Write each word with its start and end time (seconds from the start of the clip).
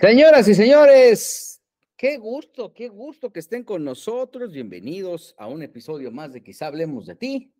Señoras 0.00 0.48
y 0.48 0.54
señores, 0.54 1.62
qué 1.96 2.18
gusto, 2.18 2.72
qué 2.74 2.88
gusto 2.88 3.32
que 3.32 3.40
estén 3.40 3.64
con 3.64 3.84
nosotros. 3.84 4.52
Bienvenidos 4.52 5.34
a 5.38 5.46
un 5.46 5.62
episodio 5.62 6.10
más 6.10 6.32
de 6.32 6.42
Quizá 6.42 6.66
hablemos 6.66 7.06
de 7.06 7.14
ti. 7.14 7.54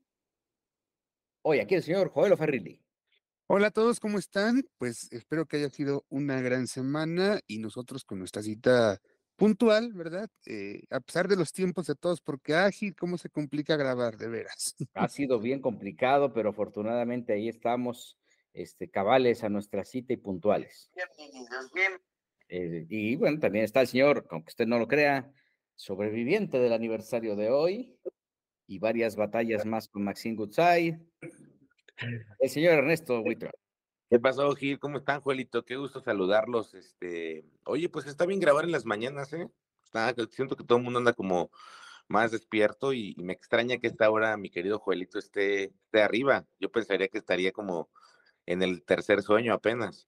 Hoy 1.42 1.60
aquí 1.60 1.74
el 1.74 1.82
señor 1.82 2.10
Joel 2.10 2.36
Ferrilli. 2.36 2.80
Hola 3.46 3.68
a 3.68 3.70
todos, 3.70 4.00
¿cómo 4.00 4.18
están? 4.18 4.64
Pues 4.78 5.12
espero 5.12 5.46
que 5.46 5.58
haya 5.58 5.70
sido 5.70 6.04
una 6.08 6.40
gran 6.40 6.66
semana 6.66 7.40
y 7.46 7.58
nosotros 7.58 8.04
con 8.04 8.18
nuestra 8.18 8.42
cita 8.42 9.00
puntual, 9.36 9.92
¿verdad? 9.92 10.28
Eh, 10.46 10.82
a 10.90 11.00
pesar 11.00 11.28
de 11.28 11.36
los 11.36 11.52
tiempos 11.52 11.86
de 11.86 11.94
todos, 11.94 12.20
porque 12.20 12.54
ágil, 12.54 12.94
¿cómo 12.96 13.16
se 13.16 13.30
complica 13.30 13.76
grabar, 13.76 14.16
de 14.16 14.28
veras? 14.28 14.74
Ha 14.94 15.08
sido 15.08 15.40
bien 15.40 15.60
complicado, 15.60 16.32
pero 16.32 16.50
afortunadamente 16.50 17.32
ahí 17.32 17.48
estamos, 17.48 18.18
este, 18.52 18.90
cabales 18.90 19.44
a 19.44 19.48
nuestra 19.48 19.84
cita 19.84 20.12
y 20.12 20.16
puntuales. 20.16 20.90
Bienvenidos, 20.94 21.70
bien. 21.72 21.92
Eh, 22.56 22.86
y 22.88 23.16
bueno, 23.16 23.40
también 23.40 23.64
está 23.64 23.80
el 23.80 23.88
señor, 23.88 24.28
aunque 24.30 24.50
usted 24.50 24.68
no 24.68 24.78
lo 24.78 24.86
crea, 24.86 25.28
sobreviviente 25.74 26.60
del 26.60 26.72
aniversario 26.72 27.34
de 27.34 27.50
hoy 27.50 27.98
y 28.68 28.78
varias 28.78 29.16
batallas 29.16 29.66
más 29.66 29.88
con 29.88 30.04
Maxine 30.04 30.36
Goodside. 30.36 31.00
El 32.38 32.50
señor 32.50 32.74
Ernesto 32.74 33.20
Wittra. 33.22 33.50
¿Qué 34.08 34.20
pasó, 34.20 34.54
Gil? 34.54 34.78
¿Cómo 34.78 34.98
están, 34.98 35.20
Juelito? 35.20 35.64
Qué 35.64 35.74
gusto 35.74 36.00
saludarlos. 36.00 36.74
Este, 36.74 37.44
oye, 37.64 37.88
pues 37.88 38.06
está 38.06 38.24
bien 38.24 38.38
grabar 38.38 38.64
en 38.64 38.70
las 38.70 38.84
mañanas, 38.84 39.32
¿eh? 39.32 39.48
siento 40.30 40.54
que 40.54 40.62
todo 40.62 40.78
el 40.78 40.84
mundo 40.84 41.00
anda 41.00 41.12
como 41.12 41.50
más 42.06 42.30
despierto 42.30 42.92
y, 42.92 43.16
me 43.18 43.32
extraña 43.32 43.78
que 43.78 43.88
esta 43.88 44.08
hora 44.10 44.36
mi 44.36 44.50
querido 44.50 44.78
Juelito 44.78 45.18
esté, 45.18 45.64
esté 45.64 46.02
arriba. 46.02 46.46
Yo 46.60 46.70
pensaría 46.70 47.08
que 47.08 47.18
estaría 47.18 47.50
como 47.50 47.90
en 48.46 48.62
el 48.62 48.84
tercer 48.84 49.22
sueño 49.22 49.54
apenas. 49.54 50.06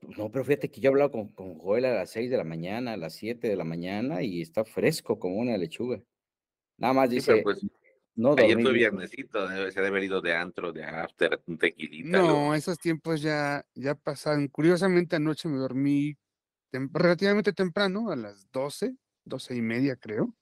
No, 0.00 0.30
pero 0.30 0.44
fíjate 0.44 0.70
que 0.70 0.80
yo 0.80 0.88
he 0.88 0.92
hablado 0.92 1.10
con, 1.10 1.28
con 1.28 1.58
Joel 1.58 1.86
a 1.86 1.94
las 1.94 2.10
6 2.10 2.30
de 2.30 2.36
la 2.36 2.44
mañana, 2.44 2.92
a 2.92 2.96
las 2.96 3.14
7 3.14 3.48
de 3.48 3.56
la 3.56 3.64
mañana 3.64 4.22
y 4.22 4.40
está 4.40 4.64
fresco 4.64 5.18
como 5.18 5.36
una 5.36 5.56
lechuga. 5.56 6.00
Nada 6.76 6.94
más 6.94 7.10
dice, 7.10 7.42
pues, 7.42 7.60
no 8.14 8.34
Ayer 8.36 8.60
fue 8.60 8.72
viernesito, 8.72 9.48
debe, 9.48 9.70
se 9.70 9.78
haber 9.78 10.02
ido 10.02 10.20
de 10.20 10.34
antro, 10.34 10.72
de 10.72 10.82
after, 10.84 11.40
un 11.46 11.56
tequilita. 11.56 12.18
No, 12.18 12.54
esos 12.54 12.78
tiempos 12.78 13.22
ya, 13.22 13.64
ya 13.74 13.94
pasaron. 13.94 14.48
Curiosamente 14.48 15.16
anoche 15.16 15.48
me 15.48 15.58
dormí 15.58 16.16
relativamente 16.72 17.52
temprano, 17.52 18.10
a 18.10 18.16
las 18.16 18.50
12, 18.50 18.96
12 19.24 19.56
y 19.56 19.62
media 19.62 19.96
creo. 19.96 20.34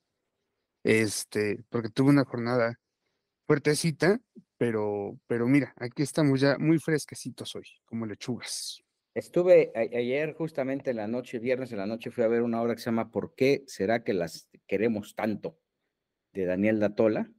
Este, 0.84 1.64
porque 1.68 1.90
tuve 1.90 2.10
una 2.10 2.24
jornada 2.24 2.80
fuertecita, 3.46 4.20
pero, 4.56 5.18
pero 5.26 5.46
mira, 5.46 5.74
aquí 5.76 6.02
estamos 6.02 6.40
ya 6.40 6.56
muy 6.58 6.78
fresquecitos 6.78 7.54
hoy, 7.56 7.66
como 7.84 8.06
lechugas. 8.06 8.85
Estuve 9.16 9.72
ayer 9.74 10.34
justamente 10.34 10.90
en 10.90 10.98
la 10.98 11.08
noche, 11.08 11.38
viernes 11.38 11.72
en 11.72 11.78
la 11.78 11.86
noche, 11.86 12.10
fui 12.10 12.22
a 12.22 12.28
ver 12.28 12.42
una 12.42 12.60
obra 12.60 12.74
que 12.74 12.82
se 12.82 12.90
llama 12.90 13.10
¿Por 13.10 13.34
qué 13.34 13.64
será 13.66 14.04
que 14.04 14.12
las 14.12 14.50
queremos 14.66 15.14
tanto? 15.14 15.58
de 16.34 16.44
Daniel 16.44 16.80
Datola, 16.80 17.32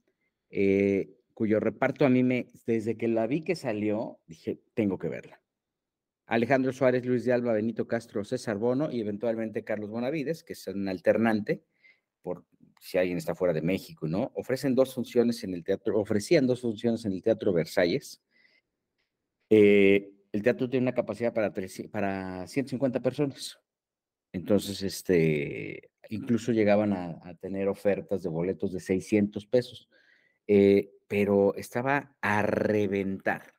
eh, 0.50 1.14
cuyo 1.36 1.60
reparto 1.60 2.04
a 2.04 2.10
mí 2.10 2.24
me, 2.24 2.48
desde 2.66 2.98
que 2.98 3.08
la 3.08 3.28
vi 3.28 3.44
que 3.44 3.56
salió, 3.56 4.20
dije, 4.26 4.60
tengo 4.74 4.98
que 4.98 5.08
verla. 5.08 5.40
Alejandro 6.26 6.74
Suárez, 6.74 7.06
Luis 7.06 7.24
de 7.26 7.34
Alba, 7.34 7.54
Benito 7.54 7.88
Castro, 7.88 8.24
César 8.24 8.58
Bono 8.58 8.92
y 8.92 9.00
eventualmente 9.00 9.64
Carlos 9.64 9.92
Bonavides, 9.92 10.44
que 10.44 10.54
es 10.54 10.66
un 10.66 10.88
alternante, 10.88 11.64
por 12.24 12.44
si 12.82 12.98
alguien 12.98 13.20
está 13.20 13.36
fuera 13.36 13.54
de 13.54 13.62
México, 13.62 14.08
¿no? 14.08 14.32
Ofrecen 14.34 14.74
dos 14.74 14.96
funciones 14.96 15.44
en 15.44 15.54
el 15.54 15.64
teatro, 15.64 16.00
ofrecían 16.00 16.48
dos 16.48 16.62
funciones 16.62 17.06
en 17.06 17.12
el 17.12 17.22
Teatro 17.22 17.54
Versalles. 17.54 18.24
Eh, 19.52 20.17
el 20.38 20.44
teatro 20.44 20.70
tiene 20.70 20.84
una 20.84 20.94
capacidad 20.94 21.34
para, 21.34 21.52
para 21.92 22.48
150 22.48 23.02
personas. 23.02 23.60
Entonces, 24.32 24.84
este, 24.84 25.90
incluso 26.10 26.52
llegaban 26.52 26.94
a, 26.94 27.34
tener 27.42 27.68
ofertas 27.68 28.22
de 28.22 28.30
boletos 28.30 28.72
de 28.72 28.80
600 28.80 29.48
pesos, 29.48 29.90
eh, 30.46 30.92
pero 31.08 31.56
estaba 31.56 32.16
a 32.22 32.44
reventar, 32.44 33.56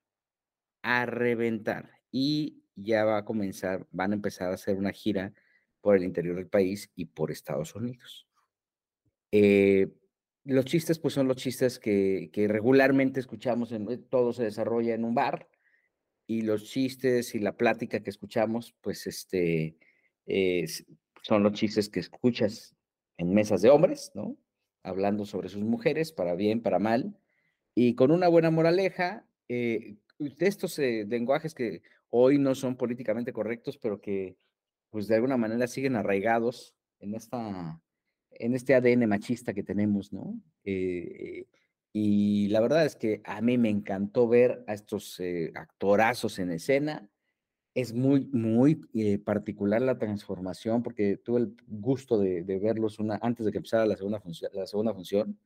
a 0.83 1.05
reventar. 1.05 1.91
Y 2.13 2.63
ya 2.77 3.05
va 3.05 3.19
a 3.19 3.25
comenzar, 3.25 3.89
van 3.91 4.13
a 4.13 4.15
empezar 4.15 4.51
a 4.51 4.55
hacer 4.55 4.77
una 4.77 4.93
gira 4.93 5.33
por 5.81 5.97
el 5.97 6.05
interior 6.05 6.37
del 6.37 6.47
país 6.47 6.93
y 6.95 7.07
por 7.07 7.33
Estados 7.33 7.75
Unidos. 7.75 8.29
Eh, 9.33 9.89
los 10.45 10.65
chistes, 10.65 11.01
pues 11.01 11.13
son 11.13 11.27
los 11.27 11.39
chistes 11.39 11.81
que, 11.81 12.31
que 12.33 12.47
regularmente 12.47 13.19
escuchamos, 13.19 13.73
en, 13.73 14.05
todo 14.05 14.33
se 14.33 14.45
desarrolla 14.45 14.95
en 14.95 15.05
un 15.05 15.15
bar, 15.17 15.49
y 16.29 16.43
los 16.43 16.65
chistes 16.65 17.35
y 17.35 17.41
la 17.41 17.57
plática 17.57 18.01
que 18.01 18.11
escuchamos, 18.11 18.77
pues 18.83 19.09
este, 19.09 19.77
son 21.23 21.43
los 21.43 21.55
chistes 21.55 21.89
que 21.89 21.99
escuchas 21.99 22.77
en 23.17 23.35
mesas 23.35 23.63
de 23.63 23.71
hombres, 23.71 24.13
¿no? 24.15 24.37
Hablando 24.85 25.27
sobre 25.27 25.49
sus 25.49 25.65
mujeres, 25.65 26.13
para 26.13 26.37
bien, 26.37 26.63
para 26.63 26.79
mal, 26.79 27.19
y 27.75 27.95
con 27.95 28.11
una 28.11 28.29
buena 28.29 28.51
moraleja, 28.51 29.27
eh, 29.49 29.97
de 30.19 30.47
estos 30.47 30.79
eh, 30.79 31.07
lenguajes 31.09 31.55
que 31.55 31.83
hoy 32.11 32.39
no 32.39 32.55
son 32.55 32.77
políticamente 32.77 33.33
correctos, 33.33 33.79
pero 33.79 34.01
que 34.01 34.37
pues 34.91 35.07
de 35.07 35.17
alguna 35.17 35.37
manera 35.37 35.67
siguen 35.67 35.97
arraigados 35.97 36.75
en 36.99 37.15
esta 37.15 37.81
en 38.31 38.55
este 38.55 38.75
ADN 38.75 39.07
machista 39.09 39.55
que 39.55 39.63
tenemos, 39.63 40.13
¿no? 40.13 40.41
Eh, 40.65 41.47
y 42.01 42.49
la 42.49 42.61
verdad 42.61 42.85
es 42.87 42.97
que 42.97 43.21
a 43.25 43.41
mí 43.41 43.59
me 43.59 43.71
encantó 43.71 44.29
ver 44.29 44.65
a 44.69 44.75
estos 44.75 45.21
actorazos 45.55 46.39
en 46.39 46.53
escena, 46.53 47.11
es 47.75 47.93
muy, 47.93 48.25
muy 48.33 48.81
eh, 48.95 49.19
particular 49.19 49.83
la 49.83 49.99
transformación 49.99 50.83
porque 50.83 51.17
tuve 51.17 51.41
el 51.41 51.57
gusto 51.67 52.19
de, 52.19 52.43
verlos 52.43 52.99
una, 52.99 53.19
antes 53.23 53.47
de 53.47 53.53
que 53.53 53.59
empezara 53.59 53.87
la 53.87 53.97
segunda, 53.97 54.23
la 54.53 54.67
segunda 54.67 54.95
función. 54.95 55.39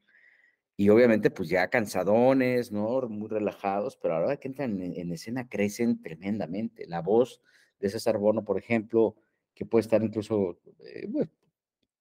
Y 0.76 0.88
obviamente, 0.88 1.30
pues 1.30 1.48
ya 1.48 1.68
cansadones, 1.68 2.72
¿no? 2.72 3.02
Muy 3.08 3.28
relajados, 3.28 3.96
pero 3.96 4.14
ahora 4.14 4.36
que 4.38 4.48
entran 4.48 4.80
en, 4.80 5.12
escena 5.12 5.48
crecen 5.48 6.00
tremendamente. 6.02 6.86
La 6.86 7.00
voz 7.02 7.42
de 7.80 7.90
César 7.90 8.18
Bono, 8.18 8.44
por 8.44 8.58
ejemplo, 8.58 9.16
que 9.54 9.66
puede 9.66 9.82
estar 9.82 10.02
incluso 10.02 10.58
eh, 10.80 11.08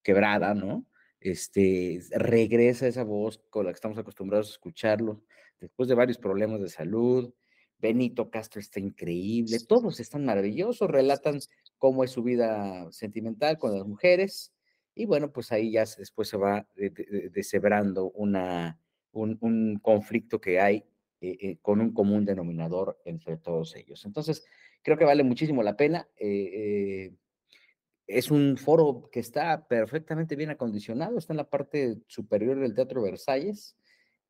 quebrada, 0.02 0.54
¿no? 0.54 0.86
Este, 1.22 2.00
regresa 2.10 2.86
esa 2.86 3.04
voz 3.04 3.40
con 3.50 3.64
la 3.64 3.72
que 3.72 3.76
estamos 3.76 3.98
acostumbrados 3.98 4.48
a 4.48 4.52
escucharlo 4.52 5.22
después 5.60 5.88
de 5.88 5.94
varios 5.94 6.18
problemas 6.18 6.60
de 6.60 6.68
salud, 6.68 7.32
Benito 7.78 8.30
Castro 8.30 8.60
está 8.60 8.80
increíble, 8.80 9.58
todos 9.66 10.00
están 10.00 10.24
maravillosos, 10.24 10.90
relatan 10.90 11.40
cómo 11.78 12.04
es 12.04 12.10
su 12.10 12.22
vida 12.22 12.90
sentimental 12.92 13.58
con 13.58 13.76
las 13.76 13.86
mujeres 13.86 14.52
y 14.94 15.06
bueno, 15.06 15.32
pues 15.32 15.52
ahí 15.52 15.72
ya 15.72 15.80
después 15.80 16.28
se 16.28 16.36
va 16.36 16.66
deshebrando 16.74 18.10
una, 18.10 18.78
un, 19.12 19.78
conflicto 19.80 20.40
que 20.40 20.60
hay 20.60 20.84
eh, 21.20 21.36
eh, 21.40 21.58
con 21.62 21.80
un 21.80 21.92
común 21.92 22.24
denominador 22.24 23.00
entre 23.04 23.36
todos 23.36 23.74
ellos. 23.76 24.04
Entonces, 24.04 24.44
creo 24.82 24.98
que 24.98 25.04
vale 25.04 25.22
muchísimo 25.22 25.62
la 25.62 25.76
pena. 25.76 26.08
Eh, 26.16 27.14
es 28.18 28.30
un 28.30 28.56
foro 28.56 29.08
que 29.10 29.20
está 29.20 29.66
perfectamente 29.66 30.36
bien 30.36 30.50
acondicionado, 30.50 31.18
está 31.18 31.32
en 31.32 31.38
la 31.38 31.50
parte 31.50 31.98
superior 32.06 32.58
del 32.58 32.74
Teatro 32.74 33.02
Versalles 33.02 33.76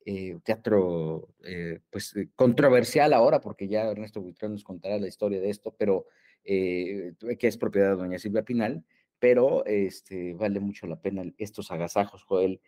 eh, 0.04 0.40
teatro 0.42 1.28
eh, 1.44 1.78
pues 1.88 2.16
eh, 2.16 2.28
controversial 2.34 3.12
ahora, 3.12 3.40
porque 3.40 3.68
ya 3.68 3.84
Ernesto 3.84 4.20
Buitrón 4.20 4.52
nos 4.52 4.64
contará 4.64 4.98
la 4.98 5.06
historia 5.06 5.40
de 5.40 5.50
esto, 5.50 5.74
pero 5.78 6.06
que 6.44 7.14
es 7.40 7.56
propiedad 7.56 7.90
de 7.90 7.96
doña 7.96 8.18
Silvia 8.18 8.42
Pinal, 8.42 8.84
pero 9.20 9.64
este, 9.64 10.34
vale 10.34 10.58
mucho 10.58 10.88
la 10.88 11.00
pena 11.00 11.22
estos 11.38 11.70
agasajos, 11.70 12.24
Joel, 12.24 12.60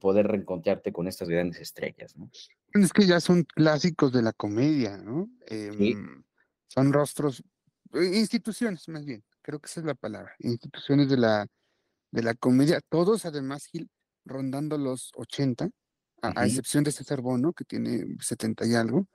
poder 0.00 0.26
reencontrarte 0.26 0.92
con 0.92 1.06
estas 1.06 1.28
grandes 1.28 1.60
estrellas, 1.60 2.16
¿no? 2.16 2.28
Es 2.72 2.92
que 2.92 3.06
ya 3.06 3.20
son 3.20 3.44
clásicos 3.44 4.12
de 4.12 4.22
la 4.22 4.32
comedia, 4.32 4.96
¿no? 4.96 5.30
Em, 5.46 6.24
son 6.66 6.92
rostros, 6.92 7.44
instituciones 7.92 8.88
más 8.88 9.04
bien, 9.04 9.22
creo 9.44 9.60
que 9.60 9.66
esa 9.66 9.80
es 9.80 9.86
la 9.86 9.94
palabra, 9.94 10.34
instituciones 10.40 11.08
de 11.08 11.18
la, 11.18 11.46
de 12.10 12.22
la 12.22 12.34
comedia, 12.34 12.80
todos 12.88 13.26
además, 13.26 13.66
Gil, 13.66 13.88
rondando 14.24 14.78
los 14.78 15.12
80, 15.14 15.68
a, 16.22 16.46
excepción 16.46 16.82
de 16.84 16.92
César 16.92 17.20
Bono, 17.20 17.52
que 17.52 17.64
tiene 17.64 18.06
70 18.18 18.66
y 18.66 18.74
algo, 18.74 19.06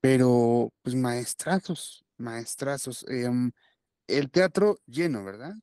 pero 0.00 0.70
pues 0.82 0.94
maestrazos, 0.94 2.04
maestrazos. 2.18 3.06
Em, 3.08 3.50
el 4.06 4.30
teatro 4.30 4.78
lleno, 4.86 5.24
¿verdad? 5.24 5.54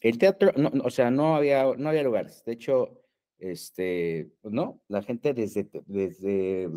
El 0.00 0.18
teatro, 0.18 0.52
no, 0.56 0.70
o 0.84 0.90
sea, 0.90 1.10
no 1.10 1.34
había, 1.34 1.64
no 1.76 1.88
había 1.88 2.04
lugares. 2.04 2.44
De 2.44 2.52
hecho, 2.52 3.00
este, 3.38 4.30
pues, 4.40 4.54
no, 4.54 4.80
la 4.88 5.02
gente 5.02 5.34
desde, 5.34 5.68
desde, 5.86 6.68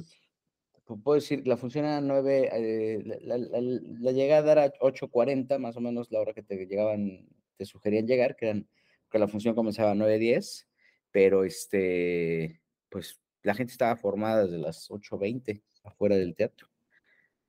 puedo 0.97 1.15
decir, 1.15 1.47
la 1.47 1.57
función 1.57 1.85
era 1.85 2.01
9, 2.01 2.49
eh, 2.51 3.19
la, 3.21 4.11
llegada 4.11 4.51
era 4.51 4.73
8.40, 4.73 5.59
más 5.59 5.77
o 5.77 5.81
menos 5.81 6.11
la 6.11 6.19
hora 6.19 6.33
que 6.33 6.43
te 6.43 6.55
llegaban, 6.65 7.27
te 7.57 7.65
sugerían 7.65 8.07
llegar, 8.07 8.35
que 8.35 8.47
eran, 8.47 8.67
que 9.09 9.19
la 9.19 9.27
función 9.27 9.55
comenzaba 9.55 9.91
a 9.91 9.95
9.10, 9.95 10.67
pero 11.11 11.43
este, 11.43 12.61
pues 12.89 13.21
la 13.43 13.55
gente 13.55 13.71
estaba 13.71 13.95
formada 13.95 14.45
desde 14.45 14.57
las 14.57 14.89
8.20 14.89 15.61
afuera 15.83 16.15
del 16.15 16.35
teatro. 16.35 16.67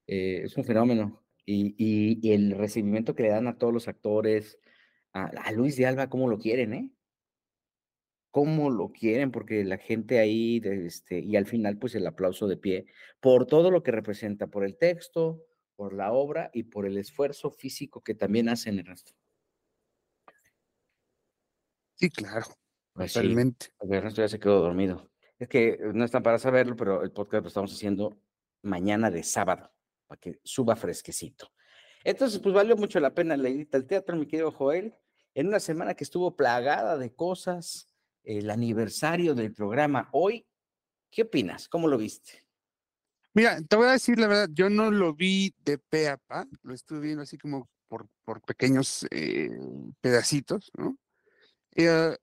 Eh, 0.07 0.43
es 0.45 0.57
un 0.57 0.65
fenómeno. 0.65 1.23
y, 1.47 2.31
el 2.33 2.53
recibimiento 2.53 3.15
que 3.15 3.25
le 3.25 3.31
dan 3.31 3.49
a 3.49 3.59
todos 3.59 3.73
los 3.73 3.89
actores, 3.89 4.59
a, 5.13 5.53
Luis 5.53 5.77
de 5.77 5.87
Alba, 5.87 6.09
cómo 6.09 6.29
lo 6.29 6.39
quieren, 6.39 6.75
¿eh? 6.75 6.91
Cómo 8.31 8.71
lo 8.71 8.93
quieren, 8.93 9.33
porque 9.33 9.65
la 9.65 9.79
gente 9.79 10.19
ahí, 10.19 10.61
este, 10.65 11.19
y 11.21 11.37
al 11.37 11.47
final, 11.47 11.79
pues 11.79 11.95
el 11.95 12.07
aplauso 12.07 12.47
de 12.47 12.57
pie 12.57 12.87
por 13.21 13.47
todo 13.47 13.71
lo 13.71 13.83
que 13.83 13.91
representa, 13.91 14.47
por 14.47 14.65
el 14.65 14.77
texto, 14.77 15.45
por 15.75 15.93
la 15.93 16.13
obra 16.13 16.51
y 16.53 16.65
por 16.65 16.87
el 16.87 16.97
esfuerzo 16.99 17.51
físico 17.51 18.03
que 18.03 18.15
también 18.15 18.49
hacen 18.49 18.79
el 18.79 18.87
resto. 18.87 19.13
Sí, 21.97 22.09
claro, 22.11 22.47
pues 22.93 23.13
totalmente. 23.13 23.67
el 23.81 24.03
resto 24.03 24.23
ya 24.23 24.29
se 24.29 24.39
quedó 24.39 24.61
dormido. 24.61 25.11
Es 25.39 25.49
que 25.49 25.79
no 25.95 26.05
están 26.05 26.23
para 26.23 26.39
saberlo, 26.39 26.77
pero 26.77 27.03
el 27.03 27.13
podcast 27.13 27.43
lo 27.43 27.49
estamos 27.49 27.73
haciendo 27.73 28.19
mañana 28.63 29.11
de 29.11 29.23
sábado 29.23 29.73
para 30.07 30.21
que 30.21 30.41
suba 30.45 30.77
fresquecito. 30.77 31.51
Entonces, 32.05 32.41
pues 32.41 32.55
valió 32.55 32.77
mucho 32.77 33.01
la 33.01 33.15
pena 33.15 33.37
la 33.37 33.49
ida 33.49 33.77
al 33.77 33.87
teatro, 33.87 34.17
mi 34.17 34.27
querido 34.27 34.51
Joel, 34.51 34.95
en 35.35 35.49
una 35.49 35.61
semana 35.61 35.95
que 35.95 36.05
estuvo 36.05 36.37
plagada 36.37 36.97
de 36.97 37.15
cosas, 37.15 37.90
el 38.23 38.51
aniversario 38.51 39.35
del 39.35 39.53
programa 39.53 40.09
hoy. 40.13 40.47
¿Qué 41.11 41.23
opinas? 41.23 41.69
¿Cómo 41.69 41.89
lo 41.89 41.99
viste? 41.99 42.45
Mira, 43.33 43.61
te 43.63 43.77
voy 43.77 43.87
a 43.87 43.93
decir 43.93 44.19
la 44.19 44.27
verdad, 44.27 44.49
yo 44.53 44.71
no 44.71 44.91
lo 44.91 45.15
vi 45.15 45.55
de 45.65 45.79
pe 45.79 46.09
a 46.09 46.17
pa, 46.17 46.47
lo 46.63 46.75
estuve 46.75 47.01
viendo 47.01 47.23
así 47.23 47.39
como 47.39 47.69
por, 47.89 48.09
por 48.25 48.41
pequeños 48.43 49.07
eh, 49.11 49.51
pedacitos, 50.01 50.71
¿no? 50.77 50.97
Eh, 51.77 52.17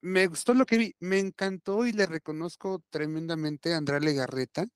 me 0.00 0.26
gustó 0.26 0.54
lo 0.54 0.66
que 0.66 0.78
vi, 0.78 0.94
me 1.00 1.18
encantó 1.18 1.86
y 1.86 1.92
le 1.92 2.06
reconozco 2.06 2.82
tremendamente 2.90 3.72
a 3.72 3.78
Andrea 3.78 4.00
Legarreta 4.00 4.66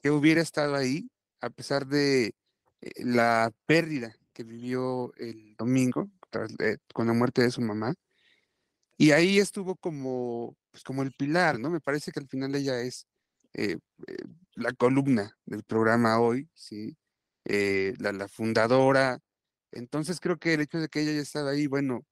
que 0.00 0.10
hubiera 0.10 0.40
estado 0.40 0.74
ahí, 0.74 1.08
a 1.40 1.50
pesar 1.50 1.86
de 1.86 2.34
eh, 2.80 2.90
la 3.04 3.52
pérdida 3.66 4.14
que 4.32 4.44
vivió 4.44 5.12
el 5.16 5.54
domingo 5.56 6.10
con 6.92 7.06
la 7.06 7.12
muerte 7.12 7.42
de 7.42 7.50
su 7.50 7.60
mamá. 7.60 7.94
Y 9.02 9.10
ahí 9.10 9.40
estuvo 9.40 9.74
como, 9.74 10.56
pues 10.70 10.84
como 10.84 11.02
el 11.02 11.10
pilar, 11.10 11.58
¿no? 11.58 11.70
Me 11.70 11.80
parece 11.80 12.12
que 12.12 12.20
al 12.20 12.28
final 12.28 12.54
ella 12.54 12.80
es 12.82 13.08
eh, 13.52 13.78
eh, 14.06 14.16
la 14.54 14.72
columna 14.74 15.36
del 15.44 15.64
programa 15.64 16.20
hoy, 16.20 16.48
¿sí? 16.54 16.96
la, 17.44 18.12
la, 18.12 18.28
fundadora. 18.28 19.18
Entonces 19.72 20.20
creo 20.20 20.38
que 20.38 20.54
el 20.54 20.60
hecho 20.60 20.78
de 20.78 20.88
que 20.88 21.00
ella 21.00 21.10
haya 21.10 21.22
estado 21.22 21.48
ahí, 21.48 21.66
bueno, 21.66 22.06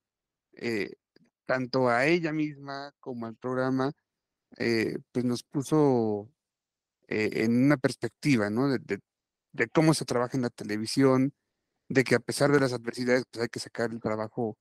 tanto 1.47 1.89
a 1.89 2.07
ella 2.07 2.33
misma 2.33 2.93
como 2.99 3.27
al 3.27 3.37
programa, 3.37 3.93
pues 4.57 5.25
nos 5.25 5.45
puso 5.45 6.29
en 7.07 7.67
una 7.67 7.77
perspectiva, 7.77 8.51
¿no? 8.51 8.69
De, 8.69 8.99
de 9.53 9.69
cómo 9.69 9.95
se 9.95 10.05
trabaja 10.05 10.37
en 10.37 10.43
la 10.43 10.51
televisión, 10.51 11.35
de 11.89 12.03
que 12.03 12.17
a 12.17 12.21
pesar 12.21 12.51
de 12.51 12.59
las 12.59 12.73
adversidades, 12.73 13.25
pues 13.31 13.43
hay 13.45 13.49
que 13.49 13.61
sacar 13.61 13.93
el 13.93 14.01
trabajo 14.01 14.59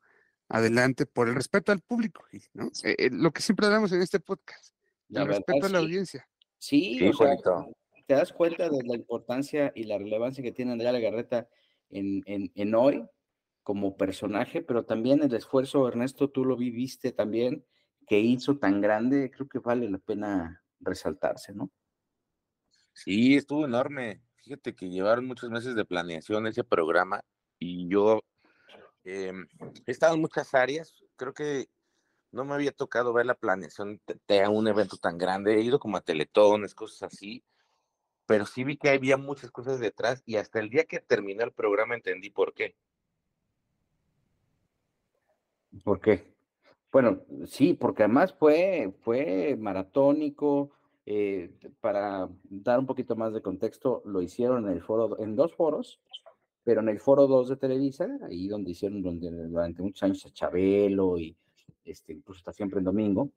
adelante 0.50 1.06
por 1.06 1.30
el 1.30 1.36
respeto 1.36 1.72
al 1.72 1.80
público, 1.80 2.26
¿no? 2.54 2.68
Eh, 2.84 2.96
eh, 2.98 3.10
lo 3.12 3.32
que 3.32 3.42
siempre 3.42 3.68
hablamos 3.68 3.92
en 3.92 4.02
este 4.02 4.20
podcast, 4.20 4.76
el 5.10 5.28
respeto 5.28 5.68
a 5.68 5.70
la 5.70 5.80
audiencia. 5.80 6.28
Sí, 6.58 7.00
te 8.08 8.16
das 8.16 8.34
cuenta 8.34 8.70
de 8.70 8.84
la 8.84 8.96
importancia 8.96 9.72
y 9.76 9.84
la 9.84 9.98
relevancia 9.98 10.44
que 10.44 10.52
tiene 10.52 10.72
Andrea 10.72 10.92
Legarreta 10.92 11.48
en, 11.90 12.24
en, 12.26 12.52
en 12.56 12.76
hoy 12.76 13.06
como 13.62 13.96
personaje, 13.96 14.64
pero 14.64 14.84
también 14.84 15.22
el 15.22 15.34
esfuerzo, 15.36 15.88
Ernesto, 15.88 16.32
tú 16.32 16.44
lo 16.44 16.58
viviste 16.58 17.12
también, 17.12 17.64
que 18.08 18.20
hizo 18.20 18.58
tan 18.58 18.82
grande, 18.82 19.30
creo 19.30 19.48
que 19.48 19.60
vale 19.60 19.88
la 19.90 20.00
pena 20.00 20.64
resaltarse, 20.80 21.54
¿no? 21.54 21.70
Sí, 22.94 23.36
estuvo 23.36 23.66
enorme. 23.66 24.24
Fíjate 24.38 24.74
que 24.74 24.90
llevaron 24.90 25.28
muchos 25.28 25.52
meses 25.52 25.76
de 25.76 25.86
planeación 25.86 26.48
ese 26.48 26.64
programa 26.64 27.24
y 27.60 27.88
yo 27.88 28.22
em, 29.10 29.48
he 29.86 29.92
estado 29.92 30.16
en 30.16 30.22
muchas 30.22 30.54
áreas. 30.54 30.94
Creo 31.16 31.34
que 31.34 31.68
no 32.32 32.46
me 32.46 32.54
había 32.54 32.72
tocado 32.72 33.14
ver 33.14 33.26
la 33.26 33.36
planeación 33.36 34.02
de, 34.28 34.48
un 34.48 34.68
evento 34.68 34.98
tan 34.98 35.18
grande. 35.18 35.56
He 35.56 35.62
ido 35.62 35.80
como 35.80 35.98
a 35.98 36.02
teletones, 36.02 36.76
cosas 36.76 37.14
así, 37.14 37.44
pero 38.26 38.46
sí 38.46 38.64
vi 38.64 38.78
que 38.78 38.90
había 38.90 39.18
muchas 39.18 39.52
cosas 39.52 39.80
detrás 39.80 40.22
y 40.26 40.36
hasta 40.36 40.60
el 40.60 40.70
día 40.70 40.86
que 40.86 41.00
terminó 41.00 41.44
el 41.44 41.52
programa 41.52 41.96
entendí 41.96 42.30
por 42.30 42.54
qué. 42.54 42.76
¿Por 45.84 46.00
qué? 46.00 46.34
Bueno, 46.92 47.22
sí, 47.46 47.74
porque 47.74 48.04
además 48.04 48.34
fue, 48.34 48.94
fue 49.02 49.56
maratónico, 49.60 50.72
eh, 51.06 51.52
para 51.82 52.30
dar 52.44 52.80
un 52.80 52.86
poquito 52.86 53.16
más 53.16 53.34
de 53.34 53.42
contexto, 53.42 54.02
lo 54.06 54.22
hicieron 54.22 54.68
en 54.68 54.74
el 54.74 54.82
foro, 54.84 55.20
en 55.20 55.36
dos 55.36 55.56
foros, 55.56 56.00
pero 56.64 56.82
en 56.82 56.90
el 56.90 57.00
foro 57.00 57.28
2 57.28 57.50
de 57.50 57.58
Televisa, 57.58 58.08
ahí 58.24 58.48
donde 58.48 58.72
hicieron 58.72 59.02
donde 59.02 59.30
durante 59.32 59.82
muchos 59.82 60.04
años 60.04 60.26
a 60.26 60.32
Chabelo 60.32 61.18
y 61.18 61.36
este, 61.84 62.14
incluso 62.14 62.40
hasta 62.40 62.54
siempre 62.54 62.80
en 62.80 62.86
domingo, 62.86 63.32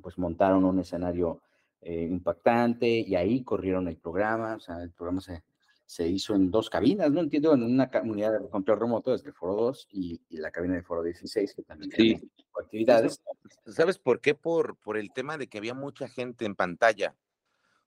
pues 0.00 0.18
montaron 0.18 0.64
un 0.64 0.80
escenario 0.80 1.40
eh, 1.80 2.02
impactante 2.02 2.88
y 2.88 3.14
ahí 3.14 3.42
corrieron 3.42 3.88
el 3.88 3.96
programa, 3.96 4.56
o 4.56 4.60
sea, 4.60 4.82
el 4.82 4.90
programa 4.90 5.20
se, 5.20 5.42
se 5.86 6.08
hizo 6.08 6.34
en 6.34 6.50
dos 6.50 6.70
cabinas, 6.70 7.10
no 7.10 7.20
entiendo, 7.20 7.52
en 7.54 7.62
una 7.62 7.90
unidad 8.02 8.40
de 8.40 8.48
control 8.48 8.80
remoto 8.80 9.12
desde 9.12 9.28
el 9.28 9.34
foro 9.34 9.54
2 9.54 9.88
y, 9.92 10.20
la 10.30 10.50
cabina 10.50 10.74
del 10.74 10.84
foro 10.84 11.02
16, 11.02 11.54
que 11.54 11.62
también 11.62 11.90
sí. 11.92 12.30
actividades. 12.58 13.22
¿Sabes 13.66 13.98
por 13.98 14.20
qué? 14.20 14.34
Por, 14.34 14.76
por 14.76 14.96
el 14.96 15.12
tema 15.12 15.36
de 15.36 15.46
que 15.46 15.58
había 15.58 15.74
mucha 15.74 16.08
gente 16.08 16.46
en 16.46 16.54
pantalla. 16.54 17.14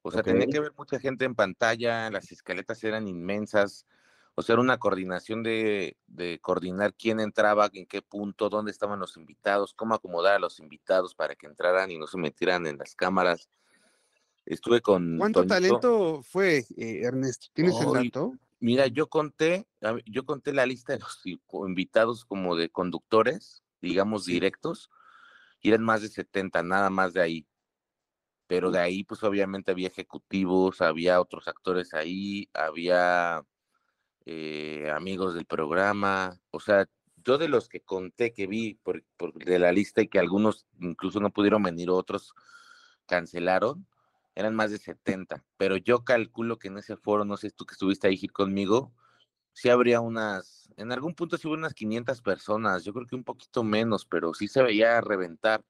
O 0.03 0.11
sea, 0.11 0.23
tenía 0.23 0.47
que 0.47 0.57
haber 0.57 0.73
mucha 0.77 0.99
gente 0.99 1.25
en 1.25 1.35
pantalla, 1.35 2.09
las 2.09 2.31
escaletas 2.31 2.81
eran 2.83 3.07
inmensas, 3.07 3.85
o 4.39 4.43
sea, 4.43 4.53
era 4.53 4.61
una 4.61 4.77
coordinación 4.77 5.41
de, 5.41 5.97
de, 6.05 6.37
coordinar 6.39 6.93
quién 6.93 7.19
entraba, 7.19 7.71
en 7.73 7.87
qué 7.87 8.03
punto, 8.03 8.49
dónde 8.49 8.69
estaban 8.69 8.99
los 8.99 9.17
invitados, 9.17 9.73
cómo 9.73 9.95
acomodar 9.95 10.35
a 10.35 10.39
los 10.39 10.59
invitados 10.59 11.15
para 11.15 11.35
que 11.35 11.47
entraran 11.47 11.89
y 11.89 11.97
no 11.97 12.05
se 12.05 12.19
metieran 12.19 12.67
en 12.67 12.77
las 12.77 12.93
cámaras. 12.93 13.49
Estuve 14.45 14.81
con. 14.81 15.17
¿Cuánto 15.17 15.43
talento 15.47 16.21
fue, 16.21 16.59
eh, 16.77 17.01
Ernesto? 17.01 17.47
¿Tienes 17.51 17.81
el 17.81 17.91
dato? 17.91 18.35
Mira, 18.59 18.85
yo 18.85 19.07
conté, 19.07 19.65
yo 20.05 20.23
conté 20.23 20.53
la 20.53 20.67
lista 20.67 20.93
de 20.93 20.99
los 20.99 21.19
invitados 21.67 22.23
como 22.23 22.55
de 22.55 22.69
conductores, 22.69 23.63
digamos, 23.81 24.25
directos, 24.27 24.91
y 25.61 25.69
eran 25.69 25.83
más 25.83 26.03
de 26.03 26.09
70, 26.09 26.61
nada 26.61 26.91
más 26.91 27.11
de 27.13 27.21
ahí. 27.21 27.47
Pero 28.45 28.69
de 28.69 28.77
ahí, 28.77 29.03
pues 29.03 29.23
obviamente 29.23 29.71
había 29.71 29.87
ejecutivos, 29.87 30.79
había 30.81 31.19
otros 31.19 31.47
actores 31.47 31.95
ahí, 31.95 32.51
había 32.53 33.43
eh, 34.29 34.91
amigos 34.93 35.35
del 35.35 35.45
programa, 35.45 36.37
o 36.51 36.59
sea, 36.59 36.85
yo 37.23 37.37
de 37.37 37.47
los 37.47 37.69
que 37.69 37.79
conté 37.79 38.33
que 38.33 38.45
vi 38.45 38.73
por, 38.73 39.01
de 39.35 39.57
la 39.57 39.71
lista 39.71 40.01
y 40.01 40.09
que 40.09 40.19
algunos 40.19 40.67
incluso 40.81 41.21
no 41.21 41.31
pudieron 41.31 41.63
venir, 41.63 41.89
otros 41.89 42.33
cancelaron, 43.05 43.87
eran 44.35 44.53
más 44.53 44.71
de 44.71 44.79
70, 44.79 45.45
pero 45.55 45.77
yo 45.77 46.03
calculo 46.03 46.59
que 46.59 46.67
en 46.67 46.77
ese 46.77 46.97
foro, 46.97 47.23
no 47.23 47.37
sé 47.37 47.51
tú 47.51 47.65
que 47.65 47.71
estuviste 47.71 48.09
ahí 48.09 48.27
conmigo, 48.27 48.91
sí 49.53 49.69
habría 49.69 50.01
unas, 50.01 50.69
en 50.75 50.91
algún 50.91 51.15
punto 51.15 51.37
sí 51.37 51.47
hubo 51.47 51.53
unas 51.53 51.73
500 51.73 52.21
personas, 52.21 52.83
yo 52.83 52.91
creo 52.91 53.07
que 53.07 53.15
un 53.15 53.23
poquito 53.23 53.63
menos, 53.63 54.05
pero 54.05 54.33
sí 54.33 54.49
se 54.49 54.61
veía 54.61 54.99
reventar. 54.99 55.63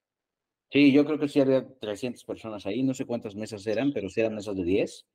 Sí, 0.71 0.91
yo 0.91 1.05
creo 1.05 1.19
que 1.19 1.27
sí 1.27 1.39
había 1.39 1.63
300 1.77 2.23
personas 2.23 2.65
ahí, 2.65 2.81
no 2.81 2.95
sé 2.95 3.05
cuántas 3.05 3.35
mesas 3.35 3.67
eran, 3.67 3.93
pero 3.93 4.09
sí 4.09 4.19
eran 4.19 4.33
mesas 4.33 4.55
de 4.55 4.63
10 4.63 5.05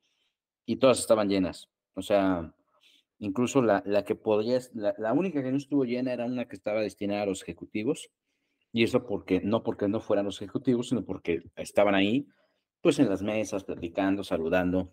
y 0.65 0.77
todas 0.77 1.01
estaban 1.01 1.29
llenas. 1.29 1.69
O 1.95 2.03
sea, 2.03 2.55
incluso 3.23 3.63
la, 3.63 3.83
la 3.87 4.05
que 4.05 4.17
podría, 4.17 4.61
la, 4.75 4.95
la, 4.99 5.13
única 5.13 5.43
que 5.43 5.53
no 5.53 5.57
estuvo 5.57 5.85
llena 5.85 6.13
era 6.13 6.25
una 6.27 6.47
que 6.47 6.57
estaba 6.57 6.81
destinada 6.81 7.23
a 7.23 7.27
los 7.27 7.43
ejecutivos, 7.43 8.11
y 8.73 8.83
eso 8.83 9.07
porque, 9.07 9.41
no 9.41 9.63
porque 9.63 9.87
no 9.87 10.01
fueran 10.01 10.27
los 10.27 10.43
ejecutivos, 10.43 10.89
sino 10.89 11.05
porque 11.05 11.43
estaban 11.57 11.95
ahí 11.95 12.27
pues 12.81 12.99
en 12.99 13.09
las 13.09 13.23
mesas, 13.23 13.63
platicando, 13.63 14.25
saludando, 14.25 14.93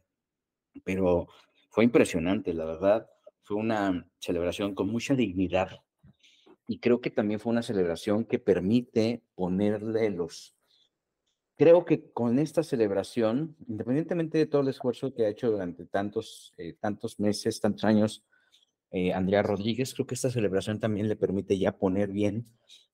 pero 0.84 1.28
fue 1.72 1.84
impresionante, 1.86 2.54
la 2.54 2.66
verdad. 2.66 3.10
Fue 3.42 3.58
una 3.58 4.08
celebración 4.20 4.76
con 4.76 4.90
mucha 4.90 5.16
dignidad 5.16 5.80
y 6.68 6.78
creo 6.78 7.02
que 7.02 7.10
también 7.10 7.40
fue 7.40 7.52
una 7.52 7.64
celebración 7.64 8.26
que 8.26 8.38
permite 8.38 9.24
ponerle 9.34 10.12
los... 10.12 10.56
Creo 11.60 11.84
que 11.84 12.10
con 12.14 12.40
esta 12.40 12.64
celebración, 12.64 13.58
independientemente 13.68 14.38
de 14.38 14.46
todo 14.46 14.62
el 14.62 14.70
esfuerzo 14.70 15.14
que 15.14 15.26
ha 15.26 15.28
hecho 15.28 15.52
durante 15.52 15.86
tantos, 15.86 16.54
eh, 16.58 16.78
tantos 16.80 17.20
meses, 17.20 17.60
tantos 17.60 17.84
años, 17.84 18.24
eh, 18.92 19.12
Andrea 19.12 19.44
Rodríguez, 19.44 19.94
creo 19.94 20.08
que 20.08 20.16
esta 20.16 20.30
celebración 20.30 20.80
también 20.80 21.10
le 21.10 21.18
permite 21.18 21.60
ya 21.60 21.78
poner 21.78 22.14
bien 22.14 22.46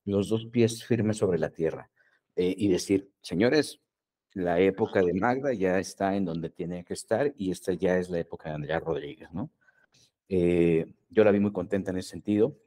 los 0.04 0.30
dos 0.30 0.48
pies 0.48 0.84
firmes 0.84 1.18
sobre 1.18 1.38
la 1.38 1.52
tierra 1.52 1.92
eh, 2.36 2.56
y 2.58 2.68
decir, 2.68 3.12
señores, 3.22 3.82
la 4.34 4.60
época 4.60 5.04
de 5.04 5.14
Magda 5.14 5.54
ya 5.54 5.78
está 5.78 6.16
en 6.16 6.26
donde 6.26 6.50
tiene 6.50 6.84
que 6.86 6.96
estar 6.96 7.36
y 7.38 7.52
esta 7.52 7.72
ya 7.74 8.00
es 8.00 8.10
la 8.10 8.18
época 8.18 8.50
de 8.50 8.56
Andrea 8.56 8.80
Rodríguez, 8.80 9.32
¿no? 9.32 9.52
Eh, 10.28 10.88
yo 11.10 11.24
la 11.24 11.30
vi 11.30 11.40
muy 11.40 11.54
contenta 11.54 11.92
en 11.92 11.98
ese 11.98 12.10
sentido 12.10 12.58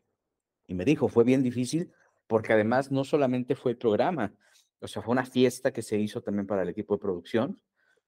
y 0.69 0.75
me 0.75 0.85
dijo, 0.85 1.09
fue 1.09 1.25
bien 1.25 1.43
difícil 1.43 1.91
porque 2.29 2.53
además 2.53 2.93
no 2.93 3.03
solamente 3.03 3.57
fue 3.57 3.73
el 3.73 3.79
programa, 3.79 4.33
o 4.81 4.89
sea, 4.89 5.03
fue 5.03 5.13
una 5.13 5.25
fiesta 5.25 5.73
que 5.73 5.83
se 5.83 5.99
hizo 5.99 6.21
también 6.23 6.47
para 6.47 6.63
el 6.63 6.69
equipo 6.69 6.95
de 6.95 7.01
producción, 7.01 7.61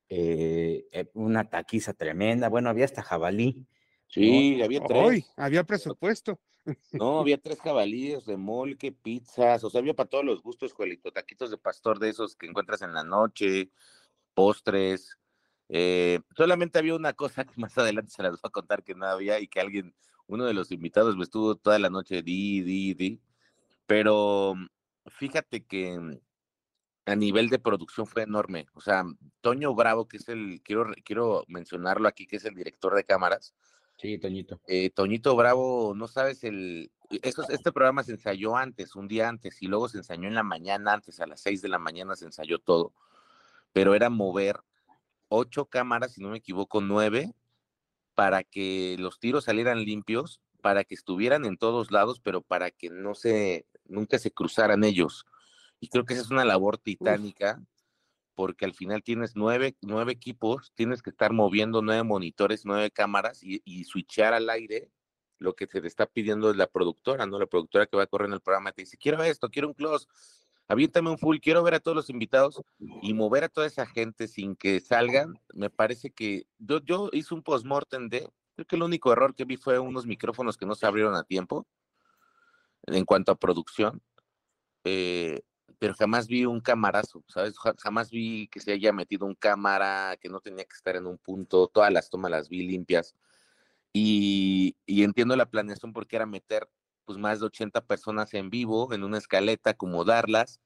eh, 0.08 0.86
eh, 0.92 1.10
una 1.14 1.48
taquiza 1.48 1.94
tremenda, 1.94 2.48
bueno, 2.48 2.70
había 2.70 2.84
hasta 2.84 3.02
jabalí, 3.02 3.66
Sí, 4.10 4.60
había 4.60 4.80
tres. 4.80 5.02
Hoy, 5.02 5.24
había 5.36 5.62
presupuesto. 5.64 6.40
No, 6.92 7.20
había 7.20 7.38
tres 7.38 7.60
jabalíes, 7.60 8.26
remolque, 8.26 8.92
pizzas, 8.92 9.62
o 9.64 9.70
sea, 9.70 9.80
había 9.80 9.94
para 9.94 10.08
todos 10.08 10.24
los 10.24 10.42
gustos, 10.42 10.72
Juelito, 10.72 11.12
taquitos 11.12 11.50
de 11.50 11.56
pastor 11.56 11.98
de 11.98 12.10
esos 12.10 12.36
que 12.36 12.46
encuentras 12.46 12.82
en 12.82 12.92
la 12.92 13.04
noche, 13.04 13.70
postres. 14.34 15.16
Eh, 15.68 16.20
solamente 16.36 16.78
había 16.78 16.96
una 16.96 17.12
cosa 17.12 17.44
que 17.44 17.54
más 17.56 17.78
adelante 17.78 18.10
se 18.10 18.22
las 18.22 18.32
voy 18.32 18.40
a 18.42 18.50
contar 18.50 18.82
que 18.82 18.94
no 18.94 19.06
había 19.06 19.40
y 19.40 19.46
que 19.46 19.60
alguien, 19.60 19.94
uno 20.26 20.44
de 20.44 20.54
los 20.54 20.72
invitados 20.72 21.16
me 21.16 21.22
estuvo 21.22 21.54
toda 21.54 21.78
la 21.78 21.88
noche 21.88 22.22
di, 22.22 22.60
di, 22.62 22.94
di. 22.94 23.20
Pero 23.86 24.54
fíjate 25.06 25.64
que 25.64 26.20
a 27.06 27.16
nivel 27.16 27.48
de 27.48 27.58
producción 27.58 28.06
fue 28.06 28.22
enorme. 28.22 28.66
O 28.74 28.80
sea, 28.80 29.04
Toño 29.40 29.74
Bravo, 29.74 30.06
que 30.06 30.18
es 30.18 30.28
el, 30.28 30.60
quiero, 30.62 30.86
quiero 31.04 31.44
mencionarlo 31.48 32.08
aquí, 32.08 32.26
que 32.26 32.36
es 32.36 32.44
el 32.44 32.54
director 32.54 32.94
de 32.94 33.04
cámaras, 33.04 33.54
Sí, 33.96 34.18
Toñito. 34.18 34.60
eh, 34.66 34.90
Toñito 34.90 35.36
Bravo, 35.36 35.92
no 35.94 36.08
sabes 36.08 36.42
el. 36.44 36.90
Esto, 37.22 37.42
este 37.50 37.72
programa 37.72 38.02
se 38.02 38.12
ensayó 38.12 38.56
antes, 38.56 38.96
un 38.96 39.08
día 39.08 39.28
antes, 39.28 39.60
y 39.60 39.66
luego 39.66 39.88
se 39.88 39.98
ensayó 39.98 40.26
en 40.26 40.34
la 40.34 40.42
mañana, 40.42 40.94
antes 40.94 41.20
a 41.20 41.26
las 41.26 41.40
seis 41.42 41.60
de 41.60 41.68
la 41.68 41.78
mañana 41.78 42.16
se 42.16 42.24
ensayó 42.24 42.58
todo. 42.60 42.94
Pero 43.72 43.94
era 43.94 44.08
mover 44.08 44.60
ocho 45.28 45.66
cámaras, 45.66 46.12
si 46.14 46.22
no 46.22 46.30
me 46.30 46.38
equivoco, 46.38 46.80
nueve, 46.80 47.34
para 48.14 48.42
que 48.42 48.96
los 48.98 49.18
tiros 49.18 49.44
salieran 49.44 49.84
limpios, 49.84 50.40
para 50.62 50.84
que 50.84 50.94
estuvieran 50.94 51.44
en 51.44 51.56
todos 51.56 51.90
lados, 51.90 52.20
pero 52.20 52.42
para 52.42 52.70
que 52.70 52.90
no 52.90 53.14
se, 53.14 53.66
nunca 53.86 54.18
se 54.18 54.30
cruzaran 54.30 54.84
ellos. 54.84 55.26
Y 55.80 55.88
creo 55.88 56.04
que 56.04 56.14
esa 56.14 56.22
es 56.22 56.30
una 56.30 56.44
labor 56.44 56.78
titánica 56.78 57.60
porque 58.34 58.64
al 58.64 58.74
final 58.74 59.02
tienes 59.02 59.36
nueve, 59.36 59.76
nueve 59.82 60.12
equipos, 60.12 60.72
tienes 60.74 61.02
que 61.02 61.10
estar 61.10 61.32
moviendo 61.32 61.82
nueve 61.82 62.04
monitores, 62.04 62.64
nueve 62.64 62.90
cámaras 62.90 63.42
y, 63.42 63.60
y 63.64 63.84
switchar 63.84 64.32
al 64.32 64.48
aire 64.48 64.90
lo 65.38 65.54
que 65.54 65.66
te 65.66 65.84
está 65.86 66.06
pidiendo 66.06 66.52
la 66.54 66.66
productora, 66.66 67.26
¿no? 67.26 67.38
La 67.38 67.46
productora 67.46 67.86
que 67.86 67.96
va 67.96 68.04
a 68.04 68.06
correr 68.06 68.28
en 68.28 68.34
el 68.34 68.40
programa 68.40 68.72
te 68.72 68.82
dice, 68.82 68.96
quiero 68.98 69.22
esto, 69.22 69.48
quiero 69.48 69.68
un 69.68 69.74
close, 69.74 70.06
aviéntame 70.68 71.10
un 71.10 71.18
full, 71.18 71.38
quiero 71.38 71.62
ver 71.62 71.74
a 71.74 71.80
todos 71.80 71.96
los 71.96 72.10
invitados 72.10 72.62
y 72.78 73.12
mover 73.14 73.44
a 73.44 73.48
toda 73.48 73.66
esa 73.66 73.86
gente 73.86 74.28
sin 74.28 74.54
que 74.54 74.80
salgan, 74.80 75.40
me 75.54 75.70
parece 75.70 76.10
que 76.10 76.46
yo, 76.58 76.80
yo 76.84 77.08
hice 77.12 77.34
un 77.34 77.42
postmortem 77.42 78.08
de, 78.08 78.30
creo 78.54 78.66
que 78.66 78.76
el 78.76 78.82
único 78.82 79.12
error 79.12 79.34
que 79.34 79.44
vi 79.44 79.56
fue 79.56 79.78
unos 79.78 80.06
micrófonos 80.06 80.56
que 80.56 80.66
no 80.66 80.74
se 80.74 80.86
abrieron 80.86 81.14
a 81.14 81.24
tiempo 81.24 81.66
en 82.86 83.04
cuanto 83.04 83.32
a 83.32 83.38
producción. 83.38 84.02
Eh, 84.84 85.40
pero 85.80 85.94
jamás 85.94 86.28
vi 86.28 86.44
un 86.44 86.60
camarazo, 86.60 87.24
¿sabes? 87.26 87.54
Jamás 87.78 88.10
vi 88.10 88.48
que 88.48 88.60
se 88.60 88.72
haya 88.72 88.92
metido 88.92 89.24
un 89.24 89.34
cámara, 89.34 90.14
que 90.20 90.28
no 90.28 90.40
tenía 90.40 90.64
que 90.66 90.76
estar 90.76 90.94
en 90.94 91.06
un 91.06 91.16
punto, 91.16 91.68
todas 91.68 91.90
las 91.90 92.10
tomas 92.10 92.30
las 92.30 92.50
vi 92.50 92.68
limpias. 92.68 93.16
Y, 93.90 94.76
entiendo 94.86 95.34
la 95.36 95.46
planeación 95.46 95.94
porque 95.94 96.16
era 96.16 96.26
meter 96.26 96.68
pues 97.06 97.18
más 97.18 97.40
de 97.40 97.46
80 97.46 97.80
personas 97.86 98.34
en 98.34 98.50
vivo 98.50 98.92
en 98.92 99.04
una 99.04 99.16
escaleta, 99.16 99.70
acomodarlas, 99.70 100.60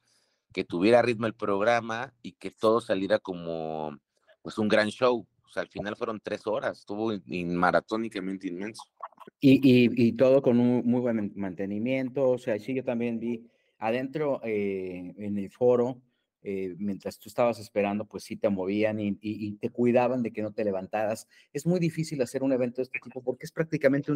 que 0.53 0.65
tuviera 0.65 1.01
ritmo 1.01 1.27
el 1.27 1.35
programa 1.35 2.13
y 2.21 2.33
que 2.33 2.51
todo 2.51 2.81
saliera 2.81 3.21
como 3.21 3.97
pues 4.43 4.59
un 4.59 4.67
gran 4.67 4.89
show. 4.89 5.25
O 5.45 5.49
sea, 5.49 5.63
al 5.63 5.69
final 5.69 5.95
fueron 5.95 6.19
tres 6.21 6.45
horas, 6.49 6.81
estuvo 6.81 7.13
maratónicamente 7.29 8.49
inmenso. 8.49 8.83
Y, 9.39 9.61
y, 9.63 10.13
todo 10.15 10.43
con 10.43 10.59
un 10.59 10.85
muy 10.85 11.01
buen 11.01 11.33
mantenimiento, 11.37 12.31
o 12.31 12.39
sea, 12.39 12.59
sí, 12.59 12.75
yo 12.75 12.83
también 12.83 13.21
vi 13.21 13.49
adentro 13.79 14.41
eh, 14.45 15.15
en 15.19 15.39
el 15.39 15.51
foro, 15.51 16.01
eh, 16.43 16.75
mientras 16.79 17.19
tú 17.19 17.31
estabas 17.31 17.59
esperando, 17.59 18.05
pues 18.05 18.25
sí 18.25 18.37
te 18.37 18.51
movían 18.51 18.99
y, 19.01 19.53
te 19.57 19.71
cuidaban 19.71 20.23
de 20.23 20.31
que 20.31 20.43
no 20.43 20.53
te 20.53 20.63
levantaras. 20.63 21.27
Es 21.53 21.67
muy 21.67 21.81
difícil 21.81 22.21
hacer 22.21 22.43
un 22.43 22.53
evento 22.53 22.77
de 22.77 22.85
este 22.85 23.01
tipo 23.01 23.23
porque 23.23 23.47
es 23.47 23.53
prácticamente 23.53 24.13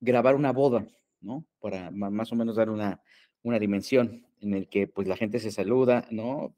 grabar 0.00 0.36
una 0.36 0.52
boda, 0.52 0.86
¿no? 1.20 1.44
Para 1.58 1.90
más 1.90 2.30
o 2.30 2.36
menos 2.36 2.54
dar 2.54 2.70
una, 2.70 3.02
una 3.42 3.58
dimensión 3.58 4.24
en 4.40 4.54
el 4.54 4.68
que 4.68 4.86
pues 4.86 5.08
la 5.08 5.16
gente 5.16 5.40
se 5.40 5.50
saluda, 5.50 6.06
¿no? 6.10 6.54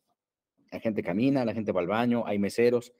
La 0.70 0.80
gente 0.80 1.02
camina, 1.02 1.44
la 1.44 1.54
gente 1.54 1.72
va 1.72 1.80
al 1.80 1.86
baño, 1.86 2.24
hay 2.26 2.38
meseros. 2.38 2.92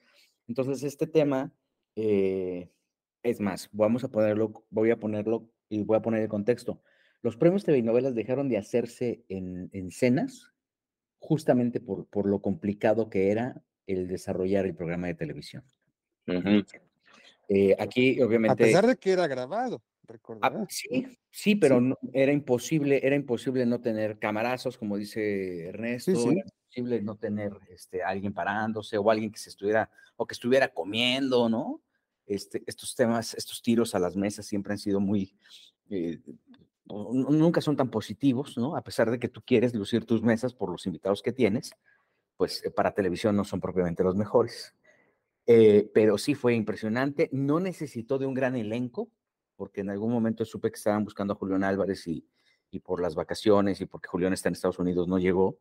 Entonces 0.47 0.83
este 0.83 1.05
tema, 1.05 1.53
eh, 1.95 2.69
es 3.21 3.39
más, 3.39 3.69
vamos 3.71 4.03
a 4.03 4.09
ponerlo, 4.09 4.65
voy 4.71 4.91
a 4.91 4.99
ponerlo 4.99 5.47
y 5.69 5.83
voy 5.83 5.97
a 5.97 6.01
poner 6.01 6.23
el 6.23 6.29
contexto. 6.29 6.81
Los 7.23 7.37
premios 7.37 7.63
TV 7.63 7.81
novelas 7.81 8.13
dejaron 8.13 8.49
de 8.49 8.57
hacerse 8.57 9.23
en, 9.29 9.69
en 9.71 9.91
cenas 9.91 10.51
justamente 11.19 11.79
por, 11.79 12.05
por, 12.07 12.27
lo 12.27 12.41
complicado 12.41 13.09
que 13.09 13.31
era 13.31 13.63
el 13.87 14.09
desarrollar 14.09 14.65
el 14.65 14.75
programa 14.75 15.07
de 15.07 15.15
televisión. 15.15 15.63
Uh 16.27 16.33
-huh. 16.33 16.65
eh, 17.47 17.75
aquí, 17.79 18.21
obviamente. 18.21 18.63
A 18.63 18.67
pesar 18.67 18.85
de 18.85 18.97
que 18.97 19.11
era 19.11 19.25
grabado, 19.27 19.81
ah, 20.41 20.65
sí, 20.67 21.07
sí, 21.31 21.55
pero 21.55 21.79
sí. 21.79 21.85
No, 21.85 21.97
era 22.11 22.33
imposible, 22.33 22.99
era 23.01 23.15
imposible 23.15 23.65
no 23.65 23.79
tener 23.79 24.19
camarazos, 24.19 24.77
como 24.77 24.97
dice 24.97 25.69
Ernesto, 25.69 26.11
sí, 26.11 26.17
sí. 26.17 26.29
era 26.29 26.41
imposible 26.41 27.01
no 27.01 27.15
tener 27.15 27.53
este, 27.69 28.03
alguien 28.03 28.33
parándose 28.33 28.97
o 28.97 29.09
alguien 29.09 29.31
que 29.31 29.39
se 29.39 29.49
estuviera, 29.49 29.89
o 30.17 30.25
que 30.25 30.33
estuviera 30.33 30.67
comiendo, 30.67 31.47
¿no? 31.47 31.81
Este, 32.25 32.63
estos 32.65 32.95
temas, 32.95 33.33
estos 33.33 33.61
tiros 33.61 33.95
a 33.95 33.99
las 33.99 34.17
mesas 34.17 34.45
siempre 34.45 34.73
han 34.73 34.79
sido 34.79 34.99
muy, 34.99 35.37
eh, 35.89 36.19
nunca 36.85 37.61
son 37.61 37.75
tan 37.75 37.89
positivos, 37.89 38.57
¿no? 38.57 38.75
A 38.75 38.83
pesar 38.83 39.09
de 39.09 39.19
que 39.19 39.29
tú 39.29 39.41
quieres 39.41 39.73
lucir 39.73 40.05
tus 40.05 40.21
mesas 40.21 40.53
por 40.53 40.69
los 40.69 40.85
invitados 40.85 41.21
que 41.21 41.31
tienes, 41.31 41.71
pues 42.37 42.63
eh, 42.65 42.71
para 42.71 42.93
televisión 42.93 43.35
no 43.35 43.43
son 43.43 43.59
propiamente 43.61 44.03
los 44.03 44.15
mejores. 44.15 44.75
Eh, 45.45 45.89
pero 45.93 46.17
sí 46.17 46.35
fue 46.35 46.55
impresionante. 46.55 47.29
No 47.31 47.59
necesitó 47.59 48.17
de 48.17 48.25
un 48.25 48.33
gran 48.33 48.55
elenco, 48.55 49.09
porque 49.55 49.81
en 49.81 49.89
algún 49.89 50.11
momento 50.11 50.45
supe 50.45 50.71
que 50.71 50.77
estaban 50.77 51.03
buscando 51.03 51.33
a 51.33 51.35
Julián 51.37 51.63
Álvarez 51.63 52.07
y, 52.07 52.25
y 52.71 52.79
por 52.79 53.01
las 53.01 53.15
vacaciones 53.15 53.79
y 53.81 53.85
porque 53.85 54.07
Julián 54.07 54.33
está 54.33 54.49
en 54.49 54.53
Estados 54.53 54.79
Unidos 54.79 55.07
no 55.07 55.19
llegó, 55.19 55.59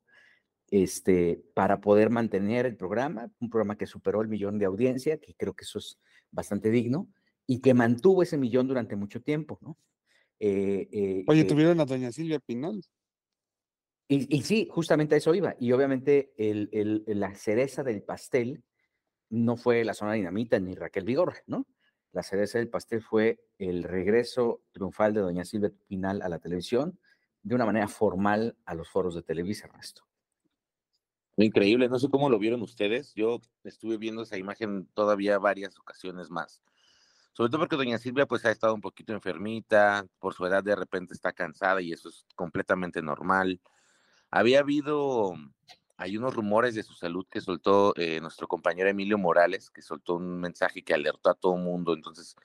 este, 0.71 1.45
para 1.55 1.81
poder 1.81 2.09
mantener 2.09 2.64
el 2.64 2.76
programa, 2.76 3.31
un 3.41 3.50
programa 3.50 3.76
que 3.76 3.87
superó 3.87 4.23
el 4.23 4.29
millón 4.29 4.59
de 4.59 4.64
audiencia, 4.64 5.19
que 5.19 5.35
creo 5.35 5.52
que 5.52 5.64
eso 5.64 5.79
es 5.79 5.99
bastante 6.31 6.71
digno, 6.71 7.09
y 7.47 7.61
que 7.61 7.75
mantuvo 7.75 8.23
ese 8.23 8.38
millón 8.38 8.69
durante 8.69 8.97
mucho 8.97 9.21
tiempo, 9.21 9.59
¿no? 9.61 9.76
Eh, 10.44 10.88
eh, 10.90 11.25
Oye, 11.28 11.44
tuvieron 11.44 11.78
a 11.78 11.84
doña 11.84 12.11
Silvia 12.11 12.40
Pinal. 12.40 12.82
Y, 14.08 14.37
y, 14.37 14.42
sí, 14.42 14.66
justamente 14.68 15.14
a 15.14 15.18
eso 15.18 15.32
iba. 15.37 15.54
Y 15.61 15.70
obviamente 15.70 16.32
el, 16.37 16.68
el, 16.72 17.04
la 17.06 17.32
cereza 17.37 17.84
del 17.84 18.02
pastel 18.02 18.64
no 19.30 19.56
fue 19.56 19.84
la 19.84 19.94
zona 19.94 20.14
dinamita 20.14 20.58
ni 20.58 20.75
Raquel 20.75 21.04
Vigorra, 21.04 21.37
¿no? 21.46 21.68
La 22.11 22.25
cereza 22.25 22.58
del 22.58 22.68
pastel 22.68 23.02
fue 23.02 23.38
el 23.56 23.84
regreso 23.84 24.62
triunfal 24.72 25.14
de 25.14 25.20
doña 25.20 25.44
Silvia 25.44 25.70
Pinal 25.87 26.20
a 26.22 26.28
la 26.28 26.40
televisión 26.40 26.99
de 27.44 27.54
una 27.54 27.64
manera 27.64 27.87
formal 27.87 28.56
a 28.64 28.75
los 28.75 28.90
foros 28.90 29.14
de 29.14 29.22
Televisa, 29.22 29.68
Ernesto. 29.68 30.02
Increíble, 31.37 31.88
no 31.88 32.00
sé 32.00 32.08
cómo 32.11 32.28
lo 32.28 32.40
vieron 32.40 32.62
ustedes. 32.62 33.14
Yo 33.14 33.40
estuve 33.62 33.96
viendo 33.96 34.22
esa 34.22 34.37
imagen 34.38 34.88
todavía 34.92 35.38
varias 35.38 35.78
ocasiones 35.78 36.30
más 36.30 36.61
sobre 37.32 37.50
todo 37.50 37.60
porque 37.60 37.76
doña 37.76 37.98
Silvia 37.98 38.26
pues 38.26 38.44
ha 38.44 38.50
estado 38.50 38.74
un 38.74 38.80
poquito 38.80 39.12
enfermita, 39.12 40.06
por 40.18 40.34
su 40.34 40.44
edad 40.46 40.62
de 40.62 40.76
repente 40.76 41.14
está 41.14 41.32
cansada 41.32 41.80
y 41.80 41.92
eso 41.92 42.08
es 42.08 42.26
completamente 42.34 43.02
normal. 43.02 43.60
Había 44.30 44.60
habido, 44.60 45.34
hay 45.96 46.16
unos 46.16 46.34
rumores 46.34 46.74
de 46.74 46.82
su 46.82 46.94
salud 46.94 47.26
que 47.30 47.40
soltó 47.40 47.94
eh, 47.96 48.20
nuestro 48.20 48.46
compañero 48.48 48.90
Emilio 48.90 49.18
Morales, 49.18 49.70
que 49.70 49.82
soltó 49.82 50.16
un 50.16 50.40
mensaje 50.40 50.82
que 50.82 50.94
alertó 50.94 51.30
a 51.30 51.34
todo 51.34 51.56
el 51.56 51.62
mundo, 51.62 51.94
entonces 51.94 52.36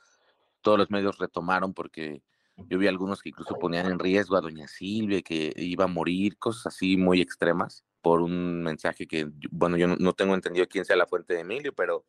todos 0.62 0.78
los 0.78 0.90
medios 0.90 1.18
retomaron 1.18 1.74
porque 1.74 2.22
yo 2.56 2.78
vi 2.78 2.88
algunos 2.88 3.22
que 3.22 3.30
incluso 3.30 3.56
ponían 3.60 3.88
en 3.88 4.00
riesgo 4.00 4.36
a 4.36 4.42
doña 4.42 4.68
Silvia, 4.68 5.22
que 5.22 5.54
iba 5.58 5.86
a 5.86 5.88
morir, 5.88 6.38
cosas 6.38 6.68
así 6.68 6.98
muy 6.98 7.22
extremas 7.22 7.84
por 8.02 8.22
un 8.22 8.64
mensaje 8.64 9.06
que, 9.06 9.30
bueno, 9.52 9.78
yo 9.78 9.88
no, 9.88 9.96
no 9.98 10.14
tengo 10.14 10.34
entendido 10.34 10.66
quién 10.68 10.86
sea 10.86 10.96
la 10.96 11.08
fuente 11.08 11.34
de 11.34 11.42
Emilio, 11.42 11.74
pero 11.74 12.06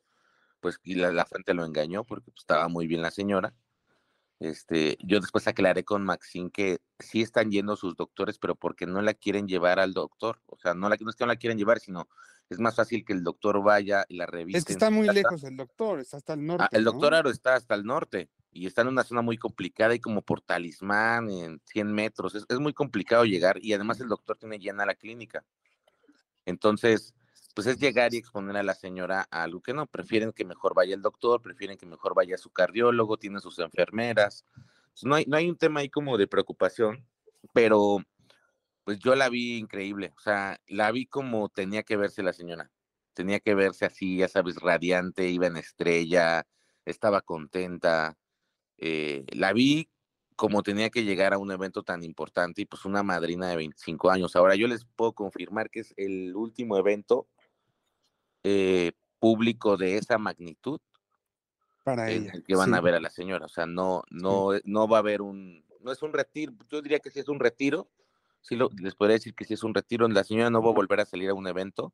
pues 0.61 0.81
y 0.83 0.95
la, 0.95 1.12
la, 1.12 1.25
fuente 1.25 1.55
lo 1.55 1.65
engañó 1.65 2.05
porque 2.05 2.31
pues, 2.31 2.43
estaba 2.43 2.69
muy 2.69 2.87
bien 2.87 3.03
la 3.03 3.11
señora. 3.11 3.55
Este, 4.41 4.97
yo 5.00 5.19
después 5.21 5.49
aclaré 5.49 5.85
con 5.85 6.05
Maxine 6.05 6.50
que 6.50 6.79
sí 7.00 7.23
están 7.23 7.50
yendo 7.50 7.75
sus 7.75 7.97
doctores, 7.97 8.38
pero 8.38 8.55
porque 8.55 8.87
no 8.87 9.03
la 9.03 9.15
quieren 9.15 9.49
llevar 9.49 9.81
al 9.81 9.95
doctor. 9.95 10.41
O 10.47 10.57
sea, 10.57 10.75
no, 10.75 10.88
la, 10.88 10.97
no 11.00 11.11
es 11.11 11.17
que 11.17 11.25
no 11.25 11.29
la 11.29 11.37
quieren 11.37 11.59
llevar, 11.59 11.81
sino 11.81 12.09
es 12.49 12.61
más 12.61 12.77
fácil 12.77 13.05
que 13.05 13.12
el 13.12 13.25
doctor 13.25 13.62
vaya 13.62 14.05
y 14.09 14.17
la 14.17 14.27
revise. 14.27 14.59
Es 14.59 14.65
que 14.65 14.73
está 14.73 14.91
muy 14.91 15.09
lejos 15.09 15.43
el 15.43 15.57
doctor, 15.57 15.99
está 16.00 16.19
hasta 16.19 16.35
el 16.35 16.47
norte. 16.47 16.65
Ah, 16.65 16.69
el 16.73 16.85
¿no? 16.85 16.93
doctor 16.93 17.15
Aro 17.15 17.31
está 17.31 17.57
hasta 17.57 17.75
el 17.75 17.85
norte 17.85 18.31
y 18.53 18.67
está 18.67 18.83
en 18.83 18.88
una 18.88 19.03
zona 19.03 19.23
muy 19.23 19.37
complicada 19.37 19.95
y 19.95 20.00
como 20.00 20.23
por 20.23 20.41
talismán 20.41 21.31
en 21.31 21.61
100 21.65 21.93
metros. 21.93 22.37
Es, 22.37 22.47
es 22.49 22.59
muy 22.61 22.73
complicado 22.73 23.25
llegar 23.25 23.59
y 23.61 23.73
además 23.73 24.00
el 24.00 24.09
doctor 24.09 24.38
tiene 24.38 24.59
llena 24.61 24.87
la 24.87 24.95
clínica. 24.95 25.45
Entonces, 26.47 27.12
pues 27.59 27.67
es 27.67 27.81
llegar 27.81 28.15
y 28.15 28.19
exponer 28.19 28.57
a 28.57 28.62
la 28.62 28.73
señora 28.73 29.27
a 29.33 29.43
algo 29.43 29.61
que 29.61 29.75
no, 29.75 29.85
prefieren 29.88 30.33
que 30.33 30.45
mejor 30.45 30.75
vaya 30.77 30.95
el 30.95 31.03
doctor, 31.03 31.43
prefieren 31.43 31.77
que 31.77 31.87
mejor 31.87 32.15
vaya 32.15 32.38
su 32.38 32.50
cardiólogo, 32.50 33.17
tienen 33.17 33.41
sus 33.41 33.59
enfermeras. 33.59 34.45
No, 35.03 35.17
hay, 35.17 35.25
no 35.27 35.37
hay 35.37 35.50
un 35.50 35.57
tema 35.57 35.81
ahí 35.81 35.88
como 35.88 36.17
de 36.19 36.29
preocupación, 36.29 37.05
pero 37.53 37.99
pues 38.85 39.00
yo 39.00 39.17
la 39.17 39.29
vi 39.29 39.57
increíble, 39.57 40.12
o 40.17 40.21
sea, 40.21 40.61
la 40.69 40.93
vi 40.93 41.07
como 41.07 41.49
tenía 41.49 41.83
que 41.83 41.97
verse 41.97 42.23
la 42.23 42.33
señora, 42.33 42.71
tenía 43.12 43.41
que 43.41 43.57
verse 43.57 43.87
así, 43.87 44.19
ya 44.19 44.29
sabes, 44.29 44.55
radiante, 44.61 45.29
iba 45.29 45.49
en 45.49 45.57
estrella, 45.57 46.47
estaba 46.85 47.23
contenta, 47.23 48.17
eh, 48.77 49.25
la 49.33 49.53
vi 49.53 49.91
como 50.37 50.62
tenía 50.62 50.91
que 50.91 51.03
llegar 51.03 51.35
a 51.35 51.38
un 51.38 51.50
evento 51.50 51.83
tan 51.83 52.05
importante 52.05 52.62
y 52.62 52.67
pues 52.67 52.85
una 52.85 53.03
madrina 53.03 53.49
de 53.49 53.57
25 53.57 54.11
años. 54.12 54.37
Ahora 54.37 54.55
yo 54.55 54.69
les 54.69 54.85
puedo 54.85 55.12
confirmar 55.12 55.71
que 55.71 55.81
es 55.81 55.93
el 55.97 56.37
último 56.37 56.79
evento 56.79 57.27
eh, 58.45 58.92
público 59.18 59.76
de 59.76 59.97
esa 59.97 60.18
magnitud 60.18 60.80
para 61.85 62.11
ella. 62.11 62.33
que 62.47 62.54
van 62.54 62.75
a 62.75 62.80
ver 62.80 62.95
a 62.95 63.00
la 63.00 63.11
señora. 63.11 63.47
O 63.47 63.49
sea, 63.49 63.66
no, 63.66 64.02
no, 64.11 64.50
no 64.64 64.88
va 64.88 64.99
a 64.99 65.00
haber 65.00 65.23
un, 65.23 65.64
no 65.80 65.92
es 65.92 66.02
un 66.02 66.12
retiro, 66.12 66.52
yo 66.71 66.83
diría 66.83 67.00
que 67.00 67.11
sí 67.11 67.21
es 67.21 67.28
un 67.28 67.40
retiro, 67.40 67.88
sí 68.40 68.57
lo, 68.57 68.71
les 68.80 68.95
podría 68.95 69.14
decir 69.14 69.35
que 69.35 69.45
sí 69.45 69.54
es 69.54 69.62
un 69.62 69.75
retiro, 69.75 70.07
la 70.09 70.25
señora 70.25 70.50
no 70.50 70.62
va 70.62 70.71
a 70.71 70.75
volver 70.75 71.00
a 71.00 71.07
salir 71.07 71.30
a 71.30 71.35
un 71.35 71.47
evento 71.47 71.92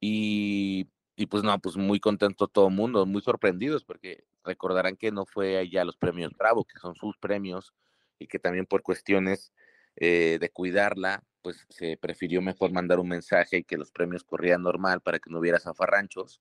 y, 0.00 0.88
y 1.16 1.26
pues 1.26 1.42
no, 1.42 1.58
pues 1.58 1.76
muy 1.76 2.00
contento 2.00 2.48
todo 2.48 2.68
el 2.68 2.74
mundo, 2.74 3.06
muy 3.06 3.22
sorprendidos 3.22 3.84
porque 3.84 4.24
recordarán 4.44 4.96
que 4.96 5.10
no 5.10 5.26
fue 5.26 5.56
allá 5.56 5.84
los 5.84 5.96
premios 5.96 6.32
Bravo, 6.36 6.64
que 6.64 6.78
son 6.78 6.94
sus 6.94 7.16
premios 7.16 7.74
y 8.18 8.26
que 8.26 8.38
también 8.38 8.66
por 8.66 8.82
cuestiones 8.82 9.52
eh, 9.96 10.38
de 10.40 10.50
cuidarla, 10.50 11.22
pues 11.46 11.64
se 11.68 11.96
prefirió 11.96 12.42
mejor 12.42 12.72
mandar 12.72 12.98
un 12.98 13.06
mensaje 13.06 13.58
y 13.58 13.62
que 13.62 13.76
los 13.76 13.92
premios 13.92 14.24
corrían 14.24 14.64
normal 14.64 15.00
para 15.00 15.20
que 15.20 15.30
no 15.30 15.38
hubiera 15.38 15.60
zafarranchos. 15.60 16.40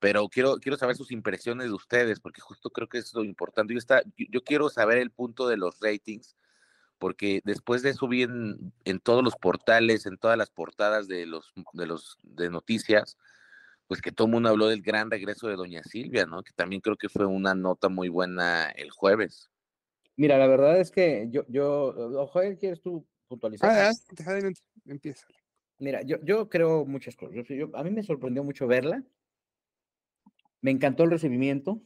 Pero 0.00 0.28
quiero, 0.28 0.58
quiero 0.58 0.76
saber 0.76 0.96
sus 0.96 1.12
impresiones 1.12 1.68
de 1.68 1.72
ustedes, 1.72 2.20
porque 2.20 2.42
justo 2.42 2.68
creo 2.68 2.90
que 2.90 2.98
es 2.98 3.14
lo 3.14 3.24
importante. 3.24 3.72
Yo, 3.72 3.78
está, 3.78 4.02
yo 4.18 4.44
quiero 4.44 4.68
saber 4.68 4.98
el 4.98 5.10
punto 5.10 5.48
de 5.48 5.56
los 5.56 5.80
ratings, 5.80 6.36
porque 6.98 7.40
después 7.46 7.80
de 7.80 7.88
eso 7.88 8.06
vi 8.06 8.24
en, 8.24 9.00
todos 9.02 9.24
los 9.24 9.34
portales, 9.34 10.04
en 10.04 10.18
todas 10.18 10.36
las 10.36 10.50
portadas 10.50 11.08
de 11.08 11.24
los 11.24 11.50
de 11.72 11.86
los 11.86 12.18
de 12.22 12.50
noticias, 12.50 13.16
pues 13.86 14.02
que 14.02 14.12
todo 14.12 14.26
el 14.26 14.32
mundo 14.32 14.50
habló 14.50 14.66
del 14.66 14.82
gran 14.82 15.10
regreso 15.10 15.48
de 15.48 15.56
Doña 15.56 15.82
Silvia, 15.84 16.26
¿no? 16.26 16.42
Que 16.42 16.52
también 16.52 16.82
creo 16.82 16.98
que 16.98 17.08
fue 17.08 17.24
una 17.24 17.54
nota 17.54 17.88
muy 17.88 18.10
buena 18.10 18.68
el 18.72 18.90
jueves. 18.90 19.48
Mira, 20.16 20.36
la 20.36 20.48
verdad 20.48 20.78
es 20.78 20.90
que 20.90 21.28
yo, 21.30 21.46
yo, 21.48 22.26
Joel, 22.30 22.58
¿quieres 22.58 22.82
tú 22.82 23.06
puntualizar? 23.28 23.70
Ah, 23.70 23.92
adelante, 24.26 24.60
empieza. 24.86 25.26
Mira, 25.78 26.02
yo, 26.02 26.16
yo 26.24 26.48
creo 26.48 26.84
muchas 26.84 27.14
cosas. 27.14 27.46
Yo, 27.48 27.70
a 27.76 27.84
mí 27.84 27.90
me 27.90 28.02
sorprendió 28.02 28.42
mucho 28.42 28.66
verla. 28.66 29.04
Me 30.60 30.72
encantó 30.72 31.04
el 31.04 31.10
recibimiento. 31.10 31.80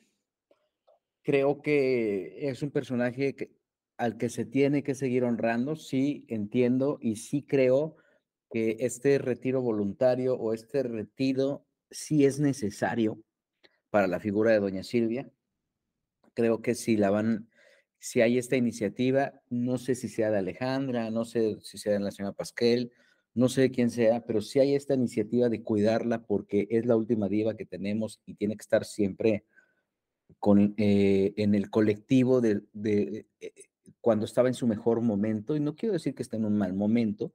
Creo 1.22 1.60
que 1.60 2.48
es 2.48 2.62
un 2.62 2.70
personaje 2.70 3.36
que, 3.36 3.52
al 3.98 4.16
que 4.16 4.30
se 4.30 4.46
tiene 4.46 4.82
que 4.82 4.94
seguir 4.94 5.24
honrando. 5.24 5.76
Sí, 5.76 6.24
entiendo 6.28 6.98
y 7.00 7.16
sí 7.16 7.42
creo 7.42 7.96
que 8.50 8.76
este 8.80 9.18
retiro 9.18 9.60
voluntario 9.60 10.34
o 10.34 10.52
este 10.52 10.82
retiro 10.82 11.66
sí 11.90 12.24
es 12.24 12.40
necesario 12.40 13.18
para 13.90 14.06
la 14.06 14.20
figura 14.20 14.52
de 14.52 14.60
Doña 14.60 14.82
Silvia. 14.82 15.30
Creo 16.34 16.62
que 16.62 16.74
si 16.74 16.96
la 16.96 17.10
van, 17.10 17.48
si 18.02 18.20
hay 18.20 18.36
esta 18.36 18.56
iniciativa, 18.56 19.32
no 19.48 19.78
sé 19.78 19.94
si 19.94 20.08
sea 20.08 20.32
de 20.32 20.38
Alejandra, 20.38 21.12
no 21.12 21.24
sé 21.24 21.58
si 21.60 21.78
sea 21.78 21.92
de 21.92 22.00
la 22.00 22.10
señora 22.10 22.34
Pasquel, 22.34 22.90
no 23.32 23.48
sé 23.48 23.70
quién 23.70 23.90
sea, 23.90 24.26
pero 24.26 24.40
si 24.40 24.58
hay 24.58 24.74
esta 24.74 24.94
iniciativa 24.94 25.48
de 25.48 25.62
cuidarla 25.62 26.20
porque 26.26 26.66
es 26.68 26.84
la 26.84 26.96
última 26.96 27.28
diva 27.28 27.56
que 27.56 27.64
tenemos 27.64 28.20
y 28.26 28.34
tiene 28.34 28.56
que 28.56 28.62
estar 28.62 28.84
siempre 28.84 29.44
con, 30.40 30.74
eh, 30.78 31.32
en 31.36 31.54
el 31.54 31.70
colectivo 31.70 32.40
de, 32.40 32.62
de 32.72 33.28
eh, 33.38 33.52
cuando 34.00 34.24
estaba 34.24 34.48
en 34.48 34.54
su 34.54 34.66
mejor 34.66 35.00
momento, 35.00 35.54
y 35.54 35.60
no 35.60 35.76
quiero 35.76 35.92
decir 35.92 36.16
que 36.16 36.24
esté 36.24 36.38
en 36.38 36.44
un 36.44 36.58
mal 36.58 36.74
momento, 36.74 37.32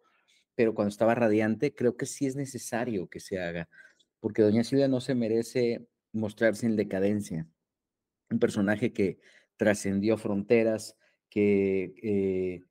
pero 0.54 0.76
cuando 0.76 0.90
estaba 0.90 1.16
radiante, 1.16 1.74
creo 1.74 1.96
que 1.96 2.06
sí 2.06 2.26
es 2.26 2.36
necesario 2.36 3.08
que 3.08 3.22
se 3.22 3.40
haga, 3.40 3.70
porque 4.20 4.42
Doña 4.42 4.66
Silvia 4.66 4.90
no 4.90 5.00
se 5.00 5.16
merece 5.16 5.88
mostrarse 6.12 6.66
en 6.66 6.76
decadencia. 6.76 7.48
Un 8.30 8.40
personaje 8.40 8.92
que 8.92 9.20
trascendió 9.58 10.18
fronteras, 10.18 10.96
que 11.30 11.94
eh, 12.02 12.62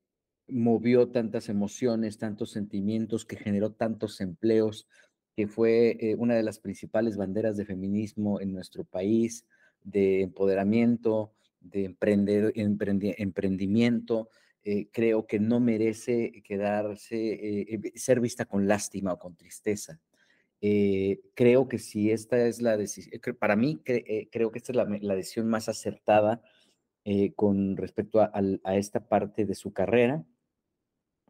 movió 0.49 1.09
tantas 1.09 1.49
emociones, 1.49 2.19
tantos 2.19 2.53
sentimientos, 2.53 3.25
que 3.25 3.37
generó 3.37 3.73
tantos 3.73 4.21
empleos, 4.21 4.89
que 5.37 5.47
fue 5.47 5.97
eh, 6.01 6.15
una 6.17 6.35
de 6.35 6.43
las 6.43 6.59
principales 6.59 7.17
banderas 7.17 7.57
de 7.57 7.67
feminismo 7.67 8.41
en 8.41 8.53
nuestro 8.53 8.85
país, 8.85 9.47
de 9.83 10.23
empoderamiento, 10.23 11.33
de 11.61 11.85
emprender, 11.85 12.53
emprendimiento. 12.57 14.31
Eh, 14.65 14.89
creo 14.91 15.27
que 15.27 15.39
no 15.39 15.61
merece 15.61 16.43
quedarse, 16.45 17.93
ser 17.95 18.21
vista 18.21 18.47
con 18.47 18.67
lástima 18.67 19.13
o 19.13 19.19
con 19.19 19.37
tristeza. 19.37 20.01
creo 21.35 21.69
que 21.69 21.79
si 21.79 22.11
esta 22.11 22.47
es 22.47 22.61
la 22.63 22.77
decisión, 22.77 23.21
para 23.39 23.55
mí 23.55 23.81
creo 23.85 24.51
que 24.51 24.59
esta 24.59 24.73
es 24.73 24.77
la, 24.77 24.99
la 25.03 25.15
decisión 25.15 25.47
más 25.47 25.69
acertada 25.69 26.43
eh, 27.09 27.35
con 27.37 27.77
respecto 27.77 28.21
a, 28.21 28.33
esta 28.75 28.99
parte 28.99 29.47
de 29.47 29.55
su 29.55 29.73
carrera, 29.73 30.25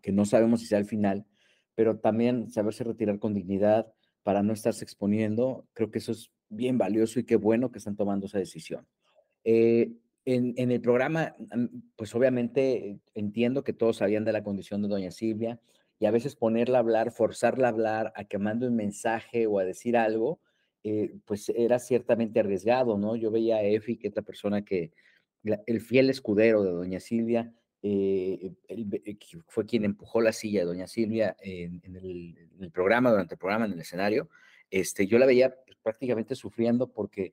que 0.00 0.10
no 0.10 0.24
sabemos 0.24 0.60
si 0.60 0.66
sea 0.68 0.78
el 0.78 0.86
final, 0.86 1.26
pero 1.74 1.98
también 1.98 2.48
saberse 2.48 2.82
retirar 2.82 3.18
con 3.18 3.34
dignidad 3.34 3.92
para 4.22 4.42
no 4.42 4.54
estarse 4.54 4.84
exponiendo, 4.84 5.68
creo 5.74 5.90
que 5.90 5.98
eso 5.98 6.12
es 6.12 6.30
bien 6.48 6.78
valioso 6.78 7.20
y 7.20 7.24
qué 7.24 7.36
bueno 7.36 7.70
que 7.72 7.76
están 7.76 7.94
tomando 7.94 8.24
esa 8.24 8.38
decisión. 8.38 8.86
Eh, 9.44 9.92
en, 10.24 10.54
el 10.56 10.80
programa, 10.80 11.36
pues 11.94 12.14
obviamente 12.14 12.98
entiendo 13.12 13.62
que 13.62 13.74
todos 13.74 13.98
sabían 13.98 14.24
de 14.24 14.32
la 14.32 14.42
condición 14.42 14.80
de 14.80 14.88
doña 14.88 15.10
Silvia 15.10 15.60
y 15.98 16.06
a 16.06 16.10
veces 16.10 16.36
ponerla 16.36 16.78
a 16.78 16.80
hablar, 16.80 17.12
forzarla 17.12 17.66
a 17.66 17.72
hablar, 17.72 18.12
a 18.16 18.24
que 18.24 18.38
mande 18.38 18.66
un 18.66 18.76
mensaje 18.76 19.46
o 19.46 19.58
a 19.58 19.64
decir 19.66 19.98
algo, 19.98 20.40
eh, 20.84 21.18
pues 21.26 21.50
era 21.50 21.78
ciertamente 21.78 22.40
arriesgado, 22.40 22.96
¿no? 22.96 23.14
Yo 23.14 23.30
veía 23.30 23.56
a 23.56 23.62
Efi, 23.62 23.98
que 23.98 24.08
es 24.08 24.16
la 24.16 24.22
persona 24.22 24.64
que 24.64 24.92
el 25.44 25.80
fiel 25.80 26.10
escudero 26.10 26.62
de 26.62 26.72
doña 26.72 27.00
Silvia, 27.00 27.52
eh, 27.82 28.52
eh, 28.68 29.16
fue 29.46 29.64
quien 29.64 29.84
empujó 29.84 30.20
la 30.20 30.32
silla 30.32 30.60
de 30.60 30.66
doña 30.66 30.88
Silvia 30.88 31.36
en, 31.40 31.80
el, 31.94 32.70
programa, 32.72 33.10
durante 33.10 33.34
el 33.34 33.38
programa, 33.38 33.66
en 33.66 33.72
el 33.72 33.80
escenario, 33.80 34.28
este, 34.70 35.06
yo 35.06 35.18
la 35.18 35.26
veía 35.26 35.54
pues, 35.64 35.78
prácticamente 35.82 36.34
sufriendo 36.34 36.92
porque 36.92 37.32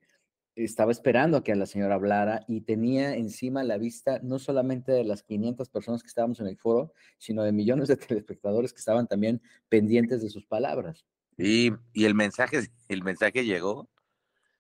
estaba 0.56 0.92
esperando 0.92 1.38
a 1.38 1.44
que 1.44 1.56
la 1.56 1.66
señora 1.66 1.96
hablara 1.96 2.46
y 2.48 2.62
tenía 2.62 3.16
encima 3.16 3.64
la 3.64 3.78
vista 3.78 4.20
no 4.22 4.38
solamente 4.38 4.92
de 4.92 5.04
las 5.04 5.24
500 5.24 5.70
personas 5.70 6.04
que 6.04 6.10
estábamos 6.10 6.40
en 6.40 6.48
el 6.48 6.58
foro, 6.58 6.94
sino 7.18 7.44
de 7.44 7.52
millones 7.52 7.88
de 7.88 7.98
telespectadores 7.98 8.74
que 8.74 8.80
estaban 8.80 9.08
también 9.08 9.42
pendientes 9.70 10.22
de 10.22 10.30
sus 10.30 10.46
palabras. 10.46 11.06
Y, 11.36 11.72
y 11.94 12.06
el 12.06 12.14
mensaje, 12.14 12.60
el 12.88 13.04
mensaje 13.04 13.44
llegó 13.44 13.90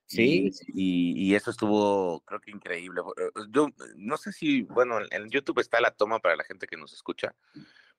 Sí. 0.05 0.51
Y, 0.67 1.33
eso 1.33 1.51
estuvo, 1.51 2.21
creo 2.25 2.39
que 2.39 2.51
increíble. 2.51 3.01
Eh, 3.17 3.23
eh, 3.35 3.41
yo 3.49 3.69
no 3.95 4.17
sé 4.17 4.31
si, 4.31 4.63
bueno, 4.63 4.99
en 5.09 5.29
YouTube 5.29 5.59
está 5.59 5.81
la 5.81 5.91
toma 5.91 6.19
para 6.19 6.35
la 6.35 6.43
gente 6.43 6.67
que 6.67 6.77
nos 6.77 6.93
escucha, 6.93 7.35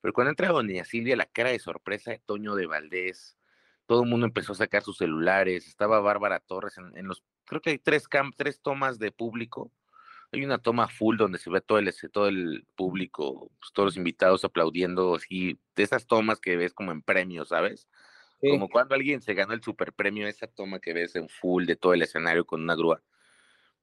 pero 0.01 0.13
cuando 0.13 0.29
entra 0.29 0.49
Doña 0.49 0.85
Silvia, 0.85 1.15
la 1.15 1.25
cara 1.25 1.49
de 1.49 1.59
sorpresa 1.59 2.11
de 2.11 2.19
Toño 2.19 2.55
de 2.55 2.67
Valdés, 2.67 3.37
todo 3.85 4.03
el 4.03 4.09
mundo 4.09 4.25
empezó 4.25 4.53
a 4.53 4.55
sacar 4.55 4.81
sus 4.83 4.97
celulares, 4.97 5.67
estaba 5.67 5.99
Bárbara 5.99 6.39
Torres 6.39 6.77
en, 6.77 7.07
los, 7.07 7.23
creo 7.45 7.61
que 7.61 7.71
hay 7.71 7.79
tres, 7.79 8.07
cam, 8.07 8.31
tres 8.35 8.61
tomas 8.61 8.99
de 8.99 9.11
público. 9.11 9.71
Hay 10.31 10.43
una 10.43 10.57
toma 10.57 10.87
full 10.87 11.17
donde 11.17 11.37
se 11.37 11.49
ve 11.49 11.61
todo 11.61 11.77
el, 11.79 11.93
todo 12.11 12.27
el 12.27 12.65
público, 12.75 13.51
pues, 13.59 13.71
todos 13.73 13.87
los 13.87 13.97
invitados 13.97 14.43
aplaudiendo, 14.43 15.15
así, 15.15 15.59
de 15.75 15.83
esas 15.83 16.07
tomas 16.07 16.39
que 16.39 16.57
ves 16.57 16.73
como 16.73 16.91
en 16.91 17.01
premios, 17.01 17.49
¿sabes? 17.49 17.87
Como 18.39 18.69
cuando 18.69 18.95
alguien 18.95 19.21
se 19.21 19.33
ganó 19.33 19.53
el 19.53 19.63
super 19.63 19.93
premio, 19.93 20.27
esa 20.27 20.47
toma 20.47 20.79
que 20.79 20.93
ves 20.93 21.15
en 21.15 21.29
full 21.29 21.65
de 21.65 21.75
todo 21.75 21.93
el 21.93 22.01
escenario 22.01 22.45
con 22.45 22.61
una 22.61 22.75
grúa. 22.75 23.01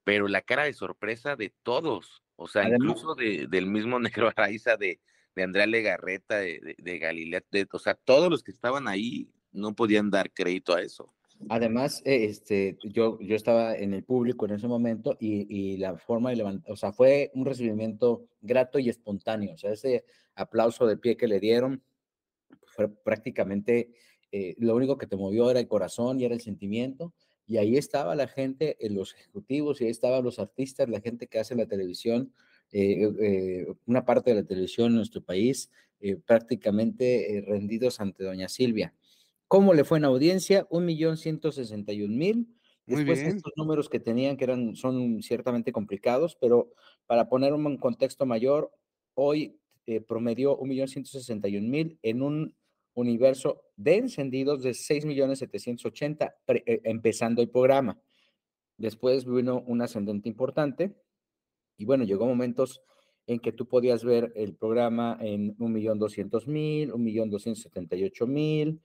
Pero 0.03 0.27
la 0.27 0.41
cara 0.41 0.63
de 0.63 0.73
sorpresa 0.73 1.35
de 1.35 1.53
todos, 1.63 2.23
o 2.35 2.47
sea, 2.47 2.67
incluso 2.67 3.15
de, 3.15 3.47
del 3.49 3.67
mismo 3.67 3.99
Negro 3.99 4.29
Araiza, 4.29 4.77
de, 4.77 4.99
de 5.35 5.43
Andrea 5.43 5.65
Legarreta, 5.65 6.37
de, 6.37 6.75
de, 6.77 6.99
Galilea, 6.99 7.43
o 7.71 7.79
sea, 7.79 7.95
todos 7.95 8.29
los 8.29 8.43
que 8.43 8.51
estaban 8.51 8.87
ahí 8.87 9.29
no 9.51 9.75
podían 9.75 10.09
dar 10.09 10.31
crédito 10.31 10.75
a 10.75 10.81
eso. 10.81 11.13
Además, 11.49 12.01
eh, 12.05 12.25
este, 12.25 12.77
yo, 12.83 13.19
yo 13.19 13.35
estaba 13.35 13.75
en 13.75 13.93
el 13.93 14.03
público 14.03 14.45
en 14.45 14.53
ese 14.53 14.67
momento 14.67 15.17
y, 15.19 15.45
y 15.49 15.77
la 15.77 15.97
forma 15.97 16.29
de 16.29 16.37
levantar, 16.37 16.71
o 16.71 16.75
sea, 16.75 16.93
fue 16.93 17.31
un 17.33 17.45
recibimiento 17.45 18.25
grato 18.41 18.79
y 18.79 18.89
espontáneo, 18.89 19.53
o 19.53 19.57
sea, 19.57 19.71
ese 19.71 20.05
aplauso 20.35 20.87
de 20.87 20.97
pie 20.97 21.17
que 21.17 21.27
le 21.27 21.39
dieron 21.39 21.83
fue 22.65 22.87
prácticamente 22.87 23.91
eh, 24.33 24.55
lo 24.57 24.75
único 24.75 24.97
que 24.97 25.05
te 25.07 25.15
movió 25.15 25.49
era 25.51 25.59
el 25.59 25.67
corazón 25.67 26.19
y 26.19 26.25
era 26.25 26.33
el 26.33 26.41
sentimiento. 26.41 27.13
Y 27.47 27.57
ahí 27.57 27.77
estaba 27.77 28.15
la 28.15 28.27
gente, 28.27 28.75
eh, 28.79 28.89
los 28.89 29.13
ejecutivos, 29.13 29.79
y 29.79 29.85
ahí 29.85 29.91
estaban 29.91 30.23
los 30.23 30.39
artistas, 30.39 30.89
la 30.89 31.01
gente 31.01 31.27
que 31.27 31.37
hace 31.37 31.55
la 31.55 31.67
televisión, 31.67 32.33
eh, 32.71 33.67
una 33.85 34.03
parte 34.03 34.31
de 34.31 34.41
la 34.41 34.43
televisión 34.43 34.87
en 34.87 34.95
nuestro 34.95 35.21
país, 35.21 35.69
prácticamente 36.25 37.45
rendidos 37.47 38.01
ante 38.01 38.23
doña 38.25 38.49
Silvia. 38.49 38.93
¿Cómo 39.47 39.73
le 39.73 39.83
fue 39.83 39.99
en 39.99 40.05
audiencia? 40.05 40.67
Un 40.69 40.85
millón 40.85 41.15
ciento 41.15 41.51
sesenta 41.51 41.93
y 41.93 42.01
un 42.01 42.17
mil. 42.17 42.47
Después 42.85 43.19
estos 43.19 43.53
números 43.55 43.87
que 43.87 44.01
tenían, 44.01 44.35
que 44.35 44.43
eran, 44.43 44.75
son 44.75 45.21
ciertamente 45.21 45.71
complicados, 45.71 46.35
pero 46.35 46.71
para 47.05 47.29
poner 47.29 47.53
un 47.53 47.77
contexto 47.77 48.25
mayor, 48.25 48.71
hoy 49.13 49.55
promedió 50.07 50.57
un 50.57 50.69
millón 50.69 50.87
ciento 50.87 51.09
sesenta 51.11 51.47
y 51.47 51.55
un 51.57 51.69
mil 51.69 51.97
en 52.01 52.21
un 52.21 52.55
universo 52.93 53.61
de 53.75 53.97
encendidos 53.97 54.63
de 54.63 54.71
6.780.000 54.71 56.63
eh, 56.65 56.81
empezando 56.83 57.41
el 57.41 57.49
programa. 57.49 57.99
Después 58.77 59.25
vino 59.25 59.63
un 59.67 59.81
ascendente 59.81 60.29
importante 60.29 60.95
Y 61.77 61.85
bueno, 61.85 62.03
llegó 62.03 62.25
momentos 62.25 62.81
en 63.27 63.39
que 63.39 63.51
tú 63.51 63.67
podías 63.67 64.03
ver 64.03 64.33
el 64.35 64.55
programa 64.55 65.17
en 65.21 65.55
1.200.000, 65.57 66.91
1.278.000, 66.91 68.79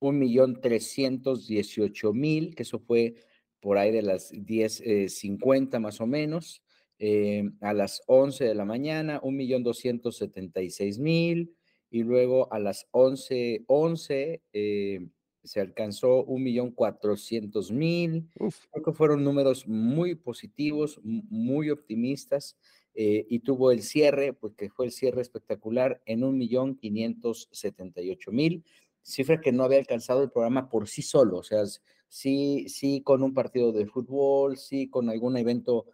1.318.000, 0.00 2.54
que 2.54 2.62
eso 2.62 2.78
fue 2.78 3.16
por 3.60 3.78
ahí 3.78 3.90
de 3.90 4.02
las 4.02 4.30
10.50 4.32 5.74
eh, 5.74 5.78
más 5.80 6.00
o 6.00 6.06
menos, 6.06 6.62
eh, 6.98 7.50
a 7.60 7.74
las 7.74 8.02
11 8.06 8.44
de 8.44 8.54
la 8.54 8.64
mañana, 8.64 9.20
1.276.000, 9.22 11.50
y 11.96 12.02
luego 12.02 12.52
a 12.52 12.58
las 12.58 12.86
11.11 12.92 13.64
11, 13.66 14.42
eh, 14.52 15.08
se 15.42 15.60
alcanzó 15.60 16.26
1.400.000. 16.26 18.28
Creo 18.34 18.82
que 18.84 18.92
fueron 18.92 19.24
números 19.24 19.66
muy 19.66 20.14
positivos, 20.14 21.00
muy 21.02 21.70
optimistas. 21.70 22.58
Eh, 22.94 23.24
y 23.30 23.38
tuvo 23.38 23.70
el 23.70 23.82
cierre, 23.82 24.34
porque 24.34 24.68
fue 24.68 24.84
el 24.86 24.92
cierre 24.92 25.22
espectacular, 25.22 26.02
en 26.04 26.20
1.578.000, 26.20 28.62
cifra 29.02 29.40
que 29.40 29.52
no 29.52 29.64
había 29.64 29.78
alcanzado 29.78 30.22
el 30.22 30.30
programa 30.30 30.68
por 30.68 30.88
sí 30.88 31.00
solo, 31.02 31.38
o 31.38 31.42
sea, 31.42 31.64
sí, 32.08 32.66
sí 32.68 33.02
con 33.02 33.22
un 33.22 33.34
partido 33.34 33.72
de 33.72 33.86
fútbol, 33.86 34.56
sí 34.56 34.88
con 34.88 35.10
algún 35.10 35.36
evento 35.36 35.84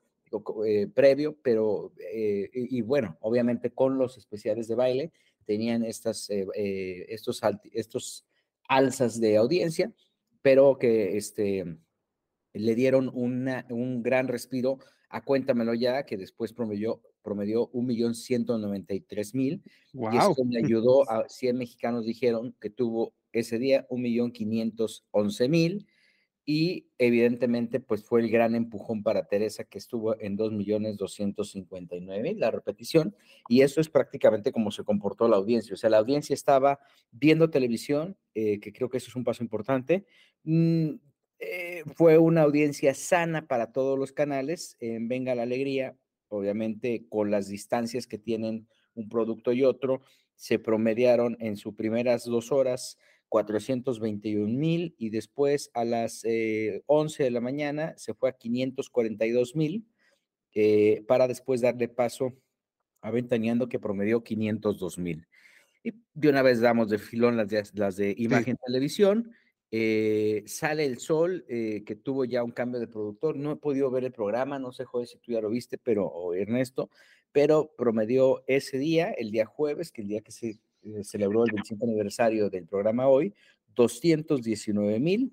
eh, 0.65 0.87
previo, 0.87 1.37
pero, 1.43 1.93
eh, 1.99 2.49
y, 2.55 2.81
bueno, 2.81 3.19
obviamente 3.21 3.71
con 3.71 3.99
los 3.99 4.17
especiales 4.17 4.67
de 4.69 4.75
baile, 4.75 5.12
tenían 5.44 5.85
estas, 5.85 6.28
estos, 6.31 7.40
estos 7.72 8.26
alzas 8.68 9.20
de 9.20 9.37
audiencia, 9.37 9.92
pero 10.42 10.78
que 10.78 11.16
este, 11.16 11.78
le 12.52 12.74
dieron 12.74 13.11
una, 13.14 13.66
un 13.70 14.02
gran 14.02 14.28
respiro 14.28 14.78
a 15.09 15.22
Cuéntamelo 15.24 15.74
Ya, 15.74 16.05
que 16.05 16.16
después 16.16 16.52
promedió, 16.52 17.02
promedió 17.22 17.70
1.193.000. 17.72 19.62
Y 19.92 20.16
esto 20.16 20.44
me 20.44 20.59
ayudó 20.59 21.09
a 21.11 21.28
100 21.28 21.59
mexicanos 21.59 22.07
dijeron 22.07 22.57
que 22.61 22.70
tuvo 22.70 23.14
ese 23.33 23.59
día 23.59 23.87
1.511.000 23.88 25.87
y 26.44 26.88
evidentemente 26.98 27.81
pues 27.81 28.05
fue 28.05 28.20
el 28.20 28.31
gran 28.31 28.55
empujón 28.55 29.02
para 29.02 29.26
Teresa 29.26 29.64
que 29.64 29.78
estuvo 29.78 30.18
en 30.20 30.37
2.259.000 30.37 32.38
la 32.38 32.50
repetición 32.50 33.14
y 33.48 33.62
eso 33.62 33.81
es 33.81 33.88
prácticamente 33.88 34.50
como 34.50 34.70
se 34.70 34.85
comportó 34.85 35.28
la 35.28 35.37
audiencia, 35.37 35.74
o 35.74 35.76
sea, 35.76 35.90
la 35.90 35.98
audiencia 35.98 36.35
estaba 36.35 36.81
viendo 37.11 37.50
televisión, 37.50 38.16
eh, 38.35 38.61
que 38.61 38.72
creo 38.72 38.88
que 38.88 38.98
eso 38.98 39.09
es 39.09 39.16
un 39.16 39.24
paso 39.24 39.44
importante, 39.44 40.05
mm, 40.44 40.94
eh, 41.44 41.83
fue 41.96 42.18
una 42.18 42.42
audiencia 42.42 42.94
sana 42.94 43.48
para 43.48 43.72
todos 43.72 43.98
los 43.98 44.12
canales. 44.12 44.76
En 44.78 45.09
Venga 45.09 45.35
la 45.35 45.42
Alegría, 45.42 45.96
obviamente 46.28 47.05
con 47.09 47.33
las 47.33 47.48
distancias 47.48 48.07
que 48.07 48.16
tienen 48.16 48.68
un 48.94 49.09
producto 49.09 49.52
y 49.52 49.64
otro, 49.64 50.02
se 50.37 50.61
promediaron 50.61 51.37
en 51.40 51.57
sus 51.57 51.74
primeras 51.74 52.24
dos 52.24 52.52
horas 52.52 52.96
421 53.33 54.47
mil 54.47 54.95
y 54.99 55.09
después 55.09 55.71
a 55.73 55.87
las 55.87 56.23
11 56.23 57.23
eh, 57.23 57.25
de 57.25 57.31
la 57.31 57.40
mañana 57.40 57.95
se 57.97 58.12
fue 58.12 58.29
a 58.29 58.33
542 58.33 59.57
mil 59.57 59.87
eh, 60.55 61.03
para 61.09 61.27
después 61.27 61.62
darle 61.62 61.88
paso 61.88 62.35
a 63.01 63.11
Ventaneando 63.11 63.71
que 63.71 63.81
promedió 63.81 64.23
502 64.23 64.99
mil. 64.99 65.27
Y 65.83 65.95
de 66.12 66.29
una 66.29 66.42
vez 66.42 66.61
damos 66.61 66.90
de 66.90 66.99
filón 66.99 67.38
las 67.38 67.49
de, 67.49 67.64
las 67.73 67.97
de 67.97 68.14
imagen 68.18 68.59
televisión. 68.66 69.33
Eh, 69.71 70.42
sale 70.45 70.85
el 70.85 70.99
sol, 70.99 71.47
eh, 71.49 71.85
que 71.87 71.97
tuvo 71.97 72.27
ya 72.27 72.45
un 72.45 72.51
cambio 72.51 72.81
de 72.81 72.87
productor. 72.87 73.37
No 73.37 73.53
he 73.53 73.57
podido 73.57 73.90
ver 73.90 74.05
el 74.05 74.12
programa, 74.12 74.59
no 74.59 74.73
sé, 74.73 74.85
Joder, 74.85 75.09
si 75.09 75.16
tú 75.16 75.33
ya 75.33 75.40
lo 75.40 75.49
viste, 75.49 75.79
pero, 75.79 76.07
o 76.07 76.35
Ernesto, 76.35 76.90
pero 77.33 77.73
promedió 77.79 78.45
ese 78.47 78.77
día, 78.77 79.11
el 79.11 79.31
día 79.31 79.47
jueves, 79.47 79.90
que 79.90 80.03
el 80.03 80.09
día 80.09 80.21
que 80.21 80.33
se 80.33 80.61
celebró 81.03 81.45
el 81.45 81.53
25 81.53 81.85
aniversario 81.85 82.51
del 82.51 82.66
programa 82.66 83.09
hoy, 83.09 83.35
219 83.75 84.99
mil, 85.01 85.33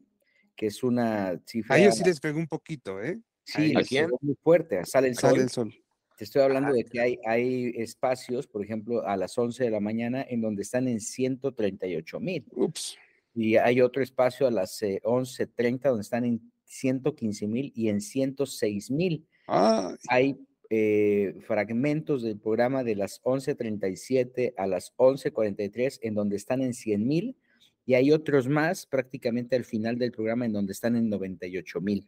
que 0.56 0.68
es 0.68 0.84
una 0.84 1.40
cifra. 1.46 1.76
A 1.76 1.80
ellos 1.80 1.98
sí 1.98 2.04
les 2.04 2.20
pegó 2.20 2.40
un 2.40 2.48
poquito, 2.48 3.02
¿eh? 3.02 3.20
Sí, 3.44 3.74
les 3.74 3.90
pegó 3.90 4.18
muy 4.22 4.36
fuerte. 4.36 4.86
Sale 4.86 5.10
el 5.10 5.16
sol. 5.16 5.32
Sale 5.32 5.44
el 5.44 5.50
sol. 5.50 5.74
Te 6.18 6.26
estoy 6.26 6.42
hablando 6.42 6.74
de 6.74 6.84
que 6.84 7.00
hay, 7.00 7.18
hay 7.26 7.74
espacios, 7.78 8.46
por 8.46 8.64
ejemplo, 8.64 9.08
a 9.08 9.16
las 9.16 9.38
11 9.38 9.64
de 9.64 9.70
la 9.70 9.80
mañana, 9.80 10.26
en 10.28 10.42
donde 10.42 10.64
están 10.64 10.88
en 10.88 11.00
138 11.00 12.20
mil. 12.20 12.46
Ups 12.52 12.98
y 13.34 13.56
hay 13.56 13.82
otro 13.82 14.02
espacio 14.02 14.48
a 14.48 14.52
las 14.52 14.82
11.30 14.82 15.76
eh, 15.76 15.80
donde 15.84 16.02
están 16.02 16.26
en 16.26 16.52
115 16.66 17.48
mil 17.48 17.72
y 17.76 17.90
en 17.90 18.02
106 18.02 18.92
mil. 18.92 19.26
Hay 19.48 20.38
eh, 20.70 21.36
fragmentos 21.48 22.22
del 22.22 22.38
programa 22.38 22.84
de 22.84 22.96
las 22.96 23.22
11.37 23.24 24.54
a 24.58 24.68
las 24.68 24.96
11.43 24.98 26.00
en 26.02 26.14
donde 26.14 26.36
están 26.36 26.62
en 26.62 26.74
100 26.74 27.08
mil 27.08 27.38
y 27.86 27.96
hay 27.96 28.12
otros 28.12 28.48
más 28.48 28.86
prácticamente 28.86 29.56
al 29.56 29.66
final 29.66 29.98
del 29.98 30.12
programa 30.12 30.46
en 30.46 30.54
donde 30.54 30.74
están 30.74 30.96
en 30.96 31.10
98 31.10 31.82
mil, 31.82 32.08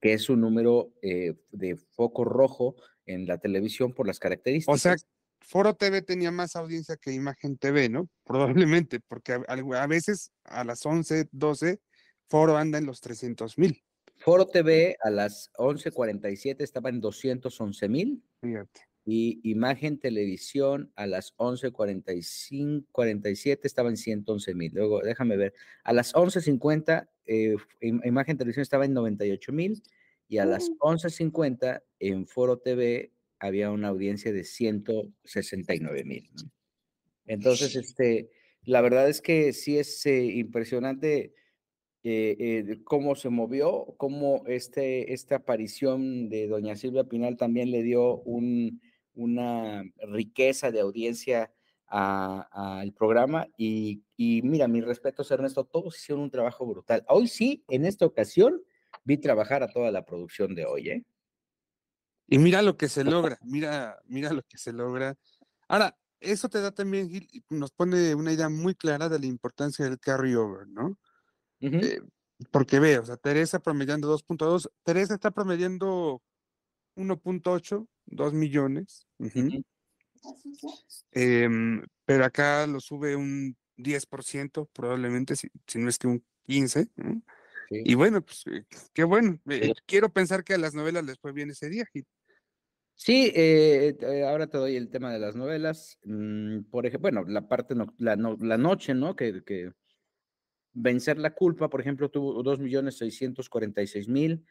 que 0.00 0.12
es 0.12 0.28
un 0.28 0.42
número 0.42 0.92
eh, 1.00 1.34
de 1.52 1.76
foco 1.76 2.24
rojo 2.24 2.76
en 3.06 3.26
la 3.26 3.38
televisión 3.38 3.94
por 3.94 4.06
las 4.06 4.18
características. 4.18 4.74
O 4.74 4.78
sea, 4.78 4.96
Foro 5.40 5.74
TV 5.74 6.02
tenía 6.02 6.30
más 6.30 6.56
audiencia 6.56 6.96
que 6.96 7.12
Imagen 7.12 7.56
TV, 7.56 7.88
¿no? 7.88 8.08
Probablemente, 8.24 9.00
porque 9.00 9.40
a, 9.46 9.86
veces 9.86 10.32
a 10.44 10.64
las 10.64 10.84
11, 10.84 11.28
12, 11.30 11.80
Foro 12.28 12.56
anda 12.56 12.78
en 12.78 12.86
los 12.86 13.00
300 13.00 13.56
mil. 13.56 13.82
Foro 14.18 14.46
TV 14.46 14.96
a 15.02 15.10
las 15.10 15.52
11.47 15.54 16.56
estaba 16.60 16.88
en 16.90 17.00
211 17.00 17.88
mil. 17.88 18.22
Y 19.04 19.40
Imagen 19.48 20.00
Televisión 20.00 20.90
a 20.96 21.06
las 21.06 21.36
11.45, 21.36 22.86
47 22.90 23.66
estaba 23.66 23.88
en 23.88 23.96
111 23.96 24.54
mil. 24.54 24.72
Luego, 24.74 25.00
déjame 25.00 25.36
ver, 25.36 25.54
a 25.84 25.92
las 25.92 26.12
11.50 26.12 27.08
eh, 27.26 27.56
Imagen 27.80 28.36
Televisión 28.36 28.62
estaba 28.62 28.84
en 28.84 28.94
98 28.94 29.52
mil 29.52 29.82
y 30.28 30.38
a 30.38 30.44
las 30.44 30.70
11.50 30.78 31.78
mm. 31.78 31.82
en 32.00 32.26
Foro 32.26 32.58
TV 32.58 33.12
había 33.38 33.70
una 33.70 33.88
audiencia 33.88 34.32
de 34.32 34.44
169 34.44 36.04
mil. 36.04 36.30
Entonces, 37.26 37.76
este, 37.76 38.30
la 38.64 38.80
verdad 38.80 39.08
es 39.08 39.20
que 39.20 39.52
sí 39.52 39.78
es 39.78 40.04
eh, 40.06 40.24
impresionante 40.24 41.34
eh, 42.08 42.36
eh, 42.38 42.84
cómo 42.84 43.16
se 43.16 43.30
movió, 43.30 43.96
cómo 43.96 44.44
este, 44.46 45.12
esta 45.12 45.36
aparición 45.36 46.28
de 46.28 46.46
doña 46.46 46.76
Silvia 46.76 47.02
Pinal 47.02 47.36
también 47.36 47.72
le 47.72 47.82
dio 47.82 48.18
un, 48.18 48.80
una 49.14 49.82
riqueza 50.06 50.70
de 50.70 50.78
audiencia 50.78 51.52
al 51.88 52.92
programa. 52.92 53.48
Y, 53.58 54.04
mira, 54.16 54.68
mis 54.68 54.84
respetos, 54.84 55.32
Ernesto, 55.32 55.64
todos 55.64 55.98
hicieron 55.98 56.22
un 56.22 56.30
trabajo 56.30 56.64
brutal. 56.64 57.04
Hoy 57.08 57.26
sí, 57.26 57.64
en 57.66 57.84
esta 57.84 58.06
ocasión, 58.06 58.62
vi 59.02 59.18
trabajar 59.18 59.64
a 59.64 59.68
toda 59.68 59.90
la 59.90 60.04
producción 60.04 60.54
de 60.54 60.64
hoy, 60.64 60.88
¿eh? 60.90 61.04
Y 62.28 62.38
mira 62.38 62.62
lo 62.62 62.76
que 62.76 62.88
se 62.88 63.02
logra, 63.02 63.36
mira, 63.42 63.98
mira 64.06 64.32
lo 64.32 64.42
que 64.42 64.58
se 64.58 64.72
logra. 64.72 65.16
Ahora, 65.66 65.98
eso 66.20 66.48
te 66.48 66.60
da 66.60 66.70
también, 66.70 67.10
nos 67.50 67.72
pone 67.72 68.14
una 68.14 68.32
idea 68.32 68.48
muy 68.48 68.76
clara 68.76 69.08
de 69.08 69.18
la 69.18 69.26
importancia 69.26 69.84
del 69.84 69.98
carryover, 69.98 70.68
¿no? 70.68 70.96
Eh, 71.60 72.00
porque 72.50 72.80
ve, 72.80 72.98
o 72.98 73.04
sea, 73.04 73.16
Teresa 73.16 73.60
promediando 73.60 74.12
2.2, 74.12 74.70
Teresa 74.82 75.14
está 75.14 75.30
promediando 75.30 76.22
1.8, 76.96 77.86
2 78.06 78.32
millones. 78.32 79.06
Em, 81.12 81.82
pero 82.04 82.24
acá 82.24 82.66
lo 82.66 82.80
sube 82.80 83.16
un 83.16 83.56
10%, 83.76 84.68
probablemente, 84.72 85.36
si, 85.36 85.48
no 85.76 85.88
es 85.88 85.98
que 85.98 86.06
un 86.06 86.24
15%. 86.46 87.22
Y 87.70 87.94
bueno, 87.94 88.22
pues 88.22 88.44
eh, 88.46 88.64
qué 88.92 89.04
bueno. 89.04 89.40
Eh, 89.50 89.72
quiero 89.86 90.12
pensar 90.12 90.44
que 90.44 90.54
a 90.54 90.58
las 90.58 90.74
novelas 90.74 91.04
les 91.04 91.18
fue 91.18 91.32
bien 91.32 91.50
ese 91.50 91.68
día, 91.68 91.84
Sí, 92.98 93.30
eh, 93.34 93.94
eh, 94.00 94.24
ahora 94.24 94.46
te 94.46 94.56
doy 94.56 94.74
el 94.74 94.88
tema 94.88 95.12
de 95.12 95.18
las 95.18 95.36
novelas. 95.36 95.98
Mm, 96.04 96.62
por 96.70 96.86
ejemplo, 96.86 97.10
bueno, 97.10 97.24
la 97.28 97.46
parte, 97.46 97.74
la, 97.98 98.16
noche, 98.16 98.94
¿no? 98.94 99.14
Que, 99.14 99.42
que, 99.44 99.70
Vencer 100.78 101.16
la 101.18 101.34
culpa, 101.34 101.70
por 101.70 101.80
ejemplo, 101.80 102.10
tuvo 102.10 102.44
2.646.000. 102.44 104.44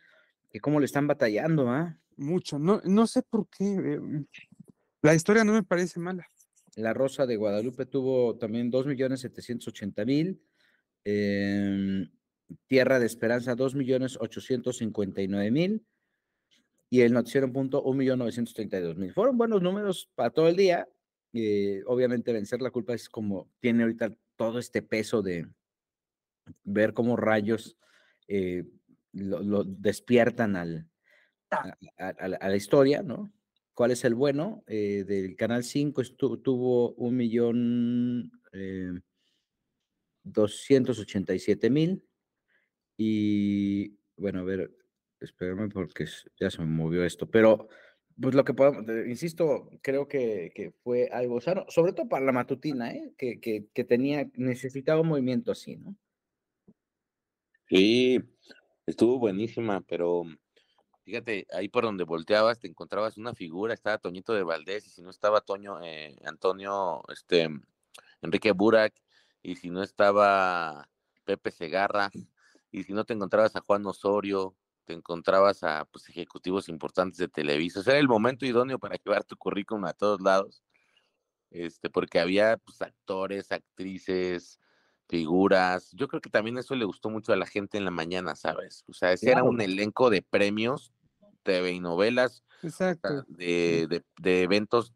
Que 0.49 0.59
cómo 0.59 0.79
le 0.79 0.85
están 0.85 1.05
batallando, 1.05 1.69
¿ah? 1.69 1.99
Mucho, 2.17 2.57
no, 2.57 2.81
no 2.83 3.05
sé 3.05 3.21
por 3.21 3.47
qué. 3.49 3.65
Eh, 3.65 3.99
la 5.01 5.13
historia 5.13 5.43
no 5.43 5.53
me 5.53 5.63
parece 5.63 5.99
mala. 5.99 6.27
La 6.75 6.93
Rosa 6.93 7.25
de 7.25 7.35
Guadalupe 7.35 7.85
tuvo 7.85 8.37
también 8.37 8.71
2.780.000. 8.71 10.39
Eh, 11.05 12.07
Tierra 12.67 12.99
de 12.99 13.05
Esperanza, 13.05 13.55
2.859.000 13.55 15.81
y 16.89 17.01
el 17.01 17.13
noticiero 17.13 17.47
en 17.47 17.53
punto 17.53 17.83
1.932.000. 17.83 19.13
Fueron 19.13 19.37
buenos 19.37 19.61
números 19.61 20.09
para 20.15 20.29
todo 20.29 20.47
el 20.47 20.55
día. 20.55 20.87
Eh, 21.33 21.83
obviamente 21.87 22.31
vencer 22.31 22.61
la 22.61 22.71
culpa 22.71 22.93
es 22.93 23.09
como 23.09 23.49
tiene 23.59 23.83
ahorita 23.83 24.15
todo 24.37 24.59
este 24.59 24.81
peso 24.81 25.21
de 25.21 25.47
ver 26.63 26.93
cómo 26.93 27.15
rayos 27.15 27.77
eh, 28.27 28.65
lo, 29.13 29.63
despiertan 29.63 30.55
al, 30.55 30.89
a, 31.97 32.49
la 32.49 32.55
historia, 32.55 33.01
¿no? 33.01 33.31
¿Cuál 33.73 33.91
es 33.91 34.05
el 34.05 34.15
bueno? 34.15 34.63
Eh, 34.67 35.03
del 35.05 35.35
Canal 35.35 35.63
5 35.63 36.01
tuvo 36.41 36.93
un 36.93 37.17
millón 37.17 38.31
eh, 38.53 38.93
287 40.23 41.69
mil. 41.69 42.03
Y 42.97 43.97
bueno, 44.17 44.39
a 44.39 44.43
ver, 44.43 44.71
espérame 45.19 45.69
porque 45.69 46.05
ya 46.39 46.49
se 46.49 46.61
me 46.61 46.67
movió 46.67 47.03
esto, 47.03 47.29
pero 47.29 47.67
pues 48.19 48.33
lo 48.33 48.45
que 48.45 48.53
podemos, 48.53 48.85
insisto, 49.07 49.69
creo 49.81 50.07
que, 50.07 50.51
que, 50.55 50.71
fue 50.83 51.09
algo 51.11 51.41
sano, 51.41 51.65
sobre 51.67 51.91
todo 51.91 52.07
para 52.07 52.25
la 52.25 52.31
matutina, 52.31 52.93
¿eh? 52.93 53.13
que, 53.17 53.41
que, 53.41 53.67
que, 53.73 53.83
tenía, 53.83 54.29
necesitaba 54.35 55.01
un 55.01 55.09
movimiento 55.09 55.51
así, 55.51 55.75
¿no? 55.75 55.97
Sí, 57.67 58.19
estuvo 58.85 59.17
buenísima, 59.17 59.81
pero 59.81 60.23
fíjate, 61.03 61.47
ahí 61.51 61.67
por 61.67 61.83
donde 61.83 62.03
volteabas 62.03 62.59
te 62.59 62.67
encontrabas 62.67 63.17
una 63.17 63.33
figura, 63.33 63.73
estaba 63.73 63.97
Toñito 63.97 64.33
de 64.33 64.43
Valdés, 64.43 64.85
y 64.85 64.89
si 64.91 65.01
no 65.01 65.09
estaba 65.09 65.41
Toño, 65.41 65.81
eh, 65.83 66.15
Antonio, 66.25 67.01
este, 67.09 67.49
Enrique 68.21 68.51
Burak, 68.51 68.93
y 69.41 69.55
si 69.55 69.71
no 69.71 69.81
estaba 69.81 70.87
Pepe 71.23 71.49
Segarra, 71.49 72.11
y 72.71 72.83
si 72.83 72.93
no 72.93 73.03
te 73.03 73.13
encontrabas 73.13 73.55
a 73.55 73.61
Juan 73.61 73.85
Osorio, 73.87 74.55
te 74.85 74.93
encontrabas 74.93 75.63
a 75.63 75.85
pues, 75.85 76.07
ejecutivos 76.09 76.69
importantes 76.69 77.17
de 77.17 77.27
Televisa. 77.27 77.79
O 77.79 77.83
sea, 77.83 77.93
era 77.93 78.01
el 78.01 78.07
momento 78.07 78.45
idóneo 78.45 78.77
para 78.77 78.95
llevar 79.03 79.23
tu 79.23 79.35
currículum 79.37 79.85
a 79.85 79.93
todos 79.93 80.21
lados, 80.21 80.63
este, 81.49 81.89
porque 81.89 82.19
había 82.19 82.57
pues, 82.57 82.81
actores, 82.83 83.51
actrices, 83.51 84.59
figuras. 85.07 85.91
Yo 85.93 86.07
creo 86.07 86.21
que 86.21 86.29
también 86.29 86.57
eso 86.57 86.75
le 86.75 86.85
gustó 86.85 87.09
mucho 87.09 87.33
a 87.33 87.37
la 87.37 87.45
gente 87.45 87.77
en 87.77 87.85
la 87.85 87.91
mañana, 87.91 88.35
¿sabes? 88.35 88.83
O 88.87 88.93
sea, 88.93 89.11
ese 89.13 89.31
era 89.31 89.43
un 89.43 89.61
elenco 89.61 90.09
de 90.09 90.21
premios, 90.21 90.91
TV 91.43 91.71
y 91.71 91.79
novelas, 91.79 92.43
De, 93.27 93.87
de, 93.87 94.03
de, 94.19 94.43
eventos 94.43 94.93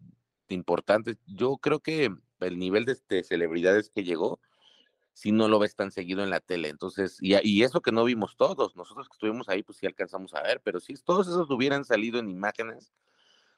importantes. 0.48 1.18
Yo 1.28 1.58
creo 1.58 1.80
que 1.80 2.10
el 2.40 2.58
nivel 2.58 2.86
de, 2.86 2.98
de 3.08 3.24
celebridades 3.24 3.90
que 3.90 4.04
llegó, 4.04 4.40
si 5.14 5.32
no 5.32 5.48
lo 5.48 5.60
ves 5.60 5.76
tan 5.76 5.92
seguido 5.92 6.24
en 6.24 6.30
la 6.30 6.40
tele. 6.40 6.70
Entonces, 6.70 7.18
y, 7.22 7.36
y, 7.48 7.64
eso 7.64 7.82
que 7.82 7.92
no 7.92 8.04
vimos 8.06 8.38
todos, 8.38 8.76
nosotros 8.76 9.08
que 9.08 9.16
estuvimos 9.16 9.50
ahí, 9.50 9.64
pues 9.64 9.78
sí 9.78 9.86
alcanzamos 9.86 10.34
a 10.34 10.42
ver, 10.42 10.62
pero 10.64 10.80
si 10.80 10.96
todos 10.96 11.28
esos 11.28 11.52
hubieran 11.52 11.86
salido 11.86 12.20
en 12.20 12.30
imágenes, 12.30 12.94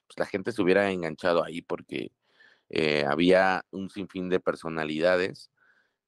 pues 0.06 0.18
la 0.18 0.26
gente 0.26 0.52
se 0.52 0.60
hubiera 0.60 0.90
enganchado 0.90 1.42
ahí 1.42 1.62
porque 1.62 2.12
eh, 2.68 3.04
había 3.08 3.64
un 3.70 3.88
sinfín 3.88 4.28
de 4.28 4.40
personalidades 4.40 5.50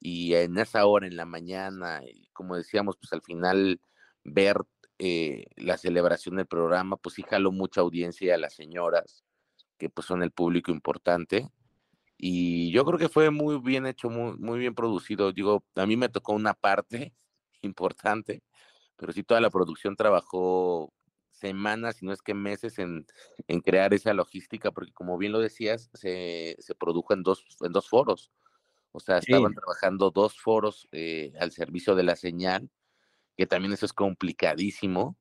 y 0.05 0.35
en 0.35 0.59
esa 0.59 0.87
hora, 0.87 1.07
en 1.07 1.17
la 1.17 1.25
mañana, 1.25 2.03
y 2.05 2.29
como 2.35 2.57
decíamos, 2.57 2.97
pues 2.99 3.13
al 3.15 3.23
final 3.23 3.81
ver 4.23 4.59
eh, 4.99 5.47
la 5.57 5.79
celebración 5.79 6.37
del 6.37 6.47
programa, 6.47 6.97
pues 6.99 7.15
sí 7.17 7.23
jaló 7.23 7.53
mucha 7.53 7.81
audiencia 7.81 8.35
a 8.35 8.39
las 8.39 8.55
señoras, 8.55 9.25
que 9.79 9.89
pues 9.91 10.07
son 10.07 10.23
el 10.23 10.31
público 10.31 10.71
importante 10.71 11.51
y 12.19 12.71
yo 12.73 12.85
creo 12.85 12.99
que 12.99 13.09
fue 13.09 13.31
muy 13.31 13.59
bien 13.61 13.87
hecho, 13.87 14.09
muy, 14.11 14.37
muy 14.39 14.59
bien 14.59 14.75
producido. 14.75 15.33
Digo, 15.33 15.65
a 15.75 15.87
mí 15.87 15.97
me 15.97 16.09
tocó 16.09 16.33
una 16.33 16.55
parte 16.55 17.13
importante, 17.63 18.43
pero 18.97 19.13
sí 19.13 19.23
toda 19.23 19.41
la 19.41 19.51
producción 19.51 19.97
trabajó 19.97 20.93
semanas, 21.33 21.97
si 21.97 22.07
no 22.07 22.13
es 22.13 22.23
que 22.23 22.35
meses, 22.35 22.79
en, 22.79 23.07
en 23.49 23.61
crear 23.61 23.93
esa 23.93 24.15
logística, 24.15 24.71
porque 24.71 24.93
como 24.93 25.19
bien 25.19 25.33
lo 25.33 25.41
decías, 25.41 25.91
se, 25.95 26.57
se 26.61 26.75
produjo 26.75 27.13
en 27.13 27.23
dos, 27.23 27.45
en 27.61 27.73
dos 27.73 27.89
foros. 27.89 28.31
O 28.97 29.01
sea, 29.01 29.19
estaban 29.19 29.55
trabajando 29.55 30.11
dos 30.11 30.41
foros 30.41 30.89
eh, 30.93 31.33
al 31.41 31.51
servicio 31.51 31.95
de 31.95 32.05
la 32.05 32.15
señal, 32.15 32.71
que 33.37 33.47
también 33.47 33.73
eso 33.73 33.87
es 33.87 33.93
complicadísimo. 33.93 35.17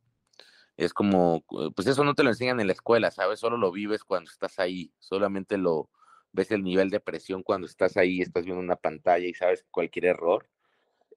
Es 0.77 0.93
como, 0.93 1.43
pues 1.75 1.88
eso 1.88 2.03
no 2.03 2.15
te 2.15 2.23
lo 2.23 2.29
enseñan 2.29 2.59
en 2.59 2.67
la 2.67 2.73
escuela, 2.73 3.12
¿sabes? 3.12 3.39
Solo 3.39 3.57
lo 3.57 3.71
vives 3.71 4.03
cuando 4.03 4.29
estás 4.29 4.59
ahí, 4.59 4.91
solamente 4.99 5.57
lo, 5.57 5.89
ves 6.31 6.51
el 6.51 6.63
nivel 6.63 6.89
de 6.89 6.99
presión 6.99 7.43
cuando 7.43 7.67
estás 7.67 7.97
ahí, 7.97 8.21
estás 8.21 8.45
viendo 8.45 8.62
una 8.62 8.75
pantalla 8.75 9.27
y 9.27 9.33
sabes 9.33 9.65
cualquier 9.71 10.05
error 10.05 10.47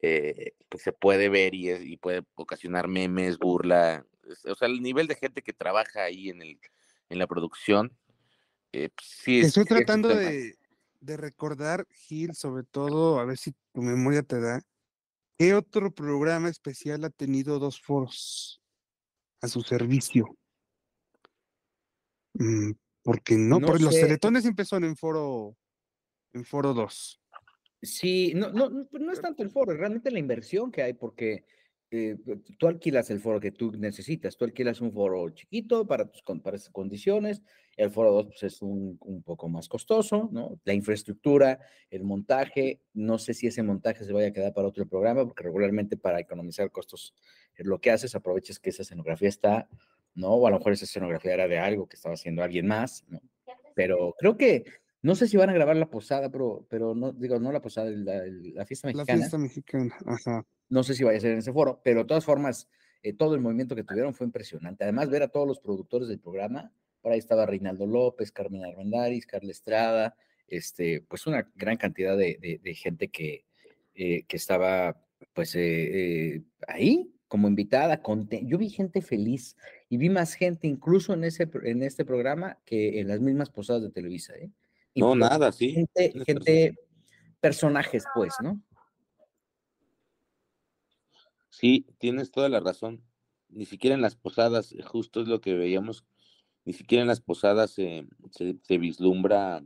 eh, 0.02 0.54
pues 0.68 0.82
se 0.82 0.92
puede 0.92 1.28
ver 1.28 1.54
y, 1.54 1.70
y, 1.70 1.96
puede 1.96 2.22
ocasionar 2.34 2.88
memes, 2.88 3.38
burla. 3.38 4.04
O 4.44 4.54
sea, 4.54 4.68
el 4.68 4.82
nivel 4.82 5.06
de 5.06 5.14
gente 5.14 5.42
que 5.42 5.52
trabaja 5.52 6.04
ahí 6.04 6.28
en, 6.28 6.42
el, 6.42 6.60
en 7.08 7.18
la 7.18 7.26
producción. 7.26 7.96
Eh, 8.72 8.90
pues 8.94 9.08
sí 9.08 9.40
Estoy 9.40 9.64
tratando 9.64 10.08
de, 10.08 10.56
de, 11.06 11.16
recordar, 11.16 11.86
Gil, 11.90 12.34
sobre 12.34 12.64
todo, 12.64 13.18
a 13.18 13.24
ver 13.24 13.38
si 13.38 13.52
tu 13.72 13.82
memoria 13.82 14.22
te 14.22 14.40
da. 14.40 14.60
¿Qué 15.38 15.54
otro 15.54 15.90
programa 15.90 16.48
especial 16.48 17.04
ha 17.04 17.10
tenido 17.10 17.58
dos 17.58 17.80
foros 17.80 18.60
a 19.40 19.48
su 19.48 19.62
servicio? 19.62 20.36
Mm, 22.34 22.72
porque 23.02 23.36
no, 23.36 23.60
porque 23.60 23.84
los 23.84 23.94
teletones 23.94 24.44
son 24.64 24.84
en 24.84 24.96
foro, 24.96 25.56
en 26.32 26.44
foro 26.44 26.74
2. 26.74 27.20
Sí, 27.82 28.32
no, 28.34 28.50
no, 28.50 28.68
no 28.90 29.12
es 29.12 29.20
tanto 29.20 29.42
el 29.42 29.50
foro, 29.50 29.72
es 29.72 29.78
realmente 29.78 30.10
la 30.10 30.18
inversión 30.18 30.72
que 30.72 30.82
hay, 30.82 30.94
porque 30.94 31.44
eh, 31.90 32.16
tú 32.58 32.66
alquilas 32.66 33.10
el 33.10 33.20
foro 33.20 33.40
que 33.40 33.52
tú 33.52 33.72
necesitas, 33.72 34.36
tú 34.36 34.44
alquilas 34.44 34.80
un 34.80 34.92
foro 34.92 35.28
chiquito 35.30 35.86
para 35.86 36.10
tus 36.10 36.22
para 36.22 36.58
condiciones, 36.72 37.42
el 37.76 37.90
foro 37.90 38.12
2 38.12 38.26
pues, 38.26 38.42
es 38.42 38.62
un, 38.62 38.98
un, 39.00 39.22
poco 39.22 39.48
más 39.48 39.68
costoso, 39.68 40.28
¿no? 40.32 40.58
La 40.64 40.72
infraestructura, 40.72 41.60
el 41.90 42.04
montaje, 42.04 42.80
no 42.94 43.18
sé 43.18 43.34
si 43.34 43.46
ese 43.46 43.62
montaje 43.62 44.04
se 44.04 44.12
vaya 44.12 44.28
a 44.28 44.32
quedar 44.32 44.54
para 44.54 44.68
otro 44.68 44.86
programa, 44.86 45.24
porque 45.24 45.42
regularmente 45.42 45.96
para 45.96 46.20
economizar 46.20 46.70
costos, 46.70 47.14
lo 47.56 47.80
que 47.80 47.90
haces, 47.90 48.14
aprovechas 48.14 48.58
que 48.58 48.70
esa 48.70 48.82
escenografía 48.82 49.28
está 49.28 49.68
¿no? 50.16 50.30
O 50.30 50.46
a 50.46 50.50
lo 50.50 50.58
mejor 50.58 50.72
esa 50.72 50.86
escenografía 50.86 51.34
era 51.34 51.46
de 51.46 51.58
algo 51.58 51.86
que 51.86 51.96
estaba 51.96 52.14
haciendo 52.14 52.42
alguien 52.42 52.66
más, 52.66 53.04
¿no? 53.08 53.20
Pero 53.74 54.14
creo 54.18 54.36
que, 54.36 54.64
no 55.06 55.14
sé 55.14 55.28
si 55.28 55.36
van 55.36 55.50
a 55.50 55.52
grabar 55.52 55.76
la 55.76 55.88
posada, 55.88 56.32
pero, 56.32 56.66
pero 56.68 56.92
no, 56.92 57.12
digo, 57.12 57.38
no 57.38 57.52
la 57.52 57.62
posada, 57.62 57.88
la, 57.90 58.24
la 58.26 58.66
fiesta 58.66 58.88
mexicana. 58.88 59.06
La 59.06 59.22
fiesta 59.22 59.38
mexicana, 59.38 59.96
ajá. 60.04 60.44
No 60.68 60.82
sé 60.82 60.96
si 60.96 61.04
vaya 61.04 61.18
a 61.18 61.20
ser 61.20 61.30
en 61.30 61.38
ese 61.38 61.52
foro, 61.52 61.80
pero 61.84 62.00
de 62.00 62.06
todas 62.06 62.24
formas, 62.24 62.68
eh, 63.04 63.12
todo 63.12 63.36
el 63.36 63.40
movimiento 63.40 63.76
que 63.76 63.84
tuvieron 63.84 64.14
fue 64.14 64.26
impresionante. 64.26 64.82
Además, 64.82 65.08
ver 65.08 65.22
a 65.22 65.28
todos 65.28 65.46
los 65.46 65.60
productores 65.60 66.08
del 66.08 66.18
programa, 66.18 66.72
por 67.02 67.12
ahí 67.12 67.20
estaba 67.20 67.46
Reinaldo 67.46 67.86
López, 67.86 68.32
Carmen 68.32 68.64
Armendáriz, 68.64 69.26
Carla 69.26 69.52
Estrada, 69.52 70.16
este, 70.48 71.04
pues 71.06 71.24
una 71.28 71.48
gran 71.54 71.76
cantidad 71.76 72.16
de, 72.16 72.60
de, 72.60 72.74
gente 72.74 73.06
que, 73.06 73.44
eh, 73.94 74.24
que 74.24 74.36
estaba 74.36 75.00
pues 75.34 75.54
eh, 75.54 76.42
ahí 76.66 77.12
como 77.28 77.46
invitada, 77.46 78.02
yo 78.42 78.58
vi 78.58 78.70
gente 78.70 79.02
feliz 79.02 79.56
y 79.88 79.98
vi 79.98 80.08
más 80.08 80.34
gente 80.34 80.66
incluso 80.66 81.14
en, 81.14 81.22
ese, 81.22 81.48
en 81.62 81.84
este 81.84 82.04
programa 82.04 82.58
que 82.64 82.98
en 82.98 83.06
las 83.06 83.20
mismas 83.20 83.50
posadas 83.50 83.82
de 83.82 83.90
Televisa. 83.90 84.34
¿eh? 84.34 84.50
No, 84.96 85.14
nada, 85.14 85.52
sí. 85.52 85.72
Gente, 85.72 86.12
gente, 86.24 86.78
personajes, 87.40 88.04
pues, 88.14 88.34
¿no? 88.42 88.60
Sí, 91.50 91.86
tienes 91.98 92.30
toda 92.30 92.48
la 92.48 92.60
razón. 92.60 93.02
Ni 93.48 93.64
siquiera 93.64 93.94
en 93.94 94.02
las 94.02 94.16
posadas, 94.16 94.72
eh, 94.72 94.82
justo 94.82 95.22
es 95.22 95.28
lo 95.28 95.40
que 95.40 95.54
veíamos, 95.54 96.04
ni 96.64 96.72
siquiera 96.72 97.02
en 97.02 97.08
las 97.08 97.20
posadas 97.20 97.70
se, 97.70 98.06
vislumbra 98.68 99.62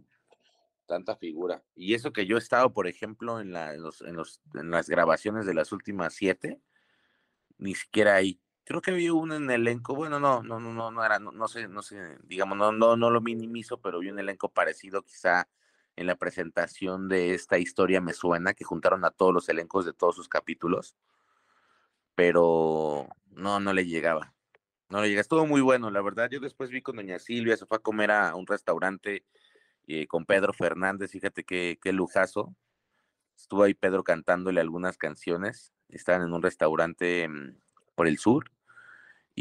tanta 0.86 1.16
figura. 1.16 1.64
Y 1.74 1.94
eso 1.94 2.12
que 2.12 2.26
yo 2.26 2.36
he 2.36 2.38
estado, 2.38 2.72
por 2.72 2.86
ejemplo, 2.86 3.40
en, 3.40 3.52
la, 3.52 3.74
en, 3.74 3.82
los, 3.82 4.02
en, 4.02 4.14
los, 4.16 4.40
en 4.54 4.70
las 4.70 4.88
grabaciones 4.88 5.46
de 5.46 5.54
las 5.54 5.72
últimas 5.72 6.14
siete, 6.14 6.60
ni 7.58 7.74
siquiera 7.74 8.16
ahí. 8.16 8.40
Creo 8.70 8.82
que 8.82 8.92
vi 8.92 9.08
en 9.08 9.50
elenco, 9.50 9.96
bueno, 9.96 10.20
no, 10.20 10.44
no, 10.44 10.60
no, 10.60 10.72
no, 10.72 10.92
no 10.92 11.04
era, 11.04 11.18
no, 11.18 11.48
sé, 11.48 11.66
no 11.66 11.82
sé, 11.82 12.16
digamos, 12.22 12.56
no, 12.56 12.70
no, 12.70 12.96
no 12.96 13.10
lo 13.10 13.20
minimizo, 13.20 13.80
pero 13.80 13.98
vi 13.98 14.10
un 14.10 14.20
elenco 14.20 14.48
parecido 14.48 15.02
quizá 15.02 15.48
en 15.96 16.06
la 16.06 16.14
presentación 16.14 17.08
de 17.08 17.34
esta 17.34 17.58
historia 17.58 18.00
me 18.00 18.12
suena, 18.12 18.54
que 18.54 18.62
juntaron 18.62 19.04
a 19.04 19.10
todos 19.10 19.34
los 19.34 19.48
elencos 19.48 19.86
de 19.86 19.92
todos 19.92 20.14
sus 20.14 20.28
capítulos, 20.28 20.94
pero 22.14 23.08
no, 23.32 23.58
no 23.58 23.72
le 23.72 23.86
llegaba. 23.86 24.32
No 24.88 25.00
le 25.02 25.08
llega, 25.08 25.20
estuvo 25.20 25.44
muy 25.46 25.62
bueno, 25.62 25.90
la 25.90 26.00
verdad. 26.00 26.30
Yo 26.30 26.38
después 26.38 26.70
vi 26.70 26.80
con 26.80 26.94
doña 26.94 27.18
Silvia, 27.18 27.56
se 27.56 27.66
fue 27.66 27.78
a 27.78 27.80
comer 27.80 28.12
a 28.12 28.36
un 28.36 28.46
restaurante 28.46 29.24
eh, 29.88 30.06
con 30.06 30.24
Pedro 30.26 30.52
Fernández, 30.52 31.10
fíjate 31.10 31.42
qué, 31.42 31.76
qué 31.82 31.92
lujazo. 31.92 32.54
Estuvo 33.36 33.64
ahí 33.64 33.74
Pedro 33.74 34.04
cantándole 34.04 34.60
algunas 34.60 34.96
canciones 34.96 35.72
estaban 35.88 36.22
en 36.22 36.32
un 36.32 36.40
restaurante 36.40 37.28
mm, 37.28 37.56
por 37.94 38.06
el 38.06 38.18
sur. 38.18 38.50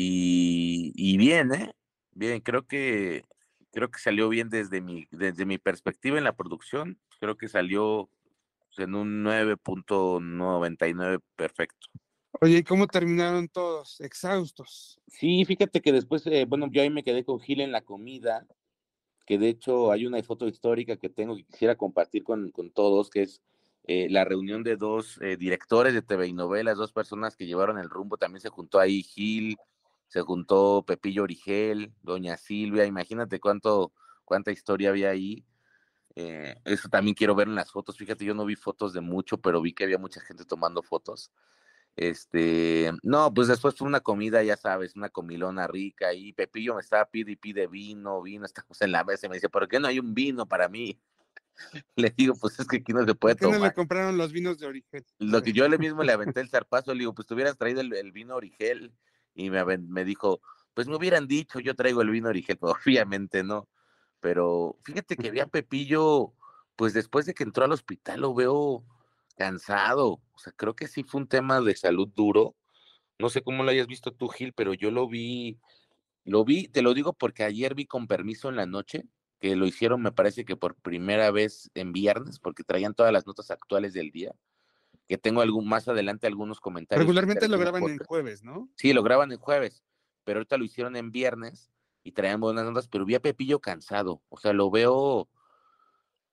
Y, 0.01 1.17
bien, 1.17 1.53
¿eh? 1.53 1.73
Bien, 2.11 2.39
creo 2.39 2.65
que, 2.65 3.25
creo 3.71 3.91
que 3.91 3.99
salió 3.99 4.29
bien 4.29 4.49
desde 4.49 4.79
mi, 4.81 5.07
desde 5.11 5.45
mi 5.45 5.57
perspectiva 5.57 6.17
en 6.17 6.23
la 6.23 6.35
producción. 6.35 6.97
Creo 7.19 7.35
que 7.37 7.49
salió 7.49 8.09
en 8.77 8.95
un 8.95 9.23
9.99 9.25 11.21
perfecto. 11.35 11.87
Oye, 12.41 12.59
¿y 12.59 12.63
cómo 12.63 12.87
terminaron 12.87 13.49
todos? 13.49 13.99
Exhaustos. 13.99 15.01
Sí, 15.07 15.43
fíjate 15.43 15.81
que 15.81 15.91
después, 15.91 16.25
eh, 16.27 16.45
bueno, 16.47 16.69
yo 16.71 16.81
ahí 16.81 16.89
me 16.89 17.03
quedé 17.03 17.25
con 17.25 17.41
Gil 17.41 17.59
en 17.59 17.73
la 17.73 17.81
comida, 17.81 18.47
que 19.25 19.37
de 19.37 19.49
hecho 19.49 19.91
hay 19.91 20.05
una 20.05 20.23
foto 20.23 20.47
histórica 20.47 20.95
que 20.95 21.09
tengo 21.09 21.35
que 21.35 21.43
quisiera 21.43 21.75
compartir 21.75 22.23
con, 22.23 22.51
con 22.51 22.71
todos, 22.71 23.09
que 23.09 23.23
es 23.23 23.41
eh, 23.85 24.07
la 24.09 24.23
reunión 24.23 24.63
de 24.63 24.77
dos 24.77 25.19
eh, 25.21 25.35
directores 25.35 25.93
de 25.93 26.03
TV 26.03 26.27
y 26.27 26.33
novelas, 26.33 26.77
dos 26.77 26.93
personas 26.93 27.35
que 27.35 27.47
llevaron 27.47 27.79
el 27.79 27.89
rumbo, 27.89 28.17
también 28.17 28.39
se 28.39 28.49
juntó 28.49 28.79
ahí 28.79 29.03
Gil, 29.03 29.57
se 30.09 30.21
juntó 30.21 30.83
Pepillo 30.85 31.23
Origel, 31.23 31.93
Doña 32.01 32.35
Silvia, 32.35 32.85
imagínate 32.85 33.39
cuánto, 33.39 33.93
cuánta 34.25 34.51
historia 34.51 34.89
había 34.89 35.11
ahí. 35.11 35.45
Eh, 36.15 36.55
eso 36.65 36.89
también 36.89 37.13
quiero 37.13 37.35
ver 37.35 37.47
en 37.47 37.53
las 37.55 37.71
fotos. 37.71 37.95
Fíjate, 37.95 38.25
yo 38.25 38.33
no 38.33 38.43
vi 38.43 38.55
fotos 38.55 38.91
de 38.91 39.01
mucho, 39.01 39.37
pero 39.37 39.61
vi 39.61 39.71
que 39.71 39.83
había 39.83 39.99
mucha 39.99 40.19
gente 40.19 40.45
tomando 40.45 40.81
fotos. 40.81 41.31
Este, 41.95 42.91
no, 43.03 43.31
pues 43.33 43.49
después 43.49 43.75
fue 43.75 43.87
una 43.87 43.99
comida, 43.99 44.41
ya 44.41 44.57
sabes, 44.57 44.95
una 44.95 45.09
comilona 45.09 45.67
rica 45.67 46.13
y 46.13 46.33
Pepillo 46.33 46.75
me 46.75 46.81
estaba 46.81 47.05
pide 47.05 47.33
y 47.33 47.35
pide 47.35 47.67
vino, 47.67 48.21
vino, 48.21 48.45
estamos 48.45 48.81
en 48.81 48.91
la 48.91 49.03
mesa 49.03 49.27
y 49.27 49.29
me 49.29 49.35
dice, 49.35 49.49
¿por 49.49 49.67
qué 49.67 49.79
no 49.79 49.87
hay 49.87 49.99
un 49.99 50.15
vino 50.15 50.47
para 50.47 50.69
mí? 50.69 50.99
Le 51.95 52.09
digo, 52.17 52.33
pues 52.39 52.59
es 52.59 52.67
que 52.67 52.77
aquí 52.77 52.93
no 52.93 53.05
se 53.05 53.13
puede 53.13 53.35
¿Por 53.35 53.39
qué 53.39 53.45
tomar. 53.45 53.59
no 53.59 53.65
le 53.67 53.73
compraron 53.73 54.17
los 54.17 54.31
vinos 54.31 54.57
de 54.57 54.65
origen? 54.65 55.05
Lo 55.19 55.43
que 55.43 55.53
yo 55.53 55.67
le 55.67 55.77
mismo 55.77 56.03
le 56.03 56.13
aventé 56.13 56.41
el 56.41 56.49
zarpazo, 56.49 56.93
le 56.93 56.99
digo, 56.99 57.13
pues 57.13 57.27
te 57.27 57.35
hubieras 57.35 57.57
traído 57.57 57.81
el, 57.81 57.93
el 57.93 58.11
vino 58.11 58.35
Origel. 58.35 58.91
Y 59.35 59.49
me, 59.49 59.63
me 59.77 60.05
dijo, 60.05 60.41
pues 60.73 60.87
me 60.87 60.95
hubieran 60.95 61.27
dicho, 61.27 61.59
yo 61.59 61.75
traigo 61.75 62.01
el 62.01 62.09
vino 62.09 62.29
Origel, 62.29 62.57
pero 62.57 62.73
obviamente 62.85 63.43
no. 63.43 63.67
Pero 64.19 64.77
fíjate 64.83 65.15
que 65.15 65.31
vi 65.31 65.39
a 65.39 65.47
Pepillo, 65.47 66.33
pues 66.75 66.93
después 66.93 67.25
de 67.25 67.33
que 67.33 67.43
entró 67.43 67.65
al 67.65 67.71
hospital 67.71 68.21
lo 68.21 68.33
veo 68.33 68.85
cansado. 69.37 70.21
O 70.33 70.37
sea, 70.37 70.53
creo 70.53 70.75
que 70.75 70.87
sí 70.87 71.03
fue 71.03 71.21
un 71.21 71.27
tema 71.27 71.61
de 71.61 71.75
salud 71.75 72.09
duro. 72.15 72.55
No 73.17 73.29
sé 73.29 73.41
cómo 73.41 73.63
lo 73.63 73.71
hayas 73.71 73.87
visto 73.87 74.11
tú, 74.13 74.29
Gil, 74.29 74.53
pero 74.53 74.73
yo 74.73 74.91
lo 74.91 75.07
vi, 75.07 75.59
lo 76.23 76.45
vi, 76.45 76.67
te 76.67 76.81
lo 76.81 76.93
digo 76.93 77.13
porque 77.13 77.43
ayer 77.43 77.75
vi 77.75 77.85
con 77.85 78.07
permiso 78.07 78.49
en 78.49 78.55
la 78.55 78.65
noche, 78.65 79.05
que 79.39 79.55
lo 79.55 79.65
hicieron, 79.65 80.01
me 80.01 80.11
parece 80.11 80.45
que 80.45 80.55
por 80.55 80.75
primera 80.75 81.31
vez 81.31 81.71
en 81.73 81.91
viernes, 81.91 82.39
porque 82.39 82.63
traían 82.63 82.93
todas 82.93 83.11
las 83.11 83.25
notas 83.27 83.51
actuales 83.51 83.93
del 83.93 84.11
día. 84.11 84.33
Que 85.09 85.17
tengo 85.17 85.41
algún, 85.41 85.67
más 85.67 85.87
adelante 85.87 86.27
algunos 86.27 86.59
comentarios. 86.61 87.03
Regularmente 87.03 87.47
lo 87.47 87.55
en 87.55 87.61
graban 87.61 87.83
en 87.83 87.97
jueves, 87.97 88.43
¿no? 88.43 88.69
Sí, 88.75 88.93
lo 88.93 89.01
graban 89.01 89.31
el 89.31 89.39
jueves, 89.39 89.83
pero 90.23 90.37
ahorita 90.39 90.57
lo 90.57 90.63
hicieron 90.63 90.95
en 90.95 91.11
viernes 91.11 91.71
y 92.03 92.11
traían 92.11 92.39
buenas 92.39 92.63
notas, 92.65 92.87
pero 92.87 93.05
vi 93.05 93.15
a 93.15 93.19
Pepillo 93.19 93.59
cansado. 93.59 94.21
O 94.29 94.37
sea, 94.37 94.53
lo 94.53 94.69
veo 94.69 95.27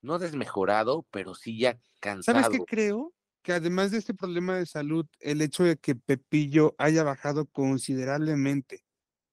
no 0.02 0.18
desmejorado, 0.18 1.06
pero 1.10 1.34
sí 1.34 1.58
ya 1.58 1.80
cansado. 2.00 2.42
¿Sabes 2.42 2.58
qué 2.58 2.64
creo? 2.66 3.14
Que 3.40 3.54
además 3.54 3.92
de 3.92 3.98
este 3.98 4.12
problema 4.12 4.56
de 4.58 4.66
salud, 4.66 5.06
el 5.20 5.40
hecho 5.40 5.64
de 5.64 5.78
que 5.78 5.94
Pepillo 5.94 6.74
haya 6.76 7.02
bajado 7.02 7.46
considerablemente 7.46 8.84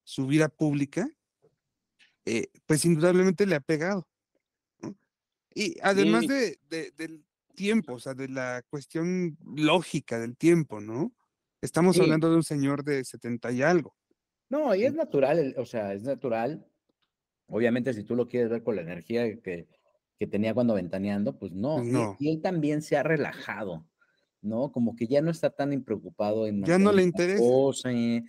su 0.06 0.26
vida 0.26 0.48
pública, 0.48 1.10
eh, 2.26 2.48
pues 2.66 2.86
indudablemente 2.86 3.46
le 3.46 3.56
ha 3.56 3.60
pegado. 3.60 4.08
¿no? 4.82 4.96
Y 5.54 5.76
además 5.82 6.22
Sí. 6.22 6.56
de, 6.70 7.24
tiempo, 7.54 7.94
o 7.94 8.00
sea, 8.00 8.14
de 8.14 8.28
la 8.28 8.62
cuestión 8.70 9.38
lógica 9.56 10.20
del 10.20 10.36
tiempo, 10.38 10.82
¿no? 10.82 11.14
Estamos 11.62 11.96
Sí. 11.96 12.02
hablando 12.02 12.30
de 12.30 12.36
un 12.36 12.44
señor 12.44 12.84
de 12.84 13.04
70 13.06 13.52
y 13.52 13.62
algo. 13.62 13.96
No, 14.50 14.76
y 14.76 14.84
es 14.86 14.94
natural, 14.94 15.56
o 15.58 15.66
sea, 15.66 15.94
es 15.94 16.04
natural. 16.04 16.66
Obviamente, 17.48 17.94
si 17.94 18.04
tú 18.04 18.16
lo 18.16 18.28
quieres 18.28 18.50
ver 18.50 18.64
con 18.64 18.76
la 18.76 18.82
energía 18.82 19.40
que, 19.42 19.68
que 20.20 20.28
tenía 20.28 20.54
cuando 20.54 20.74
ventaneando, 20.74 21.38
pues 21.38 21.52
no. 21.54 21.84
Y- 21.84 21.88
no. 21.92 22.18
Y, 22.20 22.30
él 22.30 22.42
también 22.42 22.82
se 22.82 22.98
ha 22.98 23.04
relajado, 23.04 23.86
¿no? 24.42 24.72
Como 24.72 24.96
que 24.96 25.08
ya 25.08 25.22
no 25.22 25.32
está 25.32 25.50
tan 25.50 25.82
preocupado 25.84 26.48
en 26.48 26.64
Ya 26.64 26.78
no 26.78 26.92
le 26.92 27.04
interesa. 27.04 27.40
cosa, 27.40 27.92
en, 27.92 28.28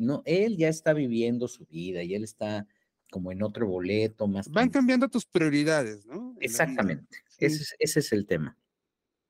no, 0.00 0.22
él 0.24 0.56
ya 0.56 0.68
está 0.68 0.92
viviendo 0.92 1.46
su 1.48 1.64
vida 1.66 2.02
y 2.02 2.14
él 2.14 2.24
está 2.24 2.66
como 3.10 3.30
en 3.30 3.42
otro 3.42 3.66
boleto, 3.68 4.26
más 4.26 4.48
Van 4.50 4.70
cambiando 4.70 5.06
tus 5.08 5.26
prioridades, 5.26 6.06
¿no? 6.06 6.34
Exactamente. 6.40 7.18
Ese, 7.46 7.62
es, 7.62 7.76
ese 7.78 8.00
es 8.00 8.12
el 8.12 8.26
tema. 8.26 8.56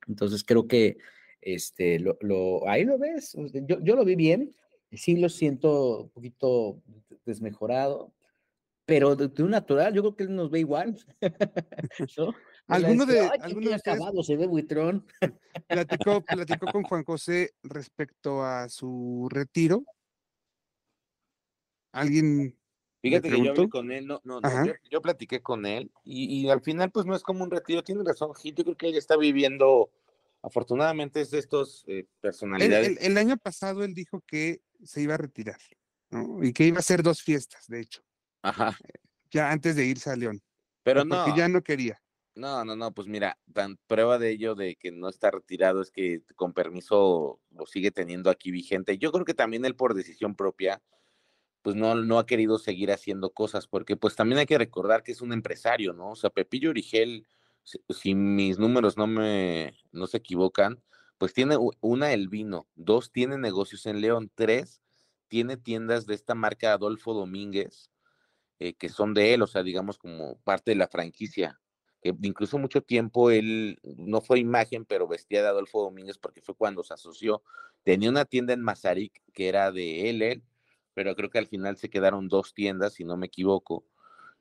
Entonces 0.09 0.44
creo 0.44 0.66
que 0.66 0.98
este, 1.40 1.98
lo, 2.01 2.16
lo- 2.20 2.68
ahí 2.68 2.85
lo 2.85 2.98
ves, 2.98 3.35
yo, 3.66 3.79
yo 3.81 3.96
lo 3.96 4.05
vi 4.05 4.16
bien, 4.16 4.55
sí 4.92 5.16
lo 5.16 5.29
siento 5.29 6.03
un 6.03 6.11
poquito 6.11 6.83
desmejorado, 7.25 8.12
pero 8.85 9.14
de, 9.16 9.29
de 9.29 9.42
un 9.42 9.51
natural, 9.51 9.94
yo 9.94 10.03
creo 10.03 10.16
que 10.16 10.25
él 10.25 10.35
nos 10.35 10.51
ve 10.51 10.61
igual. 10.61 10.96
¿no? 12.18 12.35
¿Alguno 12.68 13.07
de- 13.07 13.20
"Ay, 13.20 13.31
qué 13.38 13.44
alguno 13.44 13.70
de 13.70 13.77
ustedes- 13.77 13.94
acabado, 13.96 14.22
se 14.22 14.37
ve 14.37 14.46
buitrón. 14.46 15.07
Platicó, 15.68 16.22
platicó 16.27 16.66
con 16.72 16.83
Juan 16.85 17.05
José 17.05 17.51
respecto 17.62 18.42
a 18.44 18.68
su 18.68 19.29
retiro. 19.31 19.85
¿Alguien 21.92 22.57
Fíjate 23.03 23.29
que 23.31 23.43
yo 23.43 23.51
hablé 23.51 23.69
con 23.69 23.91
él, 23.91 24.07
no, 24.07 24.21
no, 24.25 24.41
no, 24.41 24.65
yo, 24.65 24.73
yo 24.91 25.03
platiqué 25.03 25.43
con 25.43 25.67
él 25.67 25.91
y, 26.05 26.43
y 26.43 26.49
al 26.49 26.62
final 26.62 26.91
pues 26.93 27.05
no 27.05 27.17
es 27.17 27.23
como 27.23 27.43
un 27.45 27.51
retiro, 27.51 27.83
tiene 27.83 28.03
razón, 28.05 28.33
Gil, 28.35 28.55
yo 28.55 28.62
creo 28.65 28.77
que 28.77 28.88
él 28.88 28.97
está 28.97 29.17
viviendo, 29.17 29.91
afortunadamente 30.41 31.21
es 31.21 31.31
de 31.33 31.41
estos 31.41 31.85
eh, 31.88 32.07
personalidades. 32.21 32.88
el- 32.99 32.99
el 32.99 33.17
año 33.19 33.37
pasado 33.37 33.83
él 33.83 33.93
dijo 33.95 34.23
que 34.27 34.62
se 34.85 35.03
iba 35.03 35.15
a 35.15 35.19
retirar, 35.19 35.59
¿no? 36.11 36.43
Y 36.45 36.53
que 36.53 36.65
iba 36.65 36.77
a 36.77 36.81
hacer 36.81 37.03
dos 37.03 37.23
fiestas, 37.23 37.67
de 37.67 37.81
hecho, 37.81 38.03
Ajá, 38.43 38.79
ya 39.33 39.51
antes 39.51 39.75
de 39.77 39.85
irse 39.85 40.09
a 40.11 40.17
León. 40.17 40.41
pero 40.85 41.01
porque 41.01 41.31
no, 41.31 41.37
ya 41.37 41.49
no 41.49 41.62
quería. 41.62 42.01
no, 42.37 42.65
no, 42.65 42.77
no, 42.77 42.93
pues 42.93 43.09
mira, 43.09 43.37
tan 43.53 43.79
prueba 43.88 44.19
de 44.19 44.31
ello 44.31 44.55
de 44.55 44.77
que 44.77 44.93
no 44.93 45.09
está 45.09 45.31
retirado 45.31 45.83
es 45.83 45.91
que 45.91 46.23
con 46.37 46.53
permiso 46.53 47.41
lo 47.51 47.67
sigue 47.67 47.91
teniendo 47.91 48.31
aquí 48.31 48.51
vigente. 48.53 48.97
Yo 48.99 49.11
creo 49.12 49.25
que 49.25 49.35
también 49.35 49.65
él 49.65 49.75
por 49.77 49.95
decisión 49.95 50.35
propia 50.35 50.81
pues 51.62 51.77
no, 51.77 51.94
no 51.94 52.18
ha 52.18 52.27
querido 52.27 52.59
seguir 52.59 52.90
haciendo 52.92 53.31
cosas, 53.31 53.66
porque 53.66 53.96
pues 53.96 54.16
también 54.16 54.38
hay 54.38 54.46
que 54.46 54.59
recordar 54.59 55.03
que 55.03 55.12
es 55.12 55.22
un 55.22 55.33
empresario, 55.33 55.92
¿no? 55.92 56.11
O 56.11 56.16
sea, 56.16 56.31
Pepillo 56.31 56.70
Origel, 56.70 57.27
si, 57.62 58.14
mis 58.14 58.59
números 58.59 58.96
no 58.96 59.07
me, 59.07 59.75
no 59.92 60.07
se 60.07 60.18
equivocan, 60.18 60.83
pues 61.18 61.33
tiene 61.33 61.57
una 61.81 62.12
el 62.12 62.29
vino, 62.29 62.66
dos 62.75 63.12
tiene 63.12 63.38
negocios 63.38 63.87
en 63.87 64.01
León, 64.01 64.31
tres 64.35 64.83
tiene 65.29 65.57
tiendas 65.57 66.05
de 66.07 66.14
esta 66.14 66.35
marca 66.35 66.72
Adolfo 66.72 67.14
Domínguez, 67.14 67.90
eh, 68.59 68.75
que 68.75 68.88
son 68.88 69.14
de 69.14 69.33
él, 69.33 69.42
o 69.42 69.46
sea, 69.46 69.62
digamos 69.62 69.96
como 69.98 70.37
parte 70.40 70.72
de 70.72 70.77
la 70.77 70.88
franquicia. 70.88 71.59
Que 72.03 72.14
incluso 72.22 72.59
mucho 72.59 72.83
tiempo 72.83 73.31
él 73.31 73.79
no 73.83 74.20
fue 74.20 74.40
imagen, 74.40 74.85
pero 74.85 75.09
vestía 75.09 75.40
de 75.40 75.48
Adolfo 75.48 75.83
Domínguez 75.83 76.18
porque 76.18 76.42
fue 76.42 76.55
cuando 76.55 76.83
se 76.83 76.94
asoció. 76.94 77.42
Tenía 77.83 78.11
una 78.11 78.25
tienda 78.25 78.53
en 78.53 78.61
Mazarik 78.61 79.22
que 79.33 79.48
era 79.48 79.72
de 79.72 80.11
él, 80.11 80.20
él, 80.20 80.42
pero 80.94 81.14
creo 81.16 81.31
que 81.31 81.38
al 81.38 81.46
final 81.48 81.76
se 81.76 81.90
quedaron 81.90 82.28
dos 82.28 82.55
tiendas, 82.55 82.94
si 82.94 83.05
no 83.05 83.16
me 83.16 83.26
equivoco. 83.26 83.85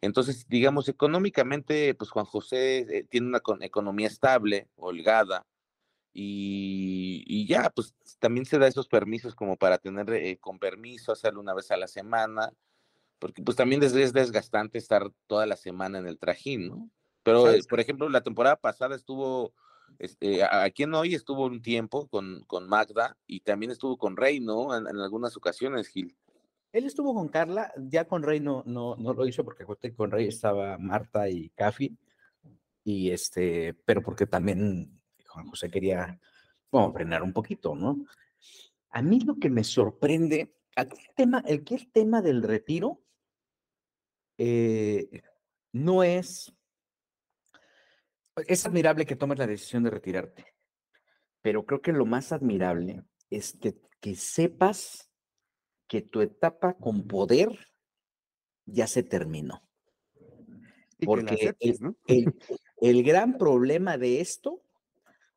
Entonces, 0.01 0.47
digamos, 0.47 0.89
económicamente, 0.89 1.93
pues 1.93 2.09
Juan 2.09 2.25
José 2.25 2.79
eh, 2.89 3.03
tiene 3.03 3.27
una 3.27 3.39
con- 3.39 3.61
economía 3.63 4.07
estable, 4.07 4.67
holgada, 4.75 5.45
y, 6.13 7.23
y 7.25 7.47
ya, 7.47 7.69
pues 7.69 7.95
también 8.19 8.45
se 8.45 8.59
da 8.59 8.67
esos 8.67 8.87
permisos 8.87 9.35
como 9.35 9.55
para 9.57 9.77
tener 9.77 10.09
eh, 10.11 10.37
con 10.39 10.59
permiso, 10.59 11.11
hacerlo 11.11 11.39
una 11.39 11.53
vez 11.53 11.71
a 11.71 11.77
la 11.77 11.87
semana, 11.87 12.51
porque 13.19 13.41
pues 13.43 13.55
también 13.55 13.83
es, 13.83 13.93
es 13.93 14.13
desgastante 14.13 14.77
estar 14.77 15.11
toda 15.27 15.45
la 15.45 15.55
semana 15.55 15.99
en 15.99 16.07
el 16.07 16.17
trajín, 16.17 16.67
¿no? 16.69 16.89
Pero, 17.23 17.51
eh, 17.51 17.61
por 17.69 17.79
ejemplo, 17.79 18.09
la 18.09 18.23
temporada 18.23 18.55
pasada 18.55 18.95
estuvo, 18.95 19.53
este, 19.99 20.43
aquí 20.43 20.83
en 20.83 20.95
hoy 20.95 21.13
estuvo 21.13 21.45
un 21.45 21.61
tiempo 21.61 22.07
con, 22.07 22.43
con 22.47 22.67
Magda 22.67 23.17
y 23.27 23.41
también 23.41 23.71
estuvo 23.71 23.97
con 23.97 24.17
Rey, 24.17 24.39
¿no? 24.39 24.75
En, 24.75 24.87
en 24.87 24.97
algunas 24.97 25.37
ocasiones, 25.37 25.87
Gil. 25.87 26.17
Él 26.71 26.85
estuvo 26.85 27.13
con 27.13 27.27
Carla, 27.27 27.73
ya 27.77 28.05
con 28.05 28.23
Rey 28.23 28.39
no, 28.39 28.63
no, 28.65 28.95
no 28.95 29.13
lo 29.13 29.27
hizo 29.27 29.43
porque 29.43 29.65
con 29.65 30.11
Rey 30.11 30.27
estaba 30.27 30.77
Marta 30.77 31.29
y 31.29 31.49
Cafi, 31.49 31.97
y 32.83 33.11
este, 33.11 33.73
pero 33.85 34.01
porque 34.01 34.25
también 34.25 35.01
Juan 35.27 35.47
José 35.47 35.69
quería 35.69 36.19
como 36.69 36.93
frenar 36.93 37.23
un 37.23 37.33
poquito, 37.33 37.75
¿no? 37.75 38.05
A 38.89 39.01
mí 39.01 39.19
lo 39.19 39.35
que 39.37 39.49
me 39.49 39.63
sorprende, 39.63 40.55
aquí 40.75 40.97
el 41.07 41.15
tema, 41.15 41.43
el 41.45 41.63
el 41.69 41.91
tema 41.91 42.21
del 42.21 42.41
retiro 42.41 43.01
eh, 44.37 45.21
no 45.73 46.03
es, 46.03 46.53
es 48.47 48.65
admirable 48.65 49.05
que 49.05 49.15
tomes 49.15 49.37
la 49.37 49.47
decisión 49.47 49.83
de 49.83 49.91
retirarte, 49.91 50.45
pero 51.41 51.65
creo 51.65 51.81
que 51.81 51.91
lo 51.91 52.05
más 52.05 52.31
admirable 52.31 53.03
es 53.29 53.57
que, 53.59 53.75
que 53.99 54.15
sepas 54.15 55.10
que 55.91 56.01
tu 56.01 56.21
etapa 56.21 56.75
con 56.75 57.05
poder 57.05 57.49
ya 58.65 58.87
se 58.87 59.03
terminó. 59.03 59.61
Y 60.97 61.05
Porque 61.05 61.33
aceptes, 61.33 61.81
el, 61.81 61.85
¿no? 61.85 61.95
el- 62.07 62.33
el 62.79 63.03
gran 63.03 63.37
problema 63.37 63.97
de 63.97 64.21
esto 64.21 64.63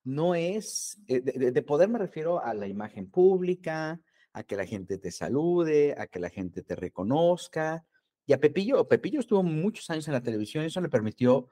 no 0.04 0.36
es, 0.36 0.96
eh, 1.08 1.20
de, 1.20 1.32
de- 1.32 1.50
de 1.50 1.62
poder 1.62 1.88
me 1.88 1.98
refiero 1.98 2.40
a 2.40 2.54
la 2.54 2.68
imagen 2.68 3.10
pública, 3.10 4.00
a 4.32 4.44
que 4.44 4.54
la 4.54 4.64
gente 4.64 4.96
te 4.98 5.10
salude, 5.10 5.96
a 5.98 6.06
que 6.06 6.20
la 6.20 6.30
gente 6.30 6.62
te 6.62 6.76
reconozca. 6.76 7.84
Y 8.24 8.32
a 8.32 8.38
Pepillo, 8.38 8.86
Pepillo 8.86 9.18
estuvo 9.18 9.42
muchos 9.42 9.90
años 9.90 10.06
en 10.06 10.14
la 10.14 10.22
televisión, 10.22 10.64
eso 10.64 10.80
le 10.80 10.88
permitió 10.88 11.48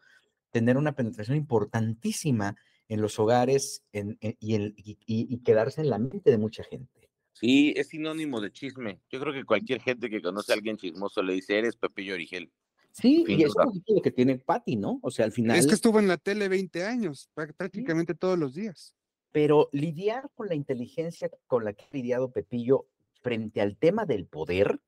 tener 0.52 0.76
una 0.76 0.94
penetración 0.94 1.36
importantísima 1.36 2.54
en 2.86 3.00
los 3.00 3.18
hogares 3.18 3.82
en- 3.92 4.16
en- 4.20 4.36
y, 4.38 4.54
en- 4.54 4.74
y- 4.76 4.92
y- 5.06 5.26
y 5.34 5.38
quedarse 5.42 5.80
en 5.80 5.90
la 5.90 5.98
mente 5.98 6.30
de 6.30 6.38
mucha 6.38 6.62
gente. 6.62 7.01
Sí, 7.32 7.72
es 7.76 7.88
sinónimo 7.88 8.40
de 8.40 8.52
chisme. 8.52 9.00
Yo 9.10 9.18
creo 9.20 9.32
que 9.32 9.44
cualquier 9.44 9.80
gente 9.80 10.08
que 10.10 10.20
conoce 10.22 10.52
a 10.52 10.54
alguien 10.54 10.76
chismoso 10.76 11.22
le 11.22 11.34
dice, 11.34 11.58
eres 11.58 11.76
Pepillo 11.76 12.14
Origel. 12.14 12.52
Sí, 12.92 13.24
Sin 13.26 13.40
y 13.40 13.44
es 13.44 13.54
un 13.56 13.82
lo 13.96 14.02
que 14.02 14.10
tiene 14.10 14.38
Patty, 14.38 14.76
¿no? 14.76 14.98
O 15.02 15.10
sea, 15.10 15.24
al 15.24 15.32
final, 15.32 15.58
Es 15.58 15.66
que 15.66 15.74
estuvo 15.74 15.98
en 15.98 16.08
la 16.08 16.18
tele 16.18 16.48
20 16.48 16.84
años, 16.84 17.30
prá- 17.34 17.54
prácticamente 17.56 18.14
todos 18.14 18.38
los 18.38 18.54
días. 18.54 18.94
pero 19.32 19.70
lidiar 19.72 20.30
con 20.34 20.48
la 20.48 20.54
inteligencia 20.54 21.30
con 21.46 21.64
la 21.64 21.72
que 21.72 21.84
ha 21.84 21.88
lidiado 21.96 22.30
Pepillo 22.30 22.86
frente 23.22 23.62
al 23.62 23.78
tema 23.78 24.04
del 24.04 24.26
poder, 24.26 24.78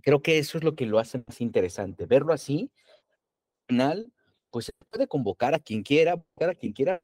creo 0.00 0.22
que 0.22 0.38
eso 0.38 0.56
es 0.56 0.64
lo 0.64 0.74
que 0.74 0.86
lo 0.86 0.98
hace 0.98 1.22
más 1.26 1.40
interesante, 1.42 2.06
verlo 2.06 2.32
así, 2.32 2.70
al 3.68 3.76
final, 3.76 4.12
pues 4.50 4.64
se 4.66 4.72
puede 4.88 5.06
convocar 5.06 5.54
a 5.54 5.58
quien 5.58 5.82
quiera, 5.82 6.14
a 6.40 6.54
quien 6.54 6.72
quiera, 6.72 7.02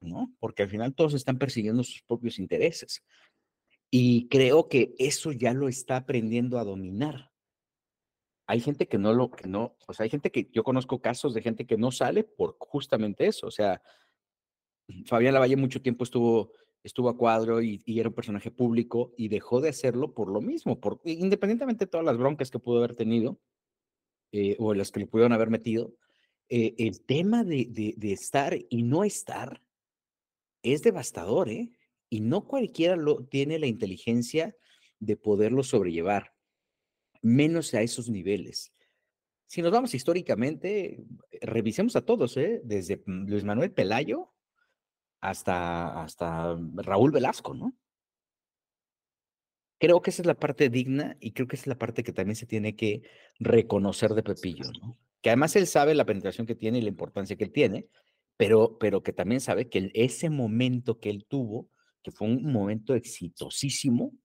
¿no? 0.00 0.32
Porque 0.40 0.62
al 0.62 0.70
final 0.70 0.94
todos 0.94 1.12
están 1.12 1.36
persiguiendo 1.38 1.84
sus 1.84 2.02
propios 2.02 2.38
intereses. 2.38 3.02
Y 3.98 4.28
creo 4.28 4.68
que 4.68 4.94
eso 4.98 5.32
ya 5.32 5.54
lo 5.54 5.68
está 5.68 5.96
aprendiendo 5.96 6.58
a 6.58 6.64
dominar. 6.64 7.32
Hay 8.46 8.60
gente 8.60 8.88
que 8.88 8.98
no 8.98 9.14
lo, 9.14 9.30
que 9.30 9.48
no, 9.48 9.74
o 9.88 9.94
sea, 9.94 10.04
hay 10.04 10.10
gente 10.10 10.30
que 10.30 10.50
yo 10.52 10.64
conozco 10.64 11.00
casos 11.00 11.32
de 11.32 11.40
gente 11.40 11.66
que 11.66 11.78
no 11.78 11.90
sale 11.90 12.22
por 12.22 12.58
justamente 12.58 13.26
eso. 13.26 13.46
O 13.46 13.50
sea, 13.50 13.80
Fabián 15.06 15.32
Lavalle 15.32 15.56
mucho 15.56 15.80
tiempo 15.80 16.04
estuvo, 16.04 16.52
estuvo 16.82 17.08
a 17.08 17.16
cuadro 17.16 17.62
y, 17.62 17.82
era 17.86 18.10
un 18.10 18.14
personaje 18.14 18.50
público 18.50 19.14
y 19.16 19.28
dejó 19.28 19.62
de 19.62 19.70
hacerlo 19.70 20.12
por 20.12 20.28
lo 20.28 20.42
mismo, 20.42 20.78
por, 20.78 21.00
independientemente 21.04 21.86
de 21.86 21.90
todas 21.90 22.04
las 22.04 22.18
broncas 22.18 22.50
que 22.50 22.58
pudo 22.58 22.80
haber 22.80 22.96
tenido 22.96 23.40
eh, 24.30 24.56
o 24.58 24.74
las 24.74 24.92
que 24.92 25.00
le 25.00 25.06
pudieron 25.06 25.32
haber 25.32 25.48
metido, 25.48 25.94
eh, 26.50 26.74
el 26.76 27.00
tema 27.06 27.44
de, 27.44 27.64
de, 27.70 27.94
de, 27.96 28.12
estar 28.12 28.58
y 28.68 28.82
no 28.82 29.04
estar 29.04 29.62
es 30.62 30.82
devastador, 30.82 31.48
¿eh? 31.48 31.70
Y 32.08 32.20
no 32.20 32.46
cualquiera 32.46 32.96
lo, 32.96 33.24
tiene 33.24 33.58
la 33.58 33.66
inteligencia 33.66 34.56
de 34.98 35.16
poderlo 35.16 35.62
sobrellevar, 35.62 36.34
menos 37.22 37.74
a 37.74 37.82
esos 37.82 38.08
niveles. 38.08 38.72
Si 39.46 39.62
nos 39.62 39.72
vamos 39.72 39.94
históricamente, 39.94 41.04
revisemos 41.40 41.94
a 41.96 42.04
todos, 42.04 42.36
¿eh? 42.36 42.60
desde 42.64 43.02
Luis 43.06 43.44
Manuel 43.44 43.72
Pelayo 43.72 44.32
hasta, 45.20 46.02
hasta 46.02 46.56
Raúl 46.74 47.12
Velasco, 47.12 47.54
¿no? 47.54 47.76
Creo 49.78 50.00
que 50.00 50.10
esa 50.10 50.22
es 50.22 50.26
la 50.26 50.34
parte 50.34 50.70
digna 50.70 51.16
y 51.20 51.32
creo 51.32 51.46
que 51.46 51.56
esa 51.56 51.64
es 51.64 51.68
la 51.68 51.78
parte 51.78 52.02
que 52.02 52.12
también 52.12 52.36
se 52.36 52.46
tiene 52.46 52.74
que 52.76 53.02
reconocer 53.38 54.14
de 54.14 54.22
Pepillo. 54.22 54.64
Que 55.20 55.30
además 55.30 55.54
él 55.54 55.66
sabe 55.66 55.94
la 55.94 56.06
penetración 56.06 56.46
que 56.46 56.54
tiene 56.54 56.78
y 56.78 56.82
la 56.82 56.88
importancia 56.88 57.36
que 57.36 57.44
él 57.44 57.52
tiene, 57.52 57.86
pero, 58.36 58.78
pero 58.78 59.02
que 59.02 59.12
también 59.12 59.40
sabe 59.40 59.68
que 59.68 59.90
ese 59.94 60.30
momento 60.30 60.98
que 60.98 61.10
él 61.10 61.26
tuvo, 61.28 61.68
que 62.06 62.12
fue 62.12 62.28
un 62.28 62.52
momento 62.52 62.94
exitosísimo, 62.94 64.16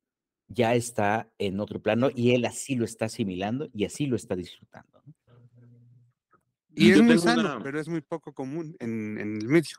ya 0.47 0.75
está 0.75 1.33
en 1.39 1.59
otro 1.59 1.81
plano 1.81 2.11
y 2.13 2.35
él 2.35 2.45
así 2.45 2.75
lo 2.75 2.85
está 2.85 3.05
asimilando 3.05 3.71
y 3.73 3.85
así 3.85 4.05
lo 4.05 4.15
está 4.15 4.35
disfrutando. 4.35 5.03
Y, 6.75 6.91
es 6.91 7.01
muy 7.01 7.17
sano, 7.17 7.59
pero 7.63 7.79
es 7.79 7.87
muy 7.87 8.01
poco 8.01 8.35
común 8.35 8.75
en, 8.79 9.17
el 9.17 9.47
medio. 9.47 9.77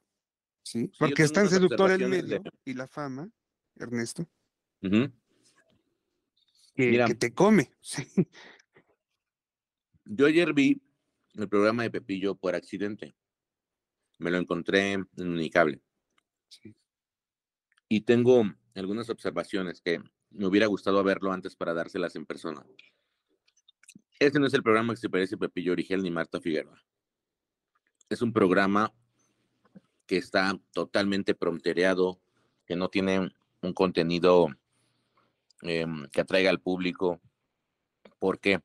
¿sí? 0.64 0.90
Porque 0.98 1.22
es 1.22 1.32
tan 1.32 1.48
seductor 1.48 1.92
el 1.92 2.08
medio 2.08 2.42
y 2.64 2.74
la 2.74 2.88
fama, 2.88 3.30
Ernesto, 3.76 4.28
que, 6.74 7.14
te 7.16 7.32
come. 7.32 7.70
Yo 10.06 10.26
ayer 10.26 10.52
vi 10.52 10.82
el 11.34 11.48
programa 11.48 11.84
de 11.84 11.90
Pepillo 11.92 12.34
por 12.34 12.56
accidente. 12.56 13.14
Me 14.18 14.32
lo 14.32 14.38
encontré 14.38 14.90
en 14.90 15.08
Unicable. 15.18 15.80
Y 17.92 18.00
tengo 18.00 18.44
algunas 18.74 19.10
observaciones 19.10 19.82
que 19.82 20.02
me 20.30 20.46
hubiera 20.46 20.66
gustado 20.66 21.04
verlo 21.04 21.30
antes 21.30 21.54
para 21.54 21.74
dárselas 21.74 22.16
en 22.16 22.24
persona. 22.24 22.64
Este 24.18 24.40
no 24.40 24.46
es 24.46 24.54
el 24.54 24.62
programa 24.62 24.94
que 24.94 25.00
se 25.02 25.10
parece 25.10 25.34
a 25.34 25.38
Pepillo 25.38 25.72
Origel 25.72 26.02
ni 26.02 26.10
Marta 26.10 26.40
Figueroa. 26.40 26.82
Es 28.08 28.22
un 28.22 28.32
programa 28.32 28.94
que 30.06 30.16
está 30.16 30.58
totalmente 30.72 31.34
promptereado, 31.34 32.18
que 32.64 32.76
no 32.76 32.88
tiene 32.88 33.30
un 33.60 33.74
contenido 33.74 34.48
em, 35.60 36.08
que 36.08 36.22
atraiga 36.22 36.48
al 36.48 36.62
público. 36.62 37.20
¿Por 38.18 38.40
qué? 38.40 38.62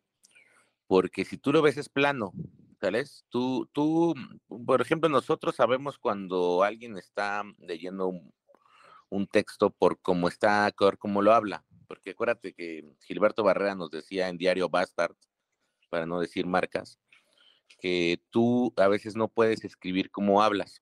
Porque 0.87 1.25
si 1.25 1.37
tú 1.37 1.51
lo 1.51 1.61
ves 1.61 1.75
es 1.75 1.89
plano, 1.89 2.31
¿sabes? 2.79 3.25
Tú, 3.27 3.67
tú, 3.73 4.15
por 4.65 4.79
ejemplo, 4.79 5.09
nosotros 5.09 5.57
sabemos 5.57 5.97
cuando 5.97 6.63
alguien 6.63 6.97
está 6.97 7.43
leyendo 7.57 8.07
un, 8.07 8.36
un 9.09 9.27
texto 9.27 9.69
por 9.69 9.99
cómo 10.01 10.27
está, 10.27 10.71
por 10.77 10.97
cómo 10.97 11.21
lo 11.21 11.33
habla. 11.33 11.65
Porque 11.87 12.11
acuérdate 12.11 12.53
que 12.53 12.85
Gilberto 13.01 13.43
Barrera 13.43 13.75
nos 13.75 13.89
decía 13.91 14.29
en 14.29 14.37
Diario 14.37 14.69
Bastard, 14.69 15.15
para 15.89 16.05
no 16.05 16.19
decir 16.19 16.45
marcas, 16.45 16.99
que 17.79 18.21
tú 18.29 18.73
a 18.77 18.87
veces 18.87 19.15
no 19.15 19.29
puedes 19.29 19.63
escribir 19.63 20.11
como 20.11 20.41
hablas. 20.41 20.81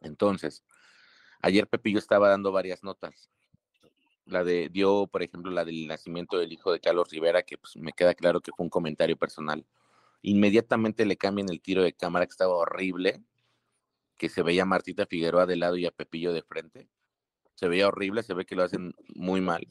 Entonces, 0.00 0.64
ayer 1.42 1.66
Pepillo 1.66 1.98
estaba 1.98 2.28
dando 2.30 2.52
varias 2.52 2.82
notas. 2.82 3.30
La 4.24 4.44
de, 4.44 4.68
dio, 4.70 5.06
por 5.06 5.22
ejemplo, 5.22 5.50
la 5.50 5.64
del 5.64 5.86
nacimiento 5.86 6.38
del 6.38 6.52
hijo 6.52 6.72
de 6.72 6.80
Carlos 6.80 7.10
Rivera, 7.10 7.42
que 7.42 7.58
pues, 7.58 7.76
me 7.76 7.92
queda 7.92 8.14
claro 8.14 8.40
que 8.40 8.52
fue 8.52 8.64
un 8.64 8.70
comentario 8.70 9.16
personal. 9.16 9.66
Inmediatamente 10.22 11.04
le 11.06 11.16
cambian 11.16 11.48
el 11.50 11.60
tiro 11.60 11.82
de 11.82 11.92
cámara, 11.92 12.26
que 12.26 12.32
estaba 12.32 12.54
horrible, 12.54 13.22
que 14.16 14.28
se 14.28 14.42
veía 14.42 14.62
a 14.62 14.66
Martita 14.66 15.06
Figueroa 15.06 15.46
de 15.46 15.56
lado 15.56 15.76
y 15.76 15.86
a 15.86 15.90
Pepillo 15.90 16.32
de 16.32 16.42
frente 16.42 16.88
se 17.58 17.66
veía 17.66 17.88
horrible, 17.88 18.22
se 18.22 18.34
ve 18.34 18.46
que 18.46 18.54
lo 18.54 18.62
hacen 18.62 18.94
muy 19.16 19.40
mal. 19.40 19.66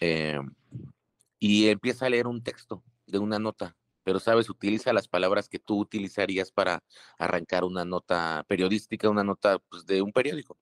Eh, 0.00 0.40
y 1.38 1.68
empieza 1.68 2.06
a 2.06 2.10
leer 2.10 2.26
un 2.26 2.42
texto 2.42 2.82
de 3.06 3.20
una 3.20 3.38
nota, 3.38 3.76
pero 4.02 4.18
sabes, 4.18 4.50
utiliza 4.50 4.92
las 4.92 5.06
palabras 5.06 5.48
que 5.48 5.60
tú 5.60 5.78
utilizarías 5.78 6.50
para 6.50 6.82
arrancar 7.16 7.62
una 7.62 7.84
nota 7.84 8.44
periodística, 8.48 9.08
una 9.08 9.22
nota 9.22 9.60
pues, 9.68 9.86
de 9.86 10.02
un 10.02 10.12
periódico. 10.12 10.58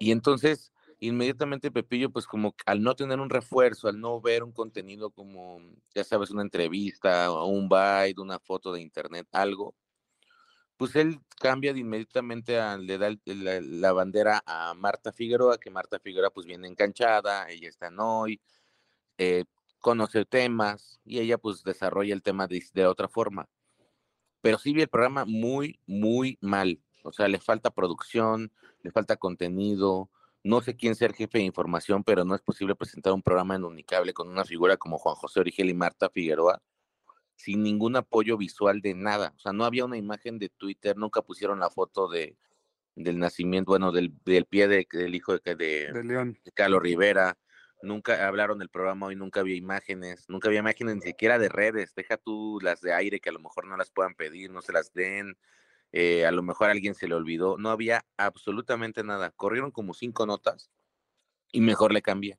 Y 0.00 0.12
entonces, 0.12 0.72
inmediatamente 0.98 1.70
Pepillo, 1.70 2.08
pues 2.08 2.24
como 2.24 2.54
al 2.64 2.82
no 2.82 2.96
tener 2.96 3.20
un 3.20 3.28
refuerzo, 3.28 3.88
al 3.88 4.00
no 4.00 4.18
ver 4.22 4.42
un 4.44 4.52
contenido 4.52 5.10
como, 5.10 5.60
ya 5.94 6.04
sabes, 6.04 6.30
una 6.30 6.40
entrevista 6.40 7.30
o 7.30 7.44
un 7.48 7.68
byte, 7.68 8.18
una 8.18 8.38
foto 8.38 8.72
de 8.72 8.80
internet, 8.80 9.28
algo, 9.30 9.74
pues 10.78 10.96
él 10.96 11.20
cambia 11.40 11.74
de 11.74 11.80
inmediatamente, 11.80 12.54
le 12.78 12.98
da 12.98 13.10
la, 13.26 13.92
bandera 13.92 14.42
a 14.46 14.74
Marta 14.74 15.12
Figueroa, 15.12 15.58
que 15.58 15.70
Marta 15.70 15.98
Figueroa 15.98 16.30
pues 16.30 16.46
viene 16.46 16.68
enganchada, 16.68 17.50
ella 17.50 17.68
está 17.68 17.88
en 17.88 17.98
hoy, 18.00 18.40
eh, 19.18 19.44
conoce 19.80 20.24
temas 20.24 21.00
y 21.04 21.18
ella 21.18 21.36
pues 21.38 21.64
desarrolla 21.64 22.14
el 22.14 22.22
tema 22.22 22.46
de, 22.46 22.64
de, 22.72 22.86
otra 22.86 23.08
forma. 23.08 23.48
Pero 24.40 24.58
sí 24.58 24.72
vi 24.72 24.82
el 24.82 24.88
programa 24.88 25.24
muy, 25.24 25.80
muy 25.86 26.38
mal. 26.40 26.80
O 27.02 27.12
sea, 27.12 27.28
le 27.28 27.40
falta 27.40 27.70
producción, 27.70 28.52
le 28.82 28.92
falta 28.92 29.16
contenido. 29.16 30.10
No 30.44 30.60
sé 30.62 30.76
quién 30.76 30.94
sea 30.94 31.08
el 31.08 31.14
jefe 31.14 31.38
de 31.38 31.44
información, 31.44 32.04
pero 32.04 32.24
no 32.24 32.34
es 32.36 32.42
posible 32.42 32.76
presentar 32.76 33.12
un 33.12 33.22
programa 33.22 33.56
en 33.56 33.64
Unicable 33.64 34.14
con 34.14 34.28
una 34.28 34.44
figura 34.44 34.76
como 34.76 34.98
Juan 34.98 35.16
José 35.16 35.40
Origel 35.40 35.70
y 35.70 35.74
Marta 35.74 36.08
Figueroa 36.10 36.62
sin 37.38 37.62
ningún 37.62 37.94
apoyo 37.94 38.36
visual 38.36 38.80
de 38.80 38.94
nada. 38.94 39.32
O 39.36 39.38
sea, 39.38 39.52
no 39.52 39.64
había 39.64 39.84
una 39.84 39.96
imagen 39.96 40.38
de 40.38 40.48
Twitter, 40.48 40.96
nunca 40.96 41.22
pusieron 41.22 41.60
la 41.60 41.70
foto 41.70 42.08
de, 42.08 42.36
del 42.96 43.18
nacimiento, 43.18 43.70
bueno, 43.70 43.92
del, 43.92 44.12
del 44.24 44.44
pie 44.44 44.66
de, 44.66 44.86
del 44.90 45.14
hijo 45.14 45.38
de, 45.38 45.54
de, 45.54 46.04
León. 46.04 46.36
de 46.44 46.52
Carlos 46.52 46.82
Rivera. 46.82 47.38
Nunca 47.80 48.26
hablaron 48.26 48.58
del 48.58 48.70
programa 48.70 49.06
hoy, 49.06 49.14
nunca 49.14 49.38
había 49.38 49.54
imágenes, 49.54 50.28
nunca 50.28 50.48
había 50.48 50.58
imágenes 50.58 50.96
ni 50.96 51.02
siquiera 51.02 51.38
de 51.38 51.48
redes. 51.48 51.94
Deja 51.94 52.16
tú 52.16 52.58
las 52.60 52.80
de 52.80 52.92
aire 52.92 53.20
que 53.20 53.28
a 53.28 53.32
lo 53.32 53.38
mejor 53.38 53.68
no 53.68 53.76
las 53.76 53.92
puedan 53.92 54.14
pedir, 54.16 54.50
no 54.50 54.60
se 54.60 54.72
las 54.72 54.92
den. 54.92 55.38
Eh, 55.92 56.26
a 56.26 56.32
lo 56.32 56.42
mejor 56.42 56.68
a 56.68 56.72
alguien 56.72 56.96
se 56.96 57.06
le 57.06 57.14
olvidó. 57.14 57.56
No 57.56 57.70
había 57.70 58.04
absolutamente 58.16 59.04
nada. 59.04 59.30
Corrieron 59.30 59.70
como 59.70 59.94
cinco 59.94 60.26
notas 60.26 60.72
y 61.52 61.60
mejor 61.60 61.92
le 61.92 62.02
cambié. 62.02 62.36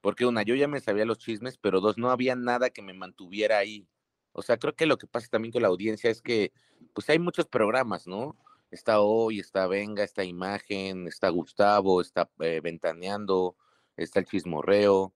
Porque 0.00 0.26
una, 0.26 0.42
yo 0.42 0.56
ya 0.56 0.66
me 0.66 0.80
sabía 0.80 1.04
los 1.04 1.18
chismes, 1.18 1.58
pero 1.58 1.80
dos, 1.80 1.96
no 1.96 2.10
había 2.10 2.34
nada 2.34 2.70
que 2.70 2.82
me 2.82 2.92
mantuviera 2.92 3.58
ahí. 3.58 3.88
O 4.36 4.42
sea, 4.42 4.58
creo 4.58 4.74
que 4.74 4.84
lo 4.84 4.98
que 4.98 5.06
pasa 5.06 5.28
también 5.30 5.50
con 5.50 5.62
la 5.62 5.68
audiencia 5.68 6.10
es 6.10 6.20
que, 6.20 6.52
pues 6.92 7.08
hay 7.08 7.18
muchos 7.18 7.46
programas, 7.46 8.06
¿no? 8.06 8.36
Está 8.70 9.00
Hoy, 9.00 9.40
está 9.40 9.66
Venga, 9.66 10.04
está 10.04 10.24
Imagen, 10.24 11.08
está 11.08 11.30
Gustavo, 11.30 12.02
está 12.02 12.28
eh, 12.40 12.60
Ventaneando, 12.62 13.56
está 13.96 14.20
el 14.20 14.26
Chismorreo, 14.26 15.14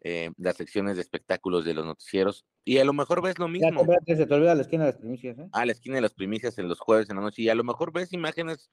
eh, 0.00 0.30
las 0.38 0.56
secciones 0.56 0.96
de 0.96 1.02
espectáculos 1.02 1.66
de 1.66 1.74
los 1.74 1.84
noticieros, 1.84 2.46
y 2.64 2.78
a 2.78 2.84
lo 2.86 2.94
mejor 2.94 3.22
ves 3.22 3.38
lo 3.38 3.48
mismo. 3.48 3.84
Ya, 4.06 4.16
se 4.16 4.24
te 4.24 4.34
olvida 4.34 4.54
la 4.54 4.62
esquina 4.62 4.84
de 4.84 4.92
las 4.92 4.98
primicias, 4.98 5.38
¿eh? 5.38 5.48
Ah, 5.52 5.66
la 5.66 5.72
esquina 5.72 5.96
de 5.96 6.00
las 6.00 6.14
primicias 6.14 6.56
en 6.56 6.66
los 6.66 6.80
jueves 6.80 7.10
en 7.10 7.16
la 7.16 7.22
noche, 7.22 7.42
y 7.42 7.50
a 7.50 7.54
lo 7.54 7.64
mejor 7.64 7.92
ves 7.92 8.14
imágenes 8.14 8.70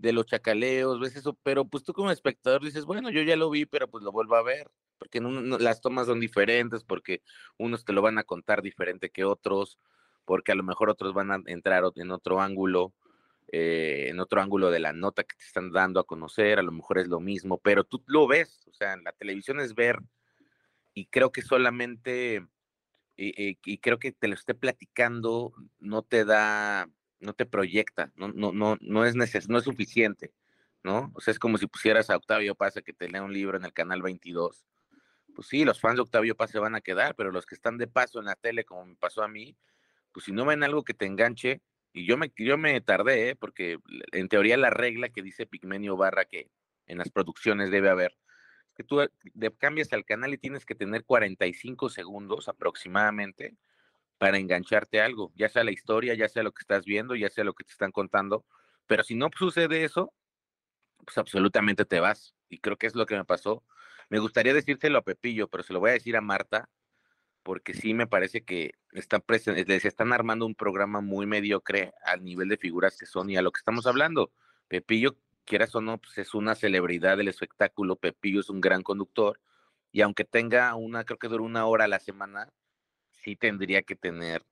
de 0.00 0.12
los 0.12 0.26
chacaleos, 0.26 1.00
ves 1.00 1.16
eso, 1.16 1.38
pero 1.42 1.64
pues 1.66 1.84
tú 1.84 1.92
como 1.92 2.10
espectador 2.10 2.62
dices, 2.64 2.84
bueno, 2.84 3.10
yo 3.10 3.22
ya 3.22 3.36
lo 3.36 3.50
vi, 3.50 3.66
pero 3.66 3.88
pues 3.88 4.02
lo 4.02 4.12
vuelvo 4.12 4.36
a 4.36 4.42
ver 4.42 4.70
porque 5.00 5.18
las 5.18 5.80
tomas 5.80 6.06
son 6.06 6.20
diferentes, 6.20 6.84
porque 6.84 7.22
unos 7.56 7.86
te 7.86 7.94
lo 7.94 8.02
van 8.02 8.18
a 8.18 8.24
contar 8.24 8.60
diferente 8.60 9.08
que 9.08 9.24
otros, 9.24 9.78
porque 10.26 10.52
a 10.52 10.54
lo 10.54 10.62
mejor 10.62 10.90
otros 10.90 11.14
van 11.14 11.32
a 11.32 11.40
entrar 11.46 11.84
en 11.96 12.10
otro 12.10 12.42
ángulo, 12.42 12.92
eh, 13.50 14.08
en 14.10 14.20
otro 14.20 14.42
ángulo 14.42 14.70
de 14.70 14.78
la 14.78 14.92
nota 14.92 15.24
que 15.24 15.36
te 15.38 15.44
están 15.44 15.72
dando 15.72 16.00
a 16.00 16.06
conocer, 16.06 16.58
a 16.58 16.62
lo 16.62 16.70
mejor 16.70 16.98
es 16.98 17.08
lo 17.08 17.18
mismo, 17.18 17.56
pero 17.56 17.82
tú 17.82 18.04
lo 18.06 18.26
ves, 18.26 18.60
o 18.68 18.74
sea, 18.74 18.92
en 18.92 19.02
la 19.02 19.12
televisión 19.12 19.58
es 19.58 19.74
ver, 19.74 20.00
y 20.92 21.06
creo 21.06 21.32
que 21.32 21.40
solamente, 21.40 22.46
y, 23.16 23.58
y 23.64 23.78
creo 23.78 23.98
que 23.98 24.12
te 24.12 24.28
lo 24.28 24.34
esté 24.34 24.52
platicando, 24.54 25.54
no 25.78 26.02
te 26.02 26.26
da, 26.26 26.90
no 27.20 27.34
te 27.34 27.46
proyecta, 27.46 28.12
no, 28.16 28.28
no, 28.28 28.52
no, 28.52 28.76
no 28.80 29.04
es 29.04 29.14
neces 29.14 29.48
no 29.48 29.58
es 29.58 29.64
suficiente 29.64 30.32
¿no? 30.82 31.12
O 31.14 31.20
sea, 31.20 31.32
es 31.32 31.38
como 31.38 31.58
si 31.58 31.66
pusieras 31.66 32.10
a 32.10 32.16
Octavio 32.16 32.54
Paz 32.54 32.74
que 32.84 32.92
te 32.92 33.08
lea 33.08 33.22
un 33.22 33.32
libro 33.32 33.56
en 33.56 33.64
el 33.64 33.72
canal 33.72 34.02
22. 34.02 34.64
Pues 35.34 35.48
sí, 35.48 35.64
los 35.64 35.80
fans 35.80 35.96
de 35.96 36.02
Octavio 36.02 36.36
Paz 36.36 36.50
se 36.50 36.58
van 36.58 36.74
a 36.74 36.80
quedar, 36.80 37.14
pero 37.14 37.30
los 37.30 37.46
que 37.46 37.54
están 37.54 37.78
de 37.78 37.86
paso 37.86 38.18
en 38.18 38.26
la 38.26 38.34
tele, 38.34 38.64
como 38.64 38.86
me 38.86 38.96
pasó 38.96 39.22
a 39.22 39.28
mí, 39.28 39.56
pues 40.12 40.24
si 40.24 40.32
no 40.32 40.44
ven 40.44 40.62
algo 40.62 40.82
que 40.82 40.94
te 40.94 41.06
enganche, 41.06 41.60
y 41.92 42.06
yo 42.06 42.16
me, 42.16 42.32
yo 42.36 42.56
me 42.56 42.80
tardé, 42.80 43.30
¿eh? 43.30 43.36
porque 43.36 43.78
en 44.12 44.28
teoría 44.28 44.56
la 44.56 44.70
regla 44.70 45.08
que 45.08 45.22
dice 45.22 45.46
Pigmenio 45.46 45.96
Barra 45.96 46.24
que 46.24 46.50
en 46.86 46.98
las 46.98 47.10
producciones 47.10 47.70
debe 47.70 47.90
haber, 47.90 48.16
que 48.76 48.84
tú 48.84 49.00
cambias 49.58 49.92
al 49.92 50.04
canal 50.04 50.32
y 50.32 50.38
tienes 50.38 50.64
que 50.64 50.74
tener 50.74 51.04
45 51.04 51.90
segundos 51.90 52.48
aproximadamente 52.48 53.56
para 54.20 54.36
engancharte 54.36 55.00
algo, 55.00 55.32
ya 55.34 55.48
sea 55.48 55.64
la 55.64 55.70
historia, 55.70 56.12
ya 56.14 56.28
sea 56.28 56.42
lo 56.42 56.52
que 56.52 56.60
estás 56.60 56.84
viendo, 56.84 57.16
ya 57.16 57.30
sea 57.30 57.42
lo 57.42 57.54
que 57.54 57.64
te 57.64 57.72
están 57.72 57.90
contando, 57.90 58.44
pero 58.86 59.02
si 59.02 59.14
no 59.14 59.30
sucede 59.34 59.82
eso, 59.82 60.12
pues 61.06 61.16
absolutamente 61.16 61.86
te 61.86 62.00
vas. 62.00 62.34
Y 62.50 62.58
creo 62.58 62.76
que 62.76 62.86
es 62.86 62.94
lo 62.94 63.06
que 63.06 63.16
me 63.16 63.24
pasó. 63.24 63.64
Me 64.10 64.18
gustaría 64.18 64.52
decírselo 64.52 64.98
a 64.98 65.04
Pepillo, 65.04 65.48
pero 65.48 65.62
se 65.62 65.72
lo 65.72 65.80
voy 65.80 65.88
a 65.88 65.94
decir 65.94 66.18
a 66.18 66.20
Marta, 66.20 66.68
porque 67.42 67.72
sí 67.72 67.94
me 67.94 68.06
parece 68.06 68.44
que 68.44 68.72
está 68.92 69.24
les 69.46 69.86
están 69.86 70.12
armando 70.12 70.44
un 70.44 70.54
programa 70.54 71.00
muy 71.00 71.24
mediocre 71.24 71.94
al 72.04 72.22
nivel 72.22 72.50
de 72.50 72.58
figuras 72.58 72.98
que 72.98 73.06
son 73.06 73.30
y 73.30 73.38
a 73.38 73.42
lo 73.42 73.52
que 73.52 73.60
estamos 73.60 73.86
hablando. 73.86 74.32
Pepillo, 74.68 75.16
quieras 75.46 75.74
o 75.74 75.80
no, 75.80 75.96
pues 75.96 76.18
es 76.18 76.34
una 76.34 76.54
celebridad 76.54 77.16
del 77.16 77.28
espectáculo, 77.28 77.96
Pepillo 77.96 78.40
es 78.40 78.50
un 78.50 78.60
gran 78.60 78.82
conductor, 78.82 79.40
y 79.92 80.02
aunque 80.02 80.26
tenga 80.26 80.74
una, 80.74 81.04
creo 81.04 81.18
que 81.18 81.28
dura 81.28 81.42
una 81.42 81.64
hora 81.64 81.86
a 81.86 81.88
la 81.88 82.00
semana, 82.00 82.52
sí 83.22 83.36
tendría 83.36 83.82
que 83.82 83.96
tener 83.96 84.44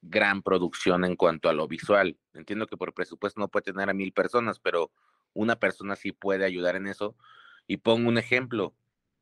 gran 0.00 0.42
producción 0.42 1.04
en 1.04 1.16
cuanto 1.16 1.48
a 1.48 1.52
lo 1.52 1.68
visual. 1.68 2.18
Entiendo 2.34 2.66
que 2.66 2.76
por 2.76 2.94
presupuesto 2.94 3.40
no 3.40 3.48
puede 3.48 3.72
tener 3.72 3.90
a 3.90 3.94
mil 3.94 4.12
personas, 4.12 4.58
pero 4.58 4.92
una 5.34 5.56
persona 5.56 5.96
sí 5.96 6.12
puede 6.12 6.44
ayudar 6.44 6.76
en 6.76 6.86
eso. 6.86 7.16
Y 7.66 7.78
pongo 7.78 8.08
un 8.08 8.18
ejemplo, 8.18 8.74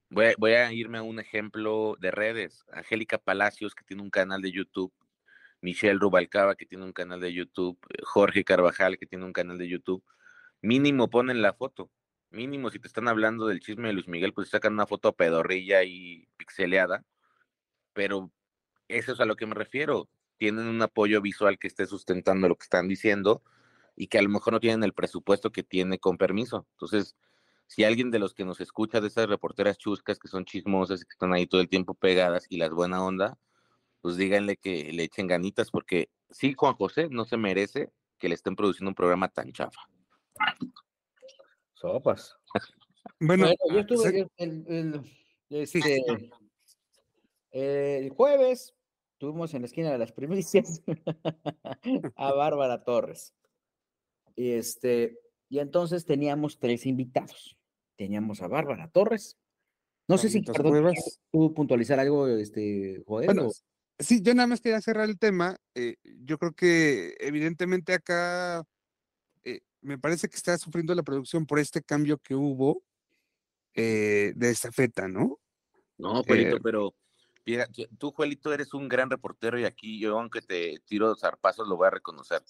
Voy 0.09 0.53
a, 0.53 0.72
irme 0.72 0.99
a 0.99 1.03
un 1.03 1.18
ejemplo 1.18 1.97
de 1.99 2.11
redes. 2.11 2.64
Angélica 2.72 3.18
Palacios, 3.18 3.74
que 3.74 3.84
tiene 3.84 4.03
un 4.03 4.11
canal 4.11 4.41
de 4.41 4.53
YouTube. 4.53 4.93
Michelle 5.61 5.99
Rubalcaba, 5.99 6.55
que 6.55 6.66
tiene 6.66 6.84
un 6.84 6.93
canal 6.93 7.20
de 7.20 7.32
YouTube. 7.32 7.78
Eh, 7.91 8.03
Jorge 8.05 8.45
Carvajal, 8.45 8.99
que 8.99 9.07
tiene 9.07 9.24
un 9.24 9.32
canal 9.32 9.59
de 9.59 9.68
YouTube. 9.68 10.05
Mínimo 10.62 11.11
ponen 11.11 11.43
la 11.43 11.55
foto. 11.55 11.91
Mínimo, 12.30 12.70
si 12.70 12.78
te 12.78 12.87
están 12.89 13.09
hablando 13.09 13.47
del 13.47 13.61
chisme 13.61 13.89
de 13.89 13.95
Luis 13.95 14.09
Miguel, 14.09 14.32
pues 14.32 14.49
sacan 14.51 14.74
una 14.74 14.87
foto 14.87 15.12
pedorrilla 15.14 15.82
y 15.84 16.28
pixeleada. 16.37 17.05
Pero 17.97 18.30
eso 18.88 19.12
es 19.14 19.20
a 19.20 19.24
lo 19.24 19.36
que 19.36 19.47
me 19.47 19.55
refiero. 19.55 20.09
Tienen 20.36 20.66
un 20.66 20.82
apoyo 20.82 21.22
visual 21.22 21.59
que 21.59 21.66
esté 21.66 21.86
sustentando 21.86 22.47
lo 22.47 22.57
que 22.57 22.64
están 22.64 22.88
diciendo 22.88 23.42
y 23.97 24.09
que 24.09 24.18
a 24.18 24.22
lo 24.22 24.28
mejor 24.28 24.53
no 24.53 24.61
tienen 24.61 24.84
el 24.84 24.92
presupuesto 24.92 25.51
que 25.51 25.62
tiene 25.62 25.99
con 25.99 26.18
permiso. 26.18 26.66
Entonces, 26.72 27.16
si 27.66 27.84
alguien 27.84 28.11
de 28.11 28.18
los 28.18 28.34
que 28.34 28.44
nos 28.44 28.61
escucha, 28.61 29.01
de 29.01 29.09
esas 29.09 29.28
reporteras 29.28 29.78
chuscas 29.78 30.18
que 30.18 30.28
son 30.28 30.44
chismosas 30.44 31.01
y 31.01 31.05
que 31.05 31.12
están 31.12 31.32
ahí 31.32 31.47
todo 31.47 31.62
el 31.62 31.70
tiempo 31.70 31.94
pegadas 31.94 32.47
y 32.51 32.59
las 32.59 32.70
buena 32.70 33.03
onda, 33.03 33.38
pues 34.03 34.18
díganle 34.18 34.59
que 34.59 34.92
le 34.92 35.05
echen 35.05 35.26
ganitas, 35.26 35.70
porque 35.70 36.11
sí, 36.30 36.53
Juan 36.55 36.74
José 36.74 37.09
no 37.11 37.24
se 37.24 37.38
merece 37.38 37.90
que 38.18 38.28
le 38.28 38.34
estén 38.34 38.57
produciendo 38.57 38.90
un 38.90 38.94
programa 38.94 39.28
tan 39.28 39.53
chafa. 39.53 39.80
Sopas. 41.72 42.36
bueno, 43.20 43.49
yo 43.70 43.78
estuve 43.78 44.28
el, 44.36 45.01
este, 45.49 46.30
el, 47.57 48.11
jueves, 48.11 48.74
tuvimos 49.18 49.54
en 49.54 49.62
la 49.62 49.66
esquina 49.66 49.90
de 49.90 49.98
las 49.98 50.12
primicias 50.12 50.82
a 52.16 52.32
Bárbara 52.32 52.84
Torres. 52.84 53.34
Y 54.34 54.50
este, 54.50 55.18
y 55.48 55.61
entonces 55.61 56.04
teníamos 56.04 56.59
tres 56.59 56.84
invitados. 56.84 57.57
Teníamos 57.96 58.42
a 58.42 58.48
Bárbara 58.48 58.88
Torres. 58.88 59.38
No 60.09 60.18
sé 60.18 60.28
si 60.28 60.42
perdón, 60.42 60.94
tú 61.32 61.54
puntualizar 61.54 61.98
algo, 61.98 62.28
este, 62.28 63.02
Joel. 63.07 63.26
Bueno, 63.26 63.50
sí, 63.98 64.22
yo 64.22 64.34
nada 64.34 64.46
más 64.46 64.61
quería 64.61 64.80
cerrar 64.80 65.09
el 65.09 65.18
tema. 65.18 65.57
Eh, 65.74 65.96
yo 66.04 66.38
creo 66.38 66.52
que 66.52 67.16
evidentemente 67.18 67.94
acá 67.94 68.64
eh, 69.44 69.61
me 69.80 69.98
parece 69.98 70.28
que 70.28 70.36
está 70.36 70.59
sufriendo 70.59 70.94
la 70.94 71.02
producción 71.02 71.46
por 71.46 71.59
este 71.59 71.82
cambio 71.82 72.18
que 72.18 72.34
hubo 72.34 72.82
eh, 73.74 74.32
de 74.36 74.50
esta 74.50 74.70
feta, 74.70 75.09
¿no? 75.09 75.40
No, 75.98 76.22
Juelito, 76.22 76.61
pero 76.62 76.94
mira, 77.47 77.68
tú, 77.99 78.11
Juelito, 78.11 78.53
eres 78.53 78.74
un 78.74 78.88
gran 78.88 79.09
reportero 79.09 79.59
y 79.59 79.64
aquí 79.64 79.99
yo, 79.99 80.18
aunque 80.18 80.42
te 80.42 80.82
tiro 80.84 81.14
zarpazos, 81.16 81.68
lo 81.68 81.76
voy 81.76 81.86
a 81.86 81.90
reconocer. 81.90 82.42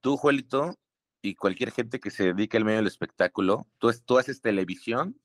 Tú, 0.00 0.16
Juelito, 0.16 0.78
y 1.20 1.34
cualquier 1.34 1.72
gente 1.72 2.00
que 2.00 2.10
se 2.10 2.32
dedique 2.32 2.56
al 2.56 2.64
medio 2.64 2.78
del 2.78 2.86
espectáculo, 2.86 3.66
tú, 3.78 3.92
tú 4.04 4.18
haces 4.18 4.40
televisión 4.40 5.20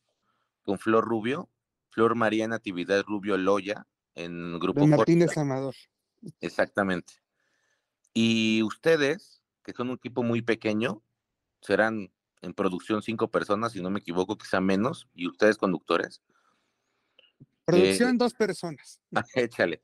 con 0.64 0.80
Flor 0.80 1.06
Rubio, 1.06 1.50
Flor 1.90 2.16
María 2.16 2.48
Natividad 2.48 3.04
Rubio 3.04 3.38
Loya, 3.38 3.88
en 4.16 4.60
Grupo 4.60 4.82
de 4.82 4.88
Martínez 4.88 5.38
Amador. 5.38 5.76
Exactamente. 6.42 7.14
Y 8.14 8.64
ustedes, 8.64 9.44
que 9.64 9.74
son 9.74 9.90
un 9.90 9.96
equipo 9.96 10.24
muy 10.24 10.42
pequeño, 10.42 11.04
serán 11.62 12.12
en 12.42 12.54
producción 12.54 13.02
cinco 13.02 13.30
personas, 13.30 13.74
si 13.74 13.82
no 13.82 13.90
me 13.90 14.00
equivoco, 14.00 14.38
quizá 14.38 14.60
menos, 14.60 15.08
y 15.14 15.28
ustedes 15.28 15.58
conductores. 15.58 16.22
Producción 17.68 18.16
eh, 18.16 18.18
dos 18.18 18.34
personas. 18.34 19.00
Échale. 19.36 19.84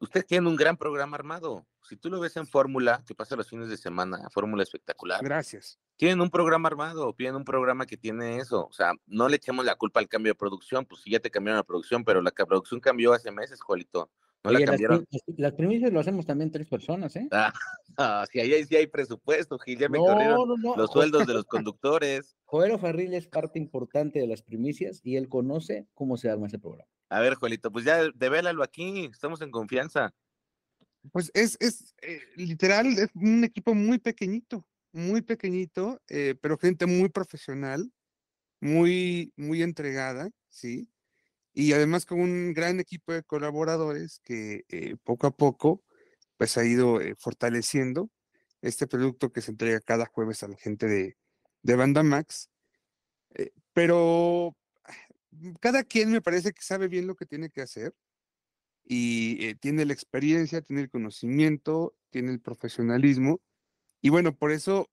Ustedes 0.00 0.26
tienen 0.26 0.46
un 0.46 0.56
gran 0.56 0.76
programa 0.76 1.16
armado 1.16 1.66
si 1.88 1.96
tú 1.96 2.10
lo 2.10 2.20
ves 2.20 2.36
en 2.36 2.46
Fórmula, 2.46 3.02
que 3.06 3.14
pasa 3.14 3.36
los 3.36 3.48
fines 3.48 3.68
de 3.68 3.76
semana, 3.76 4.28
Fórmula 4.30 4.62
espectacular. 4.62 5.22
Gracias. 5.22 5.78
Tienen 5.96 6.20
un 6.20 6.30
programa 6.30 6.68
armado, 6.68 7.12
tienen 7.12 7.36
un 7.36 7.44
programa 7.44 7.86
que 7.86 7.96
tiene 7.96 8.38
eso. 8.38 8.66
O 8.66 8.72
sea, 8.72 8.92
no 9.06 9.28
le 9.28 9.36
echemos 9.36 9.64
la 9.64 9.76
culpa 9.76 10.00
al 10.00 10.08
cambio 10.08 10.32
de 10.32 10.36
producción, 10.36 10.84
pues 10.84 11.02
sí, 11.02 11.10
ya 11.10 11.20
te 11.20 11.30
cambiaron 11.30 11.58
la 11.58 11.64
producción, 11.64 12.04
pero 12.04 12.20
la 12.22 12.32
producción 12.32 12.80
cambió 12.80 13.12
hace 13.12 13.30
meses, 13.30 13.60
Juelito. 13.60 14.10
No 14.42 14.50
la 14.52 14.64
cambiaron. 14.64 15.06
Las, 15.36 15.52
primicias 15.54 15.92
lo 15.92 16.00
hacemos 16.00 16.26
también 16.26 16.50
tres 16.52 16.68
personas, 16.68 17.16
¿eh? 17.16 17.28
Ah, 17.32 17.52
ah 17.96 18.24
sí, 18.30 18.40
ahí 18.40 18.64
sí 18.64 18.76
hay 18.76 18.86
presupuesto, 18.86 19.58
Gil, 19.58 19.78
ya 19.78 19.88
me 19.88 19.98
corrieron 19.98 20.48
los 20.76 20.90
sueldos 20.90 21.26
de 21.26 21.34
los 21.34 21.44
conductores. 21.44 22.36
Joel 22.44 22.78
Farril 22.78 23.14
es 23.14 23.26
parte 23.26 23.58
importante 23.58 24.20
de 24.20 24.26
las 24.26 24.42
primicias 24.42 25.00
y 25.02 25.16
él 25.16 25.28
conoce 25.28 25.86
cómo 25.94 26.16
se 26.16 26.30
arma 26.30 26.46
ese 26.46 26.58
programa. 26.58 26.88
A 27.08 27.20
ver, 27.20 27.34
Juelito, 27.34 27.70
pues 27.70 27.84
ya 27.84 28.10
devélalo 28.14 28.62
aquí, 28.62 29.06
estamos 29.12 29.40
en 29.40 29.50
confianza. 29.50 30.12
Pues 31.12 31.30
es, 31.34 31.56
es 31.60 31.94
eh, 32.02 32.20
literal, 32.34 32.86
es 32.98 33.08
un 33.14 33.44
equipo 33.44 33.74
muy 33.74 33.98
pequeñito, 33.98 34.66
muy 34.92 35.22
pequeñito, 35.22 36.02
eh, 36.08 36.34
pero 36.40 36.58
gente 36.58 36.86
muy 36.86 37.08
profesional, 37.08 37.92
muy, 38.60 39.32
muy 39.36 39.62
entregada, 39.62 40.30
¿sí? 40.48 40.88
Y 41.54 41.72
además 41.72 42.06
con 42.06 42.20
un 42.20 42.54
gran 42.54 42.80
equipo 42.80 43.12
de 43.12 43.22
colaboradores 43.22 44.20
que 44.24 44.64
eh, 44.68 44.96
poco 45.04 45.26
a 45.28 45.30
poco 45.36 45.84
pues 46.36 46.58
ha 46.58 46.64
ido 46.66 47.00
fortaleciendo 47.18 48.10
este 48.62 48.86
producto 48.86 49.32
que 49.32 49.40
se 49.42 49.52
entrega 49.52 49.80
cada 49.80 50.06
jueves 50.06 50.42
a 50.42 50.48
la 50.48 50.56
gente 50.56 50.86
de, 50.86 51.16
de 51.62 51.76
Banda 51.76 52.02
Max. 52.02 52.50
pero 53.72 54.56
cada 55.60 55.84
quien 55.84 56.10
me 56.10 56.20
parece 56.20 56.52
que 56.52 56.62
sabe 56.62 56.88
bien 56.88 57.06
lo 57.06 57.14
que 57.14 57.26
tiene 57.26 57.50
que 57.50 57.62
hacer 57.62 57.94
y 58.84 59.44
eh, 59.44 59.54
tiene 59.54 59.84
la 59.84 59.92
experiencia, 59.92 60.62
tiene 60.62 60.82
el 60.82 60.90
conocimiento, 60.90 61.94
tiene 62.10 62.32
el 62.32 62.40
profesionalismo 62.40 63.40
y 64.00 64.10
bueno, 64.10 64.36
por 64.36 64.52
eso 64.52 64.90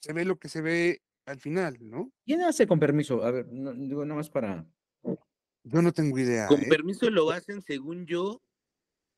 se 0.00 0.12
ve 0.12 0.24
lo 0.24 0.38
que 0.38 0.48
se 0.48 0.60
ve 0.60 1.02
al 1.26 1.38
final, 1.38 1.78
¿no? 1.80 2.12
¿Quién 2.24 2.42
hace 2.42 2.66
con 2.66 2.78
permiso? 2.78 3.22
A 3.22 3.30
ver, 3.30 3.46
digo 3.50 4.04
nada 4.04 4.16
más 4.16 4.30
para... 4.30 4.66
Yo 5.66 5.80
no 5.80 5.92
tengo 5.92 6.18
idea. 6.18 6.46
Con 6.46 6.60
¿eh? 6.60 6.66
permiso 6.68 7.08
lo 7.08 7.30
hacen, 7.30 7.62
según 7.62 8.04
yo, 8.04 8.42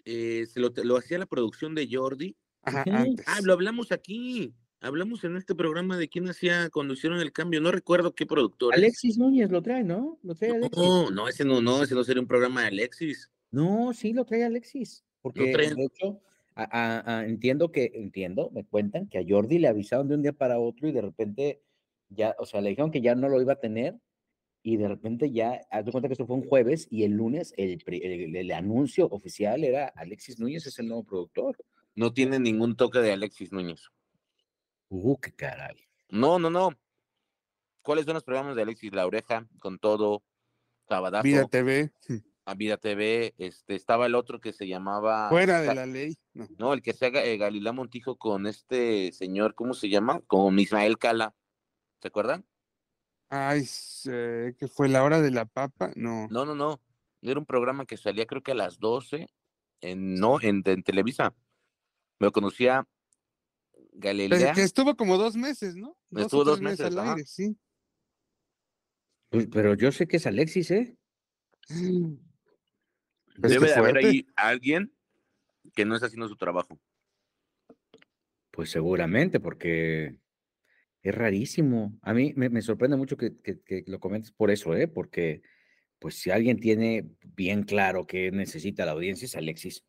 eh, 0.05 0.47
se 0.47 0.61
lo, 0.61 0.72
lo, 0.85 0.97
hacía 0.97 1.18
la 1.18 1.27
producción 1.27 1.74
de 1.74 1.89
Jordi. 1.91 2.37
Ajá, 2.62 2.85
antes. 2.87 3.27
Ah, 3.29 3.41
lo 3.43 3.53
hablamos 3.53 3.91
aquí. 3.91 4.55
Hablamos 4.81 5.24
en 5.24 5.37
este 5.37 5.55
programa 5.55 5.97
de 5.97 6.09
quién 6.09 6.29
hacía 6.29 6.68
cuando 6.70 6.95
hicieron 6.95 7.20
el 7.20 7.33
cambio. 7.33 7.61
No 7.61 7.72
recuerdo 7.72 8.14
qué 8.14 8.27
productor. 8.27 8.74
Alexis 8.74 9.18
Núñez 9.18 9.51
lo 9.51 9.62
trae, 9.62 9.83
¿no? 9.83 10.18
Lo 10.22 10.35
trae 10.35 10.53
Alexis. 10.53 10.77
No, 10.77 11.11
no, 11.11 11.29
ese 11.29 11.45
no, 11.45 11.61
no, 11.61 11.83
ese 11.83 11.95
no 11.95 12.05
sería 12.05 12.20
un 12.20 12.29
programa 12.29 12.62
de 12.62 12.68
Alexis. 12.68 13.31
No, 13.51 13.93
sí 13.95 14.12
lo 14.12 14.24
trae 14.24 14.45
Alexis, 14.45 15.05
porque 15.22 15.45
de 15.57 15.85
hecho 15.85 16.20
entiendo 17.27 17.70
que, 17.70 17.93
entiendo, 17.95 18.51
me 18.53 18.64
cuentan 18.64 19.09
que 19.09 19.18
a 19.18 19.24
Jordi 19.27 19.59
le 19.59 19.68
avisaron 19.68 20.09
de 20.09 20.14
un 20.14 20.22
día 20.22 20.33
para 20.33 20.59
otro 20.59 20.89
y 20.89 20.93
de 20.93 21.03
repente 21.03 21.62
ya, 22.09 22.35
o 22.39 22.47
sea, 22.47 22.61
le 22.61 22.70
dijeron 22.70 22.91
que 22.91 23.01
ya 23.01 23.14
no 23.14 23.29
lo 23.29 23.41
iba 23.41 23.55
a 23.55 23.61
tener 23.61 23.95
y 24.62 24.77
de 24.79 24.89
repente 24.89 25.31
ya, 25.31 25.61
haz 25.70 25.85
de 25.85 25.93
cuenta 25.93 26.09
que 26.09 26.14
esto 26.14 26.27
fue 26.27 26.37
un 26.37 26.47
jueves 26.47 26.89
y 26.91 27.05
el 27.05 27.12
lunes 27.12 27.55
el, 27.57 27.83
el, 27.87 28.53
anuncio 28.53 29.07
oficial 29.07 29.64
era 29.64 29.87
Alexis 29.95 30.41
Núñez 30.41 30.66
es 30.66 30.79
el 30.79 30.89
nuevo 30.89 31.05
productor. 31.05 31.57
No 31.95 32.12
tiene 32.12 32.39
ningún 32.39 32.77
toque 32.77 32.99
de 32.99 33.12
Alexis 33.12 33.53
Núñez. 33.53 33.91
Uh, 34.89 35.18
qué 35.18 35.32
caray. 35.32 35.76
No, 36.09 36.39
no, 36.39 36.51
no. 36.51 36.70
¿Cuáles 37.82 38.05
son 38.05 38.14
los 38.14 38.24
programas 38.24 38.57
de 38.57 38.62
Alexis? 38.62 38.93
La 38.93 39.07
Oreja, 39.07 39.47
con 39.59 39.78
todo, 39.78 40.22
Sabadazo. 40.89 41.22
Vida 41.22 41.47
TV 41.47 41.93
a 42.47 42.55
Vida 42.55 42.76
TV, 42.76 43.34
este, 43.39 43.74
estaba 43.74 44.07
el 44.07 44.14
otro 44.14 44.41
que 44.41 44.53
se 44.53 44.68
llamaba... 44.68 45.28
Fuera 45.28 45.61
de 45.61 45.74
la 45.74 45.84
ley. 45.84 46.16
No, 46.59 46.72
el 46.72 46.80
que 46.80 46.93
se 46.93 47.07
haga 47.07 47.24
eh, 47.24 47.37
Galilá 47.37 47.72
Montijo 47.72 48.16
con 48.16 48.47
este 48.47 49.11
señor, 49.12 49.57
¿cómo 49.57 49.74
se 49.74 49.89
llama? 49.89 50.20
Con 50.28 50.57
Ismael 50.57 50.97
Cala. 50.97 51.34
¿Se 52.01 52.07
acuerdan? 52.07 52.47
Ay, 53.28 53.64
que 54.05 54.68
fue 54.68 54.89
la 54.89 55.03
hora 55.03 55.20
de 55.20 55.32
la 55.32 55.45
papa, 55.45 55.91
no. 55.97 56.28
No, 56.30 56.45
no, 56.47 56.55
no. 56.55 56.80
Era 57.20 57.41
un 57.41 57.47
programa 57.47 57.84
que 57.84 57.97
salía 57.97 58.26
creo 58.26 58.45
que 58.45 58.53
a 58.53 58.55
las 58.55 58.78
12, 58.78 59.26
en, 59.80 60.14
no, 60.14 60.41
en, 60.41 60.62
Televisa. 60.62 61.34
Me 62.20 62.28
lo 62.28 62.32
conocía 62.32 62.87
Galilea. 63.99 64.53
que 64.53 64.62
estuvo 64.62 64.97
como 64.97 65.16
dos 65.16 65.36
meses, 65.36 65.74
¿no? 65.74 65.97
estuvo 66.16 66.44
dos 66.44 66.61
meses, 66.61 66.86
al 66.86 66.99
aire, 66.99 67.24
sí. 67.24 67.57
Pues, 69.30 69.49
pero 69.51 69.74
yo 69.74 69.90
sé 69.90 70.07
que 70.07 70.18
es 70.18 70.26
Alexis, 70.26 70.70
¿eh? 70.70 70.97
Debe 73.38 73.66
de 73.66 73.74
haber 73.74 73.97
ahí 73.99 74.26
alguien 74.36 74.92
que 75.74 75.84
no 75.84 75.94
está 75.94 76.07
haciendo 76.07 76.28
su 76.28 76.36
trabajo. 76.36 76.80
Pues 78.51 78.70
seguramente, 78.70 79.40
porque 79.40 80.18
es 81.03 81.14
rarísimo. 81.14 81.99
A 82.03 82.14
mí 82.14 82.32
me, 82.36 82.62
sorprende 82.62 82.97
mucho 82.97 83.16
que, 83.16 83.34
lo 83.86 84.01
comentes 84.01 84.32
por 84.32 84.51
eso, 84.51 84.74
¿eh? 84.74 84.88
Porque, 84.88 85.42
pues, 85.99 86.16
si 86.16 86.30
alguien 86.30 86.59
tiene 86.59 87.11
bien 87.24 87.64
claro 87.64 88.07
que 88.07 88.30
necesita 88.30 88.86
la 88.86 88.92
audiencia, 88.92 89.26
es 89.26 89.36
Alexis. 89.36 89.84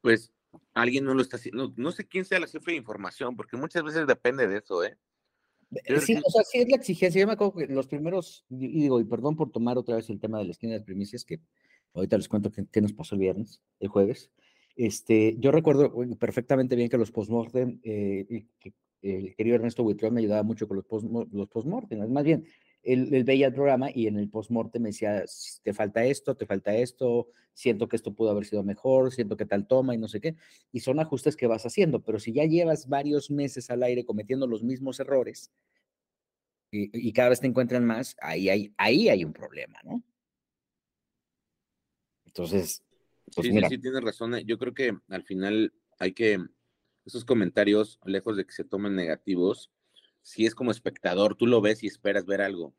Pues 0.00 0.32
alguien 0.74 1.04
no 1.04 1.14
lo 1.14 1.22
está 1.22 1.36
haciendo. 1.36 1.72
No, 1.76 1.92
sé 1.92 2.06
quién 2.06 2.24
sea 2.24 2.40
la 2.40 2.46
jefe 2.46 2.72
de 2.72 2.76
información, 2.76 3.36
porque 3.36 3.56
muchas 3.56 3.82
veces 3.82 4.06
depende 4.06 4.46
de 4.46 4.58
eso, 4.58 4.84
¿eh? 4.84 4.96
Sí, 6.00 6.16
o 6.24 6.30
sea, 6.30 6.42
sí 6.42 6.58
es 6.58 6.68
la 6.68 6.76
exigencia. 6.76 7.20
Yo 7.20 7.26
me 7.26 7.34
acuerdo 7.34 7.54
que 7.54 7.66
los 7.66 7.86
primeros, 7.86 8.44
y 8.50 8.80
digo, 8.82 9.00
y 9.00 9.04
perdón 9.04 9.36
por 9.36 9.52
tomar 9.52 9.78
otra 9.78 9.96
vez 9.96 10.10
el 10.10 10.18
tema 10.18 10.38
de 10.38 10.44
la 10.44 10.50
esquina 10.50 10.72
de 10.72 10.78
las 10.78 10.86
primicias, 10.86 11.24
que 11.24 11.40
ahorita 11.94 12.16
les 12.16 12.28
cuento 12.28 12.50
qué, 12.50 12.80
nos 12.80 12.92
pasó 12.92 13.14
el 13.14 13.20
viernes, 13.20 13.62
el 13.78 13.88
jueves. 13.88 14.30
Este, 14.74 15.36
yo 15.38 15.52
recuerdo 15.52 15.92
perfectamente 16.18 16.74
bien 16.74 16.88
que 16.88 16.98
los 16.98 17.12
postmortem, 17.12 17.80
eh, 17.84 18.46
el 19.02 19.34
querido 19.36 19.56
Ernesto 19.56 19.82
Buitrón 19.82 20.14
me 20.14 20.20
ayudaba 20.20 20.42
mucho 20.42 20.66
con 20.66 20.76
los, 20.76 20.86
post, 20.86 21.06
los 21.32 21.48
postmortem. 21.48 22.10
Más 22.10 22.24
bien, 22.24 22.46
él, 22.82 23.24
veía 23.24 23.48
el 23.48 23.54
programa 23.54 23.88
y 23.94 24.06
en 24.06 24.18
el 24.18 24.28
postmortem 24.28 24.82
me 24.82 24.88
decía, 24.90 25.24
te 25.62 25.72
falta 25.72 26.04
esto, 26.04 26.36
te 26.36 26.46
falta 26.46 26.74
esto, 26.74 27.28
siento 27.52 27.88
que 27.88 27.96
esto 27.96 28.14
pudo 28.14 28.30
haber 28.30 28.46
sido 28.46 28.62
mejor, 28.62 29.12
siento 29.12 29.36
que 29.36 29.46
tal 29.46 29.66
toma 29.66 29.94
y 29.94 29.98
no 29.98 30.08
sé 30.08 30.20
qué. 30.20 30.36
Y 30.72 30.80
son 30.80 31.00
ajustes 31.00 31.36
que 31.36 31.46
vas 31.46 31.66
haciendo, 31.66 32.02
pero 32.02 32.18
si 32.18 32.32
ya 32.32 32.44
llevas 32.44 32.88
varios 32.88 33.30
meses 33.30 33.70
al 33.70 33.82
aire 33.82 34.04
cometiendo 34.04 34.46
los 34.46 34.62
mismos 34.62 35.00
errores 35.00 35.52
y, 36.72 37.12
cada 37.12 37.30
vez 37.30 37.40
te 37.40 37.48
encuentran 37.48 37.84
más, 37.84 38.16
ahí 38.20 38.48
hay, 38.48 38.72
ahí 38.76 39.08
hay 39.08 39.24
un 39.24 39.32
problema, 39.32 39.80
¿no? 39.84 40.02
Entonces, 42.24 42.84
pues 43.34 43.48
sí, 43.48 43.52
sí, 43.52 43.60
sí, 43.68 43.78
tienes 43.78 44.02
razón. 44.02 44.36
Eh, 44.36 44.44
yo 44.44 44.56
creo 44.56 44.72
que 44.72 44.96
al 45.08 45.24
final 45.24 45.74
hay 45.98 46.12
que, 46.12 46.38
esos 47.04 47.24
comentarios, 47.24 47.98
lejos 48.04 48.36
de 48.36 48.46
que 48.46 48.52
se 48.52 48.64
tomen 48.64 48.94
negativos, 48.94 49.72
si 50.22 50.46
es 50.46 50.54
como 50.54 50.70
espectador, 50.70 51.34
tú 51.34 51.46
lo 51.46 51.60
ves 51.60 51.82
y 51.82 51.86
esperas 51.86 52.26
ver 52.26 52.40
algo. 52.42 52.74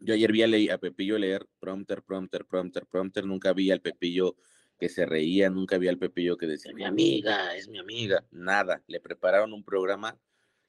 Yo 0.00 0.14
ayer 0.14 0.32
vi 0.32 0.42
a, 0.42 0.74
a 0.74 0.78
Pepillo 0.78 1.18
leer 1.18 1.46
prompter, 1.58 2.02
prompter, 2.02 2.46
prompter, 2.46 2.86
prompter, 2.86 3.26
nunca 3.26 3.52
vi 3.52 3.70
al 3.70 3.80
Pepillo 3.80 4.36
que 4.78 4.88
se 4.88 5.04
reía, 5.04 5.50
nunca 5.50 5.76
vi 5.76 5.88
al 5.88 5.98
Pepillo 5.98 6.38
que 6.38 6.46
decía, 6.46 6.72
mi 6.72 6.84
amiga, 6.84 7.54
es 7.54 7.68
mi 7.68 7.78
amiga, 7.78 8.24
nada, 8.30 8.82
le 8.86 8.98
prepararon 8.98 9.52
un 9.52 9.62
programa 9.62 10.18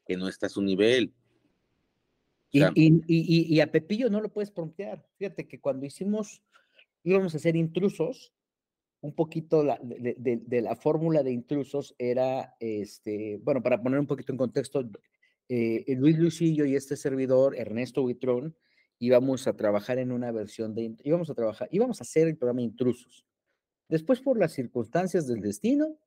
que 0.05 0.17
no 0.17 0.27
está 0.27 0.47
a 0.47 0.49
su 0.49 0.61
nivel. 0.61 1.13
y, 2.51 2.61
y, 2.61 3.55
y, 3.55 3.59
a 3.61 3.71
Pepillo 3.71 4.09
no 4.09 4.19
lo 4.19 4.33
puedes 4.33 4.51
promptear. 4.51 5.07
Fíjate 5.17 5.47
que 5.47 5.61
cuando 5.61 5.85
hicimos, 5.85 6.43
íbamos 7.03 7.33
a 7.33 7.39
ser 7.39 7.55
intrusos, 7.55 8.33
un 9.01 9.13
poquito 9.13 9.63
de, 9.63 10.61
la 10.61 10.75
fórmula 10.75 11.23
de 11.23 11.31
intrusos 11.31 11.95
era, 11.97 12.55
este, 12.59 13.39
bueno, 13.43 13.63
para 13.63 13.81
poner 13.81 13.99
un 13.99 14.07
poquito 14.07 14.31
en 14.31 14.37
contexto, 14.37 14.87
eh, 15.53 15.95
Luis 15.97 16.17
Lucillo 16.17 16.65
y 16.65 16.75
este 16.75 16.95
servidor, 16.95 17.57
Ernesto 17.57 18.03
Huitrón, 18.03 18.55
íbamos 18.99 19.47
a 19.47 19.53
trabajar 19.57 19.97
en 19.97 20.13
una 20.13 20.31
versión 20.31 20.73
de, 20.73 20.95
íbamos 21.03 21.29
a 21.29 21.33
trabajar, 21.33 21.67
íbamos 21.71 21.99
a 21.99 22.03
hacer 22.03 22.29
el 22.29 22.37
programa 22.37 22.61
Intrusos. 22.61 23.25
Después, 23.89 24.21
por 24.21 24.39
las 24.39 24.53
circunstancias 24.53 25.27
del 25.27 25.41
destino, 25.41 25.97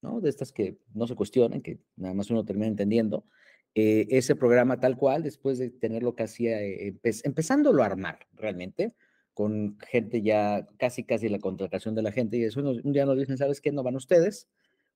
¿no? 0.00 0.22
De 0.22 0.30
estas 0.30 0.52
que 0.52 0.78
no 0.94 1.06
se 1.06 1.14
cuestionan, 1.14 1.60
que 1.60 1.80
nada 1.96 2.14
más 2.14 2.30
uno 2.30 2.46
termina 2.46 2.68
entendiendo, 2.68 3.26
eh, 3.74 4.06
ese 4.08 4.36
programa 4.36 4.80
tal 4.80 4.96
cual, 4.96 5.22
después 5.22 5.58
de 5.58 5.68
tenerlo 5.68 6.14
casi, 6.14 6.48
eh, 6.48 6.98
empezándolo 7.24 7.82
a 7.82 7.86
armar 7.86 8.20
realmente, 8.32 8.94
con 9.34 9.78
gente 9.80 10.22
ya 10.22 10.66
casi, 10.78 11.04
casi 11.04 11.28
la 11.28 11.40
contratación 11.40 11.94
de 11.94 12.02
la 12.02 12.12
gente, 12.12 12.38
y 12.38 12.44
eso 12.44 12.60
un 12.60 12.92
día 12.92 13.04
nos 13.04 13.18
dicen, 13.18 13.36
¿sabes 13.36 13.60
qué? 13.60 13.70
No 13.70 13.82
van 13.82 13.96
ustedes, 13.96 14.48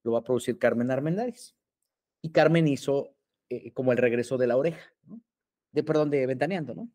lo 0.02 0.12
va 0.12 0.20
a 0.20 0.24
producir 0.24 0.58
Carmen 0.58 0.90
Armendáriz. 0.90 1.54
Y 2.22 2.30
Carmen 2.30 2.68
hizo 2.68 3.15
eh, 3.48 3.72
como 3.72 3.92
el 3.92 3.98
regreso 3.98 4.38
de 4.38 4.46
la 4.46 4.56
oreja, 4.56 4.92
¿no? 5.06 5.20
De, 5.72 5.82
perdón, 5.82 6.10
de 6.10 6.26
Ventaneando, 6.26 6.74
¿no? 6.74 6.90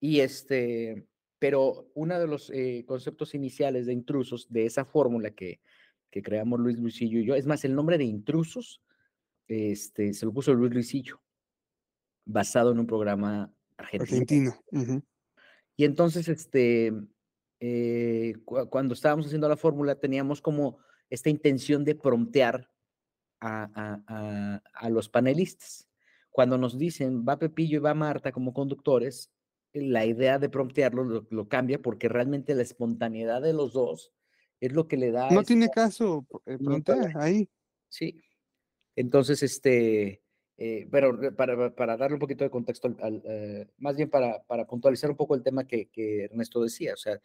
Y 0.00 0.20
este, 0.20 1.06
pero 1.38 1.90
uno 1.94 2.18
de 2.18 2.26
los 2.26 2.50
eh, 2.50 2.84
conceptos 2.86 3.34
iniciales 3.34 3.86
de 3.86 3.92
intrusos, 3.92 4.50
de 4.50 4.66
esa 4.66 4.84
fórmula 4.84 5.30
que, 5.30 5.60
que 6.10 6.22
creamos 6.22 6.60
Luis 6.60 6.78
Luisillo 6.78 7.20
y 7.20 7.26
yo, 7.26 7.34
es 7.34 7.46
más, 7.46 7.64
el 7.64 7.74
nombre 7.74 7.98
de 7.98 8.04
intrusos, 8.04 8.82
este, 9.46 10.12
se 10.14 10.26
lo 10.26 10.32
puso 10.32 10.54
Luis 10.54 10.72
Luisillo, 10.72 11.20
basado 12.24 12.72
en 12.72 12.78
un 12.78 12.86
programa 12.86 13.52
argentino. 13.76 14.52
argentino. 14.70 15.02
Y 15.76 15.84
entonces, 15.84 16.28
este, 16.28 16.92
eh, 17.60 18.34
cuando 18.44 18.94
estábamos 18.94 19.26
haciendo 19.26 19.48
la 19.48 19.56
fórmula, 19.56 19.94
teníamos 19.94 20.40
como 20.40 20.78
esta 21.08 21.30
intención 21.30 21.84
de 21.84 21.94
promptear 21.94 22.68
a, 23.40 24.88
los 24.90 25.08
panelistas. 25.08 25.88
Cuando 26.30 26.58
nos 26.58 26.78
dicen 26.78 27.24
va 27.26 27.38
Pepillo 27.38 27.76
y 27.76 27.80
va 27.80 27.94
Marta 27.94 28.32
como 28.32 28.52
conductores, 28.52 29.30
la 29.72 30.06
idea 30.06 30.38
de 30.38 30.48
promptearlo 30.48 31.26
lo, 31.28 31.48
cambia 31.48 31.80
porque 31.80 32.08
realmente 32.08 32.54
la 32.54 32.62
espontaneidad 32.62 33.42
de 33.42 33.52
los 33.52 33.72
dos 33.72 34.12
es 34.60 34.72
lo 34.72 34.88
que 34.88 34.96
le 34.96 35.10
da. 35.10 35.30
No 35.30 35.42
tiene 35.42 35.68
caso 35.68 36.26
eh, 36.46 36.58
ahí. 37.14 37.48
Sí. 37.88 38.20
Entonces, 38.96 39.42
este, 39.42 40.22
eh, 40.56 40.88
pero 40.90 41.36
para, 41.36 41.72
para, 41.74 41.96
darle 41.96 42.14
un 42.14 42.20
poquito 42.20 42.42
de 42.42 42.50
contexto, 42.50 42.96
al, 43.00 43.22
eh, 43.24 43.68
más 43.78 43.96
bien 43.96 44.10
para, 44.10 44.42
para, 44.42 44.66
puntualizar 44.66 45.08
un 45.08 45.16
poco 45.16 45.36
el 45.36 45.42
tema 45.44 45.66
que, 45.66 45.88
que, 45.88 46.24
Ernesto 46.24 46.60
decía, 46.60 46.94
o 46.94 46.96
sea, 46.96 47.20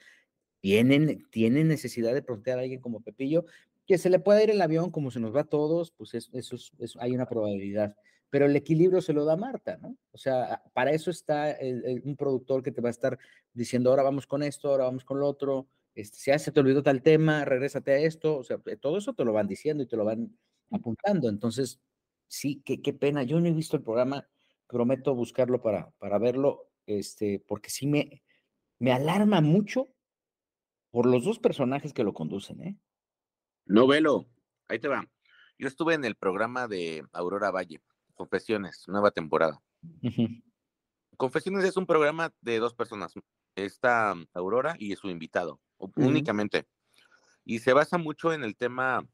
tienen, 0.62 1.28
tienen 1.32 1.68
necesidad 1.68 2.14
de 2.14 2.22
promptear 2.22 2.60
a 2.60 2.62
alguien 2.62 2.80
como 2.80 3.02
Pepillo, 3.02 3.46
que 3.86 3.98
se 3.98 4.10
le 4.10 4.20
pueda 4.20 4.44
ir 4.44 4.50
el 4.50 4.62
avión 4.62 4.92
como 4.92 5.12
se 5.12 5.20
nos 5.20 5.36
va 5.36 5.42
a 5.42 5.46
todos, 5.46 5.92
pues 5.92 6.14
eso, 6.14 6.58
hay 7.00 7.12
una 7.12 7.26
probabilidad. 7.26 7.96
Pero 8.30 8.46
el 8.46 8.56
equilibrio 8.56 9.02
se 9.02 9.14
lo 9.14 9.26
da 9.26 9.36
Marta, 9.36 9.78
¿no? 9.78 9.96
O 10.12 10.18
sea, 10.18 10.64
para 10.74 10.92
eso 10.92 11.12
está 11.12 11.58
un 12.04 12.16
productor 12.16 12.64
que 12.64 12.72
te 12.72 12.82
va 12.82 12.90
a 12.90 12.92
estar 12.92 13.20
diciendo, 13.54 13.90
ahora 13.92 14.04
vamos 14.04 14.26
con 14.26 14.42
esto, 14.42 14.70
ahora 14.70 14.86
vamos 14.86 15.06
con 15.06 15.20
lo 15.20 15.28
otro, 15.28 15.68
este, 15.96 16.18
si 16.18 16.40
se 16.40 16.52
te 16.52 16.60
olvidó 16.60 16.82
tal 16.82 17.04
tema, 17.04 17.46
regrésate 17.46 17.92
a 17.92 17.98
esto, 17.98 18.38
o 18.38 18.44
sea, 18.44 18.60
eh, 18.66 18.78
todo 18.78 18.98
eso 18.98 19.14
te 19.14 19.24
lo 19.24 19.34
van 19.34 19.48
diciendo 19.48 19.84
y 19.84 19.88
te 19.88 19.98
lo 19.98 20.06
van 20.06 20.36
apuntando. 20.72 21.30
Entonces, 21.30 21.80
sí, 22.28 22.62
qué, 22.66 22.82
qué 22.82 22.94
pena. 22.94 23.24
Yo 23.24 23.40
no 23.40 23.48
he 23.48 23.52
visto 23.52 23.78
el 23.78 23.84
programa, 23.84 24.28
prometo 24.68 25.14
buscarlo 25.14 25.62
para, 25.62 25.92
para 26.00 26.18
verlo, 26.18 26.72
este, 26.88 27.44
porque 27.48 27.70
sí 27.70 27.86
me, 27.86 28.24
me 28.80 28.92
alarma 28.92 29.42
mucho 29.42 29.90
por 30.90 31.06
los 31.06 31.24
dos 31.24 31.40
personajes 31.40 31.94
que 31.94 32.04
lo 32.04 32.14
conducen, 32.14 32.62
¿eh? 32.62 32.78
No, 33.66 33.88
velo. 33.88 34.28
Ahí 34.68 34.80
te 34.80 34.88
va. 34.88 35.08
Yo 35.58 35.68
estuve 35.68 35.94
en 35.94 36.04
el 36.06 36.16
programa 36.16 36.68
de 36.68 37.06
Aurora 37.14 37.52
Valle, 37.52 37.82
Confesiones, 38.14 38.84
nueva 38.88 39.12
temporada. 39.12 39.62
Confesiones 41.18 41.64
es 41.64 41.78
un 41.78 41.86
programa 41.86 42.34
de 42.42 42.60
dos 42.60 42.74
personas. 42.74 43.14
Está 43.56 44.16
Aurora 44.34 44.76
y 44.80 44.96
su 44.96 45.10
invitado, 45.10 45.60
únicamente. 45.96 46.66
Y 47.46 47.60
se 47.60 47.74
basa 47.74 47.98
mucho 47.98 48.34
en 48.34 48.44
el 48.44 48.56
tema 48.56 49.06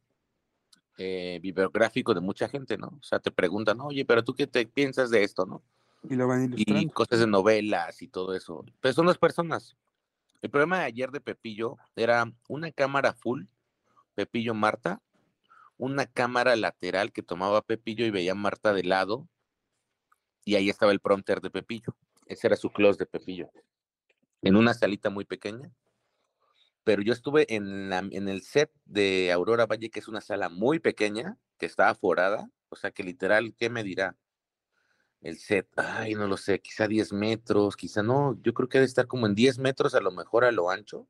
eh, 0.97 1.39
bibliográfico 1.41 2.13
de 2.13 2.21
mucha 2.21 2.47
gente, 2.47 2.77
¿no? 2.77 2.87
O 2.87 3.03
sea, 3.03 3.19
te 3.19 3.31
preguntan, 3.31 3.79
oye, 3.81 4.05
pero 4.05 4.23
tú 4.23 4.33
qué 4.33 4.47
te 4.47 4.65
piensas 4.65 5.09
de 5.09 5.23
esto, 5.23 5.45
¿no? 5.45 5.63
Y 6.09 6.15
lo 6.15 6.27
van 6.27 6.45
ilustrando. 6.45 6.81
Y 6.81 6.89
cosas 6.89 7.19
de 7.19 7.27
novelas 7.27 8.01
y 8.01 8.07
todo 8.07 8.33
eso. 8.33 8.63
Pero 8.79 8.93
son 8.93 9.05
dos 9.05 9.17
personas. 9.17 9.75
El 10.41 10.49
programa 10.49 10.79
de 10.79 10.85
ayer 10.85 11.11
de 11.11 11.19
Pepillo 11.19 11.77
era 11.95 12.31
una 12.47 12.71
cámara 12.71 13.13
full 13.13 13.43
Pepillo 14.19 14.53
Marta, 14.53 15.01
una 15.77 16.05
cámara 16.05 16.57
lateral 16.57 17.13
que 17.13 17.23
tomaba 17.23 17.61
Pepillo 17.61 18.05
y 18.05 18.11
veía 18.11 18.35
Marta 18.35 18.73
de 18.73 18.83
lado, 18.83 19.29
y 20.43 20.55
ahí 20.55 20.69
estaba 20.69 20.91
el 20.91 20.99
prompter 20.99 21.39
de 21.39 21.49
Pepillo. 21.49 21.95
Ese 22.25 22.47
era 22.47 22.57
su 22.57 22.69
close 22.69 22.99
de 22.99 23.05
Pepillo. 23.05 23.49
En 24.41 24.57
una 24.57 24.73
salita 24.73 25.09
muy 25.09 25.23
pequeña. 25.23 25.71
Pero 26.83 27.01
yo 27.01 27.13
estuve 27.13 27.45
en, 27.55 27.93
en 27.93 28.27
el 28.27 28.41
set 28.41 28.69
de 28.83 29.31
Aurora 29.31 29.67
Valle, 29.67 29.89
que 29.89 30.01
es 30.01 30.09
una 30.09 30.19
sala 30.19 30.49
muy 30.49 30.79
pequeña, 30.79 31.37
que 31.57 31.65
está 31.65 31.87
aforada. 31.87 32.49
O 32.67 32.75
sea 32.75 32.91
que 32.91 33.03
literal, 33.03 33.55
¿qué 33.55 33.69
me 33.69 33.83
dirá? 33.83 34.17
El 35.21 35.37
set, 35.37 35.69
ay, 35.77 36.15
no 36.15 36.27
lo 36.27 36.35
sé, 36.35 36.59
quizá 36.59 36.89
10 36.89 37.13
metros, 37.13 37.77
quizá 37.77 38.03
no, 38.03 38.37
yo 38.41 38.53
creo 38.53 38.67
que 38.67 38.79
debe 38.79 38.85
estar 38.85 39.07
como 39.07 39.27
en 39.27 39.35
10 39.35 39.59
metros 39.59 39.95
a 39.95 40.01
lo 40.01 40.11
mejor 40.11 40.43
a 40.43 40.51
lo 40.51 40.69
ancho 40.69 41.07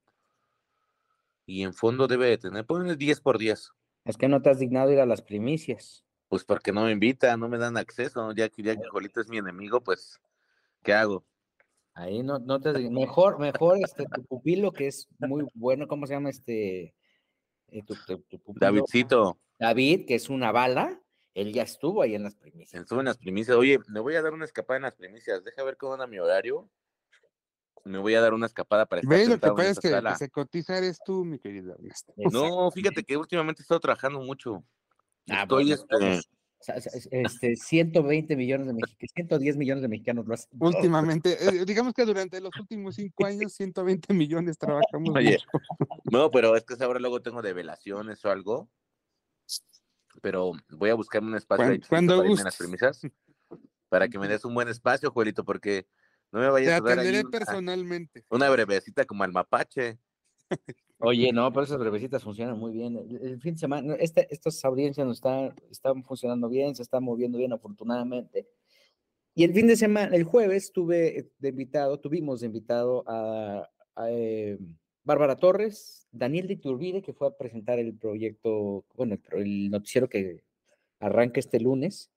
y 1.49 1.63
en 1.63 1.73
fondo 1.73 2.05
debe 2.05 2.27
de 2.27 2.37
tener, 2.37 2.63
ponle 2.63 2.95
10 2.95 3.21
por 3.21 3.39
10. 3.39 3.71
Es 4.05 4.17
que 4.17 4.27
no 4.27 4.39
te 4.39 4.51
has 4.51 4.59
dignado 4.59 4.91
ir 4.91 4.99
a 4.99 5.07
las 5.07 5.23
primicias. 5.23 6.05
Pues 6.27 6.43
porque 6.43 6.71
no 6.71 6.83
me 6.83 6.91
invitan, 6.91 7.39
no 7.39 7.49
me 7.49 7.57
dan 7.57 7.75
acceso, 7.75 8.31
ya 8.33 8.49
que 8.49 8.61
ya 8.61 8.75
que 8.75 8.87
Jolito 8.87 9.19
es 9.19 9.29
mi 9.29 9.39
enemigo, 9.39 9.81
pues, 9.81 10.19
¿qué 10.83 10.93
hago? 10.93 11.25
Ahí 11.95 12.21
no, 12.21 12.37
no 12.37 12.61
te 12.61 12.71
mejor, 12.91 13.39
mejor 13.39 13.79
este 13.83 14.05
tu 14.05 14.23
pupilo 14.25 14.71
que 14.71 14.87
es 14.87 15.07
muy 15.17 15.43
bueno, 15.55 15.87
¿cómo 15.87 16.05
se 16.05 16.13
llama 16.13 16.29
este? 16.29 16.93
Eh, 17.69 17.83
Davidcito. 18.55 19.39
David, 19.57 20.05
que 20.05 20.15
es 20.15 20.29
una 20.29 20.51
bala, 20.51 21.01
él 21.33 21.51
ya 21.51 21.63
estuvo 21.63 22.03
ahí 22.03 22.13
en 22.13 22.23
las 22.23 22.35
primicias. 22.35 22.83
Estuvo 22.83 22.99
en 22.99 23.07
las 23.07 23.17
primicias. 23.17 23.57
Oye, 23.57 23.79
me 23.87 23.99
voy 23.99 24.13
a 24.13 24.21
dar 24.21 24.33
una 24.33 24.45
escapada 24.45 24.77
en 24.77 24.83
las 24.83 24.93
primicias. 24.93 25.43
Deja 25.43 25.63
ver 25.63 25.77
cómo 25.77 25.93
anda 25.93 26.05
mi 26.05 26.19
horario. 26.19 26.69
Me 27.85 27.97
voy 27.97 28.15
a 28.15 28.21
dar 28.21 28.33
una 28.33 28.45
escapada 28.45 28.85
para 28.85 29.01
estar. 29.01 29.27
Lo 29.27 29.39
que 29.39 29.47
pasa 29.51 29.69
es 29.69 29.79
que, 29.79 29.89
que, 29.89 30.15
se 30.15 30.29
cotiza 30.29 30.77
eres 30.77 30.99
tú, 31.03 31.25
mi 31.25 31.39
querido 31.39 31.75
No, 32.31 32.71
fíjate 32.71 33.03
que 33.03 33.17
últimamente 33.17 33.61
he 33.61 33.63
estado 33.63 33.79
trabajando 33.79 34.19
mucho. 34.19 34.63
Ah, 35.29 35.43
Estoy 35.43 35.71
este, 35.71 36.21
este, 37.11 37.55
120 37.55 38.35
millones 38.35 38.67
de 38.67 38.73
mexicanos, 38.73 39.11
110 39.15 39.57
millones 39.57 39.81
de 39.81 39.87
mexicanos 39.87 40.25
lo 40.27 40.33
hacen. 40.33 40.49
Últimamente, 40.59 41.37
eh, 41.61 41.65
digamos 41.65 41.93
que 41.93 42.05
durante 42.05 42.41
los 42.41 42.51
últimos 42.59 42.95
cinco 42.95 43.25
años, 43.25 43.53
120 43.53 44.13
millones 44.13 44.57
trabajamos. 44.57 45.15
Oye, 45.15 45.37
no, 46.11 46.29
pero 46.31 46.55
es 46.55 46.65
que 46.65 46.83
ahora 46.83 46.99
luego 46.99 47.21
tengo 47.21 47.41
develaciones 47.41 48.23
o 48.25 48.31
algo. 48.31 48.69
Pero 50.21 50.51
voy 50.71 50.89
a 50.89 50.95
buscarme 50.95 51.29
un 51.29 51.37
espacio 51.37 51.79
cuando, 51.87 52.17
para 52.17 52.29
en 52.29 52.43
las 52.43 52.57
premisas 52.57 53.01
para 53.89 54.07
que 54.07 54.19
me 54.19 54.27
des 54.27 54.45
un 54.45 54.53
buen 54.53 54.67
espacio, 54.69 55.11
Juelito, 55.11 55.43
porque 55.43 55.87
no 56.31 56.39
me 56.39 56.49
vayas 56.49 56.79
a 56.79 56.83
dar 56.83 56.99
ahí 56.99 57.23
personalmente. 57.23 58.23
Una 58.29 58.49
brevecita 58.49 59.05
como 59.05 59.23
al 59.23 59.31
mapache. 59.31 59.97
Oye, 60.99 61.31
no, 61.33 61.51
pero 61.51 61.63
esas 61.63 61.79
brevecitas 61.79 62.23
funcionan 62.23 62.57
muy 62.57 62.71
bien. 62.71 62.97
El, 62.97 63.39
fin 63.41 63.55
de 63.55 63.59
semana, 63.59 63.95
este, 63.95 64.27
estas 64.33 64.63
audiencias 64.65 65.05
no 65.05 65.13
están, 65.13 65.55
están 65.71 66.03
funcionando 66.03 66.49
bien, 66.49 66.75
se 66.75 66.83
están 66.83 67.03
moviendo 67.03 67.37
bien, 67.37 67.53
afortunadamente. 67.53 68.47
Y 69.33 69.43
el 69.43 69.53
fin 69.53 69.67
de 69.67 69.77
semana, 69.77 70.15
el 70.15 70.23
jueves, 70.23 70.71
tuve 70.71 71.31
de 71.39 71.49
invitado, 71.49 71.99
tuvimos 71.99 72.41
de 72.41 72.47
invitado 72.47 73.03
a, 73.07 73.67
eh, 74.07 74.57
Bárbara 75.03 75.37
Torres, 75.37 76.07
Daniel 76.11 76.47
de 76.47 76.53
Iturbide, 76.53 77.01
que 77.01 77.13
fue 77.13 77.27
a 77.27 77.37
presentar 77.37 77.79
el 77.79 77.95
proyecto, 77.97 78.85
bueno, 78.95 79.17
el 79.31 79.71
noticiero 79.71 80.07
que 80.07 80.43
arranca 80.99 81.39
este 81.39 81.59
lunes, 81.59 82.11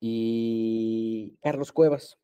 y 0.00 1.36
Carlos 1.40 1.72
Cuevas. 1.72 2.18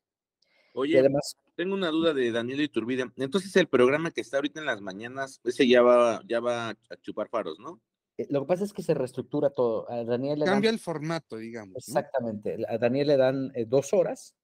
Oye, 0.75 0.99
además, 0.99 1.37
tengo 1.55 1.75
una 1.75 1.89
duda 1.89 2.15
de 2.15 2.33
Daniel 2.33 2.63
Iturbide. 2.63 3.11
Entonces 3.17 3.55
el 3.57 3.69
programa 3.69 4.11
que 4.11 4.23
está 4.23 4.39
ahorita 4.39 4.61
en 4.61 4.67
las 4.67 4.81
mañanas, 4.81 5.41
ese 5.45 5.69
ya 5.69 5.83
va, 5.83 6.23
ya 6.27 6.41
va 6.41 6.71
a 6.71 6.97
chupar 7.03 7.29
faros, 7.29 7.59
¿no? 7.59 7.81
Eh, 8.19 8.27
lo 8.31 8.41
que 8.41 8.47
pasa 8.47 8.65
es 8.65 8.73
que 8.73 8.83
se 8.83 8.95
reestructura 8.95 9.51
todo. 9.51 9.91
A 9.91 10.05
Daniel 10.05 10.41
le 10.41 10.47
Cambia 10.47 10.71
el 10.71 10.79
formato, 10.79 11.37
digamos. 11.37 11.77
Exactamente. 11.77 12.57
A 12.69 12.79
Daniel 12.79 13.09
le 13.09 13.17
dan 13.17 13.53
eh, 13.55 13.67
dos 13.67 13.93
horas, 13.93 14.35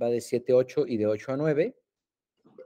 va 0.00 0.08
de 0.08 0.20
7 0.20 0.52
a 0.52 0.56
8 0.56 0.86
y 0.86 0.96
de 0.96 1.06
8 1.06 1.32
a 1.32 1.36
9. 1.36 1.76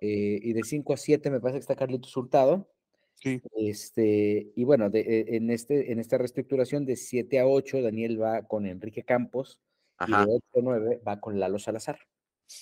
Eh, 0.01 0.41
y 0.43 0.53
de 0.53 0.63
5 0.63 0.93
a 0.93 0.97
7 0.97 1.31
me 1.31 1.41
parece 1.41 1.59
que 1.59 1.63
está 1.63 1.77
Carlitos 1.77 2.17
Hurtado. 2.17 2.69
Sí. 3.15 3.43
Este, 3.57 4.53
y 4.55 4.63
bueno, 4.63 4.91
de, 4.91 5.25
en, 5.31 5.51
este, 5.51 5.91
en 5.91 5.99
esta 5.99 6.19
reestructuración 6.19 6.87
de 6.87 6.95
7 6.95 7.41
a 7.41 7.47
8, 7.49 7.83
Daniel 7.83 8.21
va 8.23 8.43
con 8.43 8.67
Enrique 8.67 9.03
Campos 9.03 9.59
y 10.07 10.13
de 10.13 10.17
8 10.17 10.39
a 10.55 10.61
9 10.63 11.03
va 11.07 11.19
con 11.19 11.41
Lalo 11.41 11.59
Salazar. 11.59 11.99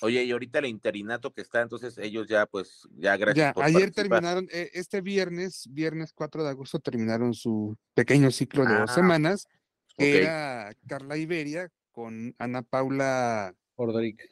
Oye, 0.01 0.25
y 0.25 0.33
ahorita 0.33 0.59
el 0.59 0.67
interinato 0.67 1.33
que 1.33 1.43
está, 1.43 1.63
entonces 1.63 1.97
ellos 1.99 2.27
ya, 2.29 2.47
pues, 2.47 2.89
ya 2.97 3.17
gracias. 3.17 3.55
Ya, 3.57 3.65
ayer 3.65 3.93
terminaron, 3.93 4.49
eh, 4.53 4.71
este 4.75 5.01
viernes, 5.01 5.69
viernes 5.71 6.13
4 6.13 6.43
de 6.43 6.51
agosto, 6.51 6.81
terminaron 6.81 7.35
su 7.35 7.77
pequeño 7.95 8.31
ciclo 8.31 8.65
de 8.65 8.75
dos 8.75 8.91
ah, 8.91 8.95
semanas, 8.95 9.47
que 9.97 10.23
era 10.23 10.75
Carla 10.87 11.17
Iberia 11.17 11.71
con 11.93 12.35
Ana 12.39 12.63
Paula 12.63 13.55
Ordoric. 13.77 14.23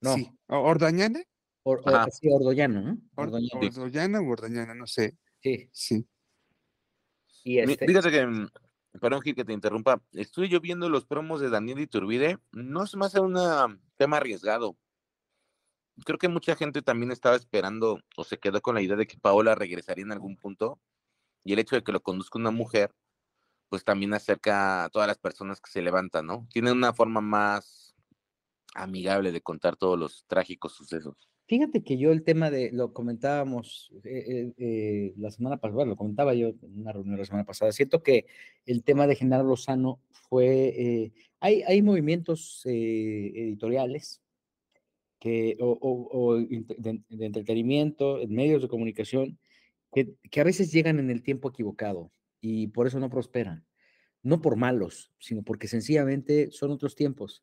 no. 0.00 0.14
Sí, 0.14 0.30
Ordañana. 0.46 1.20
sí, 2.10 2.28
Ordoñana, 2.30 2.80
¿no? 2.80 2.98
Ordoñana 3.14 4.20
o 4.20 4.30
Ordañana, 4.30 4.74
no 4.74 4.86
sé. 4.86 5.16
Sí. 5.42 5.68
Sí. 5.72 6.06
Y 7.44 7.58
este... 7.58 7.86
Fíjate 7.86 8.10
que 8.10 8.26
mm, 8.26 8.48
Perdón, 8.98 9.22
Gil, 9.22 9.34
que 9.34 9.44
te 9.44 9.52
interrumpa. 9.52 10.02
Estoy 10.12 10.48
yo 10.48 10.60
viendo 10.60 10.88
los 10.88 11.06
promos 11.06 11.40
de 11.40 11.48
Daniel 11.48 11.78
Iturbide. 11.80 12.38
No 12.52 12.82
es 12.82 12.96
más 12.96 13.14
un 13.14 13.34
tema 13.96 14.16
arriesgado. 14.16 14.76
Creo 16.04 16.18
que 16.18 16.28
mucha 16.28 16.56
gente 16.56 16.82
también 16.82 17.12
estaba 17.12 17.36
esperando 17.36 18.00
o 18.16 18.24
se 18.24 18.38
quedó 18.38 18.60
con 18.60 18.74
la 18.74 18.82
idea 18.82 18.96
de 18.96 19.06
que 19.06 19.18
Paola 19.18 19.54
regresaría 19.54 20.04
en 20.04 20.12
algún 20.12 20.36
punto. 20.36 20.80
Y 21.44 21.52
el 21.52 21.58
hecho 21.60 21.76
de 21.76 21.82
que 21.84 21.92
lo 21.92 22.02
conduzca 22.02 22.38
una 22.38 22.50
mujer, 22.50 22.94
pues 23.68 23.84
también 23.84 24.12
acerca 24.14 24.84
a 24.84 24.88
todas 24.90 25.06
las 25.06 25.18
personas 25.18 25.60
que 25.60 25.70
se 25.70 25.82
levantan, 25.82 26.26
¿no? 26.26 26.46
Tiene 26.50 26.72
una 26.72 26.92
forma 26.92 27.20
más 27.20 27.94
amigable 28.74 29.32
de 29.32 29.40
contar 29.40 29.76
todos 29.76 29.98
los 29.98 30.24
trágicos 30.26 30.74
sucesos. 30.74 31.28
Fíjate 31.50 31.82
que 31.82 31.98
yo 31.98 32.12
el 32.12 32.22
tema 32.22 32.48
de, 32.48 32.70
lo 32.70 32.92
comentábamos 32.92 33.90
eh, 34.04 34.24
eh, 34.28 34.52
eh, 34.56 35.14
la 35.16 35.32
semana 35.32 35.56
pasada, 35.56 35.84
lo 35.84 35.96
comentaba 35.96 36.32
yo 36.32 36.50
en 36.50 36.78
una 36.78 36.92
reunión 36.92 37.18
la 37.18 37.24
semana 37.24 37.44
pasada, 37.44 37.72
siento 37.72 38.04
que 38.04 38.26
el 38.66 38.84
tema 38.84 39.08
de 39.08 39.16
Genaro 39.16 39.42
Lozano 39.42 40.00
fue, 40.12 41.10
hay, 41.40 41.62
hay 41.62 41.82
movimientos 41.82 42.62
editoriales 42.64 44.22
que, 45.18 45.56
o, 45.58 46.36
de, 46.38 47.02
entretenimiento, 47.26 48.20
en 48.20 48.32
medios 48.32 48.62
de 48.62 48.68
comunicación, 48.68 49.36
que, 49.92 50.14
que 50.30 50.40
a 50.40 50.44
veces 50.44 50.70
llegan 50.70 51.00
en 51.00 51.10
el 51.10 51.24
tiempo 51.24 51.48
equivocado 51.48 52.12
y 52.40 52.68
por 52.68 52.86
eso 52.86 53.00
no 53.00 53.10
prosperan. 53.10 53.66
No 54.22 54.40
por 54.40 54.54
malos, 54.54 55.10
sino 55.18 55.42
porque 55.42 55.66
sencillamente 55.66 56.52
son 56.52 56.70
otros 56.70 56.94
tiempos 56.94 57.42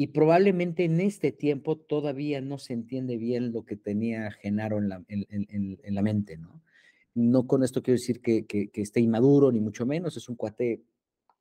y 0.00 0.06
probablemente 0.06 0.84
en 0.84 0.98
este 0.98 1.30
tiempo 1.30 1.76
todavía 1.76 2.40
no 2.40 2.56
se 2.56 2.72
entiende 2.72 3.18
bien 3.18 3.52
lo 3.52 3.66
que 3.66 3.76
tenía 3.76 4.30
Genaro 4.30 4.78
en 4.78 4.88
la, 4.88 5.04
en, 5.08 5.94
la 5.94 6.00
mente, 6.00 6.38
¿no? 6.38 6.62
No 7.12 7.46
con 7.46 7.62
esto 7.62 7.82
quiero 7.82 7.98
decir 8.00 8.22
que, 8.22 8.46
que, 8.46 8.70
esté 8.76 9.00
inmaduro, 9.00 9.52
ni 9.52 9.60
mucho 9.60 9.84
menos, 9.84 10.16
es 10.16 10.30
un 10.30 10.36
cuate 10.36 10.80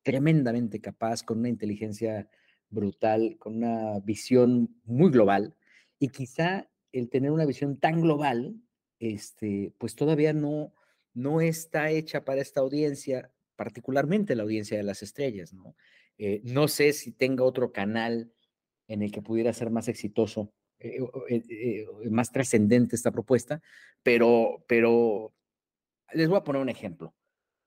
tremendamente 0.04 0.82
capaz, 0.82 1.24
con 1.24 1.40
una 1.40 1.48
inteligencia 1.48 2.30
brutal, 2.70 3.38
con 3.40 3.56
una 3.56 3.98
visión 4.02 4.76
muy 4.84 5.10
global, 5.10 5.56
y 5.98 6.10
quizá 6.10 6.70
el 6.92 7.08
tener 7.08 7.32
una 7.32 7.46
visión 7.46 7.80
tan 7.80 8.02
global, 8.02 8.56
este, 9.00 9.72
pues 9.78 9.96
todavía 9.96 10.34
no, 10.34 10.74
no 11.14 11.40
está 11.40 11.92
hecha 11.92 12.26
para 12.26 12.42
esta 12.42 12.60
audiencia, 12.60 13.32
particularmente 13.56 14.36
la 14.36 14.44
audiencia 14.44 14.76
de 14.76 14.84
las 14.84 15.02
estrellas, 15.02 15.54
¿no? 15.54 15.78
Eh, 16.18 16.42
no 16.44 16.68
sé 16.68 16.92
si 16.92 17.14
tenga 17.14 17.46
otro 17.46 17.72
canal 17.72 18.34
en 18.90 19.04
el 19.04 19.12
que 19.12 19.22
pudiera 19.22 19.54
ser 19.54 19.70
más 19.70 19.88
exitoso, 19.88 20.52
eh, 20.80 21.00
eh, 21.30 21.44
eh, 21.50 22.10
más 22.10 22.32
trascendente 22.32 22.96
esta 22.96 23.12
propuesta, 23.12 23.62
pero, 24.04 24.66
pero 24.68 25.32
les 26.12 26.28
voy 26.28 26.38
a 26.38 26.44
poner 26.44 26.62
un 26.62 26.70
ejemplo. 26.70 27.14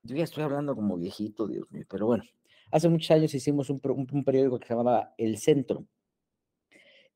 Yo 0.03 0.17
ya 0.17 0.25
estoy 0.25 0.43
hablando 0.43 0.75
como 0.75 0.99
viejito, 0.99 1.47
Dios 1.47 1.71
mío, 1.71 1.87
pero 1.89 2.07
bueno, 2.07 2.25
hace 2.73 2.89
muchos 2.89 3.11
años 3.13 3.33
hicimos 3.35 3.71
un, 3.71 3.81
periódico 4.25 4.59
que 4.59 4.67
se 4.67 4.75
llamaba 4.75 5.15
El 5.17 5.39
Centro. 5.39 5.87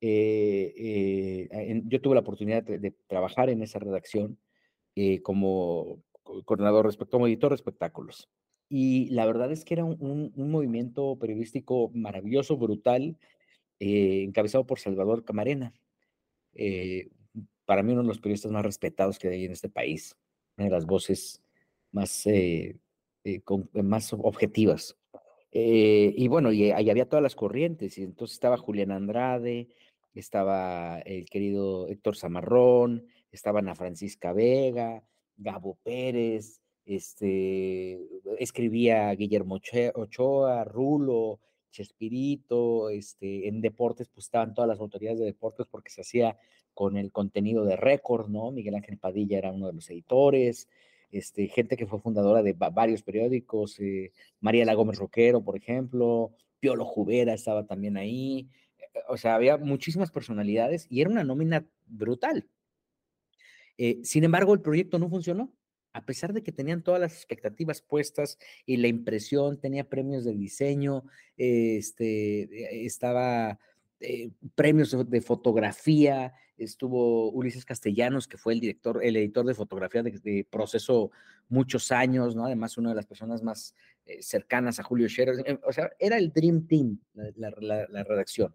yo 0.00 2.00
tuve 2.00 2.14
la 2.14 2.20
oportunidad 2.20 2.62
de, 2.62 2.94
trabajar 3.08 3.50
en 3.50 3.62
esa 3.62 3.80
redacción 3.80 4.38
como 5.22 6.00
coordinador 6.44 6.86
respecto 6.86 7.16
como 7.16 7.26
editor 7.26 7.50
de 7.50 7.56
espectáculos. 7.56 8.30
Y 8.68 9.10
la 9.10 9.26
verdad 9.26 9.50
es 9.50 9.64
que 9.64 9.74
era 9.74 9.84
un 9.84 10.32
movimiento 10.36 11.18
periodístico 11.18 11.90
maravilloso, 11.92 12.56
brutal, 12.56 13.16
eh, 13.78 14.22
encabezado 14.22 14.66
por 14.66 14.78
Salvador 14.78 15.24
Camarena. 15.24 15.72
Eh, 16.54 17.10
para 17.64 17.82
mí 17.82 17.92
uno 17.92 18.02
de 18.02 18.08
los 18.08 18.18
periodistas 18.18 18.52
más 18.52 18.64
respetados 18.64 19.18
que 19.18 19.28
hay 19.28 19.44
en 19.44 19.52
este 19.52 19.68
país, 19.68 20.16
una 20.56 20.66
de 20.66 20.70
las 20.70 20.86
voces 20.86 21.42
más, 21.92 22.26
eh, 22.26 22.78
más 23.72 24.12
objetivas. 24.12 24.96
y 25.52 26.28
bueno, 26.28 26.52
y 26.52 26.70
ahí 26.70 26.90
había 26.90 27.08
todas 27.08 27.22
las 27.22 27.34
corrientes, 27.34 27.96
y 27.98 28.02
entonces 28.02 28.34
estaba 28.34 28.58
Julián 28.58 28.90
Andrade, 28.90 29.68
estaba 30.14 30.98
el 31.00 31.28
querido 31.30 31.88
Héctor 31.88 32.16
Zamarrón, 32.16 33.06
estaba 33.32 33.60
Ana 33.60 33.74
Francisca 33.74 34.32
Vega, 34.32 35.02
Gabo 35.36 35.78
Pérez, 35.82 36.60
este, 36.86 38.00
escribía 38.38 39.10
Guillermo 39.12 39.58
Ochoa, 39.94 40.64
Rulo, 40.64 41.40
Chespirito, 41.70 42.90
este, 42.90 43.48
en 43.48 43.60
deportes, 43.60 44.08
pues 44.08 44.26
estaban 44.26 44.54
todas 44.54 44.68
las 44.68 44.80
autoridades 44.80 45.18
de 45.18 45.26
deportes 45.26 45.66
porque 45.70 45.90
se 45.90 46.00
hacía 46.00 46.38
con 46.74 46.96
el 46.96 47.10
contenido 47.12 47.64
de 47.64 47.76
récord, 47.76 48.28
¿no? 48.28 48.50
Miguel 48.50 48.74
Ángel 48.74 48.98
Padilla 48.98 49.38
era 49.38 49.52
uno 49.52 49.66
de 49.66 49.72
los 49.72 49.88
editores, 49.90 50.68
este, 51.10 51.48
gente 51.48 51.76
que 51.76 51.86
fue 51.86 52.00
fundadora 52.00 52.42
de 52.42 52.52
varios 52.52 53.02
periódicos, 53.02 53.78
eh, 53.80 54.12
María 54.40 54.64
La 54.64 54.74
Gómez 54.74 54.98
Roquero, 54.98 55.42
por 55.42 55.56
ejemplo, 55.56 56.32
Piolo 56.60 56.84
Jubera 56.84 57.32
estaba 57.32 57.66
también 57.66 57.96
ahí, 57.96 58.50
eh, 58.78 59.00
o 59.08 59.16
sea, 59.16 59.36
había 59.36 59.56
muchísimas 59.56 60.10
personalidades 60.10 60.86
y 60.90 61.00
era 61.00 61.10
una 61.10 61.24
nómina 61.24 61.66
brutal. 61.86 62.48
Eh, 63.78 64.00
sin 64.02 64.24
embargo, 64.24 64.54
el 64.54 64.60
proyecto 64.60 64.98
no 64.98 65.08
funcionó. 65.08 65.52
A 65.96 66.04
pesar 66.04 66.34
de 66.34 66.42
que 66.42 66.52
tenían 66.52 66.82
todas 66.82 67.00
las 67.00 67.14
expectativas 67.14 67.80
puestas 67.80 68.38
y 68.66 68.76
la 68.76 68.86
impresión, 68.86 69.58
tenía 69.58 69.88
premios 69.88 70.26
de 70.26 70.34
diseño, 70.34 71.04
este, 71.38 72.42
eh, 72.42 72.84
estaba 72.84 73.58
eh, 74.00 74.30
premios 74.54 74.94
de, 75.08 75.20
fotografía, 75.22 76.34
estuvo 76.58 77.30
Ulises 77.30 77.64
Castellanos, 77.64 78.28
que 78.28 78.36
fue 78.36 78.52
el 78.52 78.60
director, 78.60 79.02
el 79.02 79.16
editor 79.16 79.46
de 79.46 79.54
fotografía 79.54 80.02
de, 80.02 80.46
proceso 80.50 81.12
muchos 81.48 81.90
años, 81.90 82.36
¿no? 82.36 82.44
Además, 82.44 82.76
una 82.76 82.90
de 82.90 82.96
las 82.96 83.06
personas 83.06 83.42
más 83.42 83.74
eh, 84.04 84.22
cercanas 84.22 84.78
a 84.78 84.82
Julio 84.82 85.08
Scherer. 85.08 85.58
O 85.66 85.72
sea, 85.72 85.90
era 85.98 86.18
el 86.18 86.30
Dream 86.30 86.66
Team, 86.66 86.98
la, 87.14 87.86
la 87.88 88.04
redacción. 88.04 88.54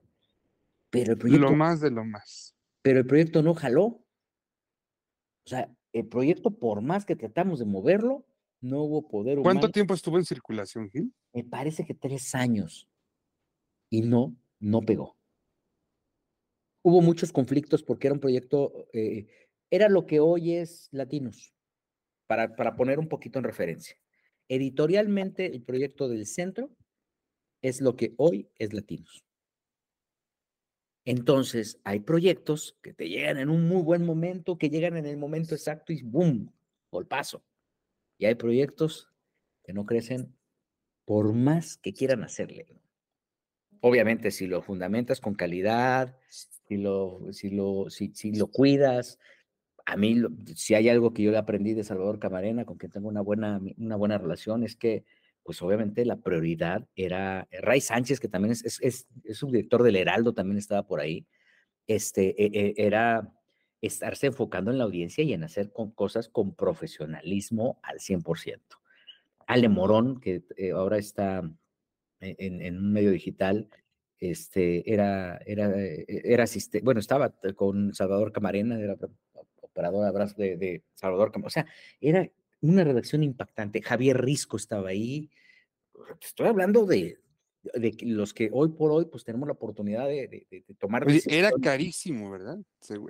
Pero 0.92 1.14
el 1.14 1.18
proyecto. 1.18 1.50
Lo 1.50 1.56
más 1.56 1.82
de 1.82 1.90
lo 1.90 2.06
más. 2.06 2.56
Pero 2.84 3.00
el 3.00 3.08
proyecto 3.08 3.42
no 3.42 3.56
jaló. 3.56 4.06
O 5.44 5.48
sea, 5.48 5.74
el 5.94 6.08
proyecto, 6.08 6.52
por 6.52 6.82
más 6.82 7.06
que 7.06 7.16
tratamos 7.16 7.60
de 7.60 7.66
moverlo, 7.66 8.26
no 8.62 8.84
hubo 8.84 9.08
poder 9.08 9.40
humano. 9.40 9.60
¿Cuánto 9.60 9.72
tiempo 9.72 9.94
estuvo 9.94 10.18
en 10.18 10.26
circulación, 10.26 10.90
Gil? 10.90 11.14
Me 11.34 11.44
parece 11.44 11.84
que 11.84 11.94
tres 11.94 12.34
años. 12.36 12.88
Y 13.90 14.02
no, 14.02 14.36
no 14.60 14.82
pegó. 14.82 15.18
Hubo 16.84 17.02
muchos 17.02 17.32
conflictos 17.32 17.84
porque 17.84 18.08
era 18.08 18.14
un 18.14 18.20
proyecto, 18.20 18.88
eh, 18.94 19.28
era 19.70 19.90
lo 19.90 20.06
que 20.06 20.20
hoy 20.20 20.54
es 20.54 20.88
Latinos, 20.92 21.54
para, 22.28 22.56
para 22.56 22.76
poner 22.76 23.00
un 23.00 23.08
poquito 23.08 23.40
en 23.40 23.46
referencia. 23.46 23.98
Editorialmente, 24.48 25.46
el 25.48 25.64
proyecto 25.64 26.08
del 26.08 26.26
centro 26.26 26.72
es 27.62 27.82
lo 27.82 27.96
que 27.96 28.14
hoy 28.18 28.50
es 28.58 28.74
Latinos. 28.74 29.24
Entonces, 31.06 31.80
hay 31.84 32.02
proyectos 32.02 32.78
que 32.82 32.94
te 32.94 33.10
llegan 33.10 33.38
en 33.38 33.50
un 33.50 33.68
muy 33.68 33.82
buen 33.82 34.06
momento, 34.06 34.58
que 34.58 34.70
llegan 34.70 34.98
en 34.98 35.06
el 35.06 35.18
momento 35.18 35.56
exacto 35.56 35.94
y 35.94 36.02
¡boom! 36.04 36.52
paso. 37.08 37.44
Y 38.18 38.26
hay 38.26 38.36
proyectos 38.36 39.10
que 39.64 39.74
no 39.74 39.86
crecen 39.86 40.36
por 41.06 41.34
más 41.34 41.78
que 41.78 41.94
quieran 41.94 42.24
hacerle. 42.24 42.68
Obviamente, 43.80 44.30
si 44.30 44.46
lo 44.46 44.62
fundamentas 44.62 45.20
con 45.20 45.34
calidad, 45.34 46.18
si 46.30 46.78
lo, 46.78 47.32
si 47.32 47.50
lo, 47.50 47.90
si, 47.90 48.32
lo 48.34 48.48
cuidas, 48.48 49.18
a 49.86 49.98
mí, 49.98 50.22
si 50.56 50.76
hay 50.76 50.90
algo 50.90 51.14
que 51.14 51.24
yo 51.24 51.32
le 51.32 51.38
aprendí 51.38 51.74
de 51.74 51.84
Salvador 51.84 52.20
Camarena, 52.20 52.66
con 52.66 52.78
quien 52.78 52.92
tengo 52.92 53.08
una 53.08 53.22
buena, 53.22 53.60
una 53.78 53.96
buena 53.96 54.20
relación, 54.20 54.64
es 54.64 54.76
que 54.76 55.04
pues 55.44 55.62
obviamente 55.62 56.06
la 56.06 56.18
prioridad 56.18 56.88
era 56.96 57.48
Ray 57.52 57.82
Sánchez, 57.82 58.20
que 58.20 58.28
también 58.28 58.52
es, 58.52 58.64
es, 58.82 59.08
es, 59.24 59.44
un 59.44 59.52
director 59.52 59.84
del 59.84 59.96
Heraldo, 59.96 60.34
también 60.34 60.58
estaba 60.58 60.86
por 60.86 61.00
ahí, 61.00 61.26
este, 61.88 62.36
e, 62.42 62.52
e, 62.54 62.74
era 62.78 63.34
estarse 63.82 64.28
enfocando 64.28 64.72
en 64.72 64.78
la 64.78 64.84
audiencia 64.84 65.24
y 65.24 65.34
en 65.34 65.44
hacer 65.44 65.72
con 65.72 65.92
cosas 65.92 66.30
con 66.30 66.56
profesionalismo 66.56 67.80
al 67.82 68.00
100%. 68.00 68.60
Ale 69.48 69.70
Morón, 69.70 70.20
que 70.20 70.44
eh, 70.56 70.72
ahora 70.72 70.98
está 70.98 71.40
en, 72.20 72.62
en, 72.62 72.78
un 72.78 72.94
medio 72.94 73.12
digital, 73.12 73.70
este, 74.20 74.92
era, 74.92 75.38
era, 75.48 75.72
eh, 75.82 76.06
era 76.08 76.44
asistente, 76.44 76.86
bueno, 76.86 77.00
estaba 77.00 77.34
con 77.56 77.94
Salvador 77.96 78.32
Camarena, 78.32 78.80
era 78.80 78.96
operador 79.62 80.36
de, 80.36 80.58
de 80.58 80.84
Salvador 80.94 81.32
Camarena, 81.32 81.48
o 81.48 81.50
sea, 81.50 81.66
era 82.00 82.30
una 82.62 82.84
redacción 82.84 83.24
impactante. 83.24 83.82
Javier 83.82 84.22
Risco 84.22 84.58
estaba 84.58 84.90
ahí. 84.90 85.30
Estoy 86.22 86.48
hablando 86.48 86.86
de, 86.86 87.20
de 87.64 87.96
los 88.02 88.34
que 88.34 88.50
hoy 88.52 88.70
por 88.70 88.92
hoy 88.92 89.06
pues 89.06 89.24
tenemos 89.24 89.48
la 89.48 89.54
oportunidad 89.54 90.08
de, 90.08 90.48
de, 90.50 90.64
tomar 90.80 91.06
era 91.28 91.52
carísimo, 91.62 92.32
¿verdad? 92.32 92.58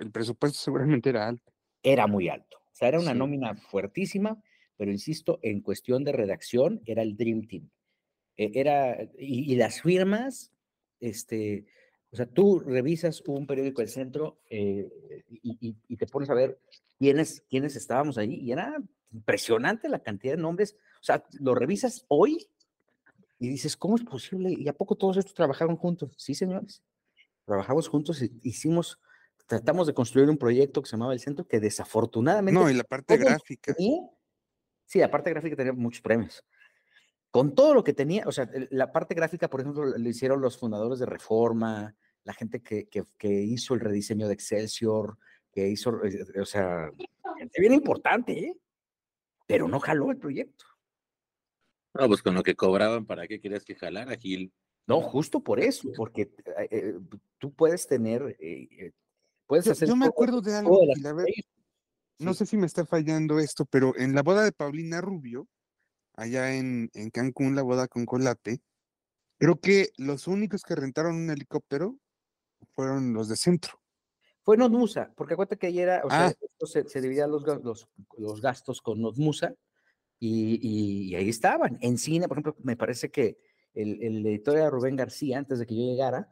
El 0.00 0.10
presupuesto 0.10 0.58
seguramente 0.58 1.10
era 1.10 1.28
alto. 1.28 1.52
Era 1.82 2.06
muy 2.06 2.28
alto. 2.28 2.58
O 2.58 2.74
sea, 2.74 2.88
era 2.88 3.00
una 3.00 3.14
nómina 3.14 3.54
fuertísima, 3.54 4.42
pero 4.76 4.90
insisto, 4.90 5.38
en 5.42 5.60
cuestión 5.60 6.04
de 6.04 6.12
redacción 6.12 6.80
era 6.86 7.02
el 7.02 7.16
Dream 7.16 7.46
Team. 7.46 7.70
E, 8.36 8.52
era, 8.54 8.96
y, 9.18 9.54
las 9.56 9.82
firmas, 9.82 10.52
este, 11.00 11.66
o 12.10 12.16
sea, 12.16 12.26
tú 12.26 12.60
revisas 12.60 13.22
un 13.26 13.46
periódico 13.46 13.82
del 13.82 13.90
centro 13.90 14.40
eh, 14.48 14.88
y, 15.28 15.76
y, 15.86 15.96
te 15.96 16.06
pones 16.06 16.30
a 16.30 16.34
ver 16.34 16.58
quiénes, 16.98 17.42
quiénes 17.48 17.76
estábamos 17.76 18.16
ahí 18.16 18.34
y 18.34 18.52
era 18.52 18.76
impresionante 19.12 19.88
la 19.88 20.00
cantidad 20.00 20.34
de 20.34 20.42
nombres. 20.42 20.76
O 21.00 21.04
sea, 21.04 21.24
lo 21.40 21.54
revisas 21.54 22.04
hoy 22.08 22.48
y 23.38 23.48
dices, 23.48 23.76
¿cómo 23.76 23.96
es 23.96 24.04
posible? 24.04 24.54
¿Y 24.56 24.68
a 24.68 24.72
poco 24.72 24.94
todos 24.94 25.16
estos 25.16 25.34
trabajaron 25.34 25.76
juntos? 25.76 26.12
Sí, 26.16 26.34
señores. 26.34 26.82
Trabajamos 27.44 27.88
juntos 27.88 28.22
y 28.22 28.32
hicimos, 28.42 29.00
tratamos 29.46 29.86
de 29.86 29.94
construir 29.94 30.30
un 30.30 30.38
proyecto 30.38 30.80
que 30.80 30.88
se 30.88 30.96
llamaba 30.96 31.12
El 31.12 31.20
Centro, 31.20 31.46
que 31.46 31.60
desafortunadamente... 31.60 32.60
No, 32.60 32.70
y 32.70 32.74
la 32.74 32.84
parte 32.84 33.16
gráfica. 33.16 33.74
sí, 34.86 34.98
la 34.98 35.10
parte 35.10 35.30
gráfica 35.30 35.56
tenía 35.56 35.72
muchos 35.72 36.02
premios. 36.02 36.44
Con 37.30 37.54
todo 37.54 37.74
lo 37.74 37.82
que 37.82 37.94
tenía, 37.94 38.24
o 38.26 38.32
sea, 38.32 38.48
la 38.70 38.92
parte 38.92 39.14
gráfica, 39.14 39.48
por 39.48 39.60
ejemplo, 39.60 39.86
lo 39.86 40.08
hicieron 40.08 40.40
los 40.40 40.58
fundadores 40.58 40.98
de 40.98 41.06
Reforma, 41.06 41.96
la 42.24 42.34
gente 42.34 42.62
que, 42.62 42.86
que, 42.88 43.02
que 43.18 43.28
hizo 43.28 43.74
el 43.74 43.80
rediseño 43.80 44.28
de 44.28 44.34
Excelsior, 44.34 45.18
que 45.50 45.68
hizo, 45.68 46.04
eh, 46.04 46.40
o 46.40 46.44
sea, 46.44 46.90
bien 47.58 47.74
importante, 47.74 48.32
¿eh? 48.38 48.56
Pero 49.52 49.68
no 49.68 49.80
jaló 49.80 50.10
el 50.10 50.16
proyecto. 50.16 50.64
No, 51.92 52.08
pues 52.08 52.22
con 52.22 52.34
lo 52.34 52.42
que 52.42 52.54
cobraban, 52.54 53.04
¿para 53.04 53.28
qué 53.28 53.38
querías 53.38 53.66
que 53.66 53.74
jalara, 53.74 54.16
Gil? 54.16 54.50
No, 54.86 55.02
justo 55.02 55.40
por 55.40 55.60
eso, 55.60 55.90
porque 55.94 56.22
eh, 56.22 56.68
eh, 56.70 56.98
tú 57.36 57.52
puedes 57.52 57.86
tener, 57.86 58.34
eh, 58.40 58.92
puedes 59.46 59.68
hacer... 59.68 59.86
Yo 59.88 59.94
me 59.94 60.06
acuerdo 60.06 60.40
de 60.40 60.54
algo, 60.54 60.80
no 62.18 62.32
sé 62.32 62.46
si 62.46 62.56
me 62.56 62.64
está 62.64 62.86
fallando 62.86 63.40
esto, 63.40 63.66
pero 63.66 63.94
en 63.98 64.14
la 64.14 64.22
boda 64.22 64.42
de 64.42 64.52
Paulina 64.52 65.02
Rubio, 65.02 65.46
allá 66.16 66.54
en, 66.54 66.88
en 66.94 67.10
Cancún, 67.10 67.54
la 67.54 67.62
boda 67.62 67.88
con 67.88 68.06
Colate, 68.06 68.62
creo 69.38 69.60
que 69.60 69.90
los 69.98 70.28
únicos 70.28 70.62
que 70.62 70.76
rentaron 70.76 71.14
un 71.14 71.28
helicóptero 71.28 71.98
fueron 72.70 73.12
los 73.12 73.28
de 73.28 73.36
centro. 73.36 73.81
Fue 74.44 74.56
Notmusa, 74.56 75.12
porque 75.16 75.34
acuérdate 75.34 75.56
que 75.56 75.68
ayer 75.68 75.88
era, 75.88 76.02
o 76.04 76.10
sea, 76.10 76.26
ah. 76.26 76.66
se, 76.66 76.88
se, 76.88 77.00
dividían 77.00 77.30
los, 77.30 77.44
los, 77.62 77.88
los, 78.18 78.40
gastos 78.40 78.82
con 78.82 79.00
Notmusa 79.00 79.54
y, 80.18 80.58
y, 81.10 81.14
ahí 81.14 81.28
estaban. 81.28 81.78
En 81.80 81.96
cine, 81.96 82.26
por 82.26 82.38
ejemplo, 82.38 82.56
me 82.62 82.76
parece 82.76 83.10
que 83.10 83.38
el, 83.74 84.02
el, 84.02 84.26
editor 84.26 84.56
era 84.56 84.70
Rubén 84.70 84.96
García 84.96 85.38
antes 85.38 85.60
de 85.60 85.66
que 85.66 85.76
yo 85.76 85.82
llegara. 85.82 86.28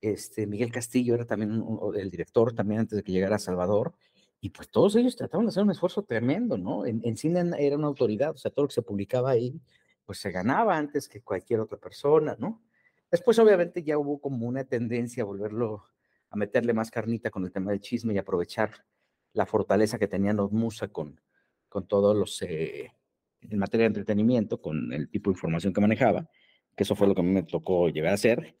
Este, 0.00 0.46
Miguel 0.46 0.72
Castillo 0.72 1.14
era 1.14 1.26
también 1.26 1.62
el 1.94 2.10
director, 2.10 2.54
también 2.54 2.80
antes 2.80 2.96
de 2.96 3.02
que 3.02 3.12
llegara 3.12 3.38
Salvador. 3.38 3.94
Y 4.40 4.50
pues 4.50 4.70
todos 4.70 4.96
ellos 4.96 5.16
trataban 5.16 5.46
de 5.46 5.50
hacer 5.50 5.62
un 5.62 5.70
esfuerzo 5.70 6.04
tremendo, 6.04 6.56
¿no? 6.56 6.86
En, 6.86 7.00
en 7.04 7.16
cine 7.16 7.50
era 7.58 7.76
una 7.76 7.86
autoridad, 7.86 8.30
o 8.30 8.36
sea, 8.36 8.50
todo 8.50 8.64
lo 8.64 8.68
que 8.68 8.74
se 8.74 8.82
publicaba 8.82 9.30
ahí, 9.30 9.60
pues 10.06 10.18
se 10.18 10.30
ganaba 10.30 10.76
antes 10.76 11.08
que 11.08 11.22
cualquier 11.22 11.60
otra 11.60 11.78
persona, 11.78 12.36
¿no? 12.38 12.62
Después, 13.10 13.38
obviamente, 13.38 13.82
ya 13.82 13.98
hubo 13.98 14.20
como 14.20 14.46
una 14.46 14.64
tendencia 14.64 15.22
a 15.22 15.26
volverlo 15.26 15.84
a 16.30 16.36
meterle 16.36 16.72
más 16.72 16.90
carnita 16.90 17.30
con 17.30 17.44
el 17.44 17.52
tema 17.52 17.70
del 17.70 17.80
chisme 17.80 18.14
y 18.14 18.18
aprovechar 18.18 18.84
la 19.32 19.46
fortaleza 19.46 19.98
que 19.98 20.08
tenía 20.08 20.32
Musa 20.32 20.88
con, 20.88 21.20
con 21.68 21.86
todos 21.86 22.16
los, 22.16 22.40
eh, 22.42 22.92
en 23.40 23.58
materia 23.58 23.84
de 23.84 23.88
entretenimiento, 23.88 24.60
con 24.60 24.92
el 24.92 25.08
tipo 25.08 25.30
de 25.30 25.34
información 25.34 25.72
que 25.72 25.80
manejaba, 25.80 26.28
que 26.74 26.84
eso 26.84 26.96
fue 26.96 27.06
lo 27.06 27.14
que 27.14 27.20
a 27.20 27.24
mí 27.24 27.30
me 27.30 27.42
tocó 27.42 27.88
llegar 27.88 28.12
a 28.12 28.14
hacer. 28.14 28.56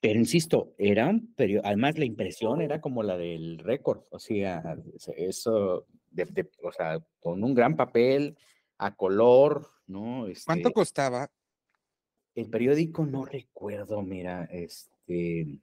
Pero 0.00 0.18
insisto, 0.18 0.74
era 0.78 1.08
un 1.08 1.34
periodo, 1.34 1.62
además 1.64 1.98
la 1.98 2.04
impresión 2.04 2.60
era 2.60 2.80
como 2.80 3.02
la 3.02 3.16
del 3.16 3.58
récord, 3.58 4.02
o 4.10 4.18
sea, 4.18 4.76
eso, 5.16 5.86
de, 6.10 6.48
o 6.62 6.72
sea, 6.72 7.00
con 7.18 7.42
un 7.42 7.54
gran 7.54 7.76
papel, 7.76 8.36
a 8.78 8.94
color, 8.94 9.70
¿no? 9.86 10.26
¿Cuánto 10.44 10.68
este 10.68 10.74
costaba? 10.74 11.30
El 12.34 12.50
periódico 12.50 13.06
no 13.06 13.24
recuerdo, 13.24 14.02
mira, 14.02 14.44
este, 14.52 15.60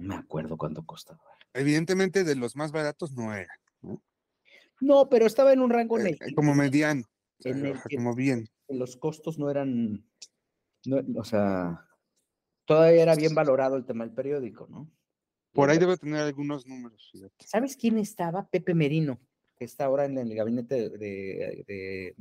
no 0.00 0.16
me 0.16 0.16
acuerdo 0.16 0.56
cuánto 0.56 0.84
costaba. 0.84 1.20
Evidentemente 1.54 2.24
de 2.24 2.36
los 2.36 2.56
más 2.56 2.72
baratos 2.72 3.12
no 3.12 3.34
era. 3.34 3.52
No, 4.80 5.08
pero 5.08 5.26
estaba 5.26 5.52
en 5.52 5.60
un 5.60 5.70
rango 5.70 5.98
eh, 5.98 6.18
como 6.34 6.54
mediano. 6.54 7.04
como 7.94 8.14
bien. 8.14 8.48
Los 8.68 8.96
costos 8.96 9.38
no 9.38 9.50
eran, 9.50 10.04
o 11.16 11.24
sea, 11.24 11.88
todavía 12.66 13.02
era 13.02 13.14
bien 13.14 13.34
valorado 13.34 13.76
el 13.76 13.86
tema 13.86 14.04
del 14.04 14.14
periódico, 14.14 14.66
¿no? 14.68 14.90
Por 15.52 15.70
ahí 15.70 15.78
debe 15.78 15.96
tener 15.96 16.20
algunos 16.20 16.66
números. 16.66 17.10
¿Sabes 17.38 17.76
quién 17.76 17.96
estaba? 17.96 18.46
Pepe 18.48 18.74
Merino, 18.74 19.18
que 19.56 19.64
está 19.64 19.86
ahora 19.86 20.04
en 20.04 20.18
el 20.18 20.34
gabinete 20.34 20.90
de, 20.90 22.14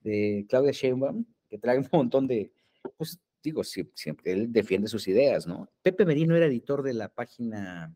de 0.00 0.46
Claudia 0.48 0.72
Sheinbaum, 0.72 1.26
que 1.50 1.58
trae 1.58 1.78
un 1.78 1.88
montón 1.92 2.26
de, 2.26 2.50
pues, 2.96 3.20
digo, 3.42 3.64
siempre 3.64 4.32
él 4.32 4.52
defiende 4.52 4.88
sus 4.88 5.08
ideas, 5.08 5.46
¿no? 5.46 5.68
Pepe 5.82 6.04
Merino 6.04 6.36
era 6.36 6.46
editor 6.46 6.82
de 6.82 6.94
la 6.94 7.08
página 7.08 7.94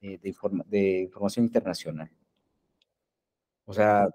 eh, 0.00 0.18
de, 0.18 0.34
de, 0.66 1.00
información 1.00 1.44
internacional. 1.44 2.10
O 3.66 3.74
sea, 3.74 4.08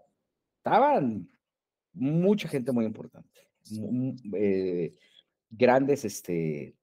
estaban 0.57 1.29
mucha 1.93 2.49
gente 2.49 2.71
muy 2.71 2.85
importante, 2.85 3.47
eh, 4.33 4.95
grandes, 5.49 6.03
este, 6.03 6.75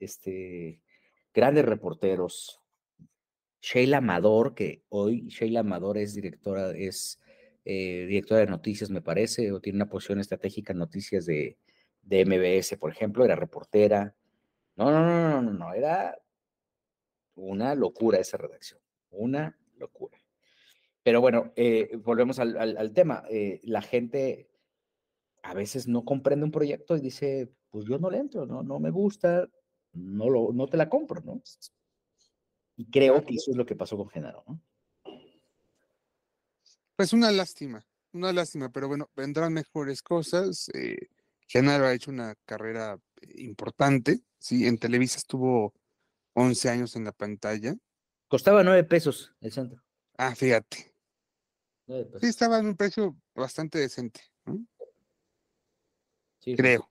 este, 0.00 0.80
grandes 1.32 1.64
reporteros. 1.64 2.60
Sheila 3.60 3.98
Amador, 3.98 4.54
que 4.54 4.84
hoy 4.88 5.28
Sheila 5.28 5.60
Amador 5.60 5.98
es 5.98 6.14
directora, 6.14 6.70
es 6.70 7.20
eh, 7.64 8.06
directora 8.08 8.40
de 8.40 8.46
noticias, 8.46 8.88
me 8.88 9.02
parece, 9.02 9.52
o 9.52 9.60
tiene 9.60 9.76
una 9.76 9.88
posición 9.88 10.20
estratégica 10.20 10.72
en 10.72 10.78
noticias 10.78 11.26
de, 11.26 11.58
de 12.08 12.24
MBS, 12.24 12.78
por 12.78 12.90
ejemplo, 12.90 13.24
era 13.24 13.36
reportera. 13.36 14.14
No, 14.76 14.90
no, 14.90 15.04
no, 15.04 15.42
no, 15.42 15.52
no, 15.52 15.74
era 15.74 16.18
una 17.34 17.74
locura 17.74 18.18
esa 18.18 18.38
redacción, 18.38 18.80
una 19.10 19.56
locura. 19.76 20.18
Pero 21.02 21.20
bueno, 21.20 21.52
eh, 21.56 21.96
volvemos 22.02 22.38
al, 22.38 22.56
al, 22.56 22.92
tema. 22.92 23.24
Eh, 23.30 23.60
la 23.64 23.82
gente 23.82 24.50
a 25.42 25.54
veces 25.54 25.86
no 25.86 26.04
comprende 26.04 26.44
un 26.44 26.50
proyecto 26.50 26.96
y 26.96 27.00
dice, 27.00 27.52
pues 27.70 27.86
yo 27.86 27.98
no 27.98 28.10
le 28.10 28.18
entro, 28.18 28.46
no, 28.46 28.62
no 28.62 28.80
me 28.80 28.90
gusta, 28.90 29.48
no, 29.92 30.30
lo, 30.30 30.52
no 30.52 30.66
te 30.66 30.76
la 30.76 30.88
compro, 30.88 31.20
¿no? 31.22 31.42
Y 32.76 32.90
creo 32.90 33.24
que 33.24 33.34
eso 33.34 33.50
es 33.50 33.56
lo 33.56 33.66
que 33.66 33.76
pasó 33.76 33.96
con 33.96 34.08
Genaro, 34.08 34.44
¿no? 34.46 34.60
Pues 36.96 37.12
una 37.12 37.30
lástima, 37.30 37.86
una 38.12 38.32
lástima, 38.32 38.70
pero 38.70 38.88
bueno, 38.88 39.10
vendrán 39.14 39.52
mejores 39.52 40.02
cosas. 40.02 40.68
Eh, 40.74 41.08
Genaro 41.48 41.86
ha 41.86 41.94
hecho 41.94 42.10
una 42.10 42.34
carrera 42.44 43.00
importante, 43.36 44.20
sí, 44.38 44.66
en 44.66 44.78
Televisa 44.78 45.16
estuvo 45.16 45.74
11 46.34 46.68
años 46.68 46.94
en 46.94 47.04
la 47.04 47.12
pantalla. 47.12 47.74
Costaba 48.28 48.62
9 48.62 48.84
pesos 48.84 49.34
el 49.40 49.50
centro. 49.50 49.82
Ah, 50.18 50.34
fíjate. 50.34 50.94
Sí, 51.86 52.26
estaba 52.26 52.58
en 52.58 52.66
un 52.66 52.76
precio 52.76 53.16
bastante 53.34 53.78
decente. 53.78 54.20
Sí, 56.40 56.54
Creo. 56.54 56.90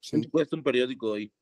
Sí. 0.00 0.28
Cuesta 0.28 0.54
un 0.54 0.62
periódico 0.62 1.12
hoy? 1.12 1.32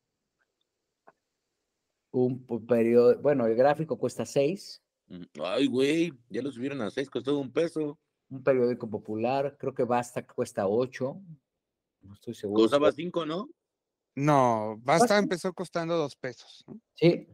Un 2.12 2.46
periódico, 2.66 3.20
bueno, 3.20 3.46
el 3.46 3.56
gráfico 3.56 3.98
cuesta 3.98 4.24
6. 4.24 4.80
Mm, 5.08 5.22
ay, 5.42 5.66
güey, 5.66 6.12
ya 6.28 6.42
lo 6.42 6.52
subieron 6.52 6.80
a 6.80 6.90
6, 6.90 7.10
costó 7.10 7.38
un 7.40 7.52
peso. 7.52 7.98
Un 8.30 8.44
periódico 8.44 8.88
popular, 8.88 9.56
creo 9.58 9.74
que 9.74 9.82
Basta 9.82 10.24
cuesta 10.24 10.68
8. 10.68 11.20
No 12.02 12.14
estoy 12.14 12.34
seguro. 12.34 12.62
Costaba 12.62 12.92
5, 12.92 13.26
¿no? 13.26 13.48
No, 14.14 14.78
Basta 14.82 15.18
empezó 15.18 15.52
costando 15.54 15.96
2 15.96 16.16
pesos. 16.16 16.64
Sí, 16.94 17.26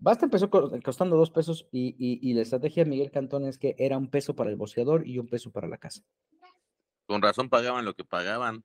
Basta 0.00 0.24
empezó 0.24 0.48
costando 0.48 1.16
dos 1.16 1.30
pesos 1.30 1.68
y, 1.70 2.32
la 2.32 2.40
estrategia 2.40 2.84
de 2.84 2.90
Miguel 2.90 3.10
Cantón 3.10 3.44
es 3.44 3.58
que 3.58 3.76
era 3.78 3.98
un 3.98 4.08
peso 4.08 4.34
para 4.34 4.48
el 4.48 4.56
boceador 4.56 5.06
y 5.06 5.18
un 5.18 5.28
peso 5.28 5.52
para 5.52 5.68
la 5.68 5.76
casa. 5.76 6.02
Con 7.06 7.20
razón 7.20 7.50
pagaban 7.50 7.84
lo 7.84 7.94
que 7.94 8.04
pagaban. 8.04 8.64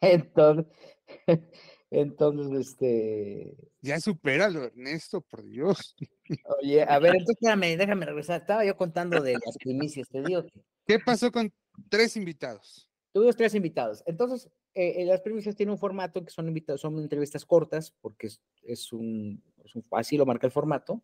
Entonces, 0.00 0.66
entonces, 1.90 2.58
este. 2.58 3.56
Ya 3.80 4.00
supéralo, 4.00 4.64
Ernesto, 4.64 5.20
por 5.20 5.44
Dios. 5.44 5.94
Oye, 6.60 6.82
a 6.82 6.98
ver, 6.98 7.14
entonces 7.16 7.36
déjame, 7.40 7.76
déjame 7.76 8.06
regresar. 8.06 8.40
Estaba 8.40 8.64
yo 8.64 8.76
contando 8.76 9.22
de 9.22 9.34
las 9.34 9.56
primicias, 9.56 10.08
te 10.08 10.20
digo 10.22 10.42
que. 10.42 10.64
¿Qué 10.84 10.98
pasó 10.98 11.30
con 11.30 11.52
tres 11.88 12.16
invitados? 12.16 12.85
Tuvimos 13.16 13.34
tres 13.34 13.54
invitados. 13.54 14.02
Entonces, 14.04 14.50
eh, 14.74 15.02
las 15.06 15.22
primicias 15.22 15.56
tienen 15.56 15.70
un 15.72 15.78
formato 15.78 16.22
que 16.22 16.30
son 16.30 16.48
invitados, 16.48 16.82
son 16.82 16.98
entrevistas 16.98 17.46
cortas, 17.46 17.90
porque 18.02 18.28
es 18.62 18.92
un 18.92 19.42
así 19.92 20.18
lo 20.18 20.26
marca 20.26 20.46
el 20.46 20.52
formato. 20.52 21.02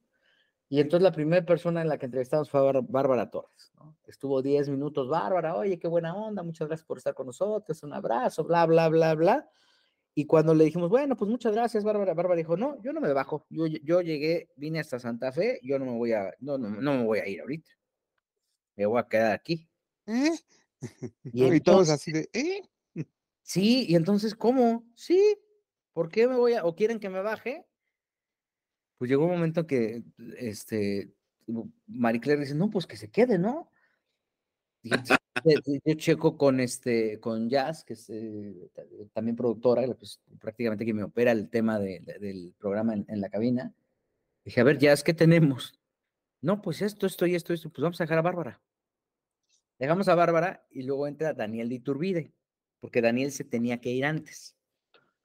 Y 0.68 0.78
entonces 0.80 1.02
la 1.02 1.12
primera 1.12 1.42
persona 1.42 1.80
en 1.80 1.88
la 1.88 1.96
que 1.96 2.04
entrevistamos 2.04 2.50
fue 2.50 2.60
Bárbara 2.82 3.30
Torres. 3.30 3.72
Estuvo 4.06 4.42
10 4.42 4.68
minutos, 4.68 5.08
Bárbara, 5.08 5.56
oye, 5.56 5.78
qué 5.78 5.88
buena 5.88 6.14
onda, 6.14 6.42
muchas 6.42 6.68
gracias 6.68 6.86
por 6.86 6.98
estar 6.98 7.14
con 7.14 7.28
nosotros, 7.28 7.82
un 7.82 7.94
abrazo, 7.94 8.44
bla, 8.44 8.66
bla, 8.66 8.90
bla, 8.90 9.14
bla. 9.14 9.50
Y 10.14 10.26
cuando 10.26 10.54
le 10.54 10.64
dijimos, 10.64 10.90
bueno, 10.90 11.16
pues 11.16 11.30
muchas 11.30 11.54
gracias, 11.54 11.82
Bárbara, 11.82 12.12
Bárbara 12.12 12.36
dijo, 12.36 12.58
no, 12.58 12.78
yo 12.82 12.92
no 12.92 13.00
me 13.00 13.10
bajo, 13.14 13.46
yo, 13.48 13.66
yo 13.68 14.02
llegué, 14.02 14.50
vine 14.56 14.80
hasta 14.80 14.98
Santa 14.98 15.32
Fe, 15.32 15.60
yo 15.62 15.78
no 15.78 15.86
me 15.86 15.96
voy 15.96 16.12
a, 16.12 16.30
no, 16.40 16.58
no, 16.58 16.68
no 16.68 16.92
me 16.92 17.04
voy 17.04 17.20
a 17.20 17.26
ir 17.26 17.40
ahorita. 17.40 17.70
Me 18.76 18.84
voy 18.84 19.00
a 19.00 19.08
quedar 19.08 19.32
aquí. 19.32 19.66
¿Eh? 20.04 20.32
Y, 21.32 21.60
todos 21.60 21.88
así 21.88 22.12
de, 22.12 22.28
¿eh? 22.32 22.62
Sí, 23.42 23.86
y 23.88 23.96
entonces, 23.96 24.34
¿cómo? 24.34 24.84
Sí, 24.94 25.38
¿por 25.92 26.08
qué 26.08 26.28
me 26.28 26.36
voy 26.36 26.54
a, 26.54 26.64
o 26.64 26.74
quieren 26.74 27.00
que 27.00 27.08
me 27.08 27.20
baje? 27.22 27.66
pues 29.02 29.10
llegó 29.10 29.24
un 29.24 29.32
momento 29.32 29.66
que 29.66 30.04
este, 30.38 31.12
Marie 31.88 32.20
Claire 32.20 32.42
dice, 32.42 32.54
no, 32.54 32.70
pues 32.70 32.86
que 32.86 32.96
se 32.96 33.10
quede, 33.10 33.36
¿no? 33.36 33.68
yo 34.84 35.94
checo 35.96 36.38
con 36.38 36.60
este, 36.60 37.18
con 37.18 37.50
Jazz, 37.50 37.82
que 37.82 37.94
es 37.94 38.08
eh, 38.10 38.70
también 39.12 39.34
productora, 39.34 39.84
pues, 39.94 40.20
prácticamente 40.38 40.86
que 40.86 40.94
me 40.94 41.02
opera 41.02 41.32
el 41.32 41.50
tema 41.50 41.80
del 41.80 42.54
programa 42.56 42.94
en, 42.94 43.20
la 43.20 43.28
cabina. 43.28 43.74
Dije, 44.44 44.60
a 44.60 44.64
ver, 44.64 44.78
Jazz, 44.78 45.02
¿qué 45.02 45.14
tenemos? 45.14 45.76
No, 46.40 46.62
pues 46.62 46.80
esto, 46.80 47.08
esto 47.08 47.26
y 47.26 47.34
esto, 47.34 47.52
esto, 47.52 47.70
pues 47.70 47.82
vamos 47.82 48.00
a 48.00 48.04
dejar 48.04 48.18
a 48.18 48.22
Bárbara. 48.22 48.60
Dejamos 49.82 50.06
a 50.06 50.14
Bárbara 50.14 50.64
y 50.70 50.84
luego 50.84 51.08
entra 51.08 51.32
Daniel 51.32 51.68
de 51.68 51.74
Iturbide, 51.74 52.32
porque 52.78 53.02
Daniel 53.02 53.32
se 53.32 53.42
tenía 53.42 53.80
que 53.80 53.90
ir 53.90 54.04
antes. 54.04 54.56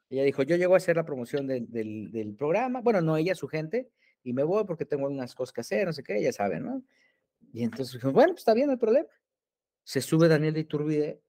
Ella 0.10 0.24
dijo, 0.24 0.42
yo 0.42 0.56
llego 0.56 0.74
a 0.74 0.78
hacer 0.78 0.96
la 0.96 1.06
promoción 1.06 1.46
del, 1.46 2.36
programa, 2.36 2.82
bueno, 2.82 3.00
no 3.02 3.18
ella, 3.18 3.36
su 3.36 3.48
gente, 3.48 3.92
y 4.24 4.34
me 4.34 4.42
voy 4.42 4.64
porque 4.66 4.84
tengo 4.84 5.06
unas 5.06 5.36
cosas 5.36 5.54
que 5.54 5.62
hacer, 5.62 5.86
no 5.86 5.94
sé 5.94 6.02
qué, 6.02 6.20
ya 6.24 6.34
saben, 6.34 6.64
¿no? 6.64 6.84
Y 7.54 7.62
entonces 7.66 7.94
dijimos, 7.94 8.16
bueno, 8.16 8.34
pues 8.34 8.42
está 8.42 8.56
bien, 8.56 8.72
el 8.72 8.80
problema. 8.80 9.08
Se 9.84 10.02
sube 10.02 10.28
Daniel 10.28 10.56
de 10.56 10.62
Iturbide 10.62 11.22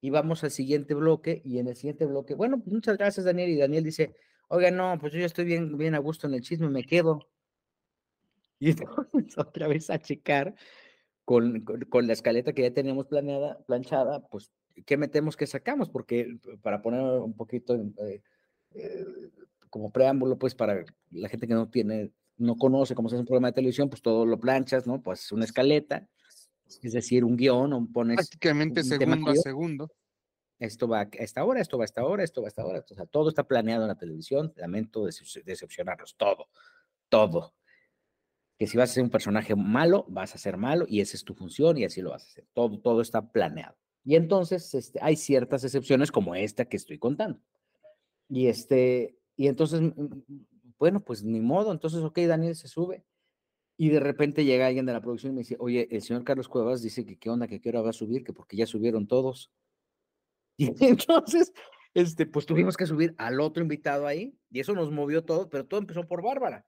y 0.00 0.08
vamos 0.08 0.42
al 0.42 0.50
siguiente 0.50 0.94
bloque, 0.94 1.42
y 1.44 1.58
en 1.58 1.68
el 1.68 1.76
siguiente 1.76 2.06
bloque, 2.06 2.34
bueno, 2.34 2.60
pues 2.60 2.72
muchas 2.72 2.96
gracias, 2.96 3.26
Daniel, 3.26 3.50
y 3.50 3.58
Daniel 3.58 3.84
dice, 3.84 4.14
oiga, 4.48 4.70
no, 4.70 4.96
pues 4.98 5.12
yo 5.12 5.18
ya 5.18 5.26
estoy 5.26 5.44
bien, 5.44 5.76
bien 5.76 5.94
a 5.94 5.98
gusto 5.98 6.28
en 6.28 6.32
el 6.32 6.40
chisme, 6.40 6.70
me 6.70 6.84
quedo. 6.84 7.28
Y 8.58 8.70
entonces 8.70 9.36
otra 9.36 9.68
vez 9.68 9.90
a 9.90 9.98
checar 9.98 10.54
con, 11.24 11.60
con, 11.62 12.06
la 12.06 12.12
escaleta 12.12 12.52
que 12.52 12.62
ya 12.62 12.72
teníamos 12.72 13.06
planeada, 13.06 13.58
planchada, 13.66 14.26
pues 14.28 14.50
¿qué 14.86 14.96
metemos, 14.96 15.36
qué 15.36 15.46
sacamos? 15.46 15.88
Porque 15.88 16.38
para 16.62 16.82
poner 16.82 17.02
un 17.02 17.34
poquito 17.34 17.74
eh, 17.74 18.22
eh, 18.72 19.06
como 19.68 19.90
preámbulo, 19.90 20.38
pues 20.38 20.54
para 20.54 20.84
la 21.10 21.28
gente 21.28 21.46
que 21.46 21.54
no 21.54 21.68
tiene, 21.68 22.12
no 22.36 22.56
conoce 22.56 22.94
cómo 22.94 23.08
se 23.08 23.16
hace 23.16 23.20
un 23.20 23.26
programa 23.26 23.48
de 23.48 23.54
televisión, 23.54 23.88
pues 23.88 24.02
todo 24.02 24.26
lo 24.26 24.40
planchas, 24.40 24.86
¿no? 24.86 25.02
Pues 25.02 25.30
una 25.32 25.44
escaleta, 25.44 26.08
es 26.82 26.92
decir, 26.92 27.24
un 27.24 27.36
guion, 27.36 27.72
o 27.72 27.86
pones... 27.92 28.16
Prácticamente 28.16 28.82
segundo 28.82 29.30
a 29.30 29.36
segundo. 29.36 29.90
Esto 30.58 30.88
va 30.88 31.00
a 31.00 31.08
esta 31.12 31.42
hora, 31.44 31.60
esto 31.60 31.78
va 31.78 31.84
a 31.84 31.86
esta 31.86 32.04
hora, 32.04 32.22
esto 32.22 32.42
va 32.42 32.48
a 32.48 32.50
esta 32.50 32.66
hora. 32.66 32.84
O 32.88 32.94
sea, 32.94 33.06
todo 33.06 33.30
está 33.30 33.44
planeado 33.44 33.82
en 33.82 33.88
la 33.88 33.94
televisión. 33.96 34.52
Lamento 34.56 35.06
decepcionarlos. 35.06 36.16
Todo, 36.16 36.48
todo. 37.08 37.54
Que 38.60 38.66
si 38.66 38.76
vas 38.76 38.90
a 38.90 38.92
ser 38.94 39.04
un 39.04 39.08
personaje 39.10 39.56
malo, 39.56 40.04
vas 40.06 40.34
a 40.34 40.38
ser 40.38 40.58
malo 40.58 40.84
y 40.86 41.00
esa 41.00 41.16
es 41.16 41.24
tu 41.24 41.34
función 41.34 41.78
y 41.78 41.84
así 41.84 42.02
lo 42.02 42.10
vas 42.10 42.24
a 42.24 42.26
hacer. 42.26 42.46
Todo, 42.52 42.78
todo 42.78 43.00
está 43.00 43.32
planeado. 43.32 43.74
Y 44.04 44.16
entonces 44.16 44.74
este, 44.74 44.98
hay 45.00 45.16
ciertas 45.16 45.64
excepciones 45.64 46.12
como 46.12 46.34
esta 46.34 46.66
que 46.66 46.76
estoy 46.76 46.98
contando. 46.98 47.40
Y, 48.28 48.48
este, 48.48 49.16
y 49.34 49.46
entonces, 49.48 49.80
mm, 49.80 49.86
mm, 49.86 50.46
bueno, 50.78 51.00
pues 51.00 51.24
ni 51.24 51.40
modo. 51.40 51.72
Entonces, 51.72 52.00
ok, 52.02 52.18
Daniel 52.18 52.54
se 52.54 52.68
sube. 52.68 53.02
Y 53.78 53.88
de 53.88 53.98
repente 54.00 54.44
llega 54.44 54.66
alguien 54.66 54.84
de 54.84 54.92
la 54.92 55.00
producción 55.00 55.32
y 55.32 55.36
me 55.36 55.40
dice, 55.40 55.56
oye, 55.58 55.88
el 55.90 56.02
señor 56.02 56.22
Carlos 56.22 56.48
Cuevas 56.48 56.82
dice 56.82 57.06
que 57.06 57.18
qué 57.18 57.30
onda, 57.30 57.48
que 57.48 57.62
qué 57.62 57.70
hora 57.70 57.80
va 57.80 57.90
a 57.90 57.94
subir, 57.94 58.24
que 58.24 58.34
porque 58.34 58.58
ya 58.58 58.66
subieron 58.66 59.06
todos. 59.06 59.50
Y 60.58 60.84
entonces, 60.84 61.54
este, 61.94 62.26
pues 62.26 62.44
tuvimos 62.44 62.76
que 62.76 62.84
subir 62.84 63.14
al 63.16 63.40
otro 63.40 63.62
invitado 63.62 64.06
ahí, 64.06 64.38
y 64.50 64.60
eso 64.60 64.74
nos 64.74 64.90
movió 64.90 65.24
todo, 65.24 65.48
pero 65.48 65.66
todo 65.66 65.80
empezó 65.80 66.06
por 66.06 66.22
Bárbara, 66.22 66.66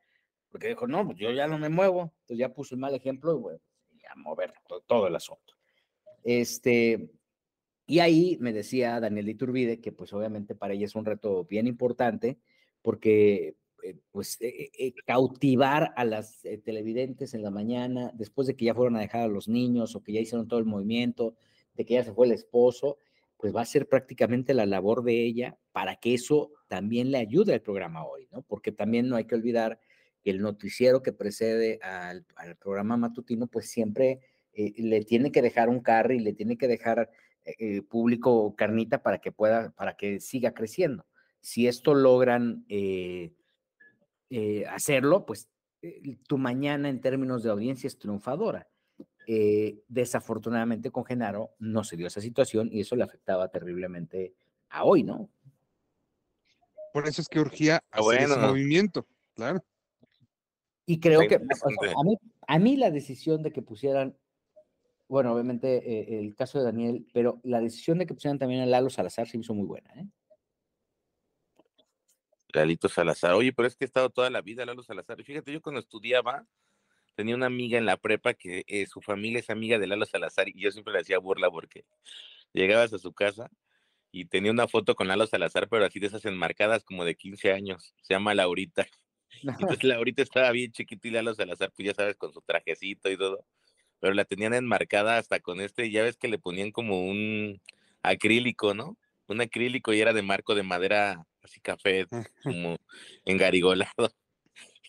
porque 0.53 0.69
dijo, 0.69 0.87
no, 0.87 1.07
pues 1.07 1.19
yo 1.19 1.33
ya 1.33 1.49
no 1.49 1.59
me 1.59 1.71
muevo, 1.71 2.13
entonces 2.21 2.39
ya 2.39 2.53
puso 2.53 2.75
el 2.75 2.81
mal 2.81 2.95
ejemplo 2.95 3.35
y 3.35 3.39
bueno, 3.41 3.61
ya 3.95 4.15
mover 4.15 4.53
todo, 4.69 4.83
todo 4.83 5.07
el 5.09 5.17
asunto. 5.17 5.55
Este, 6.23 7.11
y 7.87 7.99
ahí 7.99 8.37
me 8.39 8.53
decía 8.53 9.01
Daniel 9.01 9.27
de 9.27 9.33
Iturbide 9.33 9.81
que 9.81 9.93
pues 9.93 10.13
obviamente 10.13 10.55
para 10.55 10.75
ella 10.75 10.85
es 10.85 10.95
un 10.95 11.07
reto 11.07 11.45
bien 11.45 11.67
importante 11.67 12.39
porque 12.81 13.57
eh, 13.83 13.97
pues 14.13 14.41
eh, 14.41 14.71
eh, 14.79 14.95
cautivar 15.05 15.93
a 15.97 16.05
las 16.05 16.43
televidentes 16.65 17.35
en 17.35 17.43
la 17.43 17.51
mañana 17.51 18.13
después 18.15 18.47
de 18.47 18.55
que 18.55 18.67
ya 18.67 18.75
fueron 18.75 18.97
a 18.97 19.01
dejar 19.01 19.23
a 19.23 19.29
los 19.29 19.49
niños 19.49 19.97
o 19.97 20.03
que 20.05 20.13
ya 20.13 20.21
hicieron 20.21 20.47
todo 20.47 20.61
el 20.61 20.67
movimiento, 20.67 21.35
de 21.75 21.85
que 21.85 21.95
ya 21.95 22.05
se 22.05 22.13
fue 22.13 22.27
el 22.27 22.33
esposo, 22.33 22.99
pues 23.39 23.55
va 23.57 23.63
a 23.63 23.67
ser 23.67 23.89
prácticamente 23.89 24.55
la 24.55 24.67
labor 24.67 25.03
de 25.03 25.25
ella 25.25 25.59
para 25.73 25.97
que 25.97 26.15
eso 26.15 26.53
también 26.69 27.11
le 27.11 27.19
ayude 27.19 27.55
al 27.55 27.63
programa 27.63 28.05
hoy, 28.05 28.29
¿no? 28.31 28.43
Porque 28.43 28.71
también 28.71 29.09
no 29.09 29.17
hay 29.17 29.25
que 29.25 29.35
olvidar 29.35 29.81
el 30.25 30.41
noticiero 30.41 31.03
que 31.03 31.12
precede 31.12 31.79
al, 31.83 32.25
al 32.37 32.57
programa 32.57 32.97
matutino 32.97 33.47
pues 33.47 33.70
siempre 33.70 34.20
le 34.55 35.05
tiene 35.05 35.33
que 35.33 35.43
dejar 35.43 35.68
un 35.68 35.81
carry, 35.81 36.20
le 36.20 36.33
tiene 36.35 36.59
que 36.59 36.68
dejar 36.68 37.11
eh, 37.45 37.83
público 37.83 38.55
carnita 38.55 39.03
para 39.03 39.18
que 39.18 39.33
pueda, 39.33 39.70
para 39.73 39.97
que 39.97 40.20
siga 40.20 40.55
creciendo. 40.55 41.07
Si 41.41 41.66
esto 41.66 41.93
logran 41.93 42.64
eh, 42.68 43.33
eh, 44.31 44.64
hacerlo, 44.66 45.27
pues 45.27 45.49
tu 46.29 46.39
mañana 46.39 46.89
en 46.89 47.01
términos 47.01 47.43
de 47.43 47.51
audiencia 47.51 47.89
es 47.89 47.99
triunfadora. 47.99 48.68
desafortunadamente 49.89 50.93
con 50.93 51.05
Genaro 51.05 51.51
no 51.59 51.83
se 51.83 51.97
dio 51.97 52.07
esa 52.07 52.20
situación 52.20 52.68
y 52.70 52.81
eso 52.81 52.95
le 52.95 53.03
afectaba 53.03 53.49
terriblemente 53.49 54.35
a 54.68 54.85
hoy, 54.85 55.03
¿no? 55.03 55.29
Por 56.93 57.09
eso 57.09 57.23
es 57.23 57.29
que 57.29 57.41
urgía 57.41 57.83
ah, 57.91 57.99
hacer 57.99 58.23
ese 58.23 58.37
movimiento, 58.37 59.05
claro. 59.35 59.64
Y 60.87 61.01
creo 61.01 61.20
que 61.28 61.37
a, 61.37 62.03
mí, 62.05 62.18
a 62.47 62.59
mí 62.59 62.76
la 62.76 62.91
decisión 62.91 63.43
de 63.43 63.53
que 63.53 63.62
pusieran 63.62 64.16
bueno, 65.12 65.35
obviamente 65.35 65.76
eh, 65.76 66.20
el 66.20 66.35
caso 66.35 66.59
de 66.59 66.64
Daniel, 66.64 67.07
pero 67.12 67.39
la 67.45 67.61
decisión 67.61 67.99
de 67.99 68.07
que 68.07 68.14
pusieran 68.14 68.39
también 68.39 68.62
a 68.62 68.66
Lalo 68.66 68.89
Salazar 68.89 69.28
se 69.28 69.37
hizo 69.37 69.53
muy 69.53 69.66
buena, 69.66 69.93
¿eh? 69.93 70.07
Lalito 72.55 72.89
Salazar. 72.89 73.35
Oye, 73.35 73.53
pero 73.53 73.68
es 73.68 73.76
que 73.76 73.85
he 73.85 73.87
estado 73.87 74.09
toda 74.09 74.30
la 74.30 74.41
vida 74.41 74.64
Lalo 74.64 74.83
Salazar. 74.83 75.20
Y 75.20 75.24
fíjate, 75.24 75.53
yo 75.53 75.61
cuando 75.61 75.80
estudiaba, 75.80 76.47
tenía 77.14 77.35
una 77.35 77.45
amiga 77.45 77.76
en 77.76 77.85
la 77.85 77.99
prepa 77.99 78.33
que 78.33 78.64
eh, 78.66 78.87
su 78.87 79.03
familia 79.03 79.41
es 79.41 79.51
amiga 79.51 79.78
de 79.78 79.87
Lalo 79.87 80.07
Salazar 80.07 80.49
y 80.49 80.59
yo 80.59 80.70
siempre 80.70 80.95
le 80.95 81.01
hacía 81.01 81.18
burla 81.18 81.51
porque 81.51 81.85
llegabas 82.55 82.95
a 82.95 82.99
su 82.99 83.12
casa 83.12 83.51
y 84.12 84.24
tenía 84.24 84.51
una 84.51 84.66
foto 84.66 84.95
con 84.95 85.09
Lalo 85.09 85.26
Salazar, 85.26 85.68
pero 85.68 85.85
así 85.85 86.01
de 86.01 86.07
esas 86.07 86.24
enmarcadas 86.24 86.85
como 86.85 87.05
de 87.05 87.16
15 87.16 87.53
años. 87.53 87.95
Se 88.01 88.14
llama 88.14 88.35
Laurita. 88.35 88.87
Entonces 89.43 89.85
Laurita 89.85 90.22
estaba 90.22 90.51
bien 90.51 90.72
chiquita 90.72 91.09
y 91.09 91.11
Lalo 91.11 91.35
Salazar, 91.35 91.72
pues 91.74 91.87
ya 91.87 91.95
sabes, 91.95 92.16
con 92.16 92.33
su 92.33 92.41
trajecito 92.43 93.11
y 93.11 93.16
todo. 93.16 93.45
Pero 94.01 94.14
la 94.14 94.24
tenían 94.24 94.55
enmarcada 94.55 95.18
hasta 95.18 95.41
con 95.41 95.61
este, 95.61 95.91
ya 95.91 96.03
ves 96.03 96.16
que 96.16 96.28
le 96.28 96.39
ponían 96.39 96.72
como 96.72 97.07
un 97.07 97.61
acrílico, 98.03 98.74
¿no? 98.74 98.97
Un 99.28 99.41
acrílico 99.41 99.93
y 99.93 100.01
era 100.01 100.12
de 100.12 100.22
marco 100.22 100.55
de 100.55 100.62
madera 100.62 101.24
así 101.43 101.61
café, 101.61 102.07
como 102.43 102.76
engarigolado. 103.24 103.93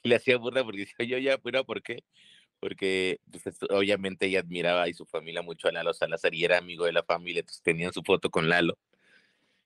Y 0.05 0.09
le 0.09 0.15
hacía 0.15 0.37
burla 0.37 0.65
porque 0.65 0.79
decía, 0.79 1.05
yo 1.05 1.17
ya, 1.17 1.37
pero 1.37 1.63
¿por 1.63 1.81
qué? 1.81 2.03
Porque 2.59 3.21
pues, 3.31 3.57
obviamente 3.69 4.25
ella 4.25 4.41
admiraba 4.41 4.89
y 4.89 4.93
su 4.93 5.05
familia 5.05 5.41
mucho 5.41 5.69
a 5.69 5.71
Lalo 5.71 5.93
Salazar 5.93 6.33
y 6.33 6.43
era 6.43 6.57
amigo 6.57 6.83
de 6.83 6.91
la 6.91 7.03
familia, 7.03 7.39
entonces 7.39 7.63
tenían 7.63 7.93
su 7.93 8.03
foto 8.03 8.29
con 8.29 8.49
Lalo. 8.49 8.77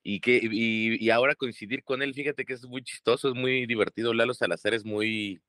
Y, 0.10 0.22
que, 0.22 0.40
y, 0.42 1.10
ahora 1.10 1.36
coincidir 1.36 1.84
con 1.84 2.02
él, 2.02 2.14
fíjate 2.14 2.46
que 2.46 2.54
es 2.54 2.64
muy 2.64 2.82
chistoso, 2.82 3.28
es 3.28 3.36
muy 3.36 3.66
divertido. 3.66 4.14
Lalo 4.14 4.34
Salazar 4.34 4.74
es 4.74 4.86
muy, 4.86 5.42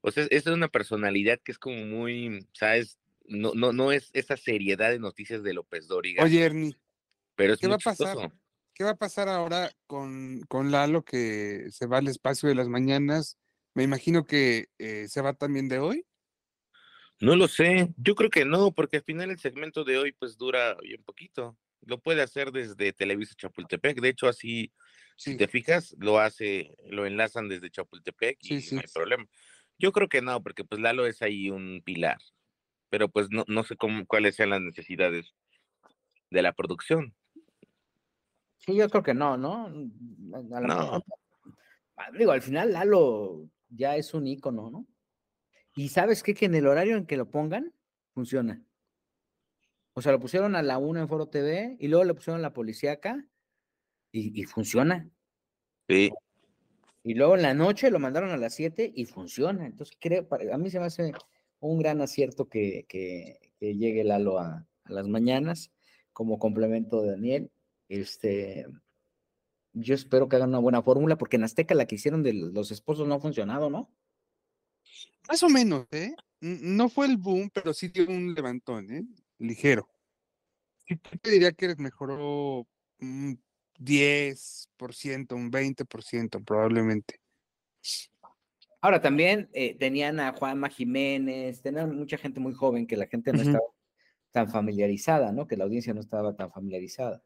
o 0.00 0.10
sea, 0.10 0.26
es 0.30 0.46
una 0.46 0.66
personalidad 0.66 1.38
que 1.44 1.52
es 1.52 1.58
como 1.60 1.76
muy, 1.86 2.44
¿sabes? 2.54 2.98
No, 3.24 3.52
no, 3.54 3.72
no 3.72 3.92
es 3.92 4.10
esa 4.12 4.36
seriedad 4.36 4.90
de 4.90 4.98
noticias 4.98 5.44
de 5.44 5.54
López 5.54 5.86
Dóriga. 5.86 6.24
Oye, 6.24 6.42
Ernie. 6.42 6.76
Pero 7.36 7.52
es 7.52 7.60
¿qué 7.60 7.68
muy 7.68 7.74
va 7.74 7.76
a 7.76 7.94
pasar? 7.94 8.32
¿Qué 8.74 8.82
va 8.82 8.90
a 8.90 8.96
pasar 8.96 9.28
ahora 9.28 9.70
con, 9.86 10.40
con 10.48 10.72
Lalo 10.72 11.04
que 11.04 11.68
se 11.70 11.86
va 11.86 11.98
al 11.98 12.08
espacio 12.08 12.48
de 12.48 12.56
las 12.56 12.66
mañanas? 12.66 13.38
Me 13.74 13.84
imagino 13.84 14.26
que 14.26 14.70
eh, 14.78 15.06
se 15.06 15.20
va 15.20 15.34
también 15.34 15.68
de 15.68 15.78
hoy. 15.78 16.04
No 17.20 17.36
lo 17.36 17.46
sé, 17.46 17.94
yo 17.96 18.16
creo 18.16 18.28
que 18.28 18.44
no, 18.44 18.72
porque 18.72 18.96
al 18.96 19.04
final 19.04 19.30
el 19.30 19.38
segmento 19.38 19.84
de 19.84 19.98
hoy 19.98 20.10
pues 20.10 20.36
dura 20.36 20.76
un 20.82 21.04
poquito. 21.04 21.56
Lo 21.86 21.98
puede 21.98 22.22
hacer 22.22 22.50
desde 22.50 22.92
Televisa 22.92 23.34
Chapultepec, 23.36 24.00
de 24.00 24.08
hecho 24.08 24.28
así, 24.28 24.72
si 25.16 25.36
te 25.36 25.48
fijas, 25.48 25.94
lo 25.98 26.18
hace, 26.18 26.76
lo 26.88 27.06
enlazan 27.06 27.48
desde 27.48 27.70
Chapultepec 27.70 28.38
y 28.42 28.74
no 28.74 28.80
hay 28.80 28.86
problema. 28.92 29.26
Yo 29.78 29.92
creo 29.92 30.08
que 30.08 30.22
no, 30.22 30.42
porque 30.42 30.64
pues 30.64 30.80
Lalo 30.80 31.06
es 31.06 31.22
ahí 31.22 31.50
un 31.50 31.82
pilar, 31.84 32.18
pero 32.90 33.08
pues 33.08 33.28
no, 33.30 33.44
no 33.48 33.64
sé 33.64 33.76
cómo, 33.76 34.06
cuáles 34.06 34.36
sean 34.36 34.50
las 34.50 34.60
necesidades 34.60 35.34
de 36.30 36.42
la 36.42 36.52
producción. 36.52 37.14
Sí, 38.58 38.74
yo 38.74 38.88
creo 38.88 39.02
que 39.02 39.14
no, 39.14 39.36
¿no? 39.36 39.68
Mm, 39.68 40.66
no. 40.66 41.04
Ah, 41.96 42.10
digo, 42.18 42.32
al 42.32 42.42
final 42.42 42.72
Lalo 42.72 43.48
ya 43.68 43.96
es 43.96 44.14
un 44.14 44.26
ícono, 44.26 44.70
¿no? 44.70 44.86
Y 45.76 45.88
sabes 45.88 46.22
qué? 46.22 46.34
Que 46.34 46.46
en 46.46 46.54
el 46.54 46.66
horario 46.66 46.96
en 46.96 47.06
que 47.06 47.16
lo 47.16 47.30
pongan, 47.30 47.72
funciona. 48.14 48.62
O 49.94 50.02
sea, 50.02 50.12
lo 50.12 50.20
pusieron 50.20 50.56
a 50.56 50.62
la 50.62 50.78
una 50.78 51.00
en 51.00 51.08
Foro 51.08 51.26
TV 51.26 51.76
y 51.78 51.88
luego 51.88 52.04
le 52.04 52.14
pusieron 52.14 52.42
la 52.42 52.52
policíaca 52.52 53.24
y, 54.12 54.40
y 54.40 54.44
funciona. 54.44 55.08
Sí. 55.88 56.10
Y 57.04 57.14
luego 57.14 57.36
en 57.36 57.42
la 57.42 57.54
noche 57.54 57.90
lo 57.90 57.98
mandaron 57.98 58.30
a 58.30 58.36
las 58.36 58.54
7 58.54 58.92
y 58.94 59.04
funciona. 59.04 59.66
Entonces, 59.66 59.96
creo, 60.00 60.26
a 60.52 60.58
mí 60.58 60.70
se 60.70 60.80
me 60.80 60.86
hace 60.86 61.12
un 61.60 61.78
gran 61.78 62.00
acierto 62.00 62.48
que, 62.48 62.86
que, 62.88 63.38
que 63.60 63.76
llegue 63.76 64.04
Lalo 64.04 64.38
a, 64.38 64.66
a, 64.84 64.92
las 64.92 65.06
mañanas 65.06 65.70
como 66.12 66.38
complemento 66.38 67.02
de 67.02 67.10
Daniel. 67.10 67.50
Este, 67.88 68.66
yo 69.74 69.94
espero 69.94 70.28
que 70.28 70.36
hagan 70.36 70.48
una 70.48 70.58
buena 70.58 70.82
fórmula, 70.82 71.16
porque 71.16 71.36
en 71.36 71.44
Azteca 71.44 71.74
la 71.74 71.86
que 71.86 71.96
hicieron 71.96 72.22
de 72.22 72.32
los 72.32 72.70
esposos 72.70 73.06
no 73.06 73.14
ha 73.14 73.20
funcionado, 73.20 73.68
¿no? 73.70 73.92
Más 75.28 75.42
o 75.42 75.48
menos, 75.48 75.86
¿eh? 75.92 76.14
No 76.40 76.88
fue 76.88 77.06
el 77.06 77.16
boom, 77.16 77.50
pero 77.52 77.72
sí 77.72 77.88
dio 77.88 78.06
un 78.06 78.34
levantón, 78.34 78.90
¿eh? 78.90 79.04
Ligero. 79.38 79.88
Yo 80.86 80.96
te 81.20 81.30
diría 81.30 81.52
que 81.52 81.74
mejoró 81.76 82.66
un 83.00 83.42
10%, 83.78 85.34
un 85.34 85.50
20% 85.50 86.44
probablemente. 86.44 87.20
Ahora 88.80 89.00
también 89.00 89.48
eh, 89.54 89.76
tenían 89.78 90.20
a 90.20 90.32
Juanma 90.32 90.68
Jiménez, 90.68 91.62
tenían 91.62 91.96
mucha 91.96 92.18
gente 92.18 92.38
muy 92.38 92.52
joven 92.52 92.86
que 92.86 92.96
la 92.96 93.06
gente 93.06 93.32
no 93.32 93.40
estaba 93.40 93.64
tan 94.30 94.50
familiarizada, 94.50 95.32
¿no? 95.32 95.46
Que 95.46 95.56
la 95.56 95.64
audiencia 95.64 95.94
no 95.94 96.00
estaba 96.00 96.34
tan 96.36 96.50
familiarizada. 96.50 97.22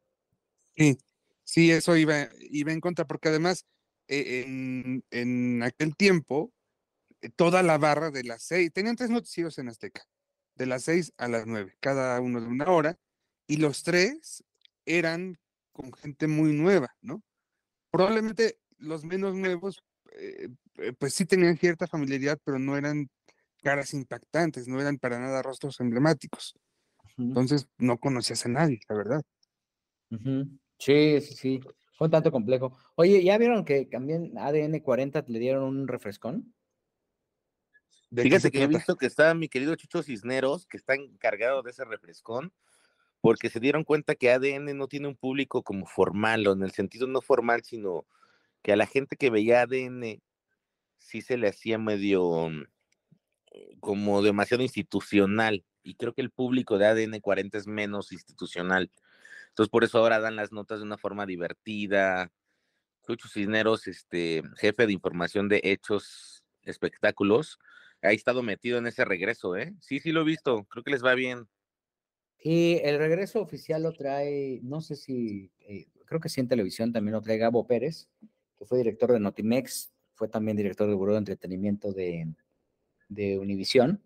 Sí, 0.77 0.99
sí, 1.43 1.71
eso 1.73 1.97
iba, 1.97 2.29
iba 2.51 2.73
en 2.73 2.81
contra, 2.81 3.07
porque 3.07 3.31
además 3.31 3.67
eh, 4.07 4.45
en, 4.47 5.03
en, 5.11 5.63
aquel 5.65 5.97
tiempo 5.97 6.53
eh, 7.23 7.31
toda 7.35 7.63
la 7.63 7.77
barra 7.77 8.11
de 8.11 8.23
las 8.25 8.43
seis, 8.45 8.73
tenían 8.73 8.95
tres 8.95 9.11
noticieros 9.11 9.59
en 9.59 9.69
Azteca, 9.69 10.05
de 10.59 10.67
las 10.67 10.83
seis 10.83 11.13
a 11.17 11.29
las 11.29 11.47
nueve, 11.47 11.75
cada 11.81 12.21
uno 12.21 12.41
de 12.41 12.49
una 12.49 12.67
hora, 12.67 12.99
y 13.47 13.57
los 13.57 13.83
tres 13.83 14.45
eran 14.85 15.39
con 15.73 15.93
gente 15.93 16.27
muy 16.27 16.53
nueva, 16.53 16.95
¿no? 17.01 17.23
Probablemente 17.91 18.59
los 18.79 19.05
menos 19.05 19.35
nuevos, 19.35 19.83
eh, 20.13 20.49
pues 20.99 21.15
sí 21.15 21.25
tenían 21.25 21.57
cierta 21.57 21.87
familiaridad, 21.87 22.39
pero 22.45 22.59
no 22.59 22.77
eran 22.77 23.09
caras 23.63 23.95
impactantes, 23.95 24.69
no 24.69 24.81
eran 24.81 24.99
para 24.99 25.19
nada 25.19 25.43
rostros 25.43 25.81
emblemáticos. 25.81 26.55
Entonces 27.17 27.69
no 27.79 27.99
conocías 27.99 28.45
a 28.47 28.49
nadie, 28.49 28.81
la 28.89 28.97
verdad. 28.97 29.23
Sí, 30.79 31.21
sí, 31.21 31.35
sí. 31.35 31.61
Fue 31.97 32.07
un 32.07 32.13
tanto 32.13 32.31
complejo. 32.31 32.77
Oye, 32.95 33.25
¿ya 33.25 33.39
vieron 33.39 33.65
que 33.65 33.87
también 33.87 34.37
ADN 34.39 34.83
40 34.83 35.25
le 35.27 35.39
dieron 35.39 35.65
un 35.65 35.89
refrescón? 35.89 36.55
Fíjate 38.11 38.51
que 38.51 38.63
he 38.63 38.67
visto 38.67 38.97
que 38.97 39.07
está 39.07 39.35
mi 39.35 39.49
querido 39.49 39.75
Chucho 39.77 40.03
Cisneros, 40.03 40.67
que 40.67 40.77
está 40.77 40.95
encargado 40.95 41.63
de 41.63 41.71
ese 41.71 41.85
refrescón, 41.85 42.53
porque 43.21 43.51
se 43.51 43.61
dieron 43.61 43.85
cuenta 43.85 44.15
que 44.15 44.31
ADN 44.31 44.77
no 44.77 44.89
tiene 44.89 45.09
un 45.09 45.17
público 45.17 45.63
como 45.63 45.87
formal, 45.87 46.47
o 46.47 46.53
en 46.53 46.63
el 46.63 46.71
sentido 46.71 47.07
no 47.07 47.21
formal, 47.21 47.63
sino 47.65 48.07
que 48.63 48.73
a 48.73 48.77
la 48.77 48.87
gente 48.87 49.17
que 49.17 49.31
veía 49.31 49.63
ADN 49.63 50.23
sí 50.97 51.21
se 51.21 51.37
le 51.37 51.49
hacía 51.49 51.79
medio 51.79 52.49
mm, 52.49 52.65
como 53.81 54.23
demasiado 54.23 54.63
institucional. 54.63 55.65
Y 55.83 55.95
creo 55.95 56.15
que 56.15 56.23
el 56.23 56.31
público 56.31 56.79
de 56.79 56.87
ADN 56.87 57.21
40 57.21 57.59
es 57.59 57.67
menos 57.67 58.13
institucional. 58.13 58.91
Entonces, 59.49 59.71
por 59.71 59.85
eso 59.85 59.99
ahora 59.99 60.21
dan 60.21 60.37
las 60.37 60.53
notas 60.53 60.79
de 60.81 60.85
una 60.85 60.99
forma 60.99 61.27
divertida. 61.27 62.31
Chucho 63.07 63.29
Cisneros, 63.29 63.87
este, 63.87 64.43
jefe 64.57 64.87
de 64.87 64.93
información 64.93 65.49
de 65.49 65.61
hechos 65.65 66.45
espectáculos, 66.63 67.59
ha 68.03 68.13
estado 68.13 68.43
metido 68.43 68.79
en 68.79 68.87
ese 68.87 69.05
regreso, 69.05 69.57
¿eh? 69.57 69.75
Sí, 69.81 70.01
sí 70.01 70.13
lo 70.13 70.23
he 70.23 70.25
visto, 70.25 70.65
creo 70.65 70.85
que 70.85 70.91
les 70.91 71.05
va 71.05 71.15
bien. 71.15 71.49
Y 72.41 72.79
el 72.85 72.99
regreso 72.99 73.41
oficial 73.41 73.83
lo 73.83 73.93
trae, 73.93 74.61
no 74.63 74.81
sé 74.81 74.95
si, 74.95 75.51
eh, 75.61 75.89
creo 76.07 76.21
que 76.21 76.29
sí 76.29 76.41
en 76.41 76.49
televisión 76.49 76.93
también 76.93 77.15
lo 77.15 77.21
trae 77.21 77.39
Gabo 77.39 77.67
Pérez, 77.67 78.09
que 78.57 78.65
fue 78.65 78.79
director 78.79 79.13
de 79.13 79.21
Notimex, 79.21 79.93
fue 80.15 80.29
también 80.29 80.57
director 80.57 80.87
del 80.87 80.97
Buró 80.97 81.13
de 81.13 81.19
Entretenimiento 81.19 81.93
de, 81.93 82.33
de 83.09 83.39
Univisión. 83.39 84.03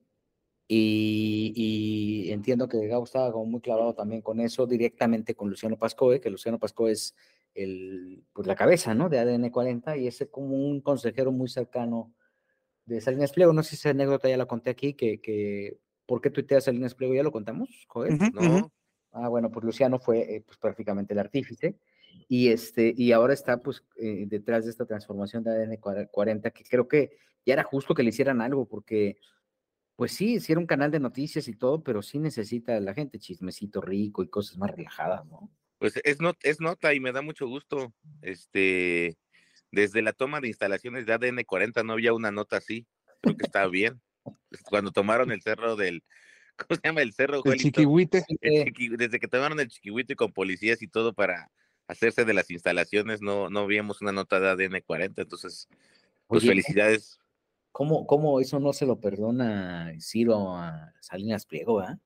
Y, 0.68 2.30
entiendo 2.30 2.66
que 2.66 2.86
Gabo 2.86 3.04
estaba 3.04 3.30
como 3.30 3.44
muy 3.44 3.60
clavado 3.60 3.94
también 3.94 4.22
con 4.22 4.40
eso, 4.40 4.66
directamente 4.66 5.34
con 5.34 5.50
Luciano 5.50 5.76
Pascoe, 5.78 6.20
que 6.20 6.30
Luciano 6.30 6.58
Pascoe 6.58 6.92
es 6.92 7.14
el, 7.54 8.24
pues 8.32 8.46
la 8.46 8.54
cabeza, 8.54 8.94
¿no? 8.94 9.10
De 9.10 9.18
ADN 9.18 9.50
40 9.50 9.98
y 9.98 10.06
es 10.06 10.26
como 10.30 10.56
un 10.56 10.80
consejero 10.80 11.30
muy 11.30 11.48
cercano 11.48 12.14
de 12.84 13.00
Salinas 13.00 13.32
Pliego. 13.32 13.52
No 13.52 13.62
sé 13.62 13.70
si 13.70 13.76
esa 13.76 13.90
anécdota 13.90 14.28
ya 14.28 14.36
la 14.36 14.46
conté 14.46 14.70
aquí, 14.70 14.94
que, 14.94 15.20
que 15.20 15.78
¿por 16.06 16.20
qué 16.20 16.30
tuitea 16.30 16.60
Salinas 16.60 16.94
Pliego? 16.94 17.14
¿Ya 17.14 17.22
lo 17.22 17.32
contamos, 17.32 17.68
Joel? 17.88 18.18
no. 18.32 18.72
Ah, 19.12 19.28
bueno, 19.28 19.50
pues 19.50 19.64
Luciano 19.64 19.98
fue 19.98 20.36
eh, 20.36 20.40
pues 20.40 20.56
prácticamente 20.56 21.12
el 21.12 21.18
artífice 21.18 21.76
y, 22.28 22.48
este, 22.48 22.94
y 22.96 23.12
ahora 23.12 23.34
está 23.34 23.58
pues 23.58 23.84
eh, 23.96 24.24
detrás 24.26 24.64
de 24.64 24.70
esta 24.70 24.86
transformación 24.86 25.44
de 25.44 25.50
ADN 25.50 25.76
40, 26.10 26.50
que 26.50 26.64
creo 26.64 26.88
que 26.88 27.18
ya 27.44 27.52
era 27.52 27.62
justo 27.62 27.94
que 27.94 28.02
le 28.02 28.08
hicieran 28.08 28.40
algo, 28.40 28.66
porque 28.66 29.18
pues 29.96 30.12
sí, 30.12 30.40
sí 30.40 30.52
era 30.52 30.60
un 30.60 30.66
canal 30.66 30.90
de 30.90 31.00
noticias 31.00 31.46
y 31.48 31.54
todo, 31.54 31.82
pero 31.82 32.00
sí 32.02 32.18
necesita 32.18 32.80
la 32.80 32.94
gente 32.94 33.18
chismecito 33.18 33.80
rico 33.80 34.22
y 34.22 34.28
cosas 34.28 34.56
más 34.56 34.70
relajadas, 34.70 35.26
¿no? 35.26 35.50
Pues 35.78 36.00
es, 36.04 36.20
not, 36.20 36.36
es 36.42 36.60
nota 36.60 36.94
y 36.94 37.00
me 37.00 37.12
da 37.12 37.22
mucho 37.22 37.46
gusto. 37.46 37.92
Este, 38.22 39.18
desde 39.72 40.02
la 40.02 40.12
toma 40.12 40.40
de 40.40 40.48
instalaciones 40.48 41.06
de 41.06 41.14
ADN 41.14 41.44
40 41.44 41.82
no 41.82 41.94
había 41.94 42.12
una 42.12 42.30
nota 42.30 42.58
así. 42.58 42.86
Creo 43.20 43.36
que 43.36 43.44
estaba 43.44 43.68
bien. 43.68 44.00
Cuando 44.64 44.92
tomaron 44.92 45.32
el 45.32 45.42
cerro 45.42 45.74
del, 45.74 46.04
¿cómo 46.56 46.76
se 46.76 46.88
llama 46.88 47.02
el 47.02 47.12
cerro? 47.12 47.42
El 47.44 47.58
chiquihuite. 47.58 48.24
desde 48.40 49.18
que 49.18 49.28
tomaron 49.28 49.58
el 49.58 49.68
chiquihuite 49.68 50.14
con 50.14 50.32
policías 50.32 50.82
y 50.82 50.88
todo 50.88 51.14
para 51.14 51.50
hacerse 51.88 52.24
de 52.24 52.34
las 52.34 52.50
instalaciones, 52.50 53.20
no, 53.20 53.50
no 53.50 53.66
vimos 53.66 54.00
una 54.00 54.12
nota 54.12 54.38
de 54.38 54.48
ADN 54.50 54.82
40. 54.82 55.22
Entonces, 55.22 55.68
pues 56.28 56.44
felicidades 56.44 57.18
¿Cómo, 57.72 58.06
¿Cómo 58.06 58.38
eso 58.38 58.60
no 58.60 58.74
se 58.74 58.84
lo 58.84 59.00
perdona 59.00 59.94
Ciro 59.98 60.54
a 60.54 60.92
Salinas 61.00 61.46
Pliego, 61.46 61.80
ah? 61.80 61.98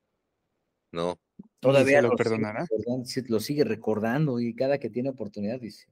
No. 0.93 1.19
Todavía 1.59 2.01
lo, 2.01 2.09
lo 2.09 2.15
perdonará. 2.15 2.65
Sigue 3.03 3.27
lo 3.27 3.39
sigue 3.41 3.65
recordando 3.65 4.39
y 4.39 4.55
cada 4.55 4.77
que 4.79 4.89
tiene 4.89 5.09
oportunidad 5.09 5.59
dice, 5.59 5.87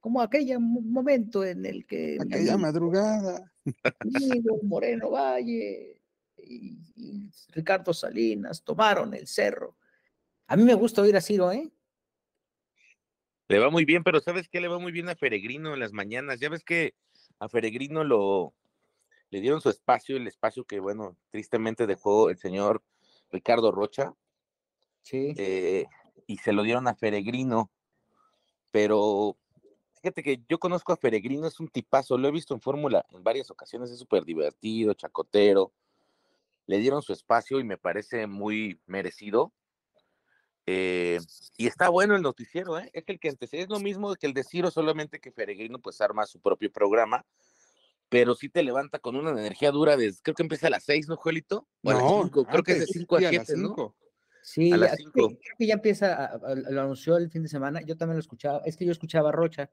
como 0.00 0.22
aquel 0.22 0.58
momento 0.60 1.44
en 1.44 1.66
el 1.66 1.86
que... 1.86 2.18
Aquella 2.20 2.56
madrugada. 2.56 3.52
Moreno 4.62 5.10
Valle 5.10 6.00
y, 6.36 6.78
Ricardo 7.50 7.92
Salinas 7.92 8.62
tomaron 8.62 9.14
el 9.14 9.26
cerro. 9.26 9.76
A 10.46 10.56
mí 10.56 10.62
me 10.64 10.74
gusta 10.74 11.02
oír 11.02 11.16
a 11.16 11.20
Ciro, 11.20 11.52
¿eh? 11.52 11.70
Le 13.48 13.58
va 13.58 13.70
muy 13.70 13.84
bien, 13.84 14.02
pero 14.04 14.20
¿sabes 14.20 14.48
qué? 14.48 14.60
Le 14.60 14.68
va 14.68 14.78
muy 14.78 14.92
bien 14.92 15.08
a 15.08 15.14
Peregrino 15.14 15.74
en 15.74 15.80
las 15.80 15.92
mañanas. 15.92 16.38
Ya 16.40 16.48
ves 16.48 16.64
que 16.64 16.94
a 17.38 17.48
Peregrino 17.48 18.04
lo 18.04 18.54
le 19.30 19.40
dieron 19.40 19.60
su 19.60 19.68
espacio, 19.68 20.16
el 20.16 20.26
espacio 20.26 20.64
que, 20.64 20.80
bueno, 20.80 21.16
tristemente 21.30 21.86
dejó 21.86 22.30
el 22.30 22.38
señor 22.38 22.82
Ricardo 23.30 23.72
Rocha. 23.72 24.14
Sí. 25.02 25.34
Eh, 25.36 25.86
y 26.26 26.38
se 26.38 26.52
lo 26.52 26.62
dieron 26.62 26.88
a 26.88 26.94
Peregrino. 26.94 27.70
Pero 28.70 29.36
fíjate 30.00 30.22
que 30.22 30.42
yo 30.48 30.58
conozco 30.58 30.92
a 30.92 30.96
Peregrino, 30.96 31.46
es 31.46 31.60
un 31.60 31.68
tipazo, 31.68 32.16
lo 32.18 32.28
he 32.28 32.32
visto 32.32 32.54
en 32.54 32.60
Fórmula 32.60 33.04
en 33.10 33.22
varias 33.22 33.50
ocasiones, 33.50 33.90
es 33.90 33.98
súper 33.98 34.24
divertido, 34.24 34.94
chacotero. 34.94 35.72
Le 36.66 36.78
dieron 36.78 37.02
su 37.02 37.12
espacio 37.12 37.60
y 37.60 37.64
me 37.64 37.78
parece 37.78 38.26
muy 38.26 38.80
merecido. 38.86 39.52
Eh, 40.66 41.18
y 41.56 41.66
está 41.66 41.88
bueno 41.88 42.14
el 42.14 42.20
noticiero, 42.20 42.78
¿eh? 42.78 42.90
es 42.92 43.04
el 43.06 43.18
que 43.18 43.30
antes 43.30 43.54
es 43.54 43.70
lo 43.70 43.80
mismo 43.80 44.14
que 44.16 44.26
el 44.26 44.34
de 44.34 44.44
Ciro, 44.44 44.70
solamente 44.70 45.18
que 45.18 45.32
Peregrino 45.32 45.78
pues 45.78 45.98
arma 46.02 46.26
su 46.26 46.40
propio 46.40 46.70
programa, 46.70 47.24
pero 48.10 48.34
sí 48.34 48.50
te 48.50 48.62
levanta 48.62 48.98
con 48.98 49.16
una 49.16 49.30
energía 49.30 49.70
dura 49.70 49.96
desde, 49.96 50.20
creo 50.20 50.34
que 50.34 50.42
empieza 50.42 50.66
a 50.66 50.70
las 50.70 50.84
seis, 50.84 51.08
¿no, 51.08 51.16
Juelito? 51.16 51.66
no, 51.82 52.30
creo 52.30 52.62
que 52.62 52.72
es 52.72 52.80
de 52.80 52.86
cinco 52.86 53.16
a 53.16 53.20
siete, 53.20 53.56
¿no? 53.56 53.96
Sí, 54.42 54.70
a 54.72 54.76
las 54.76 54.96
creo 55.12 55.38
que 55.58 55.66
ya 55.66 55.74
empieza, 55.74 56.38
lo 56.70 56.82
anunció 56.82 57.16
el 57.16 57.30
fin 57.30 57.42
de 57.42 57.48
semana, 57.48 57.80
yo 57.80 57.96
también 57.96 58.16
lo 58.16 58.20
escuchaba, 58.20 58.60
es 58.66 58.76
que 58.76 58.84
yo 58.84 58.92
escuchaba 58.92 59.30
a 59.30 59.32
Rocha, 59.32 59.70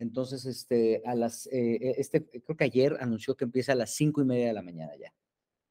entonces, 0.00 0.46
este, 0.46 1.02
a 1.04 1.14
las, 1.14 1.46
eh, 1.48 1.74
eh, 1.74 1.94
este, 1.98 2.24
creo 2.24 2.56
que 2.56 2.64
ayer 2.64 2.96
anunció 3.00 3.36
que 3.36 3.44
empieza 3.44 3.72
a 3.72 3.74
las 3.74 3.90
cinco 3.90 4.22
y 4.22 4.24
media 4.24 4.46
de 4.46 4.54
la 4.54 4.62
mañana 4.62 4.92
ya. 4.98 5.12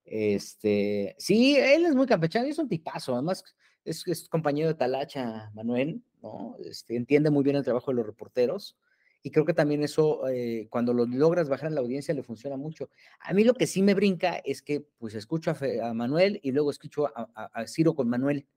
Este, 0.05 1.15
sí, 1.17 1.57
él 1.57 1.85
es 1.87 1.95
muy 1.95 2.05
campechano 2.05 2.47
es 2.47 2.59
un 2.59 2.69
tipazo, 2.69 3.13
además 3.15 3.43
es, 3.83 4.29
compañero 4.29 4.67
de 4.67 4.75
Talacha, 4.75 5.51
Manuel, 5.55 6.03
¿no? 6.21 6.55
Este, 6.63 6.95
entiende 6.95 7.31
muy 7.31 7.43
bien 7.43 7.55
el 7.55 7.63
trabajo 7.63 7.89
de 7.89 7.97
los 7.97 8.05
reporteros 8.05 8.77
y 9.23 9.31
creo 9.31 9.45
que 9.45 9.53
también 9.55 9.83
eso, 9.83 10.27
eh, 10.27 10.67
cuando 10.69 10.93
lo 10.93 11.07
logras 11.07 11.49
bajar 11.49 11.69
en 11.69 11.75
la 11.75 11.81
audiencia, 11.81 12.13
le 12.13 12.21
funciona 12.21 12.55
mucho. 12.55 12.91
A 13.21 13.33
mí 13.33 13.43
lo 13.43 13.55
que 13.55 13.65
sí 13.65 13.81
me 13.81 13.95
brinca 13.95 14.35
es 14.45 14.61
que, 14.61 14.81
pues, 14.99 15.15
escucho 15.15 15.51
a, 15.51 15.93
Manuel 15.95 16.39
y 16.43 16.51
luego 16.51 16.69
escucho 16.69 17.07
a, 17.15 17.65
Ciro 17.65 17.95
con 17.95 18.07
Manuel, 18.07 18.47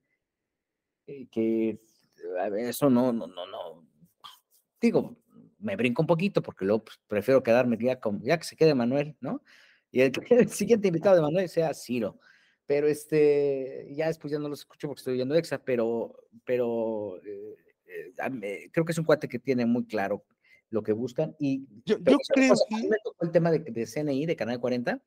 que 1.31 1.81
eso 2.57 2.89
no, 2.91 3.11
no, 3.11 3.27
no, 3.27 3.47
no, 3.47 3.85
digo, 4.79 5.17
me 5.63 5.75
brinco 5.75 6.03
un 6.03 6.07
poquito 6.07 6.41
porque 6.41 6.65
luego 6.65 6.83
pues, 6.83 6.99
prefiero 7.07 7.41
quedarme 7.41 7.77
ya, 7.79 7.99
con, 7.99 8.21
ya 8.21 8.37
que 8.37 8.43
se 8.43 8.55
quede 8.55 8.75
Manuel, 8.75 9.15
¿no? 9.21 9.41
Y 9.91 10.01
el, 10.01 10.11
siguiente 10.49 10.89
invitado 10.89 11.15
de 11.15 11.21
Manuel 11.21 11.49
sea 11.49 11.73
Ciro. 11.73 12.19
Pero 12.65 12.87
este, 12.87 13.89
ya 13.91 14.07
después 14.07 14.31
ya 14.31 14.39
no 14.39 14.49
los 14.49 14.59
escucho 14.59 14.87
porque 14.87 14.99
estoy 14.99 15.15
viendo 15.15 15.35
Exa, 15.35 15.59
pero, 15.59 16.15
pero 16.45 17.17
eh, 17.25 17.55
eh, 17.85 18.69
creo 18.71 18.85
que 18.85 18.91
es 18.91 18.97
un 18.97 19.05
cuate 19.05 19.27
que 19.27 19.39
tiene 19.39 19.65
muy 19.65 19.85
claro 19.85 20.23
lo 20.69 20.81
que 20.81 20.93
buscan. 20.93 21.35
Y 21.39 21.67
yo, 21.85 22.01
creo 22.01 22.17
que... 22.33 22.41
me 22.41 22.97
tocó 23.03 23.25
el 23.25 23.31
tema 23.31 23.51
de, 23.51 23.59
de 23.59 23.85
CNI, 23.85 24.25
de 24.25 24.35
Canal 24.35 24.59
40, 24.59 25.01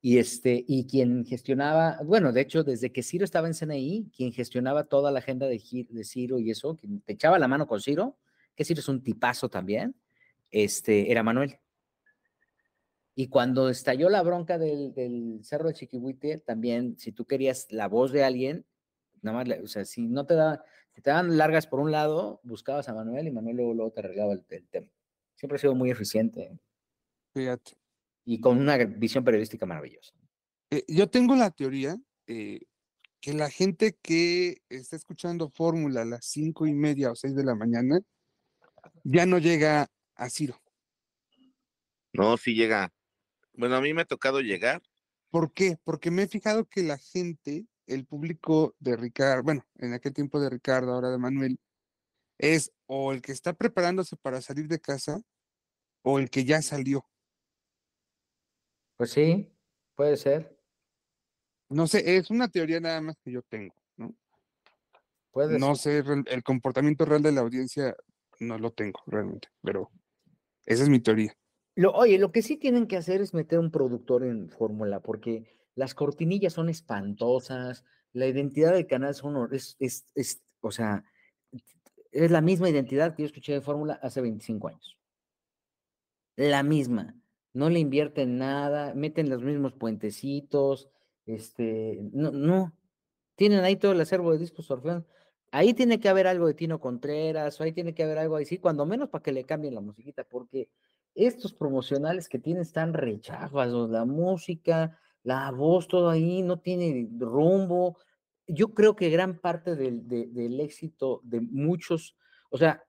y, 0.00 0.18
este, 0.18 0.64
y 0.66 0.86
quien 0.86 1.24
gestionaba, 1.24 1.98
bueno, 2.04 2.32
de 2.32 2.40
hecho, 2.40 2.64
desde 2.64 2.90
que 2.90 3.02
Ciro 3.02 3.24
estaba 3.24 3.48
en 3.48 3.54
CNI, 3.54 4.10
quien 4.16 4.32
gestionaba 4.32 4.84
toda 4.84 5.10
la 5.10 5.20
agenda 5.20 5.46
de, 5.46 5.60
de 5.88 6.04
Ciro 6.04 6.38
y 6.38 6.50
eso, 6.50 6.76
quien 6.76 7.00
te 7.00 7.12
echaba 7.12 7.38
la 7.38 7.48
mano 7.48 7.66
con 7.66 7.80
Ciro, 7.80 8.16
que 8.56 8.64
Ciro 8.64 8.80
es 8.80 8.88
un 8.88 9.02
tipazo 9.02 9.48
también, 9.48 9.94
este, 10.50 11.12
era 11.12 11.22
Manuel. 11.22 11.58
Y 13.14 13.28
cuando 13.28 13.68
estalló 13.68 14.10
la 14.10 14.22
bronca 14.22 14.58
del, 14.58 14.92
del 14.92 15.40
Cerro 15.42 15.68
de 15.68 15.74
Chiquihuite, 15.74 16.38
también, 16.38 16.98
si 16.98 17.12
tú 17.12 17.24
querías 17.24 17.70
la 17.70 17.88
voz 17.88 18.12
de 18.12 18.24
alguien, 18.24 18.66
nada 19.22 19.44
más, 19.44 19.58
o 19.62 19.66
sea, 19.66 19.84
si 19.84 20.06
no 20.06 20.26
te 20.26 20.34
da, 20.34 20.62
si 20.94 21.02
te 21.02 21.10
dan 21.10 21.36
largas 21.36 21.66
por 21.66 21.80
un 21.80 21.92
lado, 21.92 22.40
buscabas 22.42 22.88
a 22.88 22.94
Manuel 22.94 23.26
y 23.26 23.32
Manuel 23.32 23.56
luego, 23.56 23.90
te 23.90 24.00
arreglaba 24.00 24.32
el, 24.32 24.44
tema. 24.44 24.88
Siempre 25.34 25.56
ha 25.56 25.58
sido 25.58 25.74
muy 25.74 25.90
eficiente. 25.90 26.58
Fíjate. 27.34 27.72
Y 28.24 28.40
con 28.40 28.58
una 28.58 28.76
visión 28.76 29.24
periodística 29.24 29.66
maravillosa. 29.66 30.14
Eh, 30.70 30.84
yo 30.88 31.08
tengo 31.08 31.36
la 31.36 31.50
teoría 31.50 31.96
eh, 32.26 32.60
que 33.20 33.34
la 33.34 33.50
gente 33.50 33.96
que 34.02 34.62
está 34.68 34.96
escuchando 34.96 35.50
Fórmula 35.50 36.02
a 36.02 36.06
las 36.06 36.26
cinco 36.26 36.66
y 36.66 36.74
media 36.74 37.12
o 37.12 37.14
seis 37.14 37.34
de 37.34 37.44
la 37.44 37.54
mañana 37.54 38.00
ya 39.08 39.24
no 39.24 39.38
llega 39.38 39.88
a 40.16 40.30
Ciro. 40.30 40.60
No, 42.12 42.36
sí 42.36 42.54
llega. 42.54 42.92
Bueno, 43.52 43.76
a 43.76 43.80
mí 43.80 43.94
me 43.94 44.02
ha 44.02 44.06
tocado 44.06 44.40
llegar. 44.40 44.82
¿Por 45.30 45.52
qué? 45.52 45.78
Porque 45.84 46.10
me 46.10 46.22
he 46.22 46.28
fijado 46.28 46.64
que 46.66 46.82
la 46.82 46.98
gente, 46.98 47.66
el 47.86 48.04
público 48.04 48.74
de 48.80 48.96
Ricardo, 48.96 49.42
bueno, 49.44 49.64
en 49.76 49.92
aquel 49.92 50.12
tiempo 50.12 50.40
de 50.40 50.50
Ricardo, 50.50 50.92
ahora 50.92 51.10
de 51.10 51.18
Manuel, 51.18 51.58
es 52.38 52.72
o 52.86 53.12
el 53.12 53.22
que 53.22 53.32
está 53.32 53.52
preparándose 53.52 54.16
para 54.16 54.40
salir 54.40 54.66
de 54.66 54.80
casa 54.80 55.22
o 56.02 56.18
el 56.18 56.28
que 56.28 56.44
ya 56.44 56.60
salió. 56.62 57.08
Pues 58.96 59.10
sí, 59.10 59.54
puede 59.94 60.16
ser. 60.16 60.58
No 61.68 61.86
sé, 61.86 62.16
es 62.16 62.30
una 62.30 62.48
teoría 62.48 62.80
nada 62.80 63.00
más 63.00 63.16
que 63.22 63.30
yo 63.30 63.42
tengo, 63.42 63.74
¿no? 63.96 64.16
Puede 65.30 65.58
no 65.58 65.76
sé 65.76 66.02
el 66.26 66.42
comportamiento 66.42 67.04
real 67.04 67.22
de 67.22 67.32
la 67.32 67.42
audiencia 67.42 67.94
no 68.40 68.58
lo 68.58 68.72
tengo 68.72 69.00
realmente, 69.06 69.48
pero 69.62 69.90
esa 70.64 70.82
es 70.82 70.88
mi 70.88 71.00
teoría. 71.00 71.36
Lo, 71.74 71.92
oye, 71.92 72.18
lo 72.18 72.32
que 72.32 72.42
sí 72.42 72.56
tienen 72.56 72.86
que 72.86 72.96
hacer 72.96 73.20
es 73.20 73.34
meter 73.34 73.58
un 73.58 73.70
productor 73.70 74.24
en 74.24 74.48
fórmula, 74.48 75.00
porque 75.00 75.56
las 75.74 75.94
cortinillas 75.94 76.54
son 76.54 76.68
espantosas, 76.68 77.84
la 78.12 78.26
identidad 78.26 78.72
del 78.72 78.86
canal 78.86 79.14
son, 79.14 79.52
es, 79.52 79.76
es, 79.78 80.06
es, 80.14 80.42
o 80.60 80.70
sea, 80.70 81.04
es 82.12 82.30
la 82.30 82.40
misma 82.40 82.70
identidad 82.70 83.14
que 83.14 83.22
yo 83.22 83.26
escuché 83.26 83.52
de 83.52 83.60
fórmula 83.60 84.00
hace 84.02 84.22
25 84.22 84.68
años. 84.68 84.98
La 86.36 86.62
misma. 86.62 87.14
No 87.52 87.70
le 87.70 87.78
invierten 87.78 88.38
nada, 88.38 88.94
meten 88.94 89.28
los 89.28 89.42
mismos 89.42 89.74
puentecitos, 89.74 90.88
este, 91.26 91.98
no, 92.12 92.30
no. 92.30 92.72
Tienen 93.34 93.64
ahí 93.64 93.76
todo 93.76 93.92
el 93.92 94.00
acervo 94.00 94.32
de 94.32 94.38
discos 94.38 94.70
Orfeón. 94.70 95.06
Ahí 95.50 95.74
tiene 95.74 96.00
que 96.00 96.08
haber 96.08 96.26
algo 96.26 96.46
de 96.46 96.54
Tino 96.54 96.80
Contreras, 96.80 97.60
o 97.60 97.64
ahí 97.64 97.72
tiene 97.72 97.94
que 97.94 98.02
haber 98.02 98.18
algo 98.18 98.36
así, 98.36 98.58
cuando 98.58 98.84
menos 98.84 99.08
para 99.08 99.22
que 99.22 99.32
le 99.32 99.44
cambien 99.44 99.74
la 99.74 99.80
musiquita, 99.80 100.24
porque 100.24 100.68
estos 101.14 101.54
promocionales 101.54 102.28
que 102.28 102.38
tienen 102.38 102.62
están 102.62 102.92
rechazos, 102.92 103.90
la 103.90 104.04
música, 104.04 104.98
la 105.22 105.50
voz, 105.50 105.88
todo 105.88 106.10
ahí 106.10 106.42
no 106.42 106.60
tiene 106.60 107.08
rumbo. 107.18 107.98
Yo 108.46 108.74
creo 108.74 108.94
que 108.94 109.10
gran 109.10 109.40
parte 109.40 109.74
del, 109.74 110.60
éxito 110.60 111.20
de 111.24 111.40
muchos, 111.40 112.16
o 112.50 112.58
sea, 112.58 112.84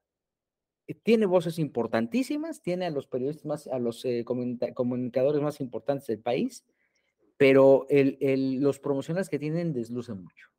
eh, 0.88 0.94
tiene 0.94 1.26
voces 1.26 1.58
importantísimas, 1.58 2.62
tiene 2.62 2.86
a 2.86 2.92
los 2.92 3.08
periodistas 3.08 3.46
más, 3.46 3.68
a 3.68 3.80
los 3.80 4.04
eh, 4.06 4.24
comunicadores 4.26 5.42
más 5.42 5.62
importantes 5.62 6.08
del 6.08 6.20
país, 6.20 6.66
pero 7.38 7.88
los 7.90 8.80
promocionales 8.80 9.30
que 9.30 9.40
tienen 9.40 9.74
deslucen 9.74 10.22
mucho. 10.22 10.50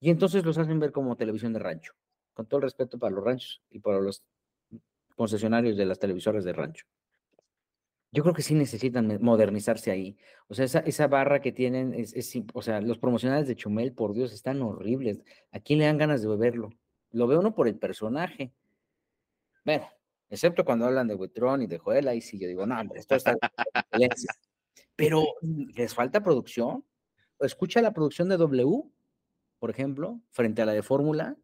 Y 0.00 0.10
entonces 0.10 0.44
los 0.44 0.58
hacen 0.58 0.80
ver 0.80 0.92
como 0.92 1.16
televisión 1.16 1.52
de 1.52 1.58
rancho, 1.58 1.94
con 2.34 2.46
todo 2.46 2.58
el 2.58 2.64
respeto 2.64 2.98
para 2.98 3.14
los 3.14 3.24
ranchos 3.24 3.62
y 3.70 3.78
para 3.78 4.00
los 4.00 4.22
concesionarios 5.16 5.76
de 5.76 5.86
las 5.86 5.98
televisoras 5.98 6.44
de 6.44 6.52
rancho. 6.52 6.86
Yo 8.12 8.22
creo 8.22 8.34
que 8.34 8.42
sí 8.42 8.54
necesitan 8.54 9.18
modernizarse 9.20 9.90
ahí. 9.90 10.16
O 10.46 10.54
sea, 10.54 10.66
esa, 10.66 10.78
esa 10.80 11.08
barra 11.08 11.40
que 11.40 11.50
tienen, 11.50 11.94
es, 11.94 12.14
o 12.52 12.62
sea, 12.62 12.80
los 12.80 12.98
promocionales 12.98 13.48
de 13.48 13.56
Chumel, 13.56 13.92
por 13.92 14.14
Dios, 14.14 14.32
están 14.32 14.62
horribles. 14.62 15.20
¿A 15.50 15.58
quién 15.58 15.80
le 15.80 15.86
dan 15.86 15.98
ganas 15.98 16.22
de 16.22 16.28
beberlo? 16.28 16.70
Lo 17.10 17.26
veo 17.26 17.40
uno 17.40 17.56
por 17.56 17.66
el 17.66 17.76
personaje. 17.76 18.52
Bueno, 19.64 19.88
excepto 20.30 20.64
cuando 20.64 20.86
hablan 20.86 21.08
de 21.08 21.14
Buitrón 21.14 21.62
y 21.62 21.66
de 21.66 21.78
Joel, 21.78 22.06
ahí 22.06 22.20
sí 22.20 22.38
yo 22.38 22.46
digo, 22.46 22.66
no, 22.66 22.80
esto 22.94 23.16
está 23.16 23.36
Pero 24.94 25.24
les 25.74 25.92
falta 25.92 26.22
producción. 26.22 26.84
Escucha 27.40 27.82
la 27.82 27.92
producción 27.92 28.28
de 28.28 28.36
W 28.36 28.84
por 29.64 29.70
ejemplo, 29.70 30.20
frente 30.30 30.60
a 30.60 30.66
la 30.66 30.74
de 30.74 30.82
Fórmula. 30.82 31.38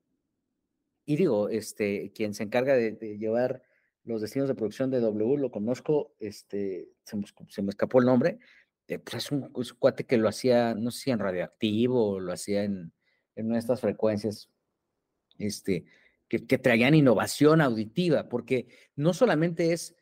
Y 1.06 1.16
digo, 1.16 1.48
este, 1.48 2.12
quien 2.14 2.34
se 2.34 2.42
encarga 2.42 2.74
de, 2.74 3.16
llevar 3.16 3.62
los 4.04 4.20
destinos 4.20 4.46
de 4.46 4.54
producción 4.54 4.90
de 4.90 5.00
W, 5.00 5.38
lo 5.38 5.50
conozco, 5.50 6.12
este, 6.18 6.90
se, 7.02 7.16
me, 7.16 7.70
escapó 7.70 7.98
el 7.98 8.04
nombre, 8.04 8.38
eh, 8.88 8.98
pues 8.98 9.24
es 9.24 9.32
un, 9.32 9.50
cuate 9.78 10.04
que 10.04 10.18
lo 10.18 10.28
hacía, 10.28 10.74
no 10.74 10.90
sé 10.90 11.04
si 11.04 11.10
en 11.12 11.18
radioactivo, 11.18 12.10
o 12.10 12.20
lo 12.20 12.30
hacía 12.34 12.62
en, 12.64 12.92
en 13.36 13.46
una 13.46 13.76
frecuencias, 13.78 14.50
este, 15.38 15.86
que, 16.28 16.46
que 16.46 16.58
traían 16.58 16.94
innovación 16.94 17.62
auditiva, 17.62 18.28
porque 18.28 18.68
no 18.96 19.14
solamente 19.14 19.72
es 19.72 19.96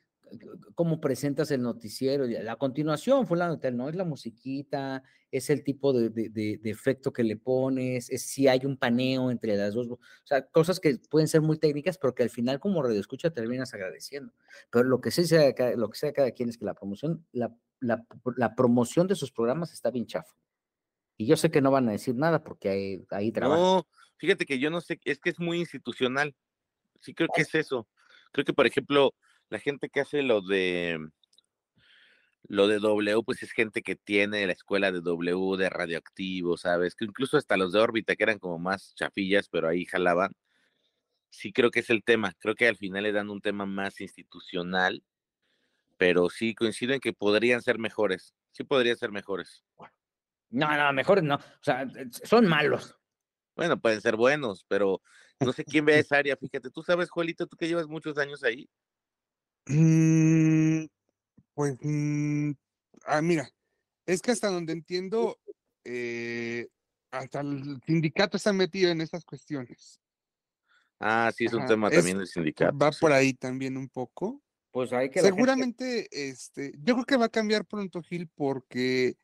cómo 0.75 1.01
presentas 1.01 1.51
el 1.51 1.63
noticiero, 1.63 2.27
la 2.27 2.57
continuación, 2.57 3.27
fulano 3.27 3.59
tal, 3.59 3.77
no 3.77 3.89
es 3.89 3.95
la 3.95 4.05
musiquita, 4.05 5.03
es 5.31 5.51
el 5.51 5.63
tipo 5.63 5.93
de, 5.93 6.11
de, 6.11 6.61
efecto 6.65 7.13
que 7.13 7.23
le 7.23 7.37
pones, 7.37 8.11
es 8.11 8.23
si 8.23 8.49
hay 8.49 8.65
un 8.65 8.77
paneo 8.77 9.31
entre 9.31 9.57
las 9.57 9.75
dos, 9.75 9.89
o 9.89 9.99
sea, 10.25 10.47
cosas 10.47 10.81
que 10.81 10.99
pueden 11.11 11.29
ser 11.29 11.41
muy 11.41 11.59
técnicas, 11.59 11.99
pero 11.99 12.15
que 12.15 12.23
al 12.23 12.31
final 12.31 12.61
como 12.61 12.83
radio 12.83 13.01
escucha 13.01 13.31
terminas 13.31 13.75
agradeciendo. 13.75 14.33
Pero 14.71 14.85
lo 14.85 15.01
que 15.01 15.11
sea, 15.11 15.55
lo 15.77 15.91
que 15.91 15.99
sea 15.99 16.13
cada 16.13 16.31
quien 16.31 16.49
es 16.49 16.59
que 16.59 16.65
la 16.65 16.75
promoción, 16.75 17.27
la, 17.33 17.55
la, 17.81 18.05
la 18.37 18.55
promoción 18.55 19.07
de 19.07 19.15
sus 19.15 19.33
programas 19.33 19.73
está 19.73 19.91
bien 19.91 20.07
chafa. 20.07 20.35
Y 21.17 21.27
yo 21.27 21.37
sé 21.37 21.51
que 21.51 21.61
no 21.61 21.71
van 21.71 21.89
a 21.89 21.93
decir 21.93 22.15
nada 22.15 22.43
porque 22.45 22.69
ahí, 22.69 23.07
ahí 23.11 23.33
trabajan. 23.33 23.61
No, 23.61 23.89
fíjate 24.19 24.47
que 24.47 24.59
yo 24.59 24.71
no 24.71 24.81
sé, 24.81 25.01
es 25.05 25.19
que 25.19 25.31
es 25.31 25.41
muy 25.41 25.59
institucional. 25.59 26.35
Sí 27.01 27.13
creo 27.13 27.29
que 27.35 27.43
es 27.43 27.55
eso. 27.55 27.89
Creo 28.33 28.45
que, 28.45 28.53
por 28.53 28.67
ejemplo, 28.67 29.15
la 29.51 29.59
gente 29.59 29.89
que 29.89 30.01
hace 30.01 30.23
lo 30.23 30.41
de 30.41 30.99
lo 32.49 32.67
de 32.67 32.79
W, 32.79 33.23
pues 33.25 33.43
es 33.43 33.53
gente 33.53 33.83
que 33.83 33.95
tiene 33.95 34.47
la 34.47 34.53
escuela 34.53 34.91
de 34.91 35.01
W 35.03 35.57
de 35.59 35.69
radioactivo, 35.69 36.57
¿sabes? 36.57 36.95
Que 36.95 37.05
incluso 37.05 37.37
hasta 37.37 37.59
los 37.59 37.73
de 37.73 37.81
órbita, 37.81 38.17
que 38.17 38.23
eran 38.23 38.39
como 38.39 38.59
más 38.59 38.95
chafillas, 38.95 39.49
pero 39.51 39.69
ahí 39.69 39.85
jalaban. 39.85 40.33
Sí 41.31 41.53
creo 41.53 41.71
que 41.71 41.81
es 41.81 41.91
el 41.91 42.03
tema. 42.03 42.33
Creo 42.39 42.55
que 42.55 42.67
al 42.67 42.77
final 42.77 43.03
le 43.03 43.13
dan 43.13 43.29
un 43.29 43.43
tema 43.43 43.67
más 43.67 44.01
institucional, 44.01 45.05
pero 45.99 46.31
sí 46.31 46.55
coincido 46.55 46.95
en 46.95 47.01
que 47.01 47.13
podrían 47.13 47.61
ser 47.61 47.79
mejores. 47.79 48.35
Sí 48.53 48.65
podrían 48.65 48.97
ser 48.97 49.13
mejores. 49.13 49.63
No, 50.49 50.75
no, 50.75 50.93
mejores 50.95 51.25
no. 51.25 51.35
O 51.35 51.63
sea, 51.63 51.87
son 52.25 52.47
malos. 52.47 52.97
Bueno, 53.57 53.79
pueden 53.79 54.01
ser 54.01 54.17
buenos, 54.17 54.65
pero 54.69 55.03
no 55.41 55.53
sé 55.53 55.65
quién 55.65 55.85
ve 55.85 55.99
esa 55.99 56.17
área. 56.17 56.37
Fíjate, 56.37 56.71
tú 56.71 56.83
sabes, 56.83 57.11
Juelito, 57.11 57.47
tú 57.47 57.57
que 57.59 57.69
llevas 57.69 57.89
muchos 57.89 58.17
años 58.17 58.43
ahí. 58.43 58.71
Mm, 59.67 60.87
pues, 61.55 61.77
mm, 61.83 62.53
ah, 63.05 63.23
mira, 63.23 63.51
es 64.07 64.23
que 64.23 64.31
hasta 64.31 64.49
donde 64.49 64.73
entiendo, 64.73 65.39
eh, 65.85 66.69
hasta 67.11 67.41
el 67.41 67.81
sindicato 67.87 68.37
está 68.37 68.53
metido 68.53 68.91
en 68.91 69.01
estas 69.01 69.25
cuestiones. 69.25 70.01
Ah, 71.01 71.31
sí, 71.35 71.45
es 71.45 71.53
un 71.53 71.67
tema 71.67 71.91
también 71.91 72.19
del 72.19 72.27
sindicato. 72.27 72.77
Va 72.77 72.91
por 72.91 73.13
ahí 73.13 73.35
también 73.35 73.77
un 73.77 73.89
poco. 73.89 74.43
Pues 74.71 74.93
hay 74.93 75.11
que. 75.11 75.21
Seguramente, 75.21 76.09
este, 76.11 76.73
yo 76.83 76.95
creo 76.95 77.05
que 77.05 77.17
va 77.17 77.27
a 77.27 77.31
cambiar 77.31 77.65
pronto, 77.65 78.03
Gil, 78.03 78.29
porque, 78.35 79.17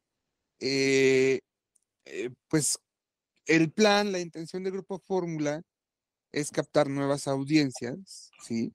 eh, 0.60 1.40
eh, 2.04 2.30
pues, 2.48 2.78
el 3.46 3.72
plan, 3.72 4.12
la 4.12 4.20
intención 4.20 4.62
del 4.62 4.72
Grupo 4.72 4.98
Fórmula 4.98 5.62
es 6.32 6.50
captar 6.50 6.88
nuevas 6.88 7.28
audiencias, 7.28 8.30
¿sí? 8.42 8.72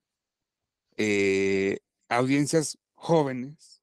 Eh, 1.01 1.79
audiencias 2.09 2.77
jóvenes. 2.93 3.81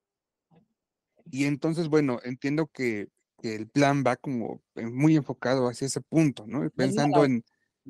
Y 1.30 1.46
entonces, 1.46 1.88
bueno, 1.88 2.20
entiendo 2.22 2.66
que, 2.66 3.08
el 3.42 3.68
plan 3.68 4.02
va 4.04 4.16
como 4.16 4.60
muy 4.74 5.14
enfocado 5.14 5.68
hacia 5.68 5.86
ese 5.86 6.00
punto, 6.00 6.46
¿no? 6.48 6.68
Pensando 6.70 7.24
en, 7.24 7.44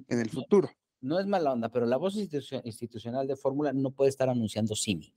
el 0.09 0.29
futuro. 0.29 0.69
No 1.01 1.19
es 1.19 1.27
mala 1.27 1.53
onda, 1.53 1.71
pero 1.71 1.87
la 1.87 1.97
voz 1.97 2.15
institucional 2.15 3.27
de 3.27 3.37
Fórmula 3.37 3.73
no 3.73 3.91
puede 3.91 4.11
estar 4.11 4.29
anunciando 4.29 4.77
Simi. 4.77 5.15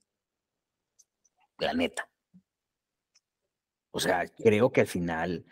La 1.58 1.74
neta. 1.74 2.10
O 3.92 4.00
sea, 4.00 4.28
creo 4.28 4.72
que 4.72 4.82
al 4.82 4.88
final 4.88 5.46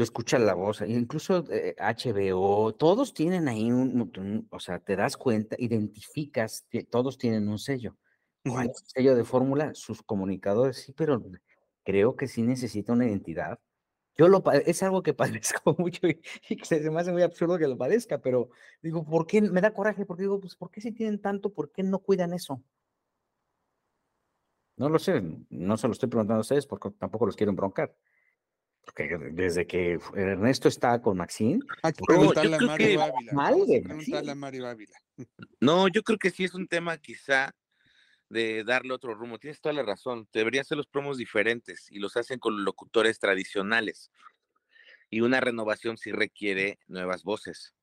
tú 0.00 0.04
escuchas 0.04 0.40
la 0.40 0.54
voz, 0.54 0.80
incluso 0.80 1.44
HBO, 1.76 2.70
eh, 2.70 2.74
todos 2.78 3.12
tienen 3.12 3.48
ahí 3.48 3.70
un, 3.70 4.48
o 4.50 4.58
sea, 4.58 4.78
te 4.78 4.96
das 4.96 5.18
cuenta, 5.18 5.56
identificas, 5.58 6.64
que 6.70 6.84
todos 6.84 7.18
tienen 7.18 7.46
un 7.48 7.58
sello. 7.58 7.98
¿Cuál 8.42 8.72
sello 8.86 9.14
de 9.14 9.24
fórmula? 9.24 9.74
Sus 9.74 10.02
comunicadores, 10.02 10.78
sí, 10.78 10.94
pero 10.94 11.22
creo 11.84 12.16
que 12.16 12.28
sí 12.28 12.40
necesita 12.40 12.94
una 12.94 13.08
identidad. 13.08 13.60
Yo 14.16 14.28
lo 14.28 14.42
es 14.52 14.82
algo 14.82 15.02
que 15.02 15.12
padezco 15.42 15.76
mucho 15.76 16.08
y, 16.08 16.14
que 16.56 16.64
se 16.64 16.90
me 16.90 16.98
hace 16.98 17.12
muy 17.12 17.20
absurdo 17.20 17.58
que 17.58 17.68
lo 17.68 17.76
padezca, 17.76 18.22
pero 18.22 18.48
digo, 18.80 19.04
¿por 19.04 19.26
qué 19.26 19.42
me 19.42 19.60
da 19.60 19.74
coraje? 19.74 20.06
Porque 20.06 20.22
digo, 20.22 20.40
pues, 20.40 20.56
¿por 20.56 20.70
qué 20.70 20.80
si 20.80 20.92
tienen 20.92 21.20
tanto? 21.20 21.52
¿Por 21.52 21.72
qué 21.72 21.82
no 21.82 21.98
cuidan 21.98 22.32
eso? 22.32 22.62
No 24.78 24.88
lo 24.88 24.98
sé, 24.98 25.22
no 25.50 25.76
se 25.76 25.88
lo 25.88 25.92
estoy 25.92 26.08
preguntando 26.08 26.38
a 26.38 26.40
ustedes 26.40 26.64
porque 26.64 26.90
tampoco 26.92 27.26
los 27.26 27.36
quiero 27.36 27.52
broncar. 27.52 27.94
Porque 28.84 29.16
desde 29.32 29.66
que 29.66 29.98
Ernesto 30.14 30.68
está 30.68 31.00
con 31.00 31.16
Maxine. 31.16 31.60
No, 35.60 35.88
yo 35.88 36.02
creo 36.02 36.18
que 36.18 36.30
sí 36.30 36.44
es 36.44 36.54
un 36.54 36.66
tema 36.66 36.96
quizá 36.98 37.54
de 38.30 38.64
darle 38.64 38.94
otro 38.94 39.14
rumbo. 39.14 39.38
Tienes 39.38 39.60
toda 39.60 39.74
la 39.74 39.82
razón. 39.82 40.28
Deberían 40.32 40.64
ser 40.64 40.78
los 40.78 40.86
promos 40.86 41.18
diferentes 41.18 41.90
y 41.90 41.98
los 41.98 42.16
hacen 42.16 42.38
con 42.38 42.64
locutores 42.64 43.18
tradicionales. 43.18 44.10
Y 45.10 45.20
una 45.20 45.40
renovación 45.40 45.98
sí 45.98 46.12
requiere 46.12 46.78
nuevas 46.86 47.24
voces. 47.24 47.74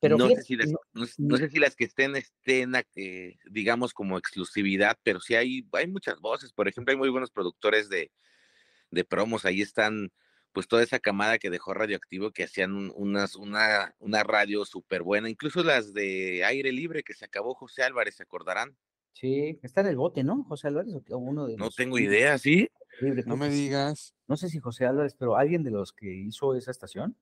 Pero 0.00 0.16
no, 0.16 0.28
sé 0.30 0.42
si 0.42 0.56
las, 0.56 0.72
no, 0.92 1.36
sé 1.36 1.48
si 1.48 1.60
las 1.60 1.76
que 1.76 1.84
estén 1.84 2.16
estén, 2.16 2.74
eh, 2.96 3.38
digamos, 3.44 3.94
como 3.94 4.18
exclusividad, 4.18 4.98
pero 5.04 5.20
sí 5.20 5.36
hay, 5.36 5.64
hay 5.70 5.86
muchas 5.86 6.18
voces. 6.18 6.52
Por 6.52 6.66
ejemplo, 6.66 6.90
hay 6.90 6.98
muy 6.98 7.08
buenos 7.08 7.30
productores 7.30 7.88
de, 7.88 8.10
de 8.90 9.04
promos. 9.04 9.44
Ahí 9.44 9.60
están 9.60 10.10
pues 10.52 10.68
toda 10.68 10.82
esa 10.82 10.98
camada 10.98 11.38
que 11.38 11.50
dejó 11.50 11.74
radioactivo 11.74 12.30
que 12.30 12.44
hacían 12.44 12.92
unas, 12.94 13.36
una, 13.36 13.94
una 13.98 14.22
radio 14.22 14.64
súper 14.64 15.02
buena, 15.02 15.28
incluso 15.28 15.62
las 15.62 15.94
de 15.94 16.44
aire 16.44 16.72
libre 16.72 17.02
que 17.02 17.14
se 17.14 17.24
acabó 17.24 17.54
José 17.54 17.82
Álvarez, 17.82 18.16
¿se 18.16 18.22
acordarán? 18.22 18.76
Sí, 19.12 19.58
está 19.62 19.80
en 19.82 19.88
el 19.88 19.96
bote, 19.96 20.24
¿no? 20.24 20.44
José 20.44 20.68
Álvarez 20.68 20.94
o 21.10 21.18
uno 21.18 21.46
de 21.46 21.56
No 21.56 21.70
tengo 21.70 21.98
idea, 21.98 22.38
¿sí? 22.38 22.68
no 23.26 23.36
me 23.36 23.48
digas. 23.48 24.14
No 24.28 24.36
sé 24.36 24.48
si 24.48 24.58
José 24.58 24.86
Álvarez, 24.86 25.14
pero 25.18 25.36
alguien 25.36 25.62
de 25.62 25.70
los 25.70 25.92
que 25.92 26.12
hizo 26.12 26.54
esa 26.54 26.70
estación 26.70 27.16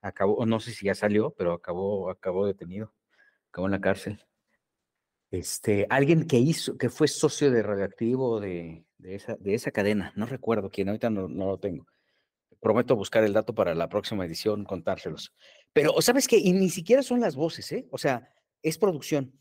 acabó, 0.00 0.44
no 0.46 0.60
sé 0.60 0.72
si 0.72 0.86
ya 0.86 0.94
salió, 0.94 1.34
pero 1.36 1.52
acabó, 1.52 2.10
acabó 2.10 2.46
detenido, 2.46 2.92
acabó 3.50 3.66
en 3.66 3.72
la 3.72 3.80
cárcel. 3.80 4.24
Este, 5.30 5.86
alguien 5.88 6.26
que 6.26 6.38
hizo, 6.38 6.76
que 6.76 6.90
fue 6.90 7.08
socio 7.08 7.50
de 7.50 7.62
radioactivo 7.62 8.38
de, 8.38 8.84
de, 8.98 9.14
esa, 9.14 9.36
de 9.36 9.54
esa 9.54 9.70
cadena, 9.70 10.12
no 10.14 10.26
recuerdo 10.26 10.70
quién, 10.70 10.88
ahorita 10.88 11.08
no, 11.08 11.28
no 11.28 11.46
lo 11.46 11.58
tengo 11.58 11.86
prometo 12.62 12.94
buscar 12.94 13.24
el 13.24 13.32
dato 13.32 13.54
para 13.54 13.74
la 13.74 13.88
próxima 13.88 14.24
edición, 14.24 14.64
contárselos. 14.64 15.34
Pero, 15.72 16.00
¿sabes 16.00 16.28
qué? 16.28 16.38
Y 16.38 16.52
ni 16.52 16.70
siquiera 16.70 17.02
son 17.02 17.20
las 17.20 17.34
voces, 17.34 17.70
¿eh? 17.72 17.88
O 17.90 17.98
sea, 17.98 18.32
es 18.62 18.78
producción. 18.78 19.36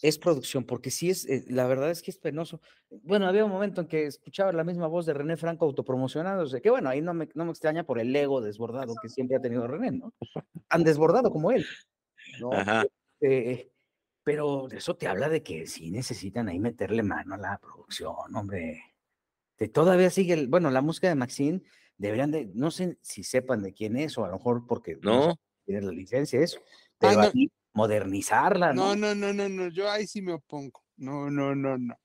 Es 0.00 0.18
producción, 0.18 0.64
porque 0.64 0.92
sí 0.92 1.10
es, 1.10 1.28
eh, 1.28 1.44
la 1.48 1.66
verdad 1.66 1.90
es 1.90 2.00
que 2.00 2.12
es 2.12 2.18
penoso. 2.18 2.60
Bueno, 3.02 3.26
había 3.26 3.44
un 3.44 3.50
momento 3.50 3.80
en 3.80 3.88
que 3.88 4.06
escuchaba 4.06 4.52
la 4.52 4.62
misma 4.62 4.86
voz 4.86 5.04
de 5.04 5.14
René 5.14 5.36
Franco 5.36 5.64
autopromocionándose, 5.64 6.62
que 6.62 6.70
bueno, 6.70 6.88
ahí 6.90 7.00
no 7.00 7.12
me, 7.12 7.28
no 7.34 7.44
me 7.44 7.50
extraña 7.50 7.82
por 7.82 7.98
el 7.98 8.14
ego 8.14 8.40
desbordado 8.40 8.94
que 9.02 9.08
siempre 9.08 9.36
ha 9.36 9.40
tenido 9.40 9.66
René, 9.66 9.90
¿no? 9.90 10.14
Han 10.68 10.84
desbordado 10.84 11.32
como 11.32 11.50
él. 11.50 11.66
¿no? 12.40 12.52
Ajá. 12.52 12.86
Eh, 13.20 13.68
pero 14.22 14.68
eso 14.70 14.94
te 14.94 15.08
habla 15.08 15.28
de 15.28 15.42
que 15.42 15.66
sí 15.66 15.90
necesitan 15.90 16.48
ahí 16.48 16.60
meterle 16.60 17.02
mano 17.02 17.34
a 17.34 17.38
la 17.38 17.58
producción, 17.58 18.36
hombre 18.36 18.80
todavía 19.66 20.10
sigue, 20.10 20.34
el, 20.34 20.46
bueno, 20.46 20.70
la 20.70 20.82
música 20.82 21.08
de 21.08 21.16
Maxine, 21.16 21.62
deberían 21.96 22.30
de, 22.30 22.48
no 22.54 22.70
sé 22.70 22.96
si 23.02 23.24
sepan 23.24 23.62
de 23.62 23.74
quién 23.74 23.96
es, 23.96 24.16
o 24.16 24.24
a 24.24 24.28
lo 24.28 24.34
mejor 24.34 24.66
porque 24.68 24.96
no, 25.02 25.34
tiene 25.64 25.82
la 25.82 25.90
licencia, 25.90 26.40
eso, 26.40 26.60
pero 26.98 27.32
modernizarla, 27.74 28.72
¿no? 28.72 28.94
No, 28.94 29.14
no, 29.14 29.32
no, 29.32 29.48
no, 29.48 29.68
yo 29.68 29.90
ahí 29.90 30.06
sí 30.06 30.22
me 30.22 30.32
opongo. 30.32 30.84
No, 30.96 31.30
no, 31.30 31.54
no, 31.54 31.76
no. 31.78 31.96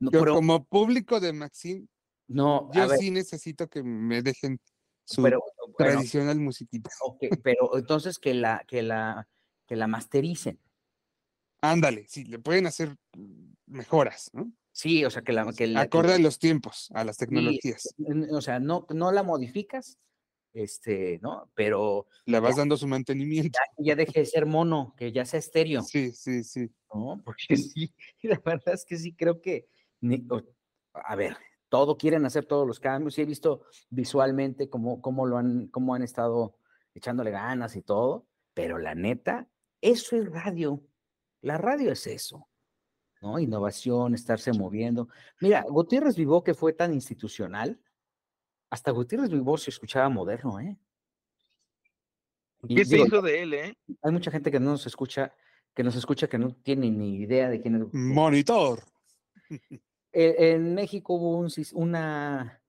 yo 0.00 0.24
como 0.26 0.64
público 0.64 1.18
de 1.20 1.32
Maxine, 1.32 1.86
no, 2.28 2.70
yo 2.72 2.88
sí 2.90 3.10
necesito 3.10 3.68
que 3.68 3.82
me 3.82 4.22
dejen 4.22 4.60
su 5.04 5.26
tradicional 5.76 6.38
musiquita. 6.38 6.90
pero 7.42 7.76
entonces 7.76 8.18
que 8.18 8.34
la, 8.34 8.64
que 8.66 8.82
la, 8.82 9.28
que 9.66 9.76
la 9.76 9.86
mastericen. 9.86 10.60
Ándale, 11.60 12.06
sí, 12.08 12.24
le 12.24 12.38
pueden 12.38 12.66
hacer 12.66 12.96
mejoras, 13.66 14.30
¿no? 14.32 14.52
Sí, 14.72 15.04
o 15.04 15.10
sea, 15.10 15.22
que 15.22 15.32
la... 15.32 15.52
Que 15.52 15.66
la 15.66 15.82
Acorde 15.82 16.14
a 16.14 16.18
los 16.18 16.38
tiempos, 16.38 16.90
a 16.94 17.04
las 17.04 17.16
tecnologías. 17.16 17.94
o 18.30 18.40
sea, 18.40 18.60
no, 18.60 18.86
no 18.90 19.10
la 19.12 19.22
modificas, 19.22 19.98
este, 20.52 21.18
¿no? 21.20 21.50
Pero... 21.54 22.06
Le 22.26 22.40
vas 22.40 22.56
dando 22.56 22.76
su 22.76 22.86
mantenimiento. 22.86 23.58
Ya, 23.78 23.96
deje 23.96 24.20
de 24.20 24.26
ser 24.26 24.46
mono, 24.46 24.94
que 24.96 25.12
ya 25.12 25.24
sea 25.24 25.40
estéreo. 25.40 25.82
Sí, 25.82 26.12
sí, 26.12 26.44
sí. 26.44 26.70
¿No? 26.94 27.20
Porque 27.24 27.56
sí, 27.56 27.92
la 28.22 28.40
verdad 28.44 28.74
es 28.74 28.84
que 28.84 28.96
sí 28.96 29.14
creo 29.14 29.40
que... 29.40 29.68
a 30.92 31.16
ver, 31.16 31.36
todo 31.68 31.96
quieren 31.98 32.24
hacer 32.24 32.46
todos 32.46 32.66
los 32.66 32.80
cambios 32.80 33.18
y 33.18 33.22
he 33.22 33.26
visto 33.26 33.62
visualmente 33.90 34.68
cómo, 34.68 35.00
cómo 35.00 35.26
lo 35.26 35.38
han, 35.38 35.68
cómo 35.68 35.94
han 35.94 36.02
estado 36.02 36.56
echándole 36.94 37.30
ganas 37.30 37.76
y 37.76 37.82
todo, 37.82 38.26
pero 38.54 38.78
la 38.78 38.94
neta, 38.94 39.48
eso 39.80 40.16
es 40.16 40.30
radio. 40.30 40.82
La 41.40 41.58
radio 41.58 41.92
es 41.92 42.06
eso. 42.06 42.48
¿No? 43.20 43.38
Innovación, 43.38 44.14
estarse 44.14 44.52
moviendo. 44.52 45.08
Mira, 45.40 45.64
Gutiérrez 45.68 46.16
Vivó, 46.16 46.42
que 46.42 46.54
fue 46.54 46.72
tan 46.72 46.92
institucional, 46.94 47.80
hasta 48.70 48.90
Gutiérrez 48.90 49.30
Vivó 49.30 49.56
se 49.56 49.70
escuchaba 49.70 50.08
moderno, 50.08 50.60
¿eh? 50.60 50.76
¿Qué 52.66 52.84
se 52.84 52.98
hizo 52.98 53.22
de 53.22 53.42
él, 53.42 53.54
eh? 53.54 53.78
Hay 54.02 54.12
mucha 54.12 54.30
gente 54.30 54.50
que 54.50 54.58
no 54.58 54.70
nos 54.72 54.86
escucha, 54.86 55.32
que 55.74 55.84
nos 55.84 55.94
escucha 55.94 56.28
que 56.28 56.38
no 56.38 56.54
tiene 56.56 56.90
ni 56.90 57.16
idea 57.16 57.48
de 57.48 57.60
quién 57.60 57.76
es. 57.76 57.94
Monitor. 57.94 58.82
E, 60.10 60.52
en 60.54 60.74
México 60.74 61.14
hubo 61.14 61.46
una 61.74 62.62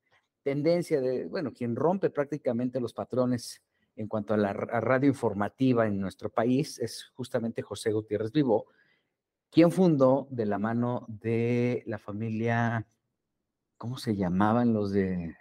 tendencia 0.44 1.00
de, 1.00 1.26
bueno, 1.26 1.54
quien 1.54 1.74
rompe 1.74 2.10
prácticamente 2.10 2.82
los 2.82 2.94
patrones 2.94 3.64
en 3.96 4.08
cuanto 4.08 4.34
a 4.34 4.38
la 4.38 4.52
radio 4.52 5.08
informativa 5.08 5.88
en 5.88 6.00
nuestro 6.00 6.30
país 6.30 6.80
es 6.80 7.12
justamente 7.16 7.62
José 7.62 7.92
Gutiérrez 7.92 8.32
Vivo, 8.34 8.68
quien 9.52 9.72
fundó 9.72 10.28
de 10.32 10.46
la 10.46 10.60
mano 10.60 11.06
de 11.08 11.84
la 11.88 11.98
familia, 11.98 12.88
¿cómo 13.78 13.98
se 13.98 14.16
llamaban 14.16 14.74
los 14.74 14.92
de, 14.92 15.36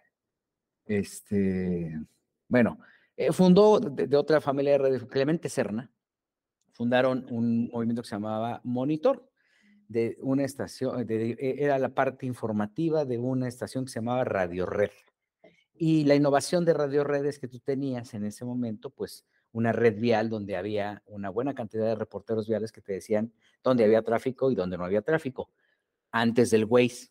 este, 0.88 2.00
bueno, 2.48 2.78
eh, 3.16 3.32
fundó 3.32 3.78
de, 3.80 4.16
otra 4.16 4.40
familia 4.40 4.72
de 4.72 4.78
radio, 4.78 5.08
Clemente 5.08 5.48
Serna, 5.48 5.90
fundaron 6.72 7.26
un 7.30 7.68
movimiento 7.68 8.02
que 8.02 8.08
se 8.08 8.14
llamaba 8.14 8.60
Monitor, 8.64 9.28
de 9.88 10.16
una 10.20 10.44
estación, 10.44 11.06
e, 11.08 11.36
era 11.58 11.78
la 11.78 11.90
parte 11.90 12.26
informativa 12.26 13.04
de 13.04 13.18
una 13.18 13.48
estación 13.48 13.84
que 13.84 13.90
se 13.90 14.00
llamaba 14.00 14.24
Radio 14.24 14.66
Red. 14.66 14.90
Y 15.74 16.04
la 16.04 16.14
innovación 16.14 16.64
de 16.64 16.74
Radio 16.74 17.04
Red 17.04 17.24
es 17.26 17.38
que 17.38 17.48
tú 17.48 17.60
tenías 17.60 18.14
en 18.14 18.24
ese 18.24 18.44
momento, 18.44 18.90
pues, 18.90 19.24
una 19.52 19.72
red 19.72 19.98
vial 19.98 20.28
donde 20.28 20.56
había 20.56 21.02
una 21.06 21.30
buena 21.30 21.54
cantidad 21.54 21.86
de 21.86 21.94
reporteros 21.94 22.48
viales 22.48 22.72
que 22.72 22.80
te 22.80 22.92
decían 22.92 23.32
dónde 23.62 23.84
había 23.84 24.02
tráfico 24.02 24.50
y 24.50 24.54
dónde 24.54 24.78
no 24.78 24.84
había 24.84 25.02
tráfico, 25.02 25.50
antes 26.10 26.50
del 26.50 26.64
Waze. 26.64 27.08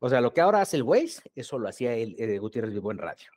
O 0.00 0.08
sea, 0.08 0.20
lo 0.20 0.32
que 0.32 0.40
ahora 0.40 0.60
hace 0.60 0.76
el 0.76 0.82
Waze, 0.82 1.22
eso 1.34 1.58
lo 1.58 1.68
hacía 1.68 1.94
el, 1.94 2.14
el 2.18 2.38
Gutiérrez 2.40 2.72
Vivo 2.72 2.92
en 2.92 2.98
radio. 2.98 3.30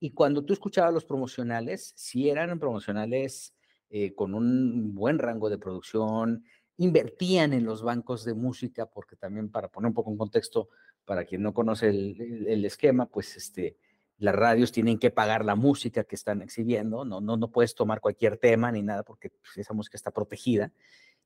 Y 0.00 0.12
cuando 0.12 0.44
tú 0.44 0.52
escuchabas 0.52 0.94
los 0.94 1.04
promocionales, 1.04 1.92
si 1.96 2.28
eran 2.28 2.58
promocionales 2.58 3.54
eh, 3.90 4.14
con 4.14 4.34
un 4.34 4.94
buen 4.94 5.18
rango 5.18 5.48
de 5.48 5.58
producción, 5.58 6.44
invertían 6.76 7.52
en 7.52 7.64
los 7.64 7.82
bancos 7.82 8.24
de 8.24 8.34
música, 8.34 8.86
porque 8.86 9.16
también 9.16 9.50
para 9.50 9.68
poner 9.68 9.88
un 9.88 9.94
poco 9.94 10.10
en 10.10 10.18
contexto, 10.18 10.68
para 11.04 11.24
quien 11.24 11.42
no 11.42 11.54
conoce 11.54 11.88
el, 11.88 12.64
esquema, 12.64 13.06
pues 13.06 13.36
este, 13.36 13.76
las 14.18 14.34
radios 14.34 14.72
tienen 14.72 14.98
que 14.98 15.10
pagar 15.10 15.44
la 15.44 15.54
música 15.54 16.04
que 16.04 16.16
están 16.16 16.42
exhibiendo, 16.42 17.04
no, 17.04 17.20
no, 17.20 17.36
no 17.36 17.50
puedes 17.50 17.74
tomar 17.74 18.00
cualquier 18.00 18.36
tema 18.36 18.70
ni 18.72 18.82
nada 18.82 19.04
porque 19.04 19.30
pues, 19.30 19.56
esa 19.56 19.74
música 19.74 19.96
está 19.96 20.10
protegida. 20.10 20.72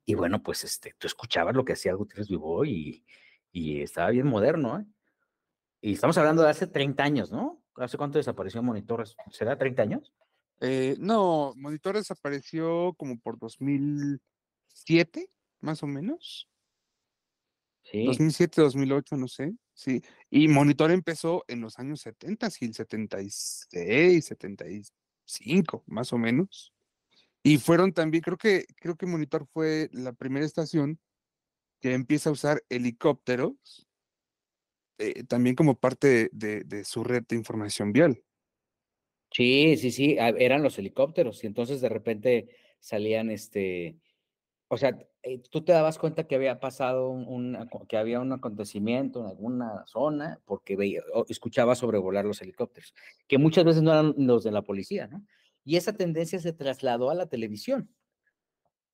Y 0.05 0.15
bueno, 0.15 0.43
pues 0.43 0.65
este, 0.65 0.95
tú 0.99 1.07
escuchabas 1.07 1.55
lo 1.55 1.65
que 1.65 1.73
hacía 1.75 1.95
Gutiérrez 1.95 2.29
Vivo 2.29 2.65
y, 2.65 3.05
y 3.53 3.83
estaba 3.83 4.11
bien 4.11 4.27
moderno, 4.27 4.81
¿eh? 4.81 4.87
Y 5.85 5.95
estamos 5.95 6.17
hablando 6.17 6.43
de 6.43 6.51
hace 6.51 6.69
30 6.69 7.03
años, 7.03 7.33
¿no? 7.33 7.61
¿Hace 7.75 7.97
cuánto 7.97 8.19
desapareció 8.19 8.63
Monitores? 8.63 9.17
¿Será 9.31 9.59
30 9.59 9.83
años? 9.83 10.13
Eh, 10.61 10.95
no, 11.01 11.55
Monitor 11.57 11.97
desapareció 11.97 12.95
como 12.97 13.19
por 13.19 13.37
2007, 13.39 15.29
más 15.61 15.83
o 15.83 15.89
menos. 15.89 16.49
Sí. 17.83 18.07
2007, 18.07 18.63
2008, 18.63 19.17
no 19.17 19.29
sé. 19.29 19.53
Sí. 19.75 20.03
Y 20.31 20.49
Monitor 20.49 20.91
empezó 20.91 21.45
en 21.49 21.61
los 21.61 21.79
años 21.79 22.01
70, 22.01 22.51
sí, 22.51 22.73
76, 22.73 24.25
75, 24.25 25.85
más 25.87 26.13
o 26.13 26.19
menos. 26.19 26.73
Y 27.43 27.59
fueron 27.59 27.93
también, 27.93 28.23
creo 28.23 28.37
que, 28.37 28.67
creo 28.77 28.97
que 28.97 29.07
Monitor 29.07 29.47
fue 29.53 29.89
la 29.93 30.13
primera 30.13 30.47
estación 30.47 31.01
que 31.81 31.95
empieza 31.95 32.31
a 32.31 32.33
usar 32.33 32.63
helicópteros 32.69 33.89
eh, 34.99 35.25
también 35.25 35.57
como 35.57 35.81
parte 35.81 36.31
de, 36.33 36.85
su 36.85 37.03
red 37.03 37.25
de 37.29 37.35
información 37.35 37.93
vial. 37.93 38.23
Sí, 39.33 39.77
sí, 39.77 39.91
sí, 39.91 40.17
eran 40.19 40.63
los 40.63 40.79
helicópteros 40.79 41.43
y 41.43 41.49
entonces 41.49 41.81
de 41.81 41.89
repente 41.89 42.49
salían, 42.79 43.31
este, 43.31 43.97
o 44.69 44.77
sea, 44.77 44.97
eh, 45.23 45.41
tú 45.51 45.63
te 45.63 45.73
dabas 45.73 45.99
cuenta 45.99 46.27
que 46.27 46.35
había 46.35 46.59
pasado 46.59 47.11
un, 47.11 47.57
que 47.89 47.97
había 47.97 48.21
un 48.21 48.33
acontecimiento 48.33 49.21
en 49.21 49.27
alguna 49.27 49.87
zona 49.87 50.41
porque 50.45 50.77
veía, 50.77 51.03
escuchaba 51.29 51.77
sobrevolar 51.77 52.25
los 52.25 52.43
helicópteros, 52.43 52.93
que 53.29 53.39
muchas 53.39 53.65
veces 53.65 53.83
no 53.83 53.93
eran 53.93 54.15
los 54.17 54.43
de 54.43 54.51
la 54.51 54.63
policía, 54.63 55.07
¿no? 55.07 55.25
Y 55.65 55.77
esa 55.77 55.93
tendencia 55.93 56.41
se 56.41 56.53
trasladó 56.53 57.11
a 57.11 57.15
la 57.15 57.27
televisión, 57.27 57.95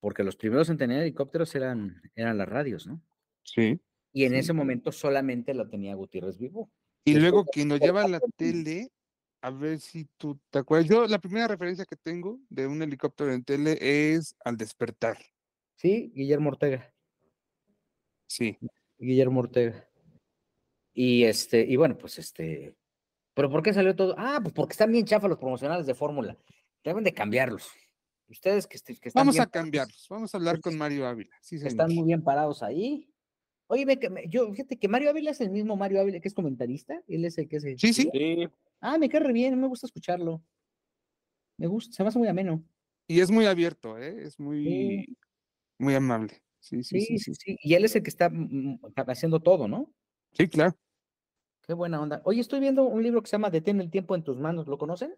porque 0.01 0.23
los 0.23 0.37
primeros 0.37 0.69
en 0.69 0.77
tener 0.77 1.01
helicópteros 1.01 1.55
eran, 1.55 2.03
eran 2.15 2.37
las 2.37 2.49
radios, 2.49 2.87
¿no? 2.87 3.01
Sí. 3.43 3.81
Y 4.13 4.25
en 4.25 4.35
ese 4.35 4.53
momento 4.53 4.93
solamente 4.93 5.55
lo 5.55 5.69
tenía 5.69 5.95
Gutiérrez 5.95 6.39
Vivo. 6.39 6.71
Y 7.05 7.15
luego 7.15 7.45
quien 7.45 7.69
nos 7.69 7.81
lleva 7.81 8.03
a 8.03 8.09
la 8.09 8.21
tele, 8.37 8.91
a 9.41 9.51
ver 9.51 9.79
si 9.81 10.07
tú 10.19 10.39
te 10.51 10.59
acuerdas. 10.59 10.89
Yo 10.89 11.07
la 11.07 11.19
primera 11.19 11.49
referencia 11.49 11.87
que 11.87 11.97
tengo 11.97 12.39
de 12.51 12.67
un 12.67 12.83
helicóptero 12.83 13.33
en 13.33 13.45
tele 13.45 13.79
es 13.81 14.37
Al 14.45 14.57
despertar. 14.57 15.17
Sí, 15.79 16.11
Guillermo 16.13 16.51
Ortega. 16.51 16.93
Sí. 18.27 18.59
Guillermo 18.99 19.41
Ortega. 19.41 19.89
Y 20.93 21.23
este, 21.23 21.61
y 21.61 21.77
bueno, 21.77 21.97
pues 21.97 22.19
este, 22.19 22.77
pero 23.33 23.49
¿por 23.49 23.63
qué 23.63 23.73
salió 23.73 23.95
todo? 23.95 24.17
Ah, 24.19 24.41
pues 24.43 24.53
porque 24.53 24.73
están 24.73 24.91
bien 24.91 25.05
chafas 25.05 25.31
los 25.31 25.39
promocionales 25.39 25.87
de 25.87 25.95
fórmula. 25.95 26.37
Deben 26.83 27.05
de 27.05 27.15
cambiarlos. 27.15 27.71
Ustedes 28.29 28.67
que, 28.67 28.77
están 28.77 29.13
Vamos 29.15 29.39
a 29.39 29.47
cambiarlos. 29.47 30.09
Vamos 30.11 30.35
a 30.35 30.39
hablar 30.39 30.61
con 30.61 30.77
Mario 30.77 31.07
Ávila. 31.07 31.37
Sí, 31.41 31.55
están 31.63 31.95
muy 31.95 32.05
bien 32.09 32.25
parados 32.25 32.65
ahí. 32.65 33.09
Oye, 33.69 33.87
yo, 34.29 34.51
fíjate 34.51 34.77
que 34.77 34.89
Mario 34.89 35.11
Ávila 35.11 35.31
es 35.31 35.41
el 35.41 35.51
mismo 35.51 35.77
Mario 35.77 36.01
Ávila 36.01 36.19
que 36.19 36.27
es 36.27 36.35
comentarista. 36.35 37.01
Él 37.07 37.25
es 37.25 37.39
el 37.39 37.49
que 37.49 37.57
es 37.59 37.65
el. 37.65 37.79
Sí, 37.79 37.93
sí. 37.93 38.11
Ah, 38.81 38.99
me 38.99 39.09
cae 39.09 39.21
re 39.21 39.33
bien, 39.33 39.59
me 39.61 39.69
gusta 39.69 39.87
escucharlo. 39.87 40.43
Me 41.57 41.69
gusta, 41.69 41.95
se 41.95 42.03
me 42.03 42.09
hace 42.09 42.19
muy 42.19 42.27
ameno. 42.27 42.65
Y 43.07 43.21
es 43.21 43.31
muy 43.31 43.47
abierto, 43.47 43.97
¿eh? 43.99 44.25
Es 44.25 44.41
muy, 44.41 45.17
muy 45.79 45.95
amable. 45.95 46.43
Sí 46.61 46.83
sí 46.83 47.01
sí, 47.01 47.19
sí 47.19 47.35
sí 47.35 47.57
Y 47.63 47.75
él 47.75 47.85
es 47.85 47.95
el 47.97 48.03
que 48.03 48.11
está 48.11 48.29
mm, 48.29 48.75
mm, 48.75 48.81
haciendo 49.07 49.41
todo, 49.41 49.69
¿no? 49.69 49.93
Sí, 50.33 50.49
claro. 50.49 50.77
Qué 51.63 51.75
buena 51.75 52.01
onda. 52.01 52.21
Oye, 52.25 52.41
estoy 52.41 52.61
viendo 52.61 52.85
un 52.85 53.03
libro 53.03 53.23
que 53.23 53.29
se 53.29 53.33
llama 53.33 53.51
Detén 53.51 53.81
el 53.81 53.91
tiempo 53.91 54.15
en 54.15 54.25
tus 54.25 54.39
manos. 54.39 54.67
¿Lo 54.67 54.79
conocen? 54.79 55.15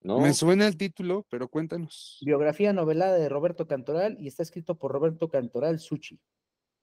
No. 0.00 0.20
Me 0.20 0.32
suena 0.34 0.66
el 0.66 0.76
título, 0.76 1.26
pero 1.30 1.48
cuéntanos. 1.48 2.18
Biografía 2.22 2.72
novelada 2.72 3.16
de 3.16 3.28
Roberto 3.28 3.66
Cantoral 3.66 4.16
y 4.20 4.28
está 4.28 4.42
escrito 4.42 4.76
por 4.76 4.92
Roberto 4.92 5.28
Cantoral 5.28 5.78
Suchi. 5.80 6.20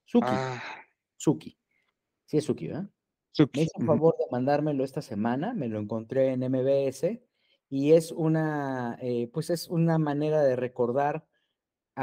Suki. 0.06 0.28
Ah. 0.28 0.62
Suki. 1.18 1.58
Sí 2.26 2.38
es 2.38 2.46
Suki, 2.46 2.68
¿verdad? 2.68 2.90
Suki. 3.32 3.60
Me 3.60 3.64
hizo 3.66 3.80
el 3.80 3.86
favor 3.86 4.16
de 4.18 4.26
mandármelo 4.32 4.84
esta 4.84 5.02
semana, 5.02 5.54
me 5.54 5.68
lo 5.68 5.80
encontré 5.80 6.34
en 6.34 6.42
MBS 6.42 7.22
y 7.70 7.94
es 7.94 8.12
una, 8.12 8.98
eh, 9.02 9.30
pues 9.32 9.52
es 9.52 9.70
una 9.70 9.98
manera 10.00 10.42
de 10.42 10.56
recordar 10.56 11.26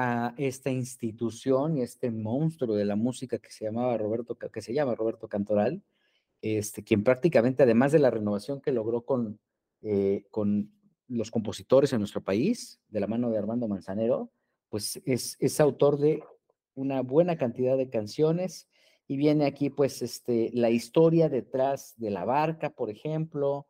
a 0.00 0.32
esta 0.36 0.70
institución 0.70 1.76
y 1.76 1.82
este 1.82 2.12
monstruo 2.12 2.76
de 2.76 2.84
la 2.84 2.94
música 2.94 3.40
que 3.40 3.50
se 3.50 3.64
llamaba 3.64 3.98
Roberto, 3.98 4.38
que 4.38 4.62
se 4.62 4.72
llama 4.72 4.94
Roberto 4.94 5.26
Cantoral, 5.26 5.82
este, 6.40 6.84
quien 6.84 7.02
prácticamente, 7.02 7.64
además 7.64 7.90
de 7.90 7.98
la 7.98 8.12
renovación 8.12 8.60
que 8.60 8.70
logró 8.70 9.00
con, 9.00 9.40
eh, 9.82 10.24
con 10.30 10.70
los 11.08 11.32
compositores 11.32 11.92
en 11.92 11.98
nuestro 11.98 12.22
país, 12.22 12.80
de 12.86 13.00
la 13.00 13.08
mano 13.08 13.28
de 13.28 13.38
Armando 13.38 13.66
Manzanero, 13.66 14.30
pues 14.68 15.02
es, 15.04 15.36
es 15.40 15.58
autor 15.58 15.98
de 15.98 16.22
una 16.76 17.02
buena 17.02 17.36
cantidad 17.36 17.76
de 17.76 17.90
canciones 17.90 18.68
y 19.08 19.16
viene 19.16 19.46
aquí 19.46 19.68
pues 19.68 20.00
este, 20.00 20.50
la 20.54 20.70
historia 20.70 21.28
detrás 21.28 21.94
de 21.96 22.10
la 22.10 22.24
barca, 22.24 22.70
por 22.70 22.88
ejemplo, 22.88 23.66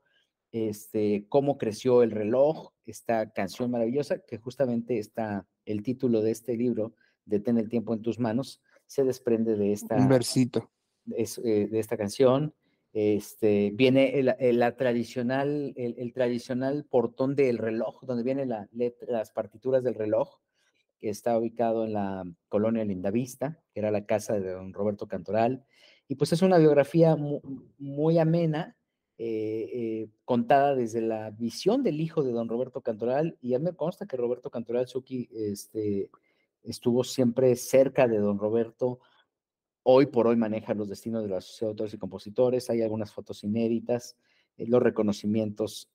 este, 0.53 1.25
cómo 1.31 1.57
creció 1.57 2.03
el 2.03 2.11
reloj, 2.11 2.73
esta 2.85 3.33
canción 3.33 3.71
maravillosa 3.71 4.19
que 4.19 4.37
justamente 4.37 4.99
está 4.99 5.47
el 5.73 5.82
título 5.82 6.20
de 6.23 6.31
este 6.31 6.57
libro, 6.57 6.95
Detén 7.24 7.59
el 7.59 7.69
tiempo 7.69 7.95
en 7.95 8.03
tus 8.03 8.19
manos, 8.19 8.62
se 8.86 9.05
desprende 9.05 9.57
de 9.57 9.73
esta... 9.73 9.97
Un 9.97 10.09
versito. 10.09 10.70
Eh, 11.16 11.69
de 11.70 11.78
esta 11.78 11.97
canción. 11.97 12.55
Este, 12.93 13.70
viene 13.74 14.19
el, 14.19 14.59
la 14.59 14.77
tradicional, 14.77 15.73
el, 15.77 16.12
tradicional 16.12 16.85
portón 16.85 17.36
del 17.36 17.59
reloj, 17.59 18.03
donde 18.03 18.24
vienen 18.24 18.49
la, 18.49 18.69
las 19.07 19.31
partituras 19.31 19.85
del 19.85 19.95
reloj, 19.95 20.40
que 20.99 21.11
está 21.11 21.39
ubicado 21.39 21.85
en 21.85 21.93
la 21.93 22.24
colonia 22.49 22.85
Lindavista, 22.85 23.62
que 23.73 23.81
era 23.81 23.90
la 23.90 24.05
casa 24.05 24.40
de 24.40 24.51
don 24.51 24.73
Roberto 24.73 25.07
Cantoral. 25.07 25.65
Y 26.09 26.16
pues 26.16 26.32
es 26.32 26.43
una 26.43 26.59
biografía 26.59 27.16
muy, 27.78 28.19
amena, 28.19 28.77
eh, 29.20 29.69
eh, 29.73 30.09
contada 30.24 30.77
desde 30.77 31.01
la 31.01 31.31
visión 31.31 31.82
del 31.82 32.01
hijo 32.01 32.23
de 32.23 32.31
don 32.31 32.49
Roberto 32.49 32.82
Cantoral. 32.82 33.36
Y 33.40 33.55
a 33.55 33.59
mí 33.59 33.65
me 33.65 33.74
consta 33.74 34.07
que 34.07 34.16
Roberto 34.16 34.49
Cantoral 34.49 34.86
Suki 34.86 35.28
este, 35.32 36.09
estuvo 36.62 37.03
siempre 37.03 37.57
cerca 37.57 38.07
de 38.07 38.19
don 38.19 38.39
Roberto. 38.39 39.01
Hoy 39.82 40.07
por 40.07 40.28
hoy 40.28 40.36
maneja 40.36 40.73
los 40.73 40.89
destinos 40.89 41.24
de 41.24 41.31
la 41.31 41.40
de 41.40 41.66
Autores 41.66 41.95
y 41.95 41.99
Compositores. 41.99 42.70
Hay 42.70 42.81
algunas 42.81 43.12
fotos 43.12 43.43
inéditas, 43.43 44.16
eh, 44.57 44.66
los 44.69 44.81
reconocimientos 44.81 45.90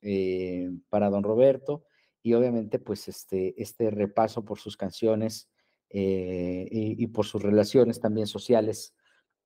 para 0.90 1.10
don 1.10 1.24
Roberto 1.24 1.86
y 2.22 2.34
obviamente 2.34 2.78
pues 2.78 3.08
este, 3.08 3.62
este 3.62 3.90
repaso 3.90 4.44
por 4.44 4.60
sus 4.60 4.76
canciones 4.76 5.50
y, 5.90 7.08
por 7.08 7.26
sus 7.26 7.42
relaciones 7.42 8.02
también 8.02 8.28
sociales 8.28 8.94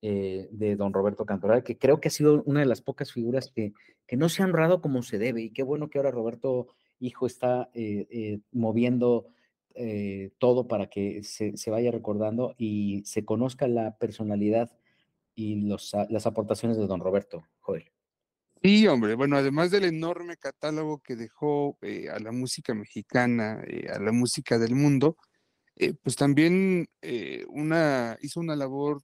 eh, 0.02 0.48
de 0.50 0.76
don 0.76 0.92
Roberto 0.92 1.26
Cantoral, 1.26 1.62
que 1.62 1.78
creo 1.78 2.00
que 2.00 2.08
ha 2.08 2.10
sido 2.10 2.42
una 2.44 2.60
de 2.60 2.66
las 2.66 2.80
pocas 2.80 3.12
figuras 3.12 3.50
que, 3.54 3.72
que 4.06 4.16
no 4.16 4.28
se 4.28 4.42
han 4.42 4.50
honrado 4.50 4.80
como 4.80 5.02
se 5.02 5.18
debe 5.18 5.42
y 5.42 5.50
qué 5.50 5.62
bueno 5.62 5.88
que 5.88 5.98
ahora 5.98 6.10
Roberto 6.10 6.68
Hijo 7.00 7.26
está 7.26 7.70
eh, 7.74 8.40
moviendo 8.52 9.26
todo 10.38 10.66
para 10.66 10.90
que 10.90 11.22
se, 11.22 11.56
se, 11.56 11.70
vaya 11.70 11.92
recordando 11.92 12.56
y 12.58 13.04
se 13.04 13.24
conozca 13.24 13.68
la 13.68 13.96
personalidad 13.96 14.72
y 15.36 15.60
los, 15.68 15.94
las 16.08 16.26
aportaciones 16.26 16.76
de 16.76 16.88
don 16.88 16.98
Roberto, 16.98 17.44
Joel. 17.60 17.92
Sí, 18.60 18.88
hombre, 18.88 19.14
bueno, 19.14 19.36
además 19.36 19.70
del 19.70 19.84
enorme 19.84 20.36
catálogo 20.36 21.00
que 21.00 21.14
dejó 21.14 21.78
eh, 21.80 22.08
a 22.10 22.18
la 22.18 22.32
música 22.32 22.74
mexicana, 22.74 23.62
eh, 23.64 23.86
a 23.88 24.00
la 24.00 24.10
música 24.10 24.58
del 24.58 24.74
mundo, 24.74 25.16
eh, 25.76 25.94
pues 25.94 26.16
también 26.16 26.88
una, 27.48 28.18
hizo 28.20 28.40
una 28.40 28.56
labor 28.56 29.02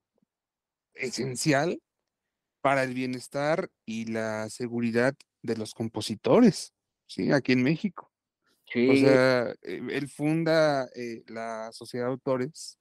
esencial 0.94 1.80
para 2.60 2.82
el 2.82 2.94
bienestar 2.94 3.70
y 3.84 4.06
la 4.06 4.48
seguridad 4.48 5.14
de 5.42 5.56
los 5.56 5.74
compositores, 5.74 6.72
¿sí? 7.06 7.30
Aquí 7.30 7.52
en 7.52 7.62
México. 7.62 8.10
O 8.74 8.96
sea, 8.96 9.54
él 9.62 10.08
funda 10.08 10.88
la 11.26 11.70
Sociedad 11.72 12.06
de 12.06 12.12
Autores 12.12 12.78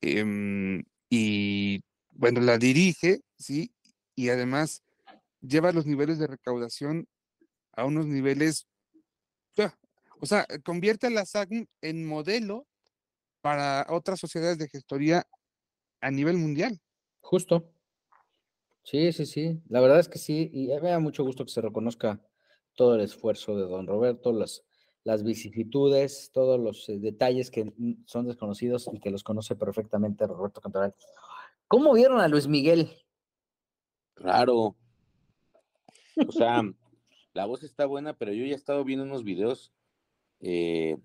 em, 0.00 0.82
y, 1.10 1.80
bueno, 2.10 2.40
la 2.40 2.58
dirige, 2.58 3.20
¿sí? 3.36 3.72
Y 4.16 4.30
además 4.30 4.82
lleva 5.40 5.72
los 5.72 5.86
niveles 5.86 6.18
de 6.18 6.26
recaudación 6.26 7.06
a 7.72 7.84
unos 7.84 8.06
niveles, 8.06 8.66
o 10.20 10.26
sea, 10.26 10.46
convierte 10.64 11.06
a 11.06 11.10
la 11.10 11.24
SACM 11.24 11.66
en 11.80 12.04
modelo 12.04 12.66
para 13.40 13.86
otras 13.88 14.18
sociedades 14.18 14.58
de 14.58 14.68
gestoría 14.68 15.26
a 16.00 16.10
nivel 16.10 16.38
mundial. 16.38 16.80
Justo. 17.28 17.70
Sí, 18.82 19.12
sí, 19.12 19.26
sí. 19.26 19.60
La 19.68 19.82
verdad 19.82 20.00
es 20.00 20.08
que 20.08 20.18
sí, 20.18 20.48
y 20.50 20.68
me 20.68 20.88
da 20.88 20.98
mucho 20.98 21.24
gusto 21.24 21.44
que 21.44 21.50
se 21.50 21.60
reconozca 21.60 22.22
todo 22.74 22.94
el 22.94 23.02
esfuerzo 23.02 23.54
de 23.54 23.64
don 23.64 23.86
Roberto, 23.86 24.32
las, 24.32 24.64
las 25.04 25.22
vicisitudes, 25.22 26.30
todos 26.32 26.58
los 26.58 26.88
eh, 26.88 26.98
detalles 26.98 27.50
que 27.50 27.70
son 28.06 28.26
desconocidos 28.26 28.88
y 28.94 28.98
que 28.98 29.10
los 29.10 29.24
conoce 29.24 29.56
perfectamente 29.56 30.26
Roberto 30.26 30.62
Cantoral. 30.62 30.94
¿Cómo 31.66 31.92
vieron 31.92 32.18
a 32.22 32.28
Luis 32.28 32.48
Miguel? 32.48 32.96
Raro. 34.16 34.74
O 36.26 36.32
sea, 36.32 36.62
la 37.34 37.44
voz 37.44 37.62
está 37.62 37.84
buena, 37.84 38.14
pero 38.14 38.32
yo 38.32 38.46
ya 38.46 38.52
he 38.52 38.56
estado 38.56 38.84
viendo 38.84 39.04
unos 39.04 39.22
videos. 39.22 39.70
Eh, 40.40 40.96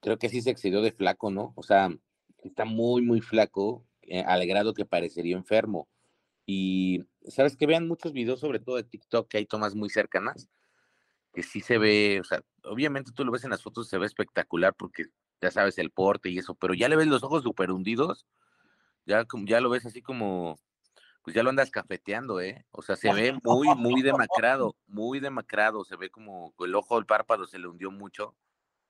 creo 0.00 0.18
que 0.18 0.28
sí 0.28 0.42
se 0.42 0.50
excedió 0.50 0.82
de 0.82 0.90
flaco, 0.90 1.30
¿no? 1.30 1.52
O 1.54 1.62
sea, 1.62 1.96
está 2.42 2.64
muy, 2.64 3.02
muy 3.02 3.20
flaco, 3.20 3.86
eh, 4.02 4.24
al 4.26 4.46
grado 4.46 4.74
que 4.74 4.84
parecería 4.84 5.36
enfermo. 5.36 5.88
Y, 6.46 7.04
¿sabes? 7.28 7.56
Que 7.56 7.66
vean 7.66 7.86
muchos 7.86 8.12
videos, 8.12 8.40
sobre 8.40 8.58
todo 8.58 8.76
de 8.76 8.84
TikTok, 8.84 9.28
que 9.28 9.38
hay 9.38 9.46
tomas 9.46 9.74
muy 9.74 9.90
cercanas, 9.90 10.48
que 11.32 11.42
sí 11.42 11.60
se 11.60 11.78
ve, 11.78 12.20
o 12.20 12.24
sea, 12.24 12.42
obviamente 12.64 13.12
tú 13.12 13.24
lo 13.24 13.32
ves 13.32 13.44
en 13.44 13.50
las 13.50 13.62
fotos, 13.62 13.88
se 13.88 13.98
ve 13.98 14.06
espectacular 14.06 14.74
porque 14.74 15.06
ya 15.40 15.50
sabes 15.50 15.78
el 15.78 15.90
porte 15.90 16.30
y 16.30 16.38
eso, 16.38 16.54
pero 16.54 16.74
ya 16.74 16.88
le 16.88 16.96
ves 16.96 17.06
los 17.06 17.22
ojos 17.22 17.42
súper 17.42 17.70
hundidos, 17.70 18.26
ya, 19.06 19.26
ya 19.46 19.60
lo 19.60 19.70
ves 19.70 19.86
así 19.86 20.02
como, 20.02 20.58
pues 21.22 21.34
ya 21.34 21.42
lo 21.42 21.50
andas 21.50 21.70
cafeteando, 21.70 22.40
¿eh? 22.40 22.66
O 22.70 22.82
sea, 22.82 22.96
se 22.96 23.12
ve 23.12 23.38
muy, 23.42 23.68
muy 23.76 24.02
demacrado, 24.02 24.76
muy 24.86 25.20
demacrado, 25.20 25.84
se 25.84 25.96
ve 25.96 26.10
como 26.10 26.54
el 26.60 26.74
ojo, 26.74 26.98
el 26.98 27.06
párpado 27.06 27.46
se 27.46 27.58
le 27.58 27.68
hundió 27.68 27.90
mucho, 27.90 28.36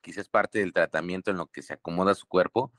quizás 0.01 0.27
parte 0.27 0.59
del 0.59 0.73
tratamiento 0.73 1.31
en 1.31 1.37
lo 1.37 1.47
que 1.47 1.61
se 1.61 1.73
acomoda 1.73 2.13
su 2.13 2.27
cuerpo, 2.27 2.71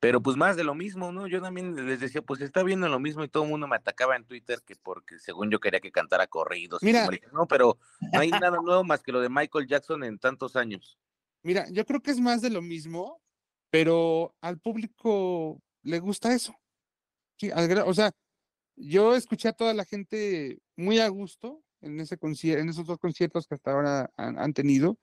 pero 0.00 0.22
pues 0.22 0.36
más 0.38 0.56
de 0.56 0.64
lo 0.64 0.74
mismo, 0.74 1.12
¿no? 1.12 1.26
Yo 1.26 1.42
también 1.42 1.86
les 1.86 2.00
decía, 2.00 2.22
pues 2.22 2.40
está 2.40 2.62
viendo 2.62 2.88
lo 2.88 2.98
mismo 2.98 3.22
y 3.22 3.28
todo 3.28 3.44
el 3.44 3.50
mundo 3.50 3.68
me 3.68 3.76
atacaba 3.76 4.16
en 4.16 4.24
Twitter 4.24 4.62
que 4.64 4.74
porque 4.74 5.18
según 5.18 5.50
yo 5.50 5.60
quería 5.60 5.80
que 5.80 5.92
cantara 5.92 6.26
corridos. 6.26 6.82
Mira, 6.82 7.06
no, 7.32 7.46
pero 7.46 7.78
no 8.12 8.20
hay 8.20 8.30
nada 8.30 8.58
nuevo 8.62 8.82
más 8.82 9.02
que 9.02 9.12
lo 9.12 9.20
de 9.20 9.28
Michael 9.28 9.68
Jackson 9.68 10.02
en 10.02 10.18
tantos 10.18 10.56
años. 10.56 10.98
Mira, 11.42 11.66
yo 11.70 11.84
creo 11.84 12.00
que 12.00 12.10
es 12.10 12.20
más 12.20 12.40
de 12.40 12.48
lo 12.48 12.62
mismo, 12.62 13.20
pero 13.68 14.34
al 14.40 14.58
público 14.58 15.62
le 15.82 16.00
gusta 16.00 16.32
eso. 16.32 16.56
Sí, 17.36 17.50
o 17.52 17.94
sea, 17.94 18.10
yo 18.76 19.14
escuché 19.14 19.48
a 19.48 19.52
toda 19.52 19.74
la 19.74 19.84
gente 19.84 20.60
muy 20.76 20.98
a 20.98 21.08
gusto 21.08 21.62
en, 21.82 22.00
ese 22.00 22.18
en 22.20 22.68
esos 22.70 22.86
dos 22.86 22.98
conciertos 22.98 23.46
que 23.46 23.54
hasta 23.54 23.72
ahora 23.72 24.10
han 24.16 24.52
tenido 24.54 24.98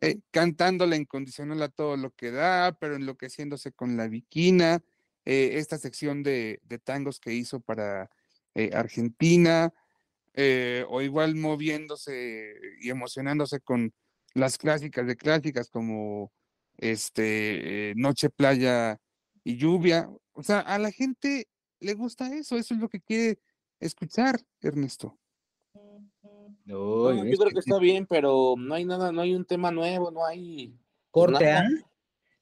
eh, 0.00 0.20
cantando 0.30 0.86
la 0.86 0.96
incondicional 0.96 1.60
a 1.62 1.68
todo 1.68 1.96
lo 1.96 2.12
que 2.14 2.30
da, 2.30 2.72
pero 2.78 2.94
enloqueciéndose 2.96 3.72
con 3.72 3.96
la 3.96 4.06
viquina, 4.06 4.80
eh, 5.24 5.52
esta 5.54 5.76
sección 5.78 6.22
de, 6.22 6.60
tangos 6.84 7.18
que 7.20 7.34
hizo 7.34 7.60
para 7.60 8.10
eh, 8.54 8.70
Argentina, 8.74 9.72
o 10.88 11.02
igual 11.02 11.34
moviéndose 11.34 12.54
y 12.80 12.90
emocionándose 12.90 13.60
con 13.60 13.92
las 14.34 14.56
clásicas 14.56 15.04
de 15.06 15.16
clásicas 15.16 15.68
como 15.68 16.32
este 16.76 17.92
Noche, 17.96 18.30
Playa 18.30 19.00
y 19.42 19.56
Lluvia. 19.56 20.08
O 20.34 20.42
sea, 20.44 20.60
a 20.60 20.78
la 20.78 20.92
gente 20.92 21.48
le 21.80 21.94
gusta 21.94 22.32
eso, 22.34 22.56
eso 22.56 22.74
es 22.74 22.80
lo 22.80 22.88
que 22.88 23.00
quiere 23.00 23.40
escuchar, 23.80 24.40
Ernesto 24.60 25.18
yo 26.68 27.38
creo 27.38 27.50
que 27.50 27.60
está 27.60 27.78
bien, 27.78 28.06
pero 28.06 28.54
no 28.58 28.74
hay 28.74 28.84
nada, 28.84 29.10
no 29.10 29.20
hay 29.20 29.34
un 29.34 29.44
tema 29.44 29.70
nuevo, 29.70 30.10
no 30.10 30.24
hay. 30.24 30.74
Corte 31.10 31.50
A. 31.50 31.64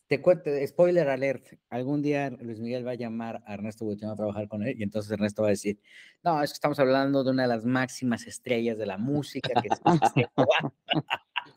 Te 0.08 0.22
cuento, 0.22 0.50
spoiler 0.64 1.08
alert, 1.08 1.44
algún 1.68 2.00
día 2.00 2.30
Luis 2.30 2.60
Miguel 2.60 2.86
va 2.86 2.92
a 2.92 2.96
llamar 2.96 3.42
a 3.44 3.54
Ernesto 3.54 3.84
Buitrón 3.84 4.12
a 4.12 4.14
trabajar 4.14 4.46
con 4.46 4.62
él 4.62 4.76
y 4.78 4.84
entonces 4.84 5.10
Ernesto 5.10 5.42
va 5.42 5.48
a 5.48 5.50
decir, 5.50 5.80
no, 6.22 6.40
es 6.44 6.50
que 6.50 6.54
estamos 6.54 6.78
hablando 6.78 7.24
de 7.24 7.30
una 7.32 7.42
de 7.42 7.48
las 7.48 7.64
máximas 7.64 8.24
estrellas 8.24 8.78
de 8.78 8.86
la 8.86 8.98
música. 8.98 9.60
Que 9.60 9.68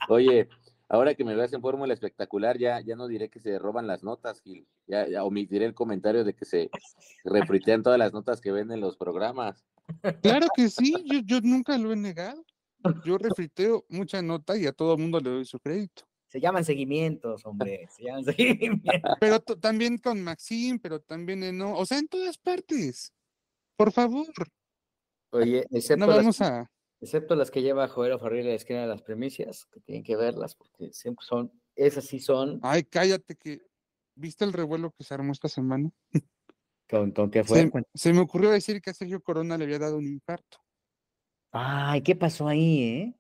Oye, 0.10 0.50
ahora 0.88 1.14
que 1.14 1.24
me 1.24 1.36
veas 1.36 1.54
en 1.54 1.62
fórmula 1.62 1.94
espectacular, 1.94 2.58
ya, 2.58 2.82
ya 2.82 2.96
no 2.96 3.08
diré 3.08 3.30
que 3.30 3.40
se 3.40 3.60
roban 3.60 3.86
las 3.86 4.04
notas, 4.04 4.42
Gil. 4.42 4.66
Ya, 4.88 5.08
ya 5.08 5.24
omitiré 5.24 5.66
el 5.66 5.76
comentario 5.76 6.24
de 6.24 6.34
que 6.34 6.46
se 6.46 6.72
refritean 7.24 7.84
todas 7.84 8.00
las 8.00 8.14
notas 8.14 8.42
que 8.42 8.52
ven 8.52 8.72
en 8.72 8.82
los 8.82 8.98
programas. 8.98 9.64
Claro 10.24 10.48
que 10.56 10.70
sí, 10.70 10.96
yo, 11.06 11.20
yo 11.24 11.40
nunca 11.42 11.78
lo 11.78 11.92
he 11.92 11.96
negado. 11.96 12.44
Yo 13.06 13.18
refriteo 13.20 13.86
mucha 13.90 14.22
nota 14.22 14.58
y 14.58 14.66
a 14.66 14.72
todo 14.72 14.94
el 14.94 15.02
mundo 15.02 15.20
le 15.20 15.30
doy 15.30 15.46
su 15.46 15.60
crédito. 15.60 16.04
Se 16.28 16.40
llaman 16.40 16.64
seguimientos, 16.64 17.46
hombre. 17.46 17.88
Se 17.90 18.04
llaman 18.04 18.24
seguimientos. 18.36 19.16
Pero 19.20 19.40
también 19.40 19.98
con 19.98 20.22
Maxim, 20.22 20.80
pero 20.80 21.00
también 21.00 21.44
en 21.44 21.58
no, 21.58 21.76
o 21.76 21.86
sea, 21.86 21.98
en 21.98 22.08
todas 22.08 22.38
partes. 22.38 23.14
Por 23.76 23.92
favor. 23.92 24.28
Oye, 25.32 25.66
excepto, 25.72 26.08
las, 26.08 26.42
a... 26.42 26.70
excepto 27.00 27.36
las 27.36 27.52
que 27.52 27.62
lleva 27.62 27.88
Joel 27.88 28.20
Farril 28.20 28.48
a 28.48 28.50
la 28.50 28.56
esquina 28.56 28.82
de 28.82 28.88
las 28.88 29.02
premisas, 29.02 29.66
que 29.72 29.80
tienen 29.80 30.04
que 30.04 30.16
verlas, 30.16 30.56
porque 30.56 30.92
siempre 30.92 31.26
son, 31.26 31.52
esas 31.76 32.06
sí 32.06 32.20
son. 32.20 32.60
Ay, 32.62 32.84
cállate 32.84 33.36
que. 33.36 33.62
¿Viste 34.16 34.44
el 34.44 34.54
revuelo 34.54 34.92
que 34.92 35.04
se 35.04 35.14
armó 35.14 35.32
esta 35.32 35.48
semana? 35.48 35.90
¿Con, 36.90 37.14
qué 37.32 37.44
fue? 37.44 37.72
se, 37.94 38.14
me 38.14 38.20
ocurrió 38.20 38.50
decir 38.50 38.82
que 38.82 38.90
a 38.90 38.94
Sergio 38.94 39.22
Corona 39.22 39.58
le 39.58 39.64
había 39.64 39.80
dado 39.80 39.98
un 39.98 40.08
infarto. 40.08 40.58
Ay, 41.52 42.02
¿qué 42.02 42.16
pasó 42.16 42.48
ahí, 42.48 42.84
eh? 42.84 43.16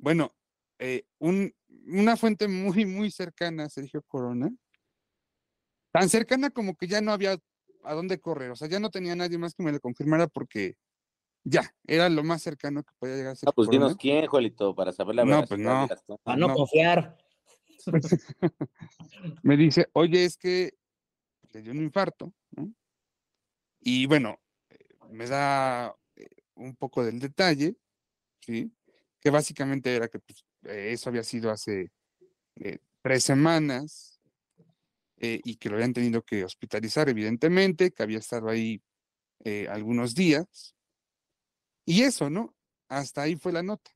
Bueno, 0.00 0.34
eh, 0.78 1.06
un, 1.18 1.54
una 1.86 2.16
fuente 2.16 2.48
muy, 2.48 2.84
muy 2.84 3.10
cercana 3.10 3.64
a 3.64 3.68
Sergio 3.68 4.02
Corona, 4.02 4.50
tan 5.92 6.08
cercana 6.08 6.50
como 6.50 6.76
que 6.76 6.86
ya 6.86 7.00
no 7.00 7.12
había 7.12 7.36
a 7.84 7.94
dónde 7.94 8.20
correr, 8.20 8.50
o 8.50 8.56
sea, 8.56 8.68
ya 8.68 8.80
no 8.80 8.90
tenía 8.90 9.14
nadie 9.16 9.38
más 9.38 9.54
que 9.54 9.62
me 9.62 9.72
lo 9.72 9.80
confirmara 9.80 10.26
porque 10.26 10.76
ya, 11.44 11.74
era 11.86 12.08
lo 12.08 12.22
más 12.24 12.42
cercano 12.42 12.82
que 12.82 12.92
podía 12.98 13.16
llegar 13.16 13.32
a 13.32 13.36
ser. 13.36 13.48
Ah, 13.48 13.52
pues 13.54 13.70
dinos 13.70 13.96
quién, 13.96 14.26
Juelito, 14.26 14.74
para 14.74 14.92
saber 14.92 15.14
la 15.14 15.24
verdad. 15.24 15.40
No, 15.40 15.46
pues 15.46 15.60
no. 15.60 15.88
Para 16.22 16.36
no, 16.36 16.52
confiar. 16.52 17.16
me 19.42 19.56
dice, 19.56 19.88
oye, 19.92 20.24
es 20.24 20.36
que 20.36 20.74
le 21.52 21.62
dio 21.62 21.72
un 21.72 21.78
infarto, 21.78 22.34
¿no? 22.50 22.72
Y 23.80 24.06
bueno, 24.06 24.38
eh, 24.68 24.78
me 25.10 25.26
da 25.26 25.96
un 26.58 26.76
poco 26.76 27.04
del 27.04 27.18
detalle, 27.18 27.76
¿sí? 28.40 28.72
Que 29.20 29.30
básicamente 29.30 29.94
era 29.94 30.08
que 30.08 30.18
pues, 30.18 30.44
eh, 30.64 30.92
eso 30.92 31.08
había 31.08 31.24
sido 31.24 31.50
hace 31.50 31.90
eh, 32.56 32.78
tres 33.02 33.24
semanas 33.24 34.20
eh, 35.16 35.40
y 35.44 35.56
que 35.56 35.68
lo 35.68 35.76
habían 35.76 35.92
tenido 35.92 36.22
que 36.22 36.44
hospitalizar, 36.44 37.08
evidentemente, 37.08 37.90
que 37.90 38.02
había 38.02 38.18
estado 38.18 38.48
ahí 38.48 38.82
algunos 39.70 40.14
días. 40.14 40.74
Y 41.86 42.02
eso, 42.02 42.28
¿no? 42.28 42.54
Hasta 42.88 43.22
ahí 43.22 43.36
fue 43.36 43.52
la 43.52 43.62
nota. 43.62 43.90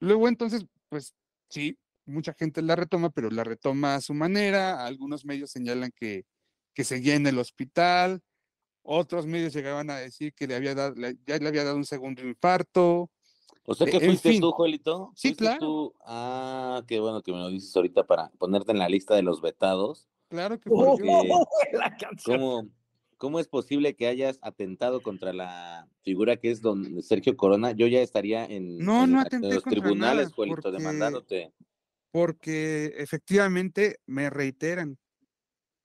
Luego 0.00 0.28
entonces, 0.28 0.66
pues 0.88 1.14
sí, 1.48 1.78
mucha 2.04 2.34
gente 2.34 2.62
la 2.62 2.76
retoma, 2.76 3.10
pero 3.10 3.30
la 3.30 3.44
retoma 3.44 3.94
a 3.94 4.00
su 4.00 4.12
manera. 4.12 4.84
Algunos 4.84 5.24
medios 5.24 5.50
señalan 5.50 5.92
que, 5.94 6.24
que 6.74 6.84
seguía 6.84 7.14
en 7.14 7.26
el 7.26 7.38
hospital, 7.38 8.22
otros 8.86 9.26
medios 9.26 9.52
llegaban 9.52 9.90
a 9.90 9.96
decir 9.96 10.32
que 10.32 10.46
le 10.46 10.54
había 10.54 10.74
dado, 10.74 10.94
ya 11.26 11.38
le 11.38 11.48
había 11.48 11.64
dado 11.64 11.76
un 11.76 11.84
segundo 11.84 12.22
infarto. 12.22 13.10
O 13.64 13.74
sea 13.74 13.86
que 13.86 14.00
fuiste 14.00 14.38
tú, 14.38 14.52
Joelito. 14.52 15.12
Sí, 15.16 15.34
claro. 15.34 15.94
Ah, 16.04 16.82
qué 16.86 17.00
bueno 17.00 17.22
que 17.22 17.32
me 17.32 17.38
lo 17.38 17.48
dices 17.48 17.74
ahorita 17.74 18.06
para 18.06 18.28
ponerte 18.38 18.72
en 18.72 18.78
la 18.78 18.88
lista 18.88 19.14
de 19.14 19.22
los 19.22 19.42
vetados. 19.42 20.08
Claro 20.28 20.58
que 20.60 20.70
fue. 20.70 20.96
¿cómo, 22.24 22.68
¿Cómo 23.16 23.40
es 23.40 23.48
posible 23.48 23.96
que 23.96 24.06
hayas 24.06 24.38
atentado 24.42 25.00
contra 25.00 25.32
la 25.32 25.88
figura 26.02 26.36
que 26.36 26.50
es 26.50 26.60
don 26.60 27.02
Sergio 27.02 27.36
Corona? 27.36 27.72
Yo 27.72 27.86
ya 27.86 28.02
estaría 28.02 28.44
en, 28.44 28.84
los 28.84 29.62
tribunales, 29.64 30.32
Joelito, 30.32 30.70
demandándote. 30.70 31.52
Porque 32.10 32.94
efectivamente 32.96 34.00
me 34.06 34.30
reiteran, 34.30 34.98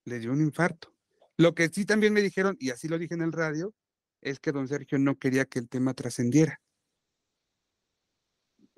le 0.05 0.19
dio 0.19 0.31
un 0.31 0.41
infarto. 0.41 0.90
Lo 1.37 1.55
que 1.55 1.69
sí 1.69 1.85
también 1.85 2.13
me 2.13 2.21
dijeron, 2.21 2.57
y 2.59 2.71
así 2.71 2.87
lo 2.87 2.97
dije 2.97 3.13
en 3.13 3.21
el 3.21 3.31
radio, 3.31 3.73
es 4.21 4.39
que 4.39 4.51
don 4.51 4.67
Sergio 4.67 4.99
no 4.99 5.17
quería 5.17 5.45
que 5.45 5.59
el 5.59 5.69
tema 5.69 5.93
trascendiera. 5.93 6.61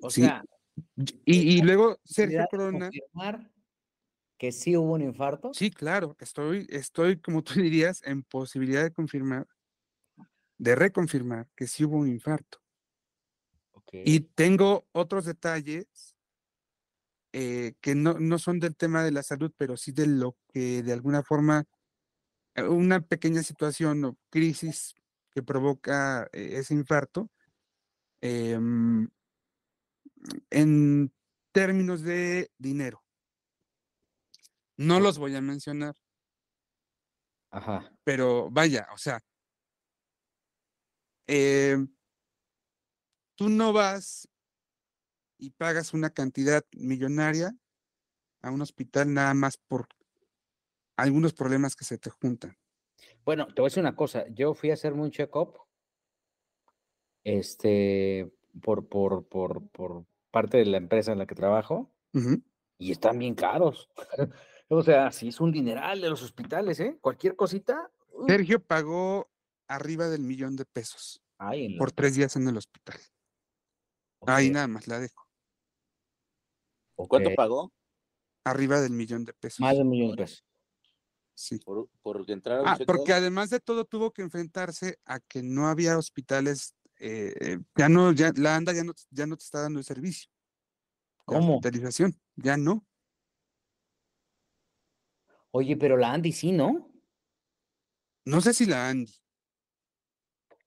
O 0.00 0.10
Sí. 0.10 0.22
sea, 0.22 0.44
Y, 1.26 1.58
y 1.58 1.62
luego 1.62 1.96
¿posibilidad 1.96 2.46
Sergio 2.48 2.58
Corona, 2.58 2.90
confirmar 2.90 3.50
que 4.38 4.52
sí 4.52 4.76
hubo 4.76 4.92
un 4.92 5.02
infarto. 5.02 5.52
sí, 5.52 5.70
claro, 5.70 6.16
estoy, 6.18 6.66
estoy, 6.70 7.20
como 7.20 7.42
tú 7.42 7.54
dirías, 7.62 8.02
en 8.04 8.22
posibilidad 8.22 8.82
de 8.82 8.92
confirmar, 8.92 9.46
de 10.58 10.74
reconfirmar 10.74 11.48
que 11.56 11.66
sí 11.66 11.84
hubo 11.84 11.98
un 11.98 12.08
infarto. 12.08 12.58
Y 13.92 14.20
tengo 14.20 14.86
otros 14.92 15.24
detalles 15.24 16.16
eh, 17.32 17.74
que 17.80 17.94
no, 17.94 18.18
no 18.18 18.38
son 18.38 18.60
del 18.60 18.76
tema 18.76 19.02
de 19.02 19.12
la 19.12 19.22
salud, 19.22 19.52
pero 19.56 19.76
sí 19.76 19.92
de 19.92 20.06
lo 20.06 20.36
que 20.52 20.82
de 20.82 20.92
alguna 20.92 21.22
forma, 21.22 21.64
una 22.56 23.00
pequeña 23.00 23.42
situación 23.42 24.04
o 24.04 24.18
crisis 24.30 24.94
que 25.30 25.42
provoca 25.42 26.28
eh, 26.32 26.58
ese 26.58 26.74
infarto, 26.74 27.30
em, 28.20 29.08
en 30.50 31.12
términos 31.52 32.02
de 32.02 32.50
dinero. 32.58 33.04
No 34.76 35.00
los 35.00 35.18
voy 35.18 35.34
a 35.36 35.40
mencionar, 35.40 35.96
Ajá. 37.50 37.92
pero 38.04 38.50
vaya, 38.50 38.88
o 38.92 38.98
sea, 38.98 39.20
em, 41.26 41.88
tú 43.36 43.48
no 43.48 43.72
vas 43.72 44.28
y 45.38 45.50
pagas 45.50 45.94
una 45.94 46.10
cantidad 46.10 46.64
millonaria 46.72 47.56
a 48.42 48.50
un 48.50 48.62
hospital 48.62 49.12
nada 49.12 49.34
más 49.34 49.56
por 49.56 49.88
algunos 50.96 51.32
problemas 51.32 51.74
que 51.76 51.84
se 51.84 51.98
te 51.98 52.10
juntan. 52.10 52.56
Bueno, 53.24 53.46
te 53.46 53.60
voy 53.60 53.66
a 53.66 53.70
decir 53.70 53.80
una 53.82 53.96
cosa. 53.96 54.26
Yo 54.28 54.54
fui 54.54 54.70
a 54.70 54.74
hacerme 54.74 55.02
un 55.02 55.10
check-up. 55.10 55.58
Este, 57.24 58.30
por, 58.62 58.88
por, 58.88 59.26
por, 59.28 59.68
por 59.70 60.06
parte 60.30 60.58
de 60.58 60.66
la 60.66 60.76
empresa 60.76 61.12
en 61.12 61.18
la 61.18 61.26
que 61.26 61.34
trabajo. 61.34 61.90
Y 62.78 62.92
están 62.92 63.18
bien 63.18 63.34
caros. 63.34 63.88
o 64.68 64.82
sea, 64.82 65.10
sí 65.10 65.28
es 65.28 65.40
un 65.40 65.52
dineral 65.52 66.00
de 66.00 66.10
los 66.10 66.22
hospitales, 66.22 66.80
¿eh? 66.80 66.98
Cualquier 67.00 67.34
cosita. 67.34 67.90
uh, 68.12 68.26
Sergio 68.26 68.62
pagó 68.62 69.30
arriba 69.68 70.08
del 70.08 70.20
millón 70.22 70.56
de 70.56 70.66
pesos 70.66 71.22
ay, 71.38 71.66
en 71.66 71.72
la- 71.72 71.78
por 71.78 71.92
tres 71.92 72.14
días 72.14 72.36
en 72.36 72.46
el 72.48 72.56
hospital. 72.56 72.98
Ahí 74.26 74.50
nada 74.50 74.68
más 74.68 74.86
la 74.88 75.00
dejo. 75.00 75.26
¿Cuánto 76.96 77.30
ok, 77.30 77.36
pagó 77.36 77.72
Arriba 78.44 78.80
del 78.80 78.92
millón 78.92 79.24
de 79.24 79.32
pesos. 79.32 79.60
Más 79.60 79.74
de 79.74 79.82
un 79.82 79.88
millón 79.88 80.10
de 80.10 80.16
pesos. 80.16 80.44
Sí. 81.34 81.58
por, 81.58 81.88
por 82.00 82.24
entrar 82.30 82.58
a 82.58 82.62
un 82.62 82.68
Ah, 82.68 82.78
porque 82.86 83.12
además 83.12 83.50
de 83.50 83.60
todo 83.60 83.84
tuvo 83.84 84.12
que 84.12 84.22
enfrentarse 84.22 84.98
a 85.04 85.20
que 85.20 85.42
no 85.42 85.66
había 85.68 85.98
hospitales, 85.98 86.74
eh, 87.00 87.58
ya 87.76 87.88
no, 87.88 88.12
ya 88.12 88.32
la 88.36 88.56
ANDA 88.56 88.72
ya 88.72 88.84
no, 88.84 88.92
ya 89.10 89.26
no 89.26 89.36
te 89.36 89.44
está 89.44 89.60
dando 89.60 89.78
el 89.78 89.84
servicio. 89.84 90.30
¿Cómo? 91.24 91.56
hospitalización, 91.56 92.14
ya 92.36 92.56
no. 92.56 92.86
Oye, 95.50 95.76
pero 95.76 95.96
la 95.96 96.12
Andy 96.12 96.32
sí, 96.32 96.52
¿no? 96.52 96.90
No 98.24 98.40
sé 98.40 98.52
si 98.52 98.66
la 98.66 98.88
Andy. 98.88 99.12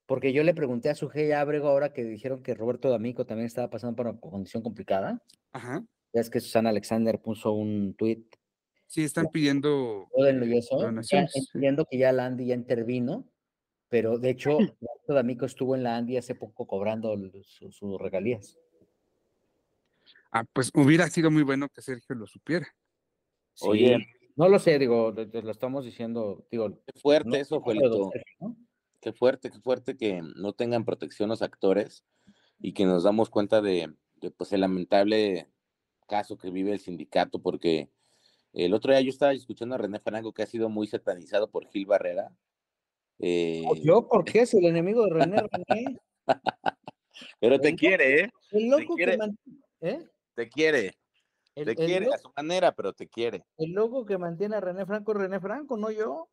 Porque 0.06 0.32
yo 0.32 0.44
le 0.44 0.54
pregunté 0.54 0.90
a 0.90 0.96
su 0.96 1.10
G. 1.10 1.34
Abrego 1.34 1.68
ahora 1.68 1.92
que 1.92 2.06
dijeron 2.06 2.42
que 2.42 2.56
Roberto 2.56 2.90
D'Amico 2.90 3.26
también 3.26 3.48
estaba 3.48 3.70
pasando 3.70 3.96
por 3.98 4.08
una 4.08 4.20
condición 4.20 4.64
complicada. 4.64 5.22
Ajá. 5.52 5.84
Ya 6.14 6.22
es 6.22 6.30
que 6.30 6.40
Susana 6.40 6.70
Alexander 6.70 7.22
puso 7.22 7.52
un 7.52 7.94
tweet 7.96 8.24
Sí, 8.88 9.04
están 9.04 9.28
pidiendo 9.28 10.08
ya 10.18 10.32
donaciones. 10.78 11.32
sí. 11.34 11.46
entiendo 11.54 11.86
que 11.90 11.98
ya 11.98 12.12
la 12.12 12.26
Andy 12.26 12.48
ya 12.48 12.56
intervino, 12.56 13.28
pero 13.90 14.18
de 14.18 14.30
hecho, 14.30 14.58
D'Amico 15.08 15.46
estuvo 15.46 15.76
en 15.76 15.84
la 15.84 15.98
Andy 15.98 16.18
hace 16.18 16.36
poco 16.36 16.66
cobrando 16.66 17.16
su- 17.44 17.72
sus 17.72 18.00
regalías. 18.00 18.58
Ah, 20.32 20.44
pues 20.54 20.72
hubiera 20.74 21.08
sido 21.10 21.32
muy 21.32 21.44
bueno 21.44 21.68
que 21.70 21.82
Sergio 21.82 22.16
lo 22.16 22.28
supiera. 22.28 22.68
Oye. 23.62 23.98
No 24.36 24.50
lo 24.50 24.60
sé, 24.60 24.78
digo, 24.78 25.14
te- 25.16 25.26
te 25.26 25.42
lo 25.42 25.50
estamos 25.52 25.84
diciendo, 25.84 26.46
digo, 26.52 26.80
Qué 26.86 27.00
fuerte 27.00 27.30
no 27.30 27.36
eso, 27.36 27.60
Juelito. 27.60 28.12
Qué 29.02 29.12
fuerte, 29.12 29.50
qué 29.50 29.60
fuerte 29.60 29.98
que 29.98 30.22
no 30.36 30.54
tengan 30.54 30.86
protección 30.86 31.30
los 31.30 31.42
actores 31.42 32.06
y 32.60 32.74
que 32.74 32.86
nos 32.86 33.04
damos 33.04 33.30
cuenta 33.32 33.62
de, 33.62 33.94
de, 34.16 34.32
pues 34.32 34.54
el 34.54 34.62
lamentable 34.62 35.48
caso 36.08 36.38
que 36.38 36.52
vive 36.52 36.72
el 36.72 36.80
sindicato, 36.80 37.40
porque 37.40 37.90
el 38.54 38.74
otro 38.74 38.92
día 38.92 39.02
yo 39.02 39.10
estaba 39.10 39.34
escuchando 39.34 39.76
a 39.76 39.78
René 39.78 40.00
Franco 40.00 40.34
que 40.34 40.44
ha 40.44 40.48
sido 40.48 40.70
muy 40.70 40.88
satanizado 40.88 41.50
por 41.50 41.68
Gil 41.70 41.86
Barrera. 41.86 42.32
Eh, 43.20 43.64
¿Yo 43.84 44.08
por 44.08 44.24
qué? 44.26 44.46
Si 44.46 44.58
el 44.58 44.66
enemigo 44.66 45.04
de 45.06 45.10
René, 45.14 45.38
René, 45.52 46.00
pero 47.40 47.60
te 47.60 47.70
el 47.70 47.76
quiere, 47.76 48.22
¿eh? 48.24 48.30
el 48.52 48.68
loco 48.70 48.96
quiere. 48.96 49.12
que 49.14 49.18
man- 49.18 49.40
¿eh? 49.82 50.08
Te 50.36 50.50
quiere, 50.50 50.98
El, 51.56 51.66
te 51.66 51.72
el 51.72 51.76
quiere 51.78 52.06
lo- 52.06 52.14
a 52.14 52.18
su 52.20 52.32
manera, 52.36 52.72
pero 52.74 52.94
te 52.94 53.08
quiere. 53.08 53.44
el 53.58 53.72
loco 53.72 54.06
que 54.06 54.18
mantiene 54.18 54.56
a 54.56 54.62
René 54.62 54.86
Franco 54.86 55.12
es 55.14 55.18
René 55.18 55.40
Franco, 55.40 55.78
no 55.78 55.90
yo. 55.90 56.30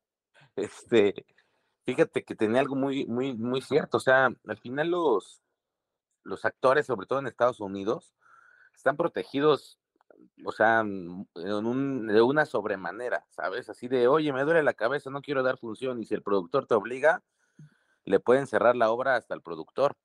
Este, 0.57 1.25
fíjate 1.87 2.23
que 2.23 2.35
tenía 2.35 2.61
algo 2.61 2.77
muy, 2.77 3.07
muy, 3.07 3.33
muy 3.35 3.63
cierto. 3.63 3.97
O 3.97 4.01
sea, 4.01 4.27
al 4.47 4.59
final 4.59 4.89
los, 4.91 5.41
los 6.23 6.45
actores, 6.45 6.85
sobre 6.87 7.07
todo 7.07 7.19
en 7.19 7.27
Estados 7.27 7.61
Unidos, 7.61 8.13
están 8.75 8.97
protegidos, 8.99 9.79
o 10.45 10.53
sea, 10.53 10.83
mm, 10.85 11.27
en 11.37 11.67
un- 11.67 12.07
de 12.07 12.23
una 12.23 12.47
sobremanera, 12.47 13.27
¿sabes? 13.31 13.69
Así 13.71 13.89
de, 13.89 14.09
oye, 14.09 14.33
me 14.33 14.43
duele 14.45 14.63
la 14.63 14.75
cabeza, 14.75 15.11
no 15.11 15.23
quiero 15.23 15.43
dar 15.43 15.59
función. 15.59 16.01
Y 16.01 16.05
si 16.07 16.15
el 16.15 16.23
productor 16.23 16.67
te 16.67 16.75
obliga, 16.75 17.23
le 18.05 18.21
pueden 18.21 18.47
cerrar 18.47 18.77
la 18.77 18.91
obra 18.91 19.17
hasta 19.17 19.35
el 19.35 19.43
productor. 19.43 19.97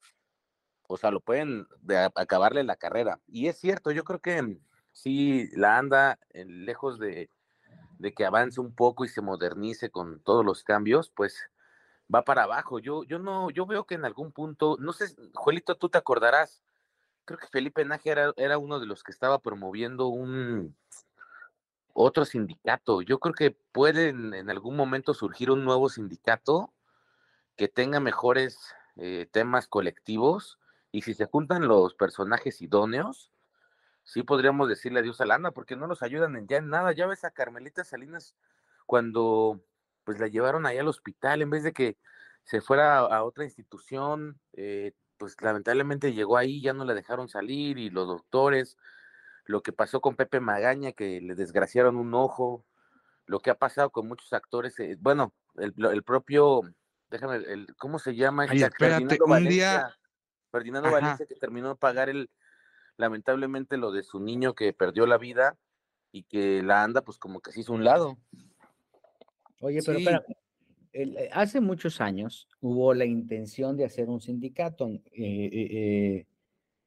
O 0.88 0.98
sea, 0.98 1.12
lo 1.12 1.20
pueden 1.22 1.68
acabarle 2.16 2.64
la 2.64 2.76
carrera. 2.76 3.20
Y 3.28 3.48
es 3.48 3.58
cierto, 3.60 3.92
yo 3.92 4.04
creo 4.04 4.20
que 4.20 4.42
mm, 4.42 4.60
sí, 4.92 5.50
la 5.56 5.78
anda 5.78 6.20
eh, 6.32 6.46
lejos 6.46 7.00
de, 7.00 7.30
de 8.00 8.14
que 8.14 8.26
avance 8.26 8.62
un 8.62 8.74
poco 8.74 9.06
y 9.06 9.10
se 9.10 9.22
modernice 9.22 9.92
con 9.92 10.22
todos 10.22 10.46
los 10.46 10.64
cambios, 10.64 11.12
pues 11.12 11.50
va 12.14 12.24
para 12.24 12.44
abajo. 12.44 12.80
Yo, 12.80 13.04
yo 13.04 13.20
no, 13.20 13.50
yo 13.52 13.66
veo 13.66 13.86
que 13.86 13.96
en 13.96 14.06
algún 14.06 14.32
punto, 14.32 14.78
no 14.80 14.94
sé, 14.94 15.16
Juelito, 15.36 15.76
tú 15.78 15.90
te 15.90 15.98
acordarás, 15.98 16.64
creo 17.30 17.38
que 17.38 17.48
Felipe 17.48 17.86
Naje 17.86 18.10
era, 18.10 18.58
uno 18.58 18.80
de 18.80 18.88
los 18.88 19.04
que 19.04 19.12
estaba 19.12 19.38
promoviendo 19.38 20.08
un 20.08 20.76
otro 21.94 22.26
sindicato. 22.26 23.04
Yo 23.04 23.20
creo 23.20 23.36
que 23.36 23.52
puede 23.52 24.10
en, 24.10 24.34
en 24.34 24.50
algún 24.50 24.76
momento 24.76 25.14
surgir 25.14 25.52
un 25.52 25.64
nuevo 25.64 25.90
sindicato 25.90 26.74
que 27.56 27.68
tenga 27.68 28.00
mejores 28.00 28.74
eh, 28.96 29.28
temas 29.32 29.68
colectivos 29.68 30.58
y 30.92 31.04
si 31.04 31.14
se 31.14 31.26
juntan 31.26 31.68
los 31.68 31.94
personajes 31.94 32.64
idóneos, 32.64 33.32
sí 34.04 34.24
podríamos 34.24 34.68
decirle 34.68 35.02
adiós 35.02 35.22
a 35.22 35.28
Lana 35.28 35.52
porque 35.52 35.76
no 35.76 35.86
nos 35.86 36.02
ayudan 36.02 36.36
en 36.36 36.48
ya 36.48 36.58
en 36.58 36.70
nada. 36.70 36.94
Ya 36.94 37.06
ves 37.06 37.26
a 37.26 37.32
Carmelita 37.32 37.84
Salinas 37.84 38.36
cuando 38.88 39.62
pues 40.04 40.20
la 40.20 40.30
llevaron 40.30 40.66
ahí 40.66 40.80
al 40.80 40.88
hospital 40.88 41.44
en 41.44 41.52
vez 41.52 41.62
de 41.62 41.74
que 41.74 41.96
se 42.44 42.60
fuera 42.60 42.98
a, 42.98 43.18
a 43.18 43.24
otra 43.24 43.44
institución, 43.44 44.40
eh, 44.54 44.94
pues 45.20 45.36
lamentablemente 45.42 46.14
llegó 46.14 46.38
ahí, 46.38 46.62
ya 46.62 46.74
no 46.74 46.86
la 46.86 46.96
dejaron 46.96 47.30
salir 47.30 47.78
y 47.78 47.92
los 47.92 48.08
doctores, 48.08 48.78
lo 49.46 49.62
que 49.62 49.74
pasó 49.74 50.02
con 50.02 50.16
Pepe 50.16 50.40
Magaña, 50.40 50.94
que 50.94 51.22
le 51.22 51.36
desgraciaron 51.36 51.98
un 51.98 52.14
ojo, 52.16 52.66
lo 53.26 53.42
que 53.42 53.52
ha 53.52 53.56
pasado 53.56 53.92
con 53.92 54.08
muchos 54.08 54.32
actores, 54.34 54.80
eh, 54.80 54.98
bueno, 55.00 55.34
el, 55.58 56.04
propio, 56.04 56.62
déjame, 57.10 57.36
el, 57.36 57.76
¿cómo 57.78 58.00
se 58.00 58.16
llama? 58.16 58.44
Ay, 58.44 58.64
Este? 58.64 58.70
espérate, 58.70 59.06
Ferdinando 59.06 59.26
un 59.26 59.48
día- 59.48 59.96
Ferdinando 60.52 60.88
Ajá. 60.88 61.00
Valencia 61.00 61.26
que 61.28 61.36
terminó 61.36 61.70
de 61.70 61.76
pagar 61.76 62.10
el, 62.10 62.32
lamentablemente 62.98 63.78
lo 63.78 63.92
de 63.92 64.04
su 64.04 64.20
niño 64.20 64.56
que 64.56 64.74
perdió 64.74 65.06
la 65.06 65.18
vida 65.20 65.58
y 66.12 66.24
que 66.24 66.64
la 66.64 66.82
anda 66.82 67.02
pues 67.02 67.20
como 67.20 67.40
que 67.40 67.52
se 67.52 67.60
hizo 67.60 67.74
un 67.74 67.84
lado. 67.84 68.18
Oye, 69.60 69.82
pero 69.86 70.00
Sí. 70.00 70.06
espérame. 70.06 70.36
El- 70.94 71.18
eh, 71.18 71.30
hace 71.34 71.62
muchos 71.62 72.02
años 72.02 72.48
hubo 72.62 72.94
la 72.94 73.06
intención 73.06 73.78
de 73.78 73.86
hacer 73.86 74.10
un 74.10 74.22
sindicato 74.22 74.88
eh, 74.90 75.02
eh, 75.14 76.28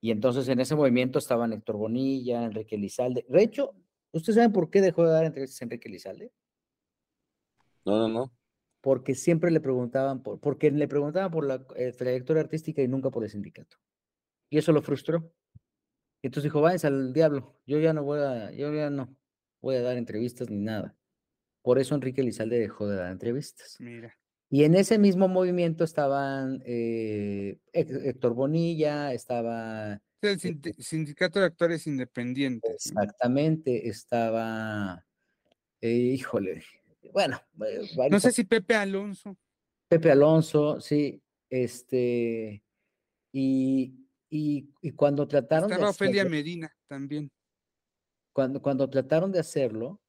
y 0.01 0.11
entonces 0.11 0.49
en 0.49 0.61
ese 0.61 0.75
movimiento 0.77 1.19
estaban 1.19 1.53
Héctor 1.53 1.77
Bonilla, 1.77 2.45
Enrique 2.45 2.77
Lizalde. 2.77 3.25
De 3.29 3.43
hecho, 3.43 3.75
¿ustedes 4.13 4.37
saben 4.37 4.53
por 4.53 4.71
qué 4.71 4.81
dejó 4.81 5.05
de 5.05 5.13
dar 5.13 5.25
entrevistas 5.25 5.63
a 5.63 5.65
Enrique 5.67 5.89
Lizalde? 5.89 6.33
No, 7.85 7.99
no, 7.99 8.09
no. 8.09 8.33
Porque 8.81 9.15
siempre 9.15 9.51
le 9.51 9.61
preguntaban 9.61 10.23
por, 10.23 10.41
porque 10.41 10.71
le 10.71 10.89
preguntaban 10.89 11.31
por 11.31 11.47
la 11.47 11.65
eh, 11.77 11.93
trayectoria 11.93 12.43
artística 12.43 12.83
y 12.83 12.89
nunca 12.89 13.11
por 13.11 13.23
el 13.25 13.31
sindicato. 13.31 13.77
Y 14.51 14.59
eso 14.59 14.73
lo 14.73 14.83
frustró. 14.83 15.33
Entonces 16.23 16.45
dijo, 16.45 16.61
váyanse 16.61 16.87
al 16.89 17.13
diablo, 17.13 17.57
yo 17.67 17.79
ya 17.81 17.93
no 17.93 18.05
voy 18.05 18.21
a, 18.21 18.51
yo 18.53 18.73
ya 18.73 18.91
no 18.91 19.17
voy 19.61 19.77
a 19.77 19.83
dar 19.83 19.97
entrevistas 19.97 20.51
ni 20.51 20.59
nada. 20.59 20.97
Por 21.63 21.79
eso 21.79 21.95
Enrique 21.95 22.23
Lizalde 22.23 22.59
dejó 22.59 22.89
de 22.89 22.97
dar 22.97 23.13
entrevistas. 23.13 23.77
Mira. 23.79 24.17
Y 24.51 24.65
en 24.65 24.75
ese 24.75 24.99
mismo 24.99 25.29
movimiento 25.29 25.83
estaban 25.85 26.63
eh, 26.67 27.57
Hé- 27.73 28.09
Héctor 28.11 28.35
Bonilla, 28.35 29.13
estaba 29.15 30.01
El 30.21 30.39
sindi- 30.39 30.75
sindicato 30.79 31.41
de 31.41 31.47
actores 31.47 31.87
independientes. 31.87 32.87
exactamente, 32.87 33.89
estaba, 33.89 35.07
eh, 35.81 35.91
híjole, 35.91 36.63
bueno. 37.13 37.41
Eh, 37.67 37.89
no 38.11 38.21
sé 38.21 38.31
si 38.33 38.45
Pepe 38.45 38.75
Alonso. 38.75 39.39
Pepe 39.89 40.11
Alonso, 40.11 40.81
sí, 40.81 41.23
este, 41.49 42.63
y, 43.33 43.95
y, 44.29 44.91
cuando 44.93 45.27
trataron 45.27 45.71
Estaba 45.71 45.91
Ofelia 45.91 46.25
Medina 46.27 46.75
también. 46.89 47.31
Cuando, 48.35 48.61
cuando 48.61 48.89
trataron 48.91 49.31
de 49.33 49.39
hacerlo, 49.41 50.01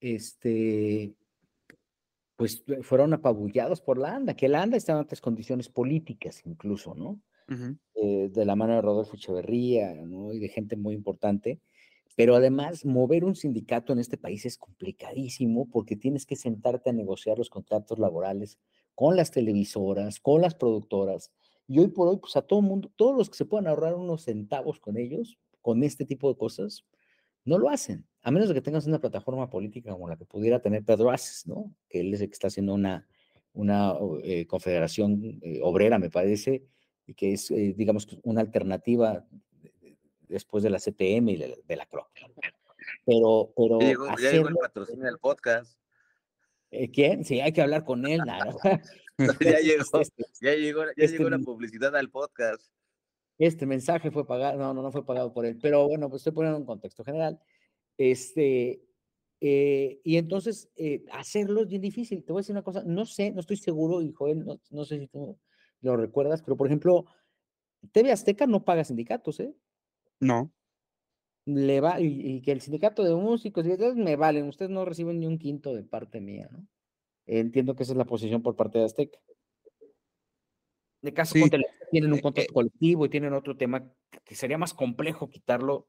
este, 0.00 1.14
pues 2.36 2.64
fueron 2.82 3.12
apabullados 3.12 3.80
por 3.80 3.98
la 3.98 4.14
ANDA, 4.14 4.34
que 4.34 4.48
la 4.48 4.62
ANDA 4.62 4.76
estaba 4.76 5.00
en 5.00 5.04
otras 5.04 5.20
condiciones 5.20 5.68
políticas 5.68 6.42
incluso, 6.46 6.94
¿no? 6.94 7.20
Eh, 7.94 8.30
de 8.32 8.44
la 8.44 8.54
mano 8.54 8.74
de 8.74 8.80
Rodolfo 8.80 9.16
Echeverría, 9.16 9.94
¿no? 9.94 10.32
Y 10.32 10.38
de 10.38 10.48
gente 10.48 10.76
muy 10.76 10.94
importante. 10.94 11.60
Pero 12.16 12.36
además, 12.36 12.84
mover 12.84 13.24
un 13.24 13.34
sindicato 13.34 13.92
en 13.92 13.98
este 13.98 14.16
país 14.16 14.44
es 14.46 14.56
complicadísimo 14.56 15.68
porque 15.68 15.96
tienes 15.96 16.26
que 16.26 16.36
sentarte 16.36 16.90
a 16.90 16.92
negociar 16.92 17.38
los 17.38 17.50
contratos 17.50 17.98
laborales 17.98 18.58
con 18.94 19.16
las 19.16 19.30
televisoras, 19.30 20.20
con 20.20 20.42
las 20.42 20.54
productoras. 20.54 21.32
Y 21.66 21.78
hoy 21.78 21.88
por 21.88 22.08
hoy, 22.08 22.18
pues 22.18 22.36
a 22.36 22.42
todo 22.42 22.62
mundo, 22.62 22.90
todos 22.96 23.16
los 23.16 23.30
que 23.30 23.36
se 23.36 23.44
puedan 23.44 23.66
ahorrar 23.66 23.94
unos 23.94 24.24
centavos 24.24 24.80
con 24.80 24.96
ellos, 24.96 25.38
con 25.62 25.82
este 25.82 26.04
tipo 26.04 26.28
de 26.28 26.36
cosas, 26.36 26.84
no 27.44 27.58
lo 27.58 27.70
hacen, 27.70 28.06
a 28.22 28.30
menos 28.30 28.48
de 28.48 28.54
que 28.54 28.60
tengas 28.60 28.86
una 28.86 29.00
plataforma 29.00 29.48
política 29.48 29.92
como 29.92 30.08
la 30.08 30.16
que 30.16 30.24
pudiera 30.24 30.60
tener 30.60 30.84
Pedro 30.84 31.10
Aces, 31.10 31.46
¿no? 31.46 31.74
Que 31.88 32.00
él 32.00 32.12
es 32.14 32.20
el 32.20 32.28
que 32.28 32.34
está 32.34 32.48
haciendo 32.48 32.74
una, 32.74 33.06
una 33.52 33.94
eh, 34.22 34.46
confederación 34.46 35.40
eh, 35.42 35.60
obrera, 35.62 35.98
me 35.98 36.10
parece, 36.10 36.64
y 37.06 37.14
que 37.14 37.32
es, 37.32 37.50
eh, 37.50 37.74
digamos, 37.76 38.06
una 38.22 38.40
alternativa 38.40 39.24
después 40.28 40.62
de 40.62 40.70
la 40.70 40.78
CTM 40.78 41.28
y 41.30 41.36
de, 41.36 41.76
la 41.76 41.86
CROC. 41.86 42.08
Pero, 43.04 43.52
pero. 43.56 43.80
Ya 43.80 43.86
llegó, 43.86 44.06
ya 44.18 44.30
llegó 44.30 44.48
el 44.48 44.56
patrocinio 44.56 45.04
del 45.04 45.18
podcast. 45.18 45.78
¿Quién? 46.92 47.24
Sí, 47.24 47.40
hay 47.40 47.52
que 47.52 47.62
hablar 47.62 47.84
con 47.84 48.06
él. 48.06 48.20
ya 49.40 49.58
llegó, 49.60 49.84
ya 50.40 50.54
llegó, 50.54 50.84
ya 50.96 51.06
llegó 51.06 51.30
la 51.30 51.38
publicidad 51.38 51.96
al 51.96 52.10
podcast. 52.10 52.70
Este 53.40 53.64
mensaje 53.64 54.10
fue 54.10 54.26
pagado, 54.26 54.58
no, 54.58 54.74
no, 54.74 54.82
no 54.82 54.92
fue 54.92 55.06
pagado 55.06 55.32
por 55.32 55.46
él, 55.46 55.58
pero 55.62 55.88
bueno, 55.88 56.10
pues 56.10 56.20
estoy 56.20 56.34
poniendo 56.34 56.58
un 56.58 56.66
contexto 56.66 57.02
general. 57.02 57.40
Este, 57.96 58.82
eh, 59.40 59.98
y 60.04 60.18
entonces, 60.18 60.70
eh, 60.76 61.06
hacerlo 61.10 61.62
es 61.62 61.68
bien 61.68 61.80
difícil. 61.80 62.22
Te 62.22 62.32
voy 62.32 62.40
a 62.40 62.42
decir 62.42 62.52
una 62.52 62.62
cosa, 62.62 62.82
no 62.84 63.06
sé, 63.06 63.30
no 63.30 63.40
estoy 63.40 63.56
seguro, 63.56 64.02
y 64.02 64.12
Joel, 64.12 64.44
no, 64.44 64.60
no 64.70 64.84
sé 64.84 64.98
si 64.98 65.06
tú 65.06 65.38
lo 65.80 65.96
recuerdas, 65.96 66.42
pero 66.42 66.54
por 66.58 66.66
ejemplo, 66.66 67.06
TV 67.92 68.12
Azteca 68.12 68.46
no 68.46 68.62
paga 68.62 68.84
sindicatos, 68.84 69.40
¿eh? 69.40 69.54
No. 70.20 70.52
Le 71.46 71.80
va, 71.80 71.98
y, 71.98 72.42
que 72.42 72.52
el 72.52 72.60
sindicato 72.60 73.02
de 73.02 73.14
músicos 73.14 73.64
y 73.64 73.70
me 73.94 74.16
valen, 74.16 74.48
ustedes 74.48 74.70
no 74.70 74.84
reciben 74.84 75.18
ni 75.18 75.26
un 75.26 75.38
quinto 75.38 75.74
de 75.74 75.82
parte 75.82 76.20
mía, 76.20 76.50
¿no? 76.52 76.66
Entiendo 77.24 77.74
que 77.74 77.84
esa 77.84 77.92
es 77.92 77.98
la 77.98 78.04
posición 78.04 78.42
por 78.42 78.54
parte 78.54 78.78
de 78.78 78.84
Azteca. 78.84 79.18
De 81.02 81.14
caso 81.14 81.34
tienen 81.90 82.12
un 82.12 82.18
eh, 82.18 82.22
contrato 82.22 82.50
eh 82.50 82.52
colectivo 82.52 83.06
y 83.06 83.08
tienen 83.08 83.32
otro 83.32 83.56
tema 83.56 83.82
que 84.24 84.34
sería 84.34 84.58
más 84.58 84.74
complejo 84.74 85.30
quitarlo 85.30 85.86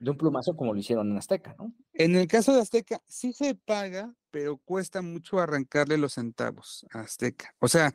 de 0.00 0.10
un 0.10 0.16
plumazo 0.16 0.56
como 0.56 0.74
lo 0.74 0.80
hicieron 0.80 1.10
en 1.10 1.18
Azteca, 1.18 1.54
¿no? 1.58 1.72
En 1.94 2.16
el 2.16 2.26
caso 2.26 2.52
de 2.52 2.60
Azteca 2.60 3.00
sí 3.06 3.32
se 3.32 3.54
paga, 3.54 4.14
pero 4.30 4.56
cuesta 4.56 5.02
mucho 5.02 5.38
arrancarle 5.38 5.96
los 5.96 6.14
centavos 6.14 6.84
a 6.92 7.00
Azteca. 7.00 7.54
O 7.60 7.68
sea, 7.68 7.94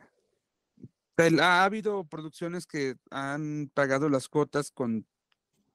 ha 1.40 1.64
habido 1.64 2.04
producciones 2.04 2.66
que 2.66 2.96
han 3.10 3.70
pagado 3.74 4.08
las 4.08 4.28
cuotas 4.28 4.70
con 4.70 5.06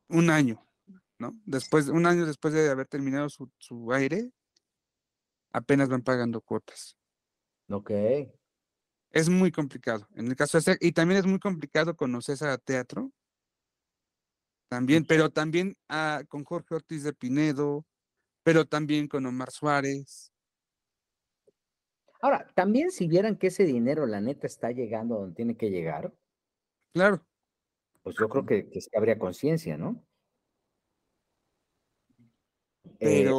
un 0.09 0.29
año, 0.29 0.65
¿no? 1.19 1.39
Después, 1.45 1.87
un 1.87 2.05
año 2.07 2.25
después 2.25 2.53
de 2.53 2.69
haber 2.69 2.87
terminado 2.87 3.29
su, 3.29 3.49
su 3.59 3.91
aire, 3.93 4.31
apenas 5.51 5.89
van 5.89 6.01
pagando 6.01 6.41
cuotas. 6.41 6.97
Ok. 7.69 7.91
Es 9.11 9.29
muy 9.29 9.51
complicado. 9.51 10.07
En 10.15 10.27
el 10.27 10.35
caso 10.35 10.59
de 10.59 10.77
y 10.79 10.91
también 10.91 11.19
es 11.19 11.25
muy 11.25 11.39
complicado 11.39 11.95
conocer 11.95 12.47
a 12.47 12.57
teatro. 12.57 13.11
También, 14.69 15.03
pero 15.05 15.31
también 15.31 15.75
ah, 15.87 16.21
con 16.27 16.43
Jorge 16.43 16.75
Ortiz 16.75 17.03
de 17.03 17.13
Pinedo, 17.13 17.85
pero 18.43 18.65
también 18.65 19.07
con 19.07 19.25
Omar 19.25 19.49
Suárez. 19.49 20.31
Ahora, 22.21 22.47
también 22.53 22.91
si 22.91 23.07
vieran 23.07 23.37
que 23.37 23.47
ese 23.47 23.63
dinero, 23.63 24.05
la 24.05 24.21
neta, 24.21 24.45
está 24.45 24.71
llegando 24.71 25.15
donde 25.15 25.35
tiene 25.35 25.55
que 25.55 25.71
llegar. 25.71 26.13
Claro. 26.93 27.25
Pues 28.03 28.15
yo 28.19 28.29
creo 28.29 28.45
que, 28.45 28.69
que 28.69 28.79
habría 28.95 29.17
conciencia, 29.17 29.77
¿no? 29.77 30.05
Eh, 32.99 33.31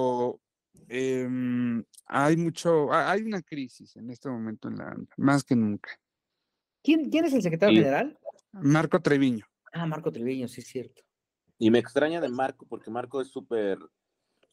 Em, 0.88 1.84
hay 2.06 2.36
mucho, 2.36 2.92
hay 2.92 3.22
una 3.22 3.42
crisis 3.42 3.96
en 3.96 4.10
este 4.10 4.28
momento 4.28 4.68
en 4.68 4.76
la 4.76 4.96
más 5.16 5.44
que 5.44 5.54
nunca. 5.54 5.90
¿Quién, 6.82 7.10
quién 7.10 7.24
es 7.24 7.32
el 7.32 7.42
secretario 7.42 7.78
general? 7.78 8.18
Marco 8.52 9.00
Treviño. 9.00 9.46
Ah, 9.72 9.86
Marco 9.86 10.10
Treviño, 10.10 10.48
sí 10.48 10.60
es 10.60 10.66
cierto. 10.66 11.02
Y 11.58 11.70
me 11.70 11.78
extraña 11.78 12.20
de 12.20 12.28
Marco, 12.28 12.66
porque 12.66 12.90
Marco 12.90 13.20
es 13.20 13.28
súper, 13.28 13.78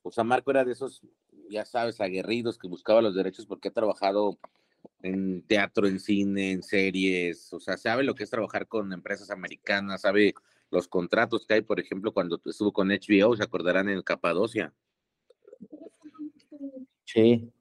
o 0.01 0.11
sea, 0.11 0.23
Marco 0.23 0.51
era 0.51 0.65
de 0.65 0.73
esos, 0.73 1.01
ya 1.49 1.65
sabes, 1.65 2.01
aguerridos 2.01 2.57
que 2.57 2.67
buscaba 2.67 3.01
los 3.01 3.15
derechos 3.15 3.45
porque 3.45 3.69
ha 3.69 3.73
trabajado 3.73 4.37
en 5.01 5.41
teatro, 5.43 5.87
en 5.87 5.99
cine, 5.99 6.51
en 6.51 6.63
series, 6.63 7.51
o 7.53 7.59
sea, 7.59 7.77
sabe 7.77 8.03
lo 8.03 8.13
que 8.13 8.23
es 8.23 8.29
trabajar 8.29 8.67
con 8.67 8.91
empresas 8.93 9.31
americanas, 9.31 10.01
sabe 10.01 10.33
los 10.69 10.87
contratos 10.87 11.45
que 11.47 11.55
hay, 11.55 11.61
por 11.61 11.79
ejemplo, 11.79 12.13
cuando 12.13 12.41
estuvo 12.45 12.73
con 12.73 12.89
HBO, 12.89 13.35
se 13.35 13.43
acordarán 13.43 13.89
en 13.89 14.01
Capadocia. 14.01 14.73
Sí. 17.17 17.51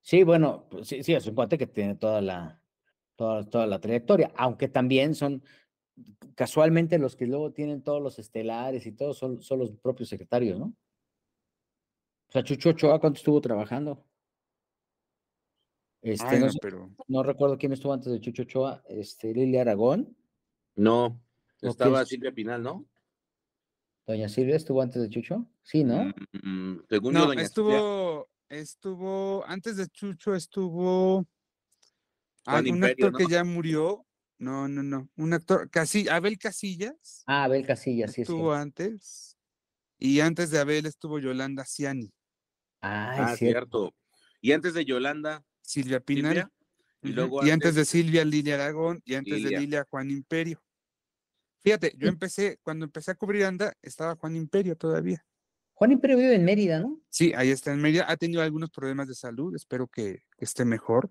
Sí, 0.00 0.22
bueno, 0.22 0.66
pues 0.70 0.88
sí, 0.88 1.02
sí, 1.02 1.12
es 1.12 1.26
un 1.26 1.34
cuate 1.34 1.58
que 1.58 1.66
tiene 1.66 1.94
toda 1.96 2.22
la, 2.22 2.58
toda, 3.16 3.44
toda 3.44 3.66
la 3.66 3.80
trayectoria, 3.80 4.32
aunque 4.34 4.68
también 4.68 5.14
son 5.14 5.42
casualmente 6.34 6.98
los 6.98 7.16
que 7.16 7.26
luego 7.26 7.52
tienen 7.52 7.82
todos 7.82 8.02
los 8.02 8.18
estelares 8.18 8.86
y 8.86 8.92
todos 8.92 9.18
son, 9.18 9.42
son 9.42 9.58
los 9.58 9.72
propios 9.72 10.08
secretarios, 10.08 10.58
¿no? 10.58 10.66
O 12.28 12.32
sea, 12.32 12.42
Chucho 12.44 12.70
Ochoa, 12.70 12.98
¿cuánto 12.98 13.18
estuvo 13.18 13.42
trabajando? 13.42 14.02
Este, 16.00 16.40
no, 16.40 16.46
pero... 16.62 16.90
no, 17.08 17.22
recuerdo 17.22 17.58
quién 17.58 17.72
estuvo 17.72 17.92
antes 17.92 18.10
de 18.10 18.20
Chucho 18.20 18.44
Ochoa, 18.44 18.82
este, 18.88 19.34
Lilia 19.34 19.60
Aragón. 19.62 20.16
No, 20.76 21.20
estaba 21.60 22.06
Silvia 22.06 22.32
Pinal, 22.32 22.62
¿no? 22.62 22.86
Doña 24.06 24.28
Silvia 24.28 24.56
estuvo 24.56 24.80
antes 24.80 25.02
de 25.02 25.10
Chucho, 25.10 25.46
sí, 25.62 25.82
¿no? 25.82 26.14
Mm, 26.32 26.48
mm, 26.48 26.82
según 26.88 27.12
no, 27.12 27.32
estuvo, 27.32 28.28
estuvo, 28.48 29.44
antes 29.46 29.76
de 29.76 29.86
Chucho 29.88 30.34
estuvo 30.34 31.26
un 32.46 32.84
actor 32.84 33.16
que 33.16 33.26
ya 33.26 33.44
murió. 33.44 34.06
No, 34.38 34.68
no, 34.68 34.82
no. 34.82 35.08
Un 35.16 35.32
actor, 35.32 35.70
casi 35.70 36.08
Abel 36.08 36.38
Casillas. 36.38 37.24
Ah, 37.26 37.44
Abel 37.44 37.66
Casillas, 37.66 38.12
sí. 38.12 38.22
Estuvo 38.22 38.52
antes. 38.52 39.36
Y 39.98 40.20
antes 40.20 40.50
de 40.50 40.58
Abel 40.58 40.84
estuvo 40.84 41.18
Yolanda 41.18 41.64
Ciani. 41.64 42.12
Ah, 42.82 43.30
es 43.32 43.38
cierto. 43.38 43.94
Y 44.40 44.52
antes 44.52 44.74
de 44.74 44.84
Yolanda. 44.84 45.42
Silvia 45.62 46.00
Pinal. 46.00 46.48
Y, 47.02 47.08
luego 47.08 47.44
y 47.44 47.50
antes, 47.50 47.74
de 47.74 47.84
Silvia, 47.84 48.24
Lilia 48.24 48.54
Aragón. 48.54 49.00
Y 49.04 49.14
antes 49.14 49.42
de 49.42 49.58
Lilia, 49.58 49.86
Juan 49.88 50.10
Imperio. 50.10 50.62
Fíjate, 51.62 51.92
yo 51.96 52.08
empecé, 52.08 52.58
cuando 52.62 52.84
empecé 52.84 53.10
a 53.10 53.14
cubrir 53.14 53.44
Anda, 53.44 53.74
estaba 53.82 54.14
Juan 54.16 54.36
Imperio 54.36 54.76
todavía. 54.76 55.24
Juan 55.76 55.92
Imperio 55.92 56.16
vive 56.16 56.34
en 56.34 56.44
Mérida, 56.44 56.80
¿no? 56.80 57.02
Sí, 57.10 57.34
ahí 57.36 57.50
está 57.50 57.70
en 57.70 57.82
Mérida. 57.82 58.06
Ha 58.08 58.16
tenido 58.16 58.40
algunos 58.40 58.70
problemas 58.70 59.08
de 59.08 59.14
salud, 59.14 59.54
espero 59.54 59.86
que, 59.88 60.22
esté 60.38 60.64
mejor, 60.64 61.10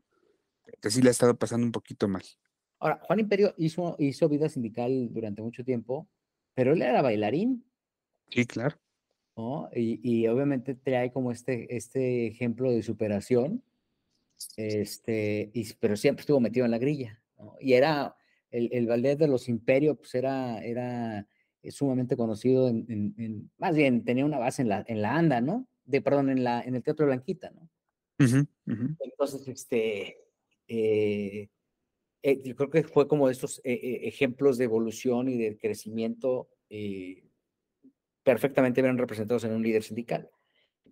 que 0.81 0.89
sí 0.89 1.03
le 1.03 1.09
ha 1.09 1.11
estado 1.11 1.37
pasando 1.37 1.67
un 1.67 1.71
poquito 1.71 2.07
mal. 2.07 2.23
Ahora, 2.79 2.99
Juan 3.03 3.19
Imperio 3.19 3.53
hizo, 3.57 3.95
hizo 3.99 4.27
vida 4.27 4.49
sindical 4.49 5.13
durante 5.13 5.43
mucho 5.43 5.63
tiempo, 5.63 6.09
pero 6.55 6.73
él 6.73 6.81
era 6.81 7.03
bailarín. 7.03 7.63
Sí, 8.31 8.47
claro. 8.47 8.75
Y, 9.75 10.25
obviamente 10.27 10.73
trae 10.73 11.11
como 11.11 11.31
este, 11.31 11.75
este 11.75 12.25
ejemplo 12.25 12.71
de 12.71 12.81
superación, 12.81 13.63
este, 14.57 15.51
pero 15.79 15.95
siempre 15.95 16.21
estuvo 16.21 16.39
metido 16.39 16.65
en 16.65 16.71
la 16.71 16.79
grilla. 16.79 17.21
Y 17.59 17.73
era 17.73 18.15
el, 18.49 18.69
el 18.71 18.87
ballet 18.87 19.15
de 19.15 19.27
los 19.27 19.47
imperios, 19.47 19.95
pues 19.95 20.15
era, 20.15 20.63
era 20.63 21.27
sumamente 21.71 22.17
conocido 22.17 22.67
en, 22.69 23.51
más 23.57 23.75
bien 23.75 24.03
tenía 24.03 24.25
una 24.25 24.39
base 24.39 24.61
en 24.61 24.69
la, 24.69 24.83
en 24.87 25.01
la 25.01 25.15
ANDA, 25.15 25.41
¿no? 25.41 25.67
De, 25.85 26.01
perdón, 26.01 26.29
en, 26.29 26.43
la, 26.43 26.61
en 26.61 26.75
el 26.75 26.83
Teatro 26.83 27.05
Blanquita, 27.05 27.51
¿no? 27.51 27.69
Entonces, 28.67 29.47
este, 29.47 30.17
eh, 30.67 31.49
eh, 32.23 32.41
yo 32.43 32.55
creo 32.55 32.69
que 32.69 32.83
fue 32.83 33.07
como 33.07 33.27
de 33.27 33.33
estos 33.33 33.61
eh, 33.63 34.01
ejemplos 34.03 34.57
de 34.57 34.65
evolución 34.65 35.29
y 35.29 35.37
de 35.37 35.57
crecimiento 35.57 36.49
perfectamente 38.23 38.81
bien 38.81 38.97
representados 38.97 39.43
en 39.43 39.53
un 39.53 39.63
líder 39.63 39.83
sindical. 39.83 40.29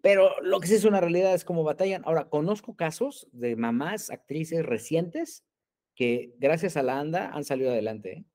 Pero 0.02 0.40
lo 0.42 0.60
que 0.60 0.68
sí 0.68 0.76
es 0.76 0.86
una 0.86 1.02
realidad 1.02 1.34
es 1.34 1.46
cómo 1.46 1.64
batallan. 1.64 2.04
Ahora, 2.06 2.30
conozco 2.30 2.76
casos 2.76 3.28
de 3.32 3.56
mamás, 3.56 4.12
actrices 4.12 4.66
recientes 4.66 5.44
que 5.96 6.34
gracias 6.40 6.78
a 6.78 6.84
la 6.84 7.00
ANDA 7.00 7.30
han 7.30 7.44
salido 7.44 7.72
adelante. 7.72 8.26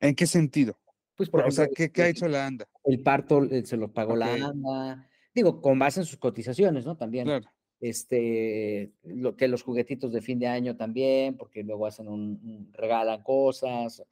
¿En 0.00 0.14
qué 0.14 0.26
sentido? 0.26 0.78
Pues 1.16 1.28
por 1.28 1.44
o 1.46 1.50
sea, 1.50 1.68
¿qué, 1.68 1.90
ha 2.02 2.08
hecho 2.08 2.28
la 2.28 2.46
ANDA? 2.46 2.66
El 2.84 3.02
parto 3.02 3.46
se 3.64 3.76
lo 3.76 3.92
pagó 3.92 4.16
la 4.16 4.32
ANDA, 4.32 5.08
digo, 5.34 5.60
con 5.60 5.78
base 5.78 6.00
en 6.00 6.06
sus 6.06 6.18
cotizaciones, 6.18 6.86
¿no? 6.86 6.96
También. 6.96 7.28
Este, 7.80 8.92
lo, 9.02 9.36
que 9.36 9.48
los 9.48 9.62
juguetitos 9.62 10.12
de 10.12 10.20
fin 10.20 10.38
de 10.38 10.46
año 10.46 10.76
también, 10.76 11.36
porque 11.36 11.62
luego 11.62 11.86
hacen 11.86 12.08
un, 12.08 12.70
regalan 12.72 13.22
cosas, 13.22 14.02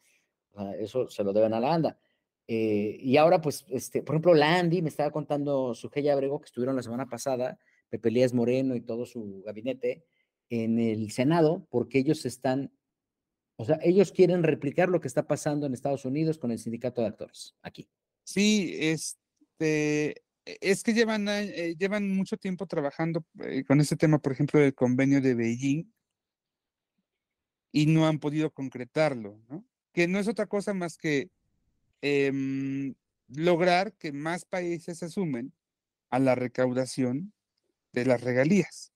eso 0.78 1.09
se 1.09 1.24
lo 1.24 1.32
deben 1.32 1.55
a 1.55 1.60
la 1.60 1.74
ANDA. 1.74 1.98
Eh, 2.46 2.98
y 3.00 3.18
ahora, 3.18 3.42
pues, 3.42 3.66
este, 3.68 4.02
por 4.02 4.14
ejemplo, 4.14 4.34
Landy 4.34 4.80
me 4.80 4.88
estaba 4.88 5.10
contando 5.10 5.74
su 5.74 5.90
Gella 5.90 6.14
Abrego, 6.14 6.40
que 6.40 6.46
estuvieron 6.46 6.76
la 6.76 6.82
semana 6.82 7.06
pasada, 7.06 7.59
Pepe 7.90 8.10
Lías 8.10 8.32
Moreno 8.32 8.74
y 8.74 8.80
todo 8.80 9.05
su 9.05 9.42
gabinete 9.44 10.05
en 10.48 10.78
el 10.78 11.10
Senado, 11.10 11.66
porque 11.70 11.98
ellos 11.98 12.24
están, 12.24 12.72
o 13.59 13.64
sea, 13.64 13.78
ellos 13.82 14.12
quieren 14.12 14.43
replicar 14.43 14.89
lo 14.89 15.01
que 15.01 15.09
está 15.09 15.26
pasando 15.26 15.66
en 15.66 15.74
Estados 15.74 16.05
Unidos 16.05 16.39
con 16.39 16.51
el 16.51 16.59
sindicato 16.59 17.02
de 17.02 17.09
actores, 17.09 17.55
aquí. 17.62 17.89
Sí, 18.24 18.74
este, 18.78 20.22
es 20.44 20.82
que 20.82 20.94
llevan, 20.94 21.28
eh, 21.28 21.74
llevan 21.78 22.09
mucho 22.10 22.36
tiempo 22.36 22.66
trabajando 22.66 23.24
eh, 23.40 23.64
con 23.64 23.80
este 23.80 23.97
tema, 23.97 24.18
por 24.18 24.32
ejemplo, 24.32 24.60
del 24.60 24.74
convenio 24.74 25.20
de 25.20 25.35
Beijing, 25.35 25.93
y 27.72 27.86
no 27.86 28.06
han 28.06 28.18
podido 28.18 28.51
concretarlo, 28.51 29.40
¿no? 29.48 29.64
Que 29.93 30.09
no 30.09 30.18
es 30.18 30.28
otra 30.28 30.47
cosa 30.47 30.72
más 30.72 30.97
que 30.97 31.30
Em, 32.01 32.94
lograr 33.28 33.93
que 33.94 34.12
más 34.12 34.44
países 34.44 35.02
asumen 35.02 35.52
a 36.10 36.18
la 36.18 36.35
recaudación 36.35 37.32
de 37.93 38.05
las 38.05 38.22
regalías. 38.22 38.93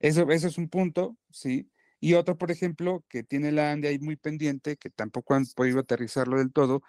Eso, 0.00 0.30
eso 0.30 0.48
es 0.48 0.58
un 0.58 0.68
punto, 0.68 1.16
sí. 1.30 1.70
Y 2.00 2.14
otro, 2.14 2.38
por 2.38 2.50
ejemplo, 2.50 3.04
que 3.08 3.22
tiene 3.22 3.52
la 3.52 3.72
ANDE 3.72 3.88
ahí 3.88 3.98
muy 3.98 4.16
pendiente, 4.16 4.76
que 4.76 4.90
tampoco 4.90 5.34
han 5.34 5.44
podido 5.56 5.80
aterrizarlo 5.80 6.38
del 6.38 6.52
todo, 6.52 6.82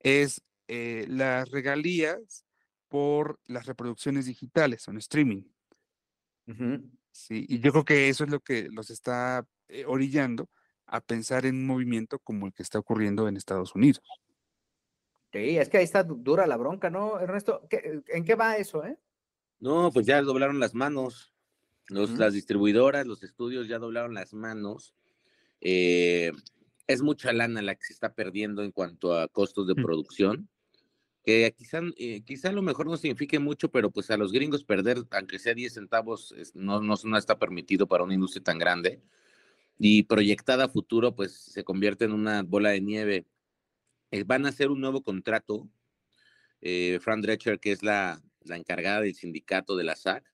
es 0.00 0.42
eh, 0.68 1.06
las 1.08 1.50
regalías 1.50 2.44
por 2.88 3.38
las 3.46 3.66
reproducciones 3.66 4.26
digitales, 4.26 4.88
en 4.88 4.96
streaming. 4.98 5.42
Sí, 7.12 7.46
y 7.48 7.60
yo 7.60 7.72
creo 7.72 7.84
que 7.84 8.08
eso 8.08 8.24
es 8.24 8.30
lo 8.30 8.40
que 8.40 8.68
los 8.70 8.90
está 8.90 9.46
eh, 9.68 9.84
orillando 9.86 10.48
a 10.86 11.00
pensar 11.00 11.46
en 11.46 11.56
un 11.56 11.66
movimiento 11.66 12.18
como 12.18 12.46
el 12.46 12.52
que 12.52 12.62
está 12.62 12.78
ocurriendo 12.78 13.26
en 13.28 13.36
Estados 13.36 13.74
Unidos. 13.74 14.02
Sí, 15.32 15.58
es 15.58 15.68
que 15.68 15.78
ahí 15.78 15.84
está 15.84 16.04
dura 16.04 16.46
la 16.46 16.56
bronca, 16.56 16.88
¿no, 16.90 17.18
Ernesto? 17.18 17.66
¿En 17.70 18.24
qué 18.24 18.34
va 18.34 18.56
eso, 18.56 18.84
eh? 18.84 18.96
No, 19.58 19.90
pues 19.92 20.06
ya 20.06 20.22
doblaron 20.22 20.60
las 20.60 20.74
manos. 20.74 21.32
Los, 21.88 22.10
Las 22.18 22.32
distribuidoras, 22.32 23.06
los 23.06 23.22
estudios 23.22 23.68
ya 23.68 23.78
doblaron 23.78 24.14
las 24.14 24.34
manos. 24.34 24.94
Eh, 25.60 26.32
es 26.86 27.02
mucha 27.02 27.32
lana 27.32 27.62
la 27.62 27.74
que 27.74 27.84
se 27.84 27.92
está 27.92 28.14
perdiendo 28.14 28.62
en 28.62 28.72
cuanto 28.72 29.18
a 29.18 29.28
costos 29.28 29.68
de 29.68 29.74
producción. 29.74 30.48
Que 31.24 31.52
quizá, 31.56 31.80
eh, 31.96 32.22
quizá 32.24 32.50
a 32.50 32.52
lo 32.52 32.62
mejor 32.62 32.86
no 32.86 32.96
signifique 32.96 33.38
mucho, 33.38 33.70
pero 33.70 33.90
pues 33.90 34.10
a 34.10 34.16
los 34.16 34.32
gringos 34.32 34.64
perder, 34.64 35.04
aunque 35.10 35.38
sea 35.38 35.54
10 35.54 35.74
centavos, 35.74 36.34
no, 36.54 36.80
no, 36.80 36.94
no 37.02 37.18
está 37.18 37.38
permitido 37.38 37.86
para 37.86 38.04
una 38.04 38.14
industria 38.14 38.42
tan 38.42 38.58
grande. 38.58 39.00
Y 39.78 40.04
proyectada 40.04 40.64
a 40.64 40.68
futuro, 40.68 41.14
pues 41.14 41.32
se 41.32 41.64
convierte 41.64 42.04
en 42.04 42.12
una 42.12 42.42
bola 42.42 42.70
de 42.70 42.80
nieve 42.80 43.26
eh, 44.10 44.24
van 44.24 44.46
a 44.46 44.50
hacer 44.50 44.70
un 44.70 44.80
nuevo 44.80 45.02
contrato. 45.02 45.68
Fran 47.00 47.20
Drescher, 47.20 47.60
que 47.60 47.70
es 47.70 47.84
la, 47.84 48.20
encargada 48.48 49.02
del 49.02 49.14
sindicato 49.14 49.76
de 49.76 49.84
la 49.84 49.94
SAC, 49.94 50.24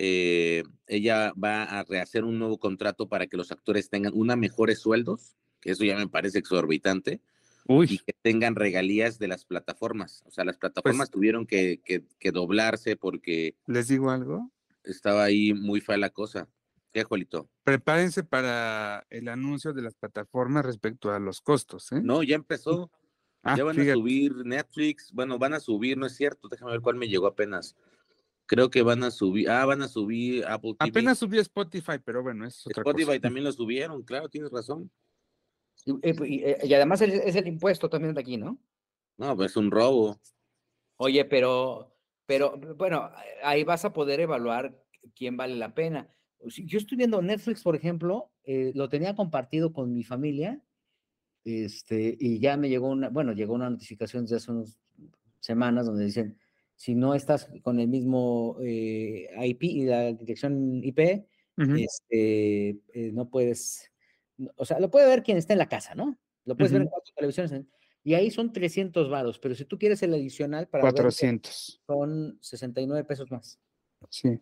eh, 0.00 0.62
ella 0.86 1.32
va 1.32 1.64
a 1.64 1.82
rehacer 1.82 2.24
un 2.24 2.38
nuevo 2.38 2.58
contrato 2.58 3.08
para 3.08 3.26
que 3.26 3.36
los 3.36 3.50
actores 3.50 3.90
tengan 3.90 4.12
una 4.14 4.36
mejores 4.36 4.78
sueldos, 4.78 5.36
que 5.60 5.72
eso 5.72 5.84
ya 5.84 5.96
me 5.96 6.08
parece 6.08 6.38
exorbitante, 6.38 7.20
y 7.68 7.98
que 7.98 8.14
tengan 8.22 8.54
regalías 8.54 9.18
de 9.18 9.26
las 9.26 9.44
plataformas. 9.44 10.22
O 10.24 10.30
sea, 10.30 10.44
las 10.44 10.56
pues 10.56 10.72
plataformas 10.72 11.10
tuvieron 11.10 11.46
que, 11.46 11.80
doblarse 12.32 12.96
porque... 12.96 13.56
¿Les 13.66 13.88
digo 13.88 14.10
algo? 14.10 14.50
Estaba 14.84 15.24
ahí 15.24 15.52
muy 15.52 15.80
fea 15.80 15.98
la 15.98 16.10
cosa. 16.10 16.48
¿Qué, 16.92 17.02
Juelito? 17.02 17.50
Prepárense 17.64 18.22
para 18.22 19.04
el 19.10 19.28
anuncio 19.28 19.72
de 19.72 19.82
las 19.82 19.94
plataformas 19.94 20.64
respecto 20.64 21.10
a 21.10 21.18
los 21.18 21.40
costos. 21.40 21.92
¿eh? 21.92 22.00
No, 22.02 22.22
ya 22.22 22.36
empezó. 22.36 22.90
Ah, 23.42 23.56
ya 23.56 23.64
van 23.64 23.78
a 23.78 23.92
subir 23.92 24.34
Netflix. 24.46 25.12
Bueno, 25.12 25.38
van 25.38 25.54
a 25.54 25.60
subir, 25.60 25.98
no 25.98 26.06
es 26.06 26.16
cierto. 26.16 26.48
Déjame 26.48 26.72
ver 26.72 26.80
cuál 26.80 26.96
me 26.96 27.08
llegó 27.08 27.26
apenas. 27.26 27.76
Creo 28.48 28.70
que 28.70 28.80
van 28.80 29.04
a 29.04 29.10
subir. 29.10 29.50
Ah, 29.50 29.66
van 29.66 29.82
a 29.82 29.88
subir 29.88 30.42
Apple 30.46 30.74
TV. 30.78 30.88
Apenas 30.88 31.18
subió 31.18 31.42
Spotify, 31.42 31.98
pero 32.02 32.22
bueno, 32.22 32.46
es 32.46 32.66
otra 32.66 32.80
Spotify 32.80 33.20
también 33.20 33.44
lo 33.44 33.52
subieron, 33.52 34.02
claro, 34.02 34.30
tienes 34.30 34.50
razón. 34.50 34.90
Y, 35.84 36.42
eh, 36.42 36.58
además 36.74 37.02
es, 37.02 37.36
el 37.36 37.46
impuesto 37.46 37.90
también 37.90 38.14
de 38.14 38.20
aquí, 38.22 38.38
¿no? 38.38 38.58
No, 39.18 39.36
pues 39.36 39.50
es 39.50 39.56
un 39.58 39.70
robo. 39.70 40.18
Oye, 40.96 41.26
pero, 41.26 41.94
pero 42.24 42.58
bueno, 42.76 43.10
ahí 43.42 43.64
vas 43.64 43.84
a 43.84 43.92
poder 43.92 44.20
evaluar 44.20 44.82
quién 45.14 45.36
vale 45.36 45.54
la 45.54 45.74
pena. 45.74 46.10
Yo 46.40 46.78
estoy 46.78 46.96
viendo 46.96 47.20
Netflix, 47.20 47.62
por 47.62 47.76
ejemplo, 47.76 48.32
eh, 48.44 48.72
lo 48.74 48.88
tenía 48.88 49.14
compartido 49.14 49.74
con 49.74 49.92
mi 49.92 50.04
familia, 50.04 50.62
este, 51.44 52.16
y 52.18 52.38
ya 52.38 52.56
me 52.56 52.70
llegó 52.70 52.88
una, 52.88 53.10
bueno, 53.10 53.32
llegó 53.32 53.52
una 53.52 53.68
notificación 53.68 54.24
desde 54.24 54.36
hace 54.36 54.52
unas 54.52 54.80
semanas 55.38 55.84
donde 55.84 56.06
dicen, 56.06 56.38
si 56.78 56.94
no 56.94 57.14
estás 57.14 57.50
con 57.62 57.80
el 57.80 57.88
mismo 57.88 58.56
eh, 58.62 59.28
IP 59.42 59.64
y 59.64 59.84
la 59.84 60.12
dirección 60.12 60.80
IP, 60.84 61.26
este, 61.76 62.68
eh, 62.68 63.10
no 63.12 63.28
puedes, 63.28 63.90
o 64.54 64.64
sea, 64.64 64.78
lo 64.78 64.88
puede 64.88 65.08
ver 65.08 65.24
quien 65.24 65.38
está 65.38 65.54
en 65.54 65.58
la 65.58 65.68
casa, 65.68 65.96
¿no? 65.96 66.16
Lo 66.44 66.56
puedes 66.56 66.72
ver 66.72 66.82
en 66.82 66.88
cuatro 66.88 67.12
televisiones. 67.16 67.66
Y 68.04 68.14
ahí 68.14 68.30
son 68.30 68.52
300 68.52 69.10
varos, 69.10 69.40
pero 69.40 69.56
si 69.56 69.64
tú 69.64 69.76
quieres 69.76 70.00
el 70.04 70.14
adicional 70.14 70.68
para 70.68 70.82
400. 70.82 71.82
son 71.84 72.38
69 72.40 73.04
pesos 73.04 73.28
más. 73.32 73.58
Sí. 74.08 74.38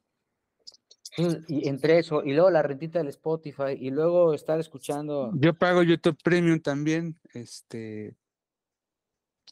Y 1.48 1.66
entre 1.66 2.00
eso, 2.00 2.22
y 2.22 2.34
luego 2.34 2.50
la 2.50 2.62
rentita 2.62 2.98
del 2.98 3.08
Spotify, 3.08 3.78
y 3.80 3.88
luego 3.88 4.34
estar 4.34 4.60
escuchando. 4.60 5.32
Yo 5.36 5.54
pago 5.54 5.82
YouTube 5.82 6.18
Premium 6.22 6.60
también, 6.60 7.18
este. 7.32 8.14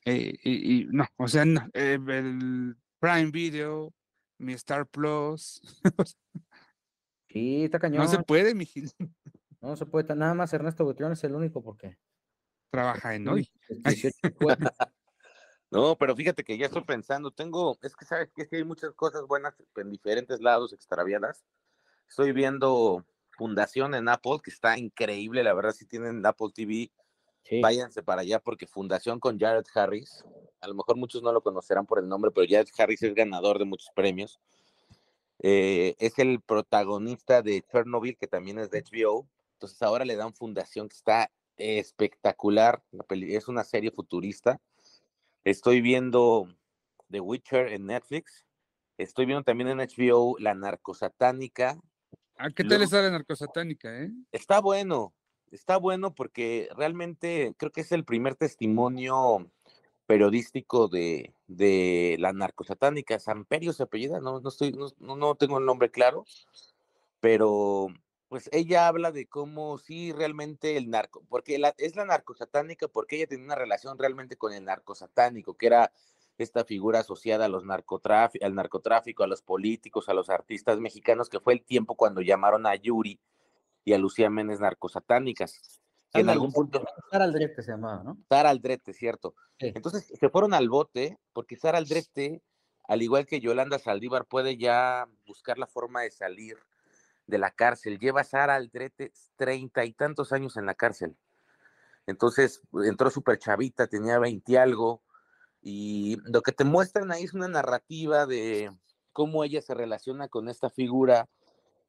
Eh, 0.05 0.35
y, 0.43 0.87
no, 0.91 1.07
o 1.17 1.29
sea, 1.29 1.45
no, 1.45 1.67
eh, 1.73 1.99
el 2.09 2.77
Prime 2.99 3.31
Video, 3.31 3.93
mi 4.39 4.53
Star 4.55 4.87
Plus. 4.87 5.61
sí, 7.29 7.65
está 7.65 7.79
cañón. 7.79 8.03
No 8.03 8.09
se 8.09 8.23
puede, 8.23 8.55
mi 8.55 8.67
Gil. 8.67 8.91
No 9.61 9.77
se 9.77 9.87
puede, 9.87 10.15
nada 10.15 10.35
más 10.35 10.53
Ernesto 10.53 10.85
Butrón 10.85 11.13
es 11.13 11.25
el 11.25 11.35
único 11.35 11.63
porque. 11.63 11.97
Trabaja 12.71 13.15
en 13.15 13.29
hoy. 13.29 13.51
No, 15.71 15.99
pero 15.99 16.15
fíjate 16.15 16.45
que 16.45 16.57
ya 16.57 16.67
estoy 16.67 16.85
pensando, 16.85 17.33
tengo, 17.33 17.77
es 17.83 17.97
que 17.97 18.05
sabes 18.05 18.31
que, 18.33 18.43
es 18.43 18.49
que 18.49 18.59
hay 18.59 18.65
muchas 18.65 18.93
cosas 18.93 19.27
buenas 19.27 19.55
en 19.75 19.91
diferentes 19.91 20.41
lados 20.41 20.73
extraviadas. 20.73 21.45
Estoy 22.09 22.31
viendo 22.31 23.05
Fundación 23.33 23.95
en 23.97 24.09
Apple, 24.09 24.39
que 24.41 24.53
está 24.53 24.79
increíble, 24.79 25.43
la 25.43 25.53
verdad, 25.53 25.73
si 25.73 25.85
tienen 25.85 26.25
Apple 26.25 26.51
TV, 26.55 26.93
váyanse 27.63 28.03
para 28.03 28.23
allá 28.23 28.39
porque 28.41 28.67
Fundación 28.67 29.21
con 29.21 29.39
Jared 29.39 29.65
Harris, 29.75 30.25
a 30.61 30.69
lo 30.69 30.75
mejor 30.75 30.97
muchos 30.97 31.23
no 31.23 31.33
lo 31.33 31.43
conocerán 31.43 31.87
por 31.87 31.99
el 31.99 32.09
nombre, 32.09 32.31
pero 32.31 32.47
Jared 32.49 32.69
Harris 32.77 33.03
es 33.03 33.15
ganador 33.15 33.59
de 33.59 33.65
muchos 33.65 33.91
premios. 33.95 34.41
Eh, 35.41 35.95
es 35.99 36.19
el 36.19 36.41
protagonista 36.41 37.43
de 37.43 37.63
Chernobyl, 37.71 38.17
que 38.17 38.27
también 38.27 38.59
es 38.59 38.71
de 38.71 38.83
HBO. 38.83 39.29
Entonces 39.55 39.81
ahora 39.83 40.05
le 40.05 40.17
dan 40.17 40.33
Fundación, 40.33 40.89
que 40.89 40.97
está 40.97 41.31
espectacular. 41.57 42.83
Es 43.11 43.49
una 43.49 43.65
serie 43.65 43.91
futurista 43.91 44.61
Estoy 45.45 45.83
viendo 45.83 46.49
The 47.11 47.21
Witcher 47.21 47.69
en 47.75 47.85
Netflix. 47.85 48.47
Estoy 48.97 49.27
viendo 49.27 49.45
también 49.45 49.69
en 49.69 49.79
HBO 49.79 50.37
La 50.39 50.55
Narcosatánica. 50.55 51.73
¿A 52.39 52.47
ah, 52.47 52.51
qué 52.51 52.65
tal 52.65 52.81
está 52.81 53.03
la 53.03 53.11
Narcosatánica, 53.11 53.95
eh? 54.03 54.11
Está 54.33 54.63
bueno, 54.63 55.13
está 55.55 55.77
bueno 55.77 56.15
porque 56.15 56.69
realmente 56.77 57.55
creo 57.57 57.73
que 57.73 57.83
es 57.83 57.93
el 57.93 58.05
primer 58.05 58.35
testimonio 58.35 59.51
periodístico 60.07 60.89
de, 60.89 61.35
de 61.47 62.17
la 62.19 62.33
narcosatánica. 62.33 63.19
Samperio 63.19 63.73
se 63.73 63.85
apellida, 63.85 64.21
no, 64.21 64.41
no, 64.41 64.49
estoy, 64.49 64.73
no, 64.73 65.17
no 65.17 65.35
tengo 65.37 65.59
el 65.59 65.65
nombre 65.65 65.91
claro, 65.91 66.25
pero 67.21 67.89
pues 68.29 68.51
ella 68.53 68.89
habla 68.89 69.13
de 69.13 69.27
cómo 69.27 69.79
sí 69.79 70.13
realmente 70.13 70.77
el 70.77 70.91
narco, 70.91 71.23
porque 71.29 71.61
es 71.79 71.97
la 71.97 72.05
narcosatánica, 72.05 72.89
porque 72.89 73.17
ella 73.17 73.29
tiene 73.29 73.45
una 73.45 73.55
relación 73.55 73.99
realmente 73.99 74.37
con 74.37 74.53
el 74.53 74.65
narcosatánico, 74.65 75.57
que 75.57 75.67
era 75.67 75.93
esta 76.37 76.65
figura 76.65 77.01
asociada 77.01 77.45
a 77.45 77.49
los 77.49 77.65
narcotráfico, 77.65 78.45
al 78.45 78.57
narcotráfico, 78.57 79.23
a 79.23 79.29
los 79.29 79.41
políticos, 79.43 80.09
a 80.09 80.15
los 80.15 80.31
artistas 80.31 80.81
mexicanos, 80.81 81.29
que 81.29 81.39
fue 81.39 81.53
el 81.53 81.63
tiempo 81.63 81.95
cuando 81.95 82.23
llamaron 82.23 82.67
a 82.67 82.75
Yuri 82.75 83.21
y 83.85 83.93
a 83.93 83.99
Lucía 83.99 84.31
Méndez 84.31 84.61
narcosatánicas. 84.61 85.81
en 86.13 86.29
algún 86.29 86.53
punto. 86.53 86.85
Sara 87.11 87.25
Aldrete 87.25 87.63
se 87.63 87.73
llamaba, 87.73 88.03
¿no? 88.03 88.19
Sara 88.29 88.51
Aldrete, 88.51 88.93
cierto. 88.95 89.35
Entonces 89.59 90.13
se 90.19 90.29
fueron 90.29 90.55
al 90.55 90.69
bote, 90.69 91.19
porque 91.33 91.57
Sara 91.57 91.79
Aldrete, 91.79 92.43
al 92.85 93.03
igual 93.03 93.27
que 93.27 93.41
Yolanda 93.41 93.79
Saldívar, 93.79 94.27
puede 94.27 94.57
ya 94.57 95.09
buscar 95.27 95.59
la 95.59 95.67
forma 95.67 96.03
de 96.03 96.11
salir 96.11 96.57
de 97.27 97.39
la 97.39 97.51
cárcel. 97.51 97.99
Lleva 97.99 98.21
a 98.21 98.25
Sara 98.25 98.55
Aldrete 98.55 99.13
treinta 99.37 99.85
y 99.85 99.93
tantos 99.93 100.33
años 100.33 100.57
en 100.57 100.67
la 100.67 100.75
cárcel. 100.75 101.17
Entonces 102.07 102.61
entró 102.85 103.11
súper 103.11 103.39
chavita, 103.39 103.87
tenía 103.87 104.19
veinte 104.19 104.59
algo, 104.59 105.03
Y 105.67 106.19
lo 106.31 106.43
que 106.43 106.53
te 106.53 106.65
muestran 106.65 107.11
ahí 107.11 107.25
es 107.25 107.33
una 107.33 107.49
narrativa 107.49 108.27
de 108.27 108.71
cómo 109.13 109.45
ella 109.45 109.63
se 109.63 109.73
relaciona 109.73 110.29
con 110.29 110.51
esta 110.51 110.69
figura 110.69 111.27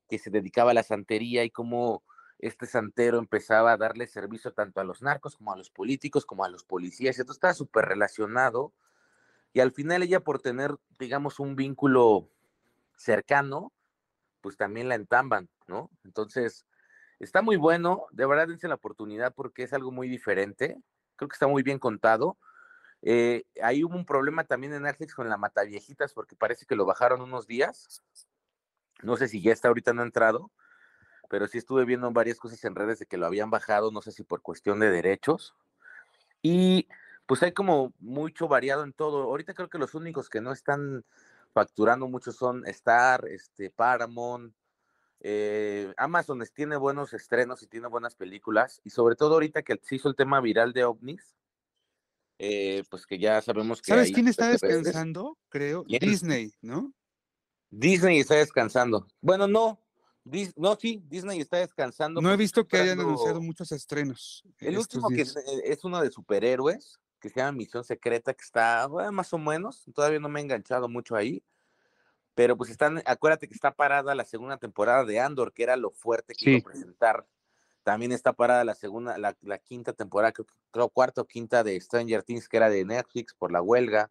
que 0.07 0.19
se 0.19 0.29
dedicaba 0.29 0.71
a 0.71 0.75
la 0.75 0.83
santería 0.83 1.43
y 1.43 1.49
cómo 1.49 2.03
este 2.39 2.65
santero 2.65 3.17
empezaba 3.17 3.71
a 3.71 3.77
darle 3.77 4.07
servicio 4.07 4.53
tanto 4.53 4.81
a 4.81 4.83
los 4.83 5.01
narcos 5.01 5.35
como 5.37 5.53
a 5.53 5.57
los 5.57 5.69
políticos, 5.69 6.25
como 6.25 6.43
a 6.43 6.49
los 6.49 6.63
policías. 6.63 7.17
Esto 7.17 7.31
estaba 7.31 7.53
súper 7.53 7.85
relacionado. 7.85 8.73
Y 9.53 9.61
al 9.61 9.71
final 9.71 10.03
ella 10.03 10.19
por 10.19 10.41
tener, 10.41 10.75
digamos, 10.99 11.39
un 11.39 11.55
vínculo 11.55 12.29
cercano, 12.97 13.71
pues 14.41 14.57
también 14.57 14.89
la 14.89 14.95
entamban, 14.95 15.49
¿no? 15.67 15.89
Entonces, 16.03 16.65
está 17.19 17.41
muy 17.41 17.55
bueno, 17.55 18.05
de 18.11 18.25
verdad 18.25 18.47
dense 18.47 18.67
la 18.67 18.75
oportunidad 18.75 19.33
porque 19.33 19.63
es 19.63 19.73
algo 19.73 19.91
muy 19.91 20.09
diferente, 20.09 20.77
creo 21.15 21.29
que 21.29 21.35
está 21.35 21.47
muy 21.47 21.63
bien 21.63 21.79
contado. 21.79 22.37
Eh, 23.01 23.45
ahí 23.61 23.83
hubo 23.83 23.95
un 23.95 24.05
problema 24.05 24.43
también 24.43 24.73
en 24.73 24.83
Netflix 24.83 25.15
con 25.15 25.29
la 25.29 25.37
Mataviejitas 25.37 26.13
porque 26.13 26.35
parece 26.35 26.65
que 26.65 26.75
lo 26.75 26.85
bajaron 26.85 27.21
unos 27.21 27.47
días. 27.47 28.01
No 29.03 29.17
sé 29.17 29.27
si 29.27 29.41
ya 29.41 29.51
está 29.51 29.67
ahorita 29.67 29.93
no 29.93 30.01
ha 30.01 30.05
entrado, 30.05 30.51
pero 31.29 31.47
sí 31.47 31.57
estuve 31.57 31.85
viendo 31.85 32.09
varias 32.11 32.39
cosas 32.39 32.63
en 32.63 32.75
redes 32.75 32.99
de 32.99 33.05
que 33.05 33.17
lo 33.17 33.25
habían 33.25 33.49
bajado, 33.49 33.91
no 33.91 34.01
sé 34.01 34.11
si 34.11 34.23
por 34.23 34.41
cuestión 34.41 34.79
de 34.79 34.91
derechos. 34.91 35.55
Y 36.41 36.87
pues 37.25 37.41
hay 37.43 37.51
como 37.51 37.93
mucho 37.99 38.47
variado 38.47 38.83
en 38.83 38.93
todo. 38.93 39.23
Ahorita 39.23 39.53
creo 39.53 39.69
que 39.69 39.77
los 39.77 39.95
únicos 39.95 40.29
que 40.29 40.41
no 40.41 40.51
están 40.51 41.03
facturando 41.53 42.07
mucho 42.07 42.31
son 42.31 42.65
Star, 42.67 43.25
este, 43.27 43.69
Paramount, 43.69 44.53
eh, 45.21 45.93
Amazon 45.97 46.43
tiene 46.53 46.75
buenos 46.75 47.13
estrenos 47.13 47.63
y 47.63 47.67
tiene 47.67 47.87
buenas 47.87 48.15
películas. 48.15 48.81
Y 48.83 48.91
sobre 48.91 49.15
todo 49.15 49.33
ahorita 49.35 49.63
que 49.63 49.79
se 49.81 49.95
hizo 49.95 50.09
el 50.09 50.15
tema 50.15 50.39
viral 50.41 50.73
de 50.73 50.83
ovnis, 50.83 51.35
eh, 52.37 52.83
pues 52.89 53.05
que 53.05 53.17
ya 53.17 53.41
sabemos 53.41 53.81
que... 53.81 53.91
¿Sabes 53.91 54.11
quién 54.11 54.27
está 54.27 54.49
descansando? 54.49 55.37
Creo. 55.49 55.83
Disney, 55.87 56.53
¿no? 56.61 56.93
Disney 57.77 58.19
está 58.19 58.35
descansando. 58.35 59.05
Bueno, 59.19 59.47
no, 59.47 59.77
no, 60.55 60.75
sí, 60.75 61.03
Disney 61.07 61.41
está 61.41 61.57
descansando. 61.57 62.21
No 62.21 62.31
he 62.31 62.37
visto 62.37 62.65
que 62.65 62.77
hayan 62.77 63.01
anunciado 63.01 63.41
muchos 63.41 63.71
estrenos. 63.73 64.43
El 64.59 64.77
último 64.77 65.09
que 65.09 65.21
eh, 65.23 65.25
es, 65.65 65.83
uno 65.83 66.01
de 66.01 66.09
superhéroes, 66.09 66.99
que 67.19 67.29
se 67.29 67.41
llama 67.41 67.51
Misión 67.51 67.83
Secreta, 67.83 68.33
que 68.33 68.43
está 68.43 68.87
más 69.11 69.33
o 69.33 69.37
menos, 69.37 69.83
todavía 69.93 70.19
no 70.19 70.29
me 70.29 70.39
he 70.39 70.43
enganchado 70.43 70.87
mucho 70.87 71.17
ahí, 71.17 71.43
pero 72.33 72.55
pues 72.55 72.69
están, 72.69 73.03
acuérdate 73.05 73.47
que 73.49 73.53
está 73.53 73.71
parada 73.71 74.15
la 74.15 74.23
segunda 74.23 74.57
temporada 74.57 75.03
de 75.03 75.19
Andor, 75.19 75.51
que 75.51 75.63
era 75.63 75.75
lo 75.75 75.91
fuerte 75.91 76.33
que 76.33 76.51
iba 76.51 76.59
a 76.59 76.71
presentar. 76.71 77.27
También 77.83 78.13
está 78.13 78.31
parada 78.31 78.63
la 78.63 78.73
segunda, 78.73 79.17
la, 79.17 79.57
quinta 79.59 79.91
temporada, 79.91 80.31
creo, 80.31 80.47
creo 80.71 80.89
cuarta 80.89 81.21
o 81.21 81.25
quinta 81.25 81.63
de 81.63 81.79
Stranger 81.79 82.23
Things, 82.23 82.47
que 82.47 82.57
era 82.57 82.69
de 82.69 82.85
Netflix 82.85 83.33
por 83.33 83.51
la 83.51 83.61
huelga. 83.61 84.09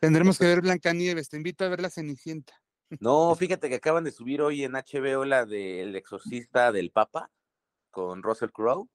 Tendremos 0.00 0.38
que 0.38 0.46
ver 0.46 0.62
Blancanieves, 0.62 1.28
te 1.28 1.36
invito 1.36 1.64
a 1.64 1.68
ver 1.68 1.80
la 1.80 1.90
Cenicienta. 1.90 2.61
No, 3.00 3.34
fíjate 3.34 3.68
que 3.68 3.76
acaban 3.76 4.04
de 4.04 4.10
subir 4.10 4.42
hoy 4.42 4.64
en 4.64 4.72
HBO 4.72 5.24
la 5.24 5.46
del 5.46 5.96
exorcista 5.96 6.72
del 6.72 6.90
Papa 6.90 7.30
con 7.90 8.22
Russell 8.22 8.50
Crowe. 8.50 8.88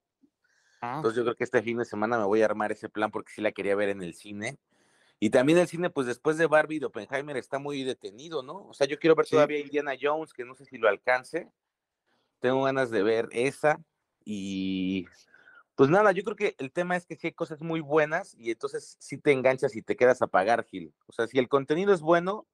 Ah. 0.81 0.97
Entonces 0.97 1.17
yo 1.17 1.23
creo 1.23 1.35
que 1.35 1.43
este 1.43 1.61
fin 1.61 1.77
de 1.77 1.85
semana 1.85 2.17
me 2.17 2.25
voy 2.25 2.41
a 2.41 2.45
armar 2.45 2.71
ese 2.71 2.89
plan 2.89 3.11
porque 3.11 3.31
sí 3.33 3.41
la 3.41 3.51
quería 3.51 3.75
ver 3.75 3.89
en 3.89 4.01
el 4.01 4.13
cine. 4.13 4.57
Y 5.19 5.31
también 5.31 5.57
el 5.57 5.67
cine, 5.67 5.89
pues 5.89 6.05
después 6.05 6.37
de 6.37 6.45
Barbie 6.45 6.75
y 6.75 6.79
de 6.79 6.85
Oppenheimer 6.85 7.37
está 7.37 7.57
muy 7.57 7.83
detenido, 7.83 8.43
¿no? 8.43 8.67
O 8.67 8.73
sea, 8.73 8.85
yo 8.85 8.99
quiero 8.99 9.15
ver 9.15 9.25
todavía 9.25 9.59
Indiana 9.59 9.93
Jones, 9.99 10.31
que 10.31 10.45
no 10.45 10.53
sé 10.53 10.65
si 10.65 10.77
lo 10.77 10.87
alcance. 10.87 11.49
Tengo 12.39 12.63
ganas 12.63 12.91
de 12.91 13.01
ver 13.01 13.27
esa. 13.31 13.81
Y 14.23 15.07
pues 15.73 15.89
nada, 15.89 16.11
yo 16.11 16.23
creo 16.23 16.35
que 16.35 16.55
el 16.59 16.71
tema 16.71 16.95
es 16.95 17.07
que 17.07 17.15
sí 17.15 17.27
hay 17.27 17.33
cosas 17.33 17.61
muy 17.61 17.79
buenas 17.79 18.35
y 18.37 18.51
entonces 18.51 18.95
sí 18.99 19.17
te 19.17 19.31
enganchas 19.31 19.75
y 19.75 19.81
te 19.81 19.95
quedas 19.95 20.21
a 20.21 20.27
pagar, 20.27 20.65
Gil. 20.65 20.93
O 21.07 21.13
sea, 21.13 21.25
si 21.25 21.39
el 21.39 21.49
contenido 21.49 21.93
es 21.93 22.01
bueno, 22.01 22.45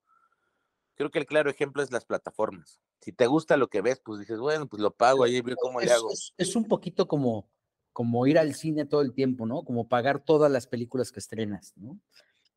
creo 0.95 1.11
que 1.11 1.19
el 1.19 1.25
claro 1.25 1.49
ejemplo 1.49 1.83
es 1.83 1.91
las 1.91 2.05
plataformas. 2.05 2.79
Si 3.01 3.11
te 3.11 3.27
gusta 3.27 3.57
lo 3.57 3.67
que 3.67 3.81
ves, 3.81 4.01
pues 4.03 4.19
dices, 4.19 4.39
bueno, 4.39 4.67
pues 4.67 4.81
lo 4.81 4.91
pago, 4.91 5.23
ahí 5.23 5.41
veo 5.41 5.55
cómo 5.57 5.81
le 5.81 5.91
hago. 5.91 6.09
Es, 6.37 6.55
un 6.55 6.65
poquito 6.65 7.07
como, 7.07 7.49
como 7.91 8.25
ir 8.27 8.39
al 8.39 8.53
cine 8.53 8.85
todo 8.85 9.01
el 9.01 9.13
tiempo, 9.13 9.45
¿no? 9.45 9.63
Como 9.63 9.87
pagar 9.87 10.19
todas 10.19 10.51
las 10.51 10.67
películas 10.67 11.11
que 11.11 11.19
estrenas, 11.19 11.73
¿no? 11.75 11.99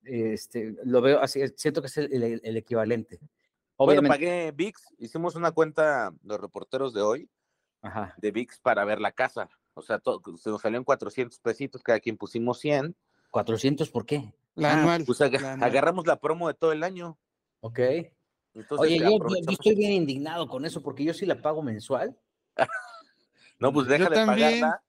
Este, 0.02 0.76
lo 0.84 1.00
veo 1.00 1.20
así, 1.20 1.40
siento 1.56 1.80
que 1.80 1.88
es 1.88 1.96
el, 1.96 2.56
equivalente. 2.56 3.18
Obviamente. 3.76 4.08
Bueno, 4.08 4.08
pagué 4.08 4.52
VIX, 4.52 4.80
hicimos 4.98 5.34
una 5.34 5.50
cuenta, 5.50 6.14
los 6.22 6.40
reporteros 6.40 6.94
de 6.94 7.02
hoy, 7.02 7.28
de 8.18 8.30
VIX 8.30 8.58
para 8.60 8.84
ver 8.84 9.00
la 9.00 9.12
casa. 9.12 9.48
O 9.74 9.82
sea, 9.82 10.00
se 10.38 10.50
nos 10.50 10.62
salió 10.62 10.78
en 10.78 10.84
400 10.84 11.38
pesitos, 11.40 11.82
cada 11.82 12.00
quien 12.00 12.16
pusimos 12.16 12.60
100. 12.60 12.96
¿400 13.30 13.90
por 13.90 14.06
qué? 14.06 14.32
La 14.54 14.72
ah, 14.72 14.80
anual. 14.80 15.04
Pues 15.04 15.20
agarramos 15.20 16.06
la 16.06 16.18
promo 16.18 16.48
de 16.48 16.54
todo 16.54 16.72
el 16.72 16.82
año. 16.82 17.18
Ok. 17.60 17.80
Oye, 18.78 18.98
yo, 18.98 19.18
estoy 19.50 19.74
bien 19.74 19.92
indignado 19.92 20.48
con 20.48 20.64
eso 20.64 20.82
porque 20.82 21.04
yo 21.04 21.12
sí 21.12 21.26
la 21.26 21.40
pago 21.40 21.62
mensual. 21.62 22.16
no, 23.58 23.72
pues 23.72 23.86
deja 23.86 24.08
de 24.08 24.16
pagarla 24.24 24.82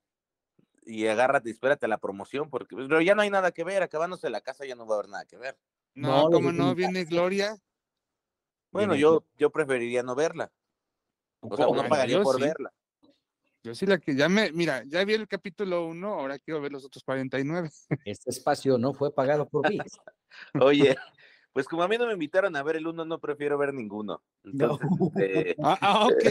y 0.86 1.06
agárrate 1.08 1.50
y 1.50 1.52
espérate 1.52 1.88
la 1.88 1.98
promoción 1.98 2.50
porque 2.50 2.76
pero 2.76 3.02
ya 3.02 3.14
no 3.14 3.22
hay 3.22 3.30
nada 3.30 3.52
que 3.52 3.66
ver, 3.66 3.84
acabándose 3.84 4.30
la 4.30 4.40
casa 4.40 4.66
ya 4.66 4.76
no 4.76 4.88
va 4.88 4.96
a 4.96 5.00
haber 5.00 5.10
nada 5.10 5.26
que 5.26 5.38
ver. 5.38 5.58
No, 5.96 6.30
como 6.30 6.52
no 6.52 6.76
viene 6.76 7.06
Gloria. 7.06 7.58
Bueno, 8.72 8.96
yo, 8.96 9.26
yo 9.38 9.50
preferiría 9.50 10.04
no 10.04 10.16
verla. 10.16 10.52
O 11.42 11.56
sea, 11.56 11.66
no 11.66 11.88
pagaría 11.88 12.22
por 12.22 12.40
verla. 12.40 12.72
Yo 13.64 13.76
sí 13.76 13.86
la 13.86 13.98
que 13.98 14.16
ya 14.16 14.30
me, 14.30 14.52
mira, 14.52 14.84
ya 14.86 15.04
vi 15.04 15.14
el 15.14 15.28
capítulo 15.28 15.88
1, 15.88 16.08
ahora 16.08 16.40
quiero 16.40 16.62
ver 16.62 16.72
los 16.72 16.86
otros 16.86 17.04
49. 17.04 17.70
Este 18.06 18.30
espacio 18.30 18.78
no 18.78 18.94
fue 18.94 19.14
pagado 19.14 19.48
por 19.50 19.70
mí. 19.70 19.78
Oye, 20.62 20.96
pues 21.58 21.68
como 21.68 21.82
a 21.82 21.88
mí 21.88 21.98
no 21.98 22.06
me 22.06 22.14
invitaron 22.14 22.56
a 22.56 22.62
ver 22.62 22.76
el 22.76 22.86
uno, 22.86 23.04
no 23.04 23.20
prefiero 23.20 23.58
ver 23.58 23.74
ninguno. 23.74 24.22
Este, 24.44 25.56
ah, 25.64 25.76
ah, 25.82 26.06
ok. 26.12 26.24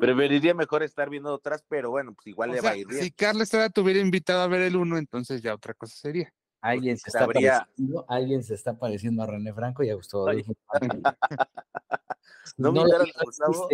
Preferiría 0.00 0.52
mejor 0.52 0.82
estar 0.82 1.08
viendo 1.08 1.32
otras, 1.32 1.64
pero 1.68 1.90
bueno, 1.90 2.12
pues 2.12 2.26
igual 2.26 2.50
le 2.50 2.60
va 2.60 2.70
a 2.70 2.76
ir 2.76 2.88
bien. 2.88 3.04
Si 3.04 3.12
Carlos 3.12 3.48
te 3.50 3.80
hubiera 3.80 4.00
invitado 4.00 4.40
a 4.40 4.48
ver 4.48 4.62
el 4.62 4.74
uno, 4.74 4.98
entonces 4.98 5.42
ya 5.42 5.54
otra 5.54 5.74
cosa 5.74 5.94
sería. 5.94 6.34
Alguien 6.60 6.98
se, 6.98 7.08
está 7.08 7.24
pareciendo, 7.24 8.04
alguien 8.08 8.42
se 8.42 8.54
está 8.54 8.76
pareciendo 8.76 9.22
a 9.22 9.26
René 9.26 9.54
Franco 9.54 9.84
y 9.84 9.90
a 9.90 9.94
Gustavo 9.94 10.26
¿No, 12.56 12.72
me 12.72 12.80
invitaron 12.80 13.06
a 13.14 13.22
Gustavo? 13.22 13.68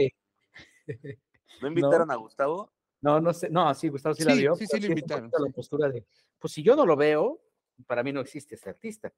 ¿No 1.62 1.68
invitaron 1.68 2.10
a 2.10 2.16
Gustavo? 2.16 2.70
No, 3.00 3.20
no 3.20 3.32
sé. 3.32 3.48
No, 3.48 3.72
sí, 3.72 3.88
Gustavo 3.88 4.14
sí, 4.14 4.24
la 4.24 4.34
vio. 4.34 4.54
Sí, 4.56 4.66
sí, 4.66 4.78
le 4.80 4.88
invitaron. 4.88 5.30
La 5.32 5.50
postura 5.50 5.88
de, 5.88 6.04
pues 6.38 6.52
si 6.52 6.62
yo 6.62 6.76
no 6.76 6.84
lo 6.84 6.94
veo, 6.94 7.40
para 7.86 8.02
mí 8.02 8.12
no 8.12 8.20
existe 8.20 8.56
ese 8.56 8.68
artista. 8.68 9.10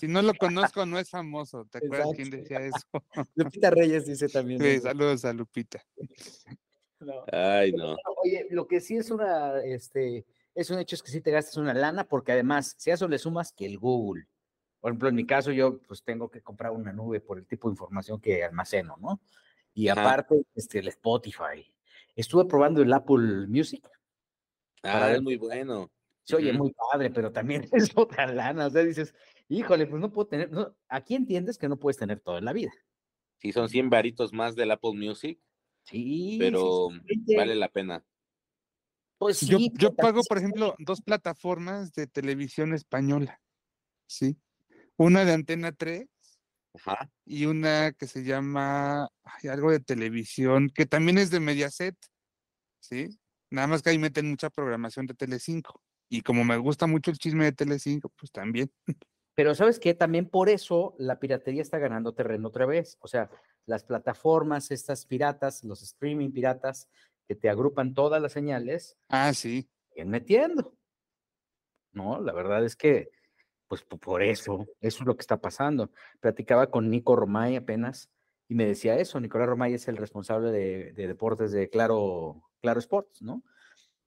Si 0.00 0.08
no 0.08 0.20
lo 0.22 0.34
conozco, 0.34 0.84
no 0.84 0.98
es 0.98 1.10
famoso. 1.10 1.66
¿Te 1.70 1.78
acuerdas 1.78 2.08
quién 2.16 2.30
decía 2.30 2.58
eso? 2.58 2.86
Lupita 3.34 3.70
Reyes 3.70 4.06
dice 4.06 4.28
también. 4.28 4.60
Sí, 4.60 4.80
saludos 4.80 5.24
a 5.24 5.32
Lupita. 5.32 5.84
Ay, 7.32 7.72
no. 7.72 7.96
Oye, 8.24 8.46
lo 8.50 8.66
que 8.66 8.80
sí 8.80 8.96
es 8.96 9.10
una, 9.10 9.62
este, 9.62 10.24
es 10.54 10.70
un 10.70 10.78
hecho 10.78 10.96
es 10.96 11.02
que 11.02 11.10
sí 11.10 11.20
te 11.20 11.30
gastas 11.30 11.56
una 11.56 11.74
lana, 11.74 12.04
porque 12.04 12.32
además, 12.32 12.74
si 12.78 12.90
a 12.90 12.94
eso 12.94 13.06
le 13.06 13.18
sumas 13.18 13.52
que 13.52 13.66
el 13.66 13.78
Google, 13.78 14.26
por 14.80 14.90
ejemplo, 14.90 15.08
en 15.08 15.14
mi 15.14 15.26
caso, 15.26 15.52
yo 15.52 15.78
pues 15.82 16.02
tengo 16.02 16.30
que 16.30 16.42
comprar 16.42 16.72
una 16.72 16.92
nube 16.92 17.20
por 17.20 17.38
el 17.38 17.46
tipo 17.46 17.68
de 17.68 17.72
información 17.72 18.20
que 18.20 18.44
almaceno, 18.44 18.96
¿no? 19.00 19.20
Y 19.74 19.88
aparte, 19.88 20.42
este, 20.54 20.78
el 20.78 20.88
Spotify. 20.88 21.70
Estuve 22.14 22.46
probando 22.46 22.80
el 22.82 22.92
Apple 22.92 23.46
Music. 23.46 23.86
Ah, 24.82 25.12
es 25.12 25.20
muy 25.20 25.36
bueno. 25.36 25.90
Se 26.22 26.36
oye 26.36 26.52
muy 26.52 26.72
padre, 26.72 27.10
pero 27.10 27.30
también 27.30 27.68
es 27.72 27.92
otra 27.94 28.26
lana. 28.26 28.66
O 28.66 28.70
sea, 28.70 28.82
dices, 28.82 29.14
híjole, 29.48 29.86
pues 29.86 30.00
no 30.00 30.12
puedo 30.12 30.28
tener, 30.28 30.50
aquí 30.88 31.14
entiendes 31.14 31.58
que 31.58 31.68
no 31.68 31.78
puedes 31.78 31.96
tener 31.96 32.20
todo 32.20 32.38
en 32.38 32.44
la 32.44 32.52
vida. 32.52 32.72
Sí, 33.38 33.52
son 33.52 33.68
100 33.68 33.90
varitos 33.90 34.32
más 34.32 34.56
del 34.56 34.70
Apple 34.70 34.94
Music. 34.94 35.40
Sí. 35.84 36.36
Pero 36.40 36.88
vale 37.36 37.54
la 37.54 37.68
pena. 37.68 38.04
Pues 39.18 39.40
yo, 39.40 39.58
yo 39.74 39.94
pago, 39.94 40.20
por 40.28 40.38
ejemplo, 40.38 40.74
dos 40.78 41.00
plataformas 41.00 41.92
de 41.92 42.06
televisión 42.06 42.74
española. 42.74 43.40
Sí. 44.06 44.36
Una 44.96 45.24
de 45.24 45.32
Antena 45.32 45.72
3 45.72 46.06
Ajá. 46.74 47.10
y 47.24 47.46
una 47.46 47.92
que 47.92 48.06
se 48.06 48.24
llama 48.24 49.08
algo 49.50 49.70
de 49.70 49.80
televisión, 49.80 50.70
que 50.74 50.86
también 50.86 51.18
es 51.18 51.30
de 51.30 51.40
Mediaset. 51.40 51.96
Sí. 52.80 53.18
Nada 53.50 53.68
más 53.68 53.82
que 53.82 53.90
ahí 53.90 53.98
meten 53.98 54.28
mucha 54.28 54.50
programación 54.50 55.06
de 55.06 55.14
Telecinco. 55.14 55.80
Y 56.08 56.22
como 56.22 56.44
me 56.44 56.56
gusta 56.56 56.86
mucho 56.86 57.10
el 57.10 57.18
chisme 57.18 57.44
de 57.44 57.52
Telecinco, 57.52 58.10
pues 58.18 58.30
también. 58.32 58.70
Pero 59.36 59.54
sabes 59.54 59.78
que 59.78 59.92
también 59.92 60.28
por 60.30 60.48
eso 60.48 60.94
la 60.98 61.20
piratería 61.20 61.60
está 61.60 61.78
ganando 61.78 62.14
terreno 62.14 62.48
otra 62.48 62.64
vez. 62.64 62.96
O 63.00 63.06
sea, 63.06 63.30
las 63.66 63.84
plataformas, 63.84 64.70
estas 64.70 65.04
piratas, 65.04 65.62
los 65.62 65.82
streaming 65.82 66.30
piratas 66.32 66.88
que 67.28 67.34
te 67.34 67.50
agrupan 67.50 67.92
todas 67.92 68.22
las 68.22 68.32
señales. 68.32 68.96
Ah, 69.08 69.34
sí. 69.34 69.68
Siguen 69.90 70.08
metiendo. 70.08 70.74
No, 71.92 72.18
la 72.18 72.32
verdad 72.32 72.64
es 72.64 72.76
que, 72.76 73.10
pues 73.68 73.82
por 73.82 74.22
eso, 74.22 74.66
eso 74.80 75.00
es 75.00 75.06
lo 75.06 75.14
que 75.16 75.20
está 75.20 75.38
pasando. 75.38 75.90
Platicaba 76.20 76.70
con 76.70 76.88
Nico 76.88 77.14
Romay 77.14 77.56
apenas 77.56 78.10
y 78.48 78.54
me 78.54 78.64
decía 78.64 78.98
eso. 78.98 79.20
Nicolás 79.20 79.48
Romay 79.48 79.74
es 79.74 79.86
el 79.88 79.98
responsable 79.98 80.50
de, 80.50 80.92
de 80.92 81.06
deportes 81.08 81.52
de 81.52 81.68
Claro, 81.68 82.42
Claro 82.62 82.80
Sports, 82.80 83.20
¿no? 83.20 83.42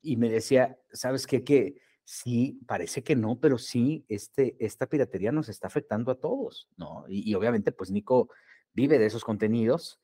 Y 0.01 0.17
me 0.17 0.29
decía, 0.29 0.79
¿sabes 0.91 1.27
qué? 1.27 1.43
Que 1.43 1.81
sí, 2.09 2.59
parece 2.65 3.03
que 3.03 3.15
no, 3.15 3.39
pero 3.39 3.59
sí, 3.59 4.03
este, 4.09 4.55
esta 4.59 4.87
piratería 4.87 5.31
nos 5.31 5.47
está 5.47 5.67
afectando 5.67 6.11
a 6.11 6.19
todos, 6.19 6.67
¿no? 6.75 7.05
Y, 7.07 7.35
obviamente, 7.35 7.71
pues 7.71 7.91
Nico 7.91 8.31
vive 8.73 8.97
de 8.97 9.05
esos 9.05 9.23
contenidos, 9.23 10.01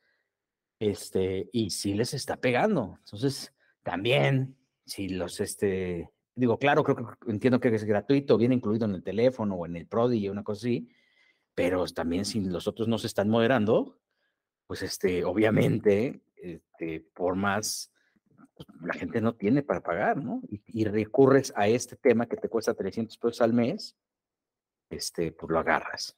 este, 0.77 1.49
y 1.52 1.72
sí 1.72 1.95
les 1.95 2.14
está 2.14 2.38
pegando. 2.38 2.99
Entonces, 2.99 3.56
también, 3.82 4.56
si 4.86 5.10
los, 5.10 5.40
este, 5.40 6.11
digo, 6.36 6.60
claro, 6.60 6.84
creo 6.84 6.95
que 6.95 7.32
entiendo 7.32 7.60
que 7.60 7.69
es 7.69 7.84
gratuito, 7.84 8.38
viene 8.38 8.53
incluido 8.53 8.86
en 8.86 8.94
el 8.94 9.03
teléfono 9.03 9.56
o 9.56 9.65
en 9.65 9.76
el 9.76 9.88
Prodigy, 9.88 10.30
una 10.30 10.44
cosa 10.44 10.68
así, 10.68 10.88
pero 11.56 11.88
también 11.88 12.26
si 12.26 12.40
los 12.40 12.68
otros 12.68 12.88
no 12.88 12.99
se 12.99 13.07
están 13.07 13.30
moderando, 13.30 13.98
pues, 14.68 14.84
este, 14.84 15.26
obviamente, 15.26 16.22
este, 16.36 16.99
por 17.15 17.36
más 17.36 17.95
pues, 18.56 18.68
la 18.82 18.94
gente 18.94 19.22
no 19.22 19.36
tiene 19.36 19.64
para 19.64 19.82
pagar, 19.82 20.18
¿no? 20.18 20.41
Y, 20.49 20.86
recurres 20.86 21.53
a 21.56 21.68
este 21.68 21.95
tema 21.98 22.26
que 22.26 22.38
te 22.38 22.49
cuesta 22.49 22.73
300 22.73 23.18
pesos 23.18 23.41
al 23.41 23.53
mes, 23.53 23.95
este, 24.90 25.32
pues 25.32 25.52
lo 25.52 25.60
agarras. 25.60 26.18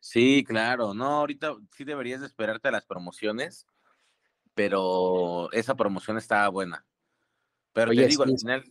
Sí, 0.00 0.44
claro, 0.46 0.94
no, 0.94 1.06
ahorita 1.06 1.56
sí 1.72 1.84
deberías 1.84 2.22
esperarte 2.22 2.68
a 2.68 2.70
las 2.70 2.86
promociones, 2.86 3.66
pero 4.54 5.50
esa 5.52 5.74
promoción 5.74 6.16
estaba 6.16 6.48
buena. 6.48 6.86
Pero 7.72 7.90
te 7.90 8.06
digo, 8.06 8.22
al 8.22 8.38
final, 8.38 8.64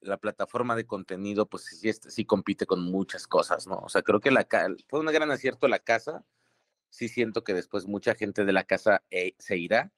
la, 0.00 0.16
plataforma 0.18 0.74
de 0.74 0.84
contenido, 0.84 1.46
pues 1.46 1.64
sí, 1.64 1.92
sí 1.92 2.24
compite 2.24 2.66
con 2.66 2.82
muchas 2.82 3.28
cosas, 3.28 3.68
¿no? 3.68 3.78
O 3.78 3.88
sea, 3.88 4.02
creo 4.02 4.18
que 4.20 4.32
la 4.32 4.46
fue 4.88 5.00
un 5.00 5.06
gran 5.06 5.30
acierto 5.30 5.68
la 5.68 5.78
casa. 5.78 6.24
Sí 6.90 7.08
siento 7.08 7.42
que 7.42 7.54
después 7.54 7.86
mucha 7.86 8.14
gente 8.14 8.44
de 8.44 8.52
la 8.52 8.64
casa 8.64 9.02
eh, 9.10 9.34
se 9.38 9.56
irá, 9.56 9.92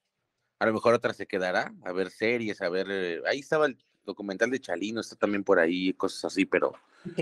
a 0.59 0.67
lo 0.67 0.73
mejor 0.73 0.95
otra 0.95 1.13
se 1.13 1.27
quedará 1.27 1.75
a 1.85 1.93
ver 1.93 2.11
series, 2.11 2.61
a 2.63 2.69
ver. 2.69 2.87
Eh, 2.91 3.23
ahí 3.27 3.41
estaba 3.41 3.67
el 3.67 3.79
documental 4.05 4.51
de 4.51 4.61
Chalino, 4.61 5.01
está 5.01 5.17
también 5.17 5.45
por 5.45 5.59
ahí, 5.59 5.93
cosas 5.95 6.25
así, 6.27 6.45
pero. 6.47 6.75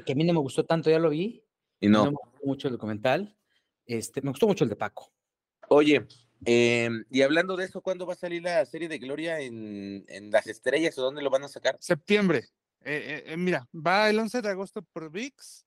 Que 0.05 0.13
a 0.13 0.15
mí 0.15 0.25
no 0.25 0.33
me 0.33 0.41
gustó 0.41 0.65
tanto, 0.65 0.91
ya 0.91 0.99
lo 0.99 1.11
vi. 1.11 1.43
Y 1.81 1.89
no. 1.89 2.05
me 2.05 2.11
gustó 2.11 2.47
mucho 2.47 2.69
el 2.69 2.75
documental. 2.75 3.37
Este, 3.87 4.23
me 4.23 4.31
gustó 4.31 4.47
mucho 4.47 4.65
el 4.65 4.71
de 4.71 4.77
Paco. 4.77 5.13
Oye, 5.69 6.07
em, 6.45 7.05
y 7.11 7.23
hablando 7.23 7.57
de 7.57 7.65
eso, 7.65 7.81
¿cuándo 7.81 8.07
va 8.07 8.13
a 8.13 8.17
salir 8.17 8.43
la 8.43 8.65
serie 8.67 8.89
de 8.89 8.99
Gloria 8.99 9.41
en, 9.41 10.05
Las 10.31 10.47
Estrellas 10.47 10.97
o 10.99 11.03
dónde 11.03 11.23
lo 11.23 11.31
van 11.31 11.45
a 11.45 11.49
sacar? 11.49 11.77
Septiembre. 11.81 12.45
Eh, 12.85 13.25
eh, 13.27 13.37
mira, 13.37 13.69
va 13.75 14.11
el 14.11 14.19
11 14.19 14.43
de 14.43 14.49
agosto 14.49 14.83
por 14.93 15.11
VIX. 15.11 15.65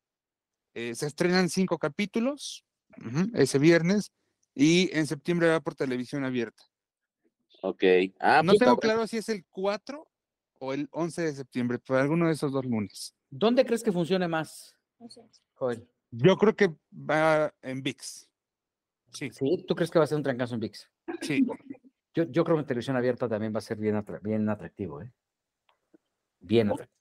se 0.73 1.05
estrenan 1.05 1.49
cinco 1.49 1.77
capítulos 1.77 2.65
ese 3.33 3.59
viernes 3.59 4.11
y 4.53 4.89
en 4.97 5.07
septiembre 5.07 5.49
va 5.49 5.59
por 5.59 5.75
televisión 5.75 6.23
abierta. 6.23 6.63
Ok. 7.65 7.83
Ah, 8.19 8.41
no 8.43 8.51
pues 8.51 8.59
tengo 8.59 8.77
claro 8.77 9.07
si 9.07 9.17
es 9.17 9.27
el 9.29 9.43
4 9.49 10.07
o 10.59 10.73
el 10.73 10.87
11 10.91 11.21
de 11.23 11.33
septiembre, 11.33 11.79
pero 11.79 11.99
alguno 11.99 12.27
de 12.27 12.33
esos 12.33 12.51
dos 12.51 12.63
lunes. 12.63 13.15
¿Dónde 13.29 13.65
crees 13.65 13.81
que 13.81 13.91
funcione 13.91 14.27
más, 14.27 14.75
Joel? 15.55 15.87
Yo 16.11 16.37
creo 16.37 16.55
que 16.55 16.75
va 16.93 17.53
en 17.63 17.81
VIX. 17.81 18.29
Sí. 19.11 19.31
¿Sí? 19.31 19.65
¿Tú 19.67 19.75
crees 19.75 19.89
que 19.89 19.97
va 19.97 20.05
a 20.05 20.07
ser 20.07 20.17
un 20.17 20.23
trancazo 20.23 20.53
en 20.53 20.61
VIX? 20.61 20.91
Sí. 21.21 21.45
Yo, 22.13 22.23
yo 22.23 22.43
creo 22.43 22.55
que 22.55 22.61
en 22.61 22.67
televisión 22.67 22.95
abierta 22.95 23.27
también 23.27 23.53
va 23.53 23.57
a 23.57 23.61
ser 23.61 23.77
bien, 23.77 24.05
bien 24.21 24.47
atractivo, 24.47 25.01
¿eh? 25.01 25.11
Bien 26.39 26.71
atractivo. 26.71 26.95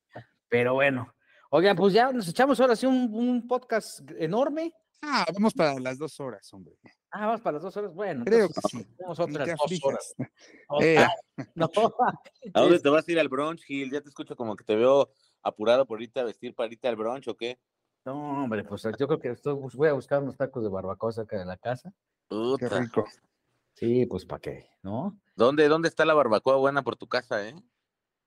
Pero 0.48 0.74
bueno. 0.74 1.14
Oigan, 1.50 1.76
pues 1.76 1.92
ya 1.92 2.10
nos 2.10 2.26
echamos 2.26 2.58
ahora 2.58 2.74
sí 2.74 2.86
un, 2.86 3.14
un 3.14 3.46
podcast 3.46 4.00
enorme. 4.18 4.72
Ah, 5.02 5.26
vamos 5.32 5.52
para 5.52 5.78
las 5.78 5.98
dos 5.98 6.18
horas, 6.18 6.52
hombre. 6.54 6.76
Ah, 7.16 7.26
vamos 7.26 7.42
para 7.42 7.54
las 7.54 7.62
dos 7.62 7.76
horas. 7.76 7.94
Bueno, 7.94 8.24
creo 8.24 8.48
que 8.48 8.60
sí. 8.68 8.84
Tenemos 8.96 9.20
otras 9.20 9.48
dos 9.48 9.84
horas. 9.84 10.14
Eh. 10.80 11.06
¿A 12.54 12.60
dónde 12.60 12.80
te 12.80 12.88
vas 12.88 13.06
a 13.06 13.12
ir 13.12 13.20
al 13.20 13.28
brunch, 13.28 13.62
Gil? 13.62 13.92
Ya 13.92 14.00
te 14.00 14.08
escucho 14.08 14.34
como 14.34 14.56
que 14.56 14.64
te 14.64 14.74
veo 14.74 15.08
apurado 15.40 15.86
por 15.86 16.02
irte 16.02 16.18
a 16.18 16.24
vestir 16.24 16.56
para 16.56 16.72
irte 16.72 16.88
al 16.88 16.96
brunch 16.96 17.28
o 17.28 17.36
qué. 17.36 17.60
No, 18.04 18.42
hombre, 18.42 18.64
pues 18.64 18.82
yo 18.98 19.06
creo 19.06 19.20
que 19.20 19.28
estoy, 19.28 19.54
voy 19.54 19.88
a 19.88 19.92
buscar 19.92 20.22
unos 20.22 20.36
tacos 20.36 20.64
de 20.64 20.68
barbacoa 20.68 21.12
cerca 21.12 21.38
de 21.38 21.44
la 21.44 21.56
casa. 21.56 21.94
Qué 22.58 22.68
rico. 22.68 23.04
Sí, 23.74 24.06
pues 24.06 24.26
para 24.26 24.40
qué, 24.40 24.70
¿no? 24.82 25.16
¿Dónde, 25.36 25.68
¿Dónde 25.68 25.88
está 25.88 26.04
la 26.04 26.14
barbacoa 26.14 26.56
buena 26.56 26.82
por 26.82 26.96
tu 26.96 27.06
casa, 27.06 27.48
eh? 27.48 27.54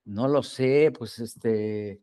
No 0.05 0.29
lo 0.29 0.43
sé, 0.43 0.93
pues 0.97 1.19
este, 1.19 2.01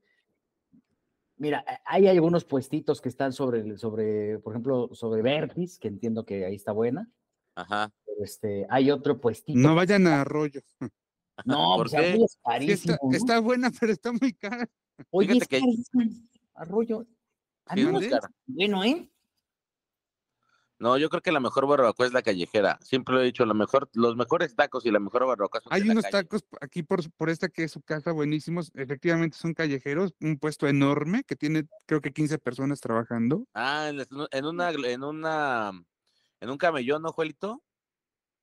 Mira, 1.37 1.65
hay 1.85 2.07
algunos 2.07 2.45
puestitos 2.45 3.01
que 3.01 3.09
están 3.09 3.33
sobre, 3.33 3.77
sobre, 3.77 4.39
por 4.39 4.53
ejemplo, 4.53 4.91
sobre 4.95 5.23
Vertis, 5.23 5.79
que 5.79 5.89
entiendo 5.89 6.25
que 6.25 6.45
ahí 6.45 6.55
está 6.55 6.73
buena. 6.73 7.11
Ajá. 7.57 7.93
este, 8.21 8.67
hay 8.69 8.91
otro 8.91 9.21
puestito. 9.21 9.59
No 9.59 9.75
vayan 9.75 10.07
a 10.07 10.21
Arroyo. 10.21 10.61
No, 11.45 11.77
¿Por 11.77 11.91
pues, 11.91 12.03
es 12.03 12.39
carísimo. 12.45 12.97
está, 13.13 13.41
buena, 13.41 13.71
pero 13.79 13.93
está 13.93 14.13
muy 14.13 14.33
cara. 14.35 14.69
Oye, 15.11 15.39
es 15.39 15.49
que... 15.49 15.61
Arroyo. 16.55 17.07
A 17.67 17.75
mí 17.75 17.85
bueno, 18.47 18.85
¿eh? 18.85 19.11
No, 20.85 20.99
yo 20.99 21.09
creo 21.09 21.23
que 21.23 21.33
la 21.33 21.41
mejor 21.41 21.67
barbacoa 21.67 22.05
es 22.05 22.13
la 22.13 22.21
callejera. 22.21 22.79
Siempre 22.83 23.15
lo 23.15 23.23
he 23.23 23.25
dicho, 23.25 23.47
lo 23.47 23.55
mejor, 23.55 23.89
los 23.95 24.17
mejores 24.17 24.55
tacos 24.55 24.85
y 24.85 24.91
la 24.91 25.01
mejor 25.01 25.25
barbacoa 25.25 25.63
son 25.63 25.73
Hay 25.73 25.81
unos 25.89 26.05
tacos 26.11 26.45
aquí 26.61 26.83
por, 26.83 27.11
por 27.13 27.31
esta 27.31 27.49
que 27.49 27.65
es 27.65 27.73
su 27.73 27.81
casa 27.81 28.13
buenísimos. 28.13 28.71
Efectivamente 28.75 29.39
son 29.39 29.55
callejeros, 29.55 30.13
un 30.21 30.39
puesto 30.39 30.69
enorme 30.69 31.25
que 31.25 31.37
tiene 31.37 31.65
creo 31.87 32.03
que 32.03 32.13
15 32.13 32.39
personas 32.39 32.83
trabajando. 32.83 33.47
Ah, 33.55 33.91
en, 33.91 34.45
una, 34.45 34.73
en 34.73 35.03
una, 35.03 35.71
en 36.41 36.51
un 36.51 36.59
camellón, 36.59 37.01
¿no, 37.01 37.13
Juelito? 37.13 37.63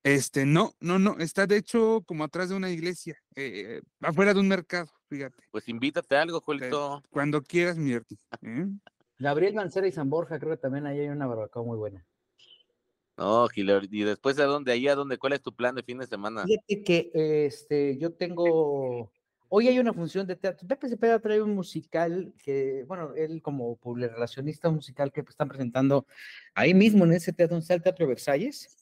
Este, 0.02 0.44
no, 0.44 0.72
no, 0.80 0.98
no, 0.98 1.18
está 1.18 1.46
de 1.46 1.58
hecho 1.58 2.02
como 2.08 2.24
atrás 2.24 2.48
de 2.48 2.56
una 2.56 2.70
iglesia, 2.70 3.22
eh, 3.36 3.82
afuera 4.00 4.34
de 4.34 4.40
un 4.40 4.48
mercado, 4.48 4.90
fíjate. 5.08 5.44
Pues 5.52 5.68
invítate 5.68 6.16
a 6.16 6.22
algo, 6.22 6.40
Juelito. 6.40 7.04
cuando 7.08 7.40
quieras, 7.40 7.76
Mierti. 7.76 8.18
¿eh? 8.42 8.66
Gabriel 9.20 9.54
Mancera 9.54 9.86
y 9.86 9.92
San 9.92 10.10
Borja, 10.10 10.40
creo 10.40 10.50
que 10.50 10.60
también 10.60 10.88
ahí 10.88 10.98
hay 10.98 11.08
una 11.08 11.28
barbacoa 11.28 11.62
muy 11.62 11.78
buena. 11.78 12.04
No, 13.16 13.46
¿y 13.54 14.02
después 14.04 14.38
a 14.38 14.44
dónde? 14.44 14.72
¿Ahí 14.72 14.88
a 14.88 14.94
dónde? 14.94 15.18
¿Cuál 15.18 15.34
es 15.34 15.42
tu 15.42 15.54
plan 15.54 15.74
de 15.74 15.82
fin 15.82 15.98
de 15.98 16.06
semana? 16.06 16.44
Fíjate 16.44 16.82
que 16.82 17.10
este, 17.46 17.98
yo 17.98 18.12
tengo. 18.12 19.12
Hoy 19.48 19.68
hay 19.68 19.78
una 19.78 19.92
función 19.92 20.26
de 20.26 20.34
teatro. 20.34 20.66
Pepe 20.66 20.88
Cepeda 20.88 21.18
trae 21.20 21.42
un 21.42 21.54
musical 21.54 22.32
que, 22.42 22.84
bueno, 22.88 23.12
él 23.14 23.42
como 23.42 23.78
relacionista 23.84 24.70
musical 24.70 25.12
que 25.12 25.20
están 25.20 25.48
presentando 25.48 26.06
ahí 26.54 26.72
mismo 26.72 27.04
en 27.04 27.12
ese 27.12 27.34
teatro, 27.34 27.58
en 27.58 27.62
el 27.68 27.82
Teatro 27.82 28.06
Versalles. 28.06 28.78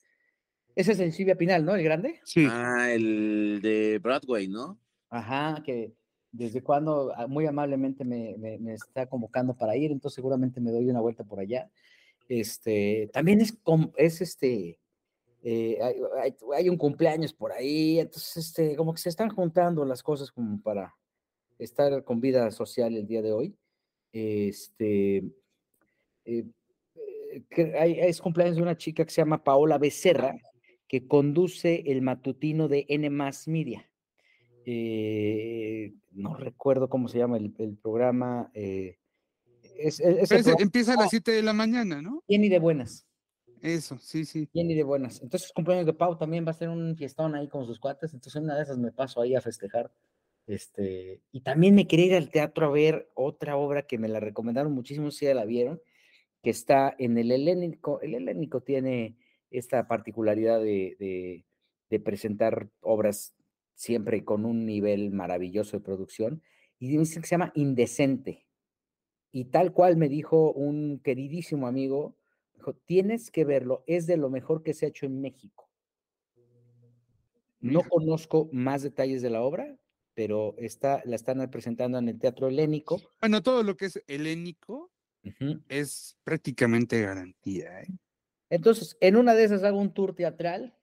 Ese 0.76 0.92
es 0.92 1.00
el 1.00 1.12
Silvia 1.12 1.34
Pinal, 1.34 1.64
¿no? 1.64 1.74
El 1.74 1.82
grande. 1.82 2.20
Sí. 2.22 2.46
Ah, 2.48 2.92
el 2.92 3.58
de 3.60 3.98
Broadway, 3.98 4.46
¿no? 4.46 4.78
Ajá, 5.08 5.60
que 5.64 5.92
desde 6.30 6.62
cuando 6.62 7.12
ah, 7.16 7.26
muy 7.26 7.46
amablemente 7.46 8.04
me, 8.04 8.36
me 8.38 8.74
está 8.74 9.06
convocando 9.06 9.56
para 9.56 9.76
ir, 9.76 9.90
entonces 9.90 10.14
seguramente 10.14 10.60
me 10.60 10.70
doy 10.70 10.88
una 10.88 11.00
vuelta 11.00 11.24
por 11.24 11.40
allá. 11.40 11.68
Este, 12.30 13.10
también 13.12 13.40
es, 13.40 13.58
es 13.96 14.20
este, 14.20 14.78
eh, 15.42 15.78
hay, 16.54 16.68
un 16.68 16.76
cumpleaños 16.76 17.32
por 17.32 17.50
ahí, 17.50 17.98
entonces, 17.98 18.36
este, 18.36 18.76
como 18.76 18.94
que 18.94 19.00
se 19.00 19.08
están 19.08 19.30
juntando 19.30 19.84
las 19.84 20.00
cosas 20.00 20.30
como 20.30 20.62
para 20.62 20.94
estar 21.58 22.04
con 22.04 22.20
vida 22.20 22.48
social 22.52 22.96
el 22.96 23.08
día 23.08 23.20
de 23.20 23.32
hoy. 23.32 23.56
Este, 24.12 25.24
eh, 26.24 26.44
eh, 27.50 27.96
es 27.98 28.20
cumpleaños 28.20 28.54
de 28.54 28.62
una 28.62 28.76
chica 28.76 29.04
que 29.04 29.10
se 29.10 29.22
llama 29.22 29.42
Paola 29.42 29.78
Becerra, 29.78 30.36
que 30.86 31.08
conduce 31.08 31.82
el 31.86 32.00
matutino 32.00 32.68
de 32.68 32.86
N 32.88 33.10
Media. 33.10 33.90
no 36.12 36.34
recuerdo 36.36 36.88
cómo 36.88 37.08
se 37.08 37.18
llama 37.18 37.38
el, 37.38 37.76
programa 37.82 38.52
empieza 40.58 40.94
a 40.94 40.96
las 40.96 41.10
7 41.10 41.30
de 41.30 41.42
la 41.42 41.52
mañana, 41.52 42.02
¿no? 42.02 42.22
Bien 42.28 42.44
y 42.44 42.48
de 42.48 42.58
buenas. 42.58 43.06
Eso, 43.62 43.98
sí, 43.98 44.24
sí. 44.24 44.48
Bien 44.52 44.70
y 44.70 44.74
de 44.74 44.82
buenas. 44.82 45.20
Entonces, 45.22 45.52
cumpleaños 45.52 45.86
de 45.86 45.92
Pau 45.92 46.16
también 46.16 46.46
va 46.46 46.50
a 46.50 46.54
ser 46.54 46.68
un 46.68 46.96
fiestón 46.96 47.34
ahí 47.34 47.48
con 47.48 47.66
sus 47.66 47.78
cuates. 47.78 48.14
Entonces, 48.14 48.40
una 48.40 48.56
de 48.56 48.62
esas 48.62 48.78
me 48.78 48.92
paso 48.92 49.20
ahí 49.20 49.34
a 49.34 49.40
festejar. 49.40 49.92
Este, 50.46 51.20
y 51.30 51.42
también 51.42 51.74
me 51.74 51.86
quería 51.86 52.06
ir 52.06 52.14
al 52.14 52.30
teatro 52.30 52.66
a 52.66 52.70
ver 52.70 53.10
otra 53.14 53.56
obra 53.56 53.82
que 53.82 53.98
me 53.98 54.08
la 54.08 54.18
recomendaron 54.18 54.72
muchísimo, 54.72 55.10
si 55.10 55.26
ya 55.26 55.34
la 55.34 55.44
vieron, 55.44 55.80
que 56.42 56.50
está 56.50 56.94
en 56.98 57.18
el 57.18 57.30
Helénico. 57.30 58.00
El 58.00 58.14
Helénico 58.14 58.62
tiene 58.62 59.16
esta 59.50 59.86
particularidad 59.86 60.60
de, 60.60 61.44
de 61.90 62.00
presentar 62.00 62.70
obras 62.80 63.34
siempre 63.74 64.24
con 64.24 64.44
un 64.44 64.64
nivel 64.64 65.10
maravilloso 65.10 65.76
de 65.76 65.84
producción. 65.84 66.42
Y 66.78 66.96
dice 66.96 67.20
que 67.20 67.26
se 67.26 67.34
llama 67.34 67.52
Indecente 67.54 68.46
y 69.32 69.46
tal 69.46 69.72
cual 69.72 69.96
me 69.96 70.08
dijo 70.08 70.52
un 70.52 71.00
queridísimo 71.00 71.66
amigo, 71.66 72.16
dijo, 72.54 72.74
tienes 72.74 73.30
que 73.30 73.44
verlo, 73.44 73.84
es 73.86 74.06
de 74.06 74.16
lo 74.16 74.30
mejor 74.30 74.62
que 74.62 74.74
se 74.74 74.86
ha 74.86 74.88
hecho 74.88 75.06
en 75.06 75.20
México. 75.20 75.68
No 77.60 77.82
conozco 77.88 78.48
más 78.52 78.82
detalles 78.82 79.20
de 79.20 79.30
la 79.30 79.42
obra, 79.42 79.76
pero 80.14 80.54
está, 80.58 81.02
la 81.04 81.16
están 81.16 81.48
presentando 81.50 81.98
en 81.98 82.08
el 82.08 82.18
Teatro 82.18 82.48
Helénico. 82.48 83.00
Bueno, 83.20 83.42
todo 83.42 83.62
lo 83.62 83.76
que 83.76 83.86
es 83.86 84.02
helénico 84.06 84.90
es 85.68 86.16
prácticamente 86.24 87.02
garantía. 87.02 87.82
¿eh? 87.82 87.88
Entonces, 88.48 88.96
en 89.00 89.16
una 89.16 89.34
de 89.34 89.44
esas 89.44 89.62
hago 89.62 89.78
un 89.78 89.92
tour 89.92 90.14
teatral. 90.14 90.74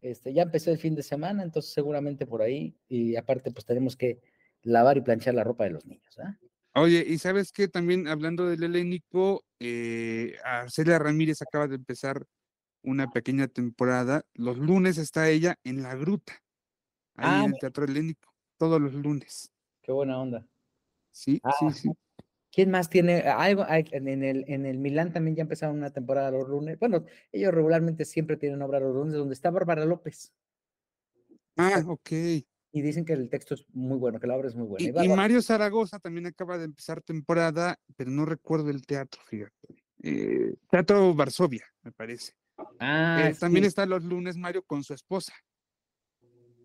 Este, 0.00 0.34
ya 0.34 0.42
empecé 0.42 0.70
el 0.70 0.78
fin 0.78 0.94
de 0.94 1.02
semana, 1.02 1.42
entonces 1.42 1.72
seguramente 1.72 2.26
por 2.26 2.42
ahí. 2.42 2.76
Y 2.88 3.16
aparte, 3.16 3.50
pues 3.50 3.64
tenemos 3.64 3.96
que 3.96 4.20
lavar 4.62 4.96
y 4.96 5.02
planchar 5.02 5.34
la 5.34 5.44
ropa 5.44 5.64
de 5.64 5.70
los 5.70 5.86
niños. 5.86 6.18
¿ah? 6.18 6.38
Oye, 6.76 7.04
y 7.06 7.18
sabes 7.18 7.52
qué, 7.52 7.68
también 7.68 8.08
hablando 8.08 8.46
del 8.46 8.62
helénico, 8.64 9.44
eh, 9.60 10.36
Arcelia 10.44 10.98
Ramírez 10.98 11.40
acaba 11.40 11.68
de 11.68 11.76
empezar 11.76 12.26
una 12.82 13.10
pequeña 13.10 13.46
temporada. 13.46 14.24
Los 14.34 14.58
lunes 14.58 14.98
está 14.98 15.28
ella 15.30 15.56
en 15.62 15.82
la 15.82 15.94
gruta, 15.94 16.32
ahí 17.16 17.28
Ah, 17.30 17.44
en 17.44 17.52
el. 17.52 17.58
Teatro 17.60 17.84
Helénico, 17.84 18.34
todos 18.58 18.80
los 18.80 18.92
lunes. 18.92 19.52
Qué 19.82 19.92
buena 19.92 20.20
onda. 20.20 20.46
Sí, 21.12 21.40
Ah, 21.44 21.54
sí, 21.58 21.70
sí. 21.70 21.90
¿Quién 22.50 22.70
más 22.70 22.88
tiene 22.88 23.20
algo? 23.20 23.64
En 23.68 24.22
el, 24.22 24.44
en 24.48 24.66
el 24.66 24.78
Milán 24.78 25.12
también 25.12 25.36
ya 25.36 25.42
empezaron 25.42 25.76
una 25.76 25.90
temporada 25.90 26.30
los 26.30 26.48
lunes. 26.48 26.78
Bueno, 26.78 27.04
ellos 27.32 27.52
regularmente 27.54 28.04
siempre 28.04 28.36
tienen 28.36 28.62
obra 28.62 28.80
los 28.80 28.94
lunes, 28.94 29.14
donde 29.14 29.34
está 29.34 29.50
Bárbara 29.50 29.84
López. 29.84 30.32
Ah, 31.56 31.82
ok. 31.86 32.10
Y 32.76 32.82
dicen 32.82 33.04
que 33.04 33.12
el 33.12 33.28
texto 33.30 33.54
es 33.54 33.64
muy 33.72 33.96
bueno, 33.98 34.18
que 34.18 34.26
la 34.26 34.34
obra 34.36 34.48
es 34.48 34.56
muy 34.56 34.66
buena. 34.66 34.82
Y, 34.82 34.86
Y 34.86 34.88
y 34.88 34.92
Bárbara- 34.92 35.14
Mario 35.16 35.40
Zaragoza 35.40 36.00
también 36.00 36.26
acaba 36.26 36.58
de 36.58 36.64
empezar 36.64 37.00
temporada, 37.02 37.78
pero 37.96 38.10
no 38.10 38.24
recuerdo 38.24 38.68
el 38.70 38.84
teatro, 38.84 39.22
fíjate. 39.26 39.84
Eh, 40.02 40.54
teatro 40.72 41.14
Varsovia, 41.14 41.64
me 41.82 41.92
parece. 41.92 42.32
Ah, 42.80 43.28
Eh, 43.30 43.34
También 43.38 43.64
está 43.64 43.86
los 43.86 44.02
lunes 44.02 44.36
Mario 44.36 44.64
con 44.64 44.82
su 44.82 44.92
esposa. 44.92 45.32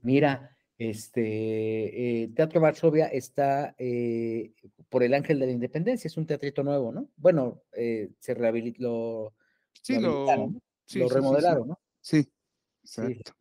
Mira, 0.02 0.58
este 0.80 2.24
eh, 2.24 2.28
Teatro 2.36 2.60
Varsovia 2.60 3.06
está 3.08 3.76
por 4.90 5.04
el 5.04 5.14
Ángel 5.14 5.40
de 5.40 5.46
la 5.46 5.52
Independencia, 5.52 6.08
es 6.08 6.18
un 6.18 6.26
teatrito 6.26 6.64
nuevo, 6.64 6.92
¿no? 6.92 7.08
Bueno, 7.18 7.62
eh, 7.74 8.10
se 8.20 8.34
rehabilitó, 8.34 8.82
lo, 8.82 9.34
Sí, 9.84 10.00
lo 10.00 10.26
sí, 10.86 11.00
Lo 11.00 11.10
remodelaron, 11.10 11.68
¿no? 11.68 11.80
Sí, 12.02 12.28
exacto. 12.84 13.34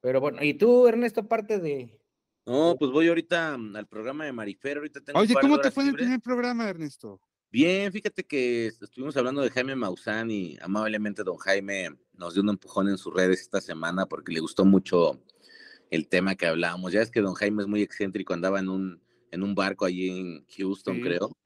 Pero 0.00 0.20
bueno, 0.20 0.42
y 0.42 0.54
tú, 0.54 0.86
Ernesto, 0.86 1.26
parte 1.28 1.58
de. 1.58 1.98
No, 2.46 2.76
pues 2.78 2.90
voy 2.90 3.08
ahorita 3.08 3.56
mm, 3.56 3.76
al 3.76 3.86
programa 3.86 4.24
de 4.24 4.32
Marifer, 4.32 4.78
ahorita 4.78 5.00
tengo 5.00 5.18
Oye, 5.18 5.34
¿cómo 5.40 5.60
te 5.60 5.70
fue 5.70 5.84
en 5.84 5.90
el 5.90 5.96
primer 5.96 6.20
programa, 6.20 6.68
Ernesto? 6.68 7.20
Bien, 7.52 7.92
fíjate 7.92 8.24
que 8.24 8.68
estuvimos 8.68 9.16
hablando 9.16 9.42
de 9.42 9.50
Jaime 9.50 9.74
Maussan 9.74 10.30
y 10.30 10.56
amablemente 10.60 11.24
don 11.24 11.36
Jaime 11.36 11.90
nos 12.14 12.34
dio 12.34 12.42
un 12.42 12.48
empujón 12.50 12.88
en 12.88 12.96
sus 12.96 13.12
redes 13.12 13.40
esta 13.40 13.60
semana 13.60 14.06
porque 14.06 14.32
le 14.32 14.40
gustó 14.40 14.64
mucho 14.64 15.20
el 15.90 16.08
tema 16.08 16.36
que 16.36 16.46
hablábamos. 16.46 16.92
Ya 16.92 17.02
es 17.02 17.10
que 17.10 17.20
don 17.20 17.34
Jaime 17.34 17.62
es 17.62 17.68
muy 17.68 17.82
excéntrico, 17.82 18.32
andaba 18.34 18.60
en 18.60 18.68
un, 18.68 19.02
en 19.32 19.42
un 19.42 19.54
barco 19.54 19.84
allí 19.84 20.08
en 20.08 20.46
Houston, 20.56 20.96
Sí. 20.96 21.02
creo. 21.02 21.36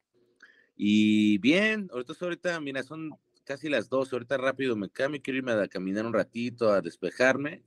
Y 0.77 1.39
bien, 1.39 1.89
ahorita, 1.93 2.13
ahorita, 2.21 2.61
mira, 2.61 2.83
son 2.83 3.11
casi 3.45 3.69
las 3.69 3.89
dos, 3.89 4.13
ahorita 4.13 4.37
rápido 4.37 4.77
me 4.77 4.91
cambio, 4.91 5.21
quiero 5.23 5.39
irme 5.39 5.53
a 5.53 5.69
caminar 5.69 6.05
un 6.05 6.13
ratito, 6.13 6.71
a 6.71 6.83
despejarme. 6.83 7.63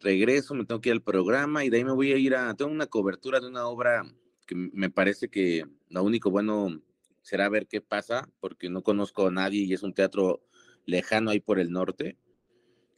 Regreso, 0.00 0.54
me 0.54 0.64
tengo 0.64 0.80
que 0.80 0.90
ir 0.90 0.94
al 0.94 1.02
programa 1.02 1.64
y 1.64 1.70
de 1.70 1.78
ahí 1.78 1.84
me 1.84 1.92
voy 1.92 2.12
a 2.12 2.16
ir 2.16 2.34
a, 2.34 2.54
tengo 2.54 2.70
una 2.70 2.86
cobertura 2.86 3.40
de 3.40 3.48
una 3.48 3.66
obra 3.66 4.04
que 4.46 4.54
me 4.54 4.90
parece 4.90 5.28
que 5.28 5.64
lo 5.88 6.02
único 6.04 6.30
bueno 6.30 6.80
será 7.22 7.48
ver 7.48 7.66
qué 7.66 7.80
pasa, 7.80 8.28
porque 8.40 8.70
no 8.70 8.82
conozco 8.82 9.26
a 9.26 9.30
nadie 9.30 9.62
y 9.62 9.74
es 9.74 9.82
un 9.82 9.92
teatro 9.92 10.40
lejano 10.86 11.30
ahí 11.30 11.40
por 11.40 11.58
el 11.58 11.70
norte, 11.70 12.16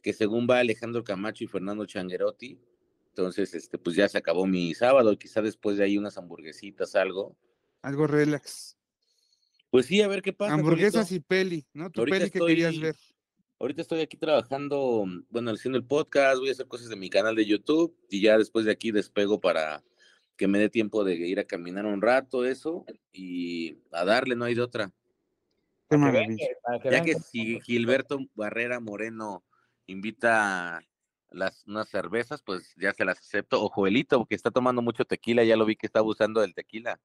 que 0.01 0.13
según 0.13 0.47
va 0.49 0.59
Alejandro 0.59 1.03
Camacho 1.03 1.43
y 1.43 1.47
Fernando 1.47 1.85
Changuerotti, 1.85 2.59
entonces, 3.11 3.53
este, 3.53 3.77
pues 3.77 3.97
ya 3.97 4.07
se 4.07 4.17
acabó 4.17 4.47
mi 4.47 4.73
sábado, 4.73 5.17
quizá 5.17 5.41
después 5.41 5.77
de 5.77 5.83
ahí 5.83 5.97
unas 5.97 6.17
hamburguesitas, 6.17 6.95
algo. 6.95 7.35
Algo 7.81 8.07
relax. 8.07 8.77
Pues 9.69 9.87
sí, 9.87 10.01
a 10.01 10.07
ver 10.07 10.21
qué 10.21 10.31
pasa. 10.31 10.53
Hamburguesas 10.53 11.11
y 11.11 11.19
peli, 11.19 11.65
¿no? 11.73 11.89
Tu 11.89 12.01
Ahorita 12.01 12.19
peli 12.19 12.31
que 12.31 12.39
querías 12.39 12.79
ver. 12.79 12.95
Ahorita 13.61 13.83
estoy 13.83 14.01
aquí 14.01 14.17
trabajando, 14.17 15.05
bueno, 15.29 15.51
haciendo 15.51 15.77
el 15.77 15.85
podcast, 15.85 16.39
voy 16.39 16.49
a 16.49 16.51
hacer 16.53 16.65
cosas 16.67 16.89
de 16.89 16.95
mi 16.95 17.11
canal 17.11 17.35
de 17.35 17.45
YouTube 17.45 17.95
y 18.09 18.19
ya 18.19 18.35
después 18.35 18.65
de 18.65 18.71
aquí 18.71 18.89
despego 18.91 19.39
para 19.39 19.83
que 20.35 20.47
me 20.47 20.57
dé 20.57 20.67
tiempo 20.67 21.03
de 21.03 21.13
ir 21.13 21.39
a 21.39 21.43
caminar 21.43 21.85
un 21.85 22.01
rato, 22.01 22.43
eso, 22.43 22.83
y 23.13 23.77
a 23.91 24.03
darle, 24.03 24.35
no 24.35 24.45
hay 24.45 24.55
de 24.55 24.61
otra. 24.63 24.87
Qué 24.87 25.95
que 25.95 25.97
maravilla. 25.97 26.47
que- 26.47 26.79
que 26.81 26.89
Ya 26.89 27.03
que 27.03 27.13
si 27.19 27.59
Gilberto 27.61 28.17
Barrera 28.33 28.79
Moreno 28.79 29.43
invita 29.85 30.81
las 31.29 31.63
unas 31.67 31.87
cervezas, 31.87 32.41
pues 32.41 32.73
ya 32.77 32.93
se 32.93 33.05
las 33.05 33.19
acepto. 33.19 33.63
O 33.63 33.69
Joelito, 33.69 34.17
porque 34.17 34.33
está 34.33 34.49
tomando 34.49 34.81
mucho 34.81 35.05
tequila, 35.05 35.43
ya 35.43 35.55
lo 35.55 35.65
vi 35.67 35.75
que 35.75 35.85
está 35.85 35.99
abusando 35.99 36.41
del 36.41 36.55
tequila. 36.55 36.99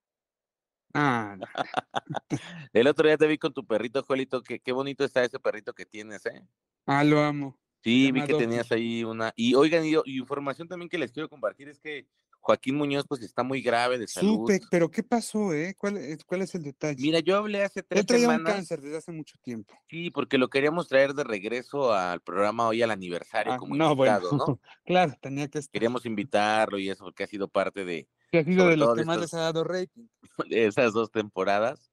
Ah, 0.97 1.37
no. 1.39 1.47
El 2.73 2.87
otro 2.87 3.07
día 3.07 3.17
te 3.17 3.27
vi 3.27 3.39
con 3.39 3.53
tu 3.53 3.67
perrito, 3.67 4.03
Joelito, 4.03 4.43
que 4.43 4.61
qué 4.61 4.73
bonito 4.73 5.05
está 5.05 5.25
ese 5.25 5.39
perrito 5.39 5.73
que 5.75 5.87
tienes, 5.87 6.25
¿eh? 6.27 6.43
ah, 6.87 7.05
lo 7.05 7.21
amo. 7.21 7.59
Sí, 7.83 8.11
vi 8.11 8.25
que 8.25 8.35
tenías 8.35 8.73
ahí 8.73 9.05
una. 9.05 9.33
Y 9.37 9.55
oigan, 9.55 9.85
y, 9.85 9.93
y 10.05 10.19
información 10.19 10.67
también 10.67 10.89
que 10.89 10.99
les 10.99 11.13
quiero 11.13 11.29
compartir 11.29 11.69
es 11.69 11.79
que 11.79 12.07
Joaquín 12.41 12.77
Muñoz, 12.77 13.05
pues 13.09 13.23
está 13.23 13.43
muy 13.45 13.61
grave 13.61 13.99
de 13.99 14.07
salud. 14.09 14.39
Supe, 14.49 14.61
pero 14.71 14.89
¿qué 14.91 15.03
pasó, 15.03 15.53
eh? 15.53 15.75
¿Cuál, 15.77 15.97
es- 15.99 16.25
cuál 16.25 16.43
es 16.43 16.55
el 16.55 16.63
detalle? 16.63 17.01
Mira, 17.01 17.19
yo 17.21 17.37
hablé 17.37 17.63
hace 17.65 17.83
tres 17.83 18.01
Él 18.01 18.07
traía 18.07 18.29
un 18.29 18.35
semanas. 18.35 18.55
cáncer 18.55 18.81
desde 18.81 18.97
hace 18.99 19.13
mucho 19.13 19.37
tiempo. 19.43 19.75
Sí, 19.89 20.11
porque 20.11 20.39
lo 20.39 20.49
queríamos 20.49 20.89
traer 20.89 21.13
de 21.15 21.25
regreso 21.25 21.93
al 21.93 22.21
programa 22.21 22.67
hoy 22.69 22.83
al 22.83 22.91
aniversario 22.93 23.53
Ah, 23.53 23.57
como 23.57 23.75
no, 23.77 23.93
invitado, 23.93 24.31
bueno. 24.31 24.45
¿no? 24.49 24.61
claro, 24.85 25.15
tenía 25.21 25.49
que 25.49 25.59
estar. 25.59 25.73
Queríamos 25.73 26.07
invitarlo 26.07 26.79
y 26.79 26.89
eso, 26.91 27.05
porque 27.05 27.25
ha 27.25 27.29
sido 27.29 27.49
parte 27.49 27.85
de, 27.85 28.09
Que 28.31 28.39
ha 28.39 28.45
sido 28.45 28.69
de 28.69 28.77
los 28.77 28.95
que 28.97 29.05
más 29.05 29.19
les 29.19 29.35
ha 29.35 29.41
dado 29.41 29.63
rating. 29.65 30.07
esas 30.51 30.93
dos 30.93 31.11
temporadas. 31.11 31.91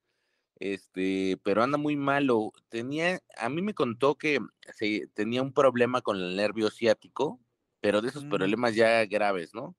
Este, 0.60 1.38
pero 1.44 1.64
anda 1.64 1.78
muy 1.78 1.96
malo. 1.96 2.52
Tenía, 2.70 3.22
a 3.38 3.50
mí 3.50 3.62
me 3.62 3.74
contó 3.74 4.16
que 4.16 4.40
se, 4.76 5.08
tenía 5.14 5.42
un 5.42 5.54
problema 5.54 6.02
con 6.02 6.18
el 6.18 6.36
nervio 6.36 6.70
ciático, 6.70 7.40
pero 7.82 8.02
de 8.02 8.10
esos 8.10 8.24
Mm. 8.26 8.30
problemas 8.30 8.76
ya 8.76 9.06
graves, 9.06 9.54
¿no? 9.54 9.76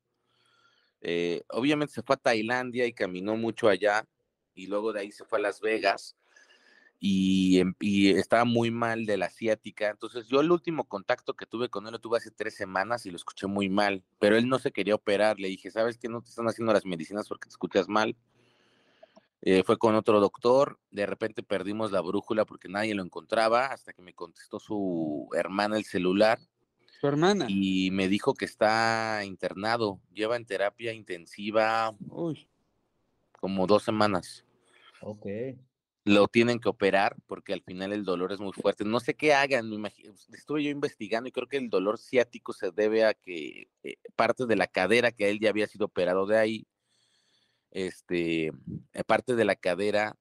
Eh, 1.00 1.42
obviamente 1.50 1.94
se 1.94 2.02
fue 2.02 2.14
a 2.14 2.18
Tailandia 2.18 2.86
y 2.86 2.92
caminó 2.92 3.36
mucho 3.36 3.68
allá, 3.68 4.06
y 4.54 4.66
luego 4.66 4.92
de 4.92 5.00
ahí 5.00 5.12
se 5.12 5.24
fue 5.24 5.38
a 5.38 5.42
Las 5.42 5.60
Vegas 5.60 6.16
y, 6.98 7.58
em- 7.60 7.74
y 7.80 8.10
estaba 8.10 8.44
muy 8.44 8.70
mal 8.70 9.04
de 9.04 9.16
la 9.18 9.28
ciática. 9.28 9.90
Entonces, 9.90 10.26
yo 10.28 10.40
el 10.40 10.50
último 10.50 10.84
contacto 10.84 11.34
que 11.34 11.44
tuve 11.46 11.68
con 11.68 11.86
él 11.86 11.92
lo 11.92 11.98
tuve 11.98 12.18
hace 12.18 12.30
tres 12.30 12.54
semanas 12.54 13.04
y 13.04 13.10
lo 13.10 13.16
escuché 13.16 13.46
muy 13.46 13.68
mal, 13.68 14.02
pero 14.18 14.36
él 14.36 14.48
no 14.48 14.58
se 14.58 14.72
quería 14.72 14.94
operar. 14.94 15.38
Le 15.38 15.48
dije, 15.48 15.70
¿sabes 15.70 15.98
qué? 15.98 16.08
No 16.08 16.22
te 16.22 16.30
están 16.30 16.48
haciendo 16.48 16.72
las 16.72 16.86
medicinas 16.86 17.28
porque 17.28 17.48
te 17.48 17.52
escuchas 17.52 17.88
mal. 17.88 18.16
Eh, 19.46 19.62
fue 19.62 19.76
con 19.76 19.94
otro 19.94 20.20
doctor, 20.20 20.78
de 20.90 21.04
repente 21.04 21.42
perdimos 21.42 21.92
la 21.92 22.00
brújula 22.00 22.46
porque 22.46 22.66
nadie 22.68 22.94
lo 22.94 23.02
encontraba, 23.02 23.66
hasta 23.66 23.92
que 23.92 24.00
me 24.00 24.14
contestó 24.14 24.58
su 24.58 25.28
hermana 25.36 25.76
el 25.76 25.84
celular 25.84 26.38
Su 26.98 27.08
hermana. 27.08 27.44
y 27.50 27.90
me 27.90 28.08
dijo 28.08 28.32
que 28.32 28.46
está 28.46 29.20
internado, 29.22 30.00
lleva 30.14 30.36
en 30.36 30.46
terapia 30.46 30.94
intensiva 30.94 31.94
Uy, 32.08 32.48
como 33.38 33.66
dos 33.66 33.82
semanas. 33.82 34.46
Ok. 35.02 35.26
Lo 36.06 36.26
tienen 36.28 36.58
que 36.58 36.70
operar 36.70 37.14
porque 37.26 37.52
al 37.52 37.60
final 37.62 37.92
el 37.92 38.04
dolor 38.04 38.32
es 38.32 38.40
muy 38.40 38.52
fuerte. 38.52 38.84
No 38.84 38.98
sé 39.00 39.12
qué 39.12 39.34
hagan, 39.34 39.68
me 39.68 39.74
imagino- 39.76 40.14
estuve 40.32 40.62
yo 40.64 40.70
investigando 40.70 41.28
y 41.28 41.32
creo 41.32 41.48
que 41.48 41.58
el 41.58 41.68
dolor 41.68 41.98
ciático 41.98 42.54
se 42.54 42.70
debe 42.70 43.04
a 43.04 43.12
que 43.12 43.68
eh, 43.82 43.96
parte 44.16 44.46
de 44.46 44.56
la 44.56 44.66
cadera, 44.66 45.12
que 45.12 45.28
él 45.28 45.38
ya 45.38 45.50
había 45.50 45.66
sido 45.66 45.84
operado 45.84 46.24
de 46.26 46.38
ahí, 46.38 46.66
este, 47.74 48.46
eh, 48.46 49.04
parte 49.06 49.34
de 49.34 49.44
la 49.44 49.56
cadera 49.56 50.16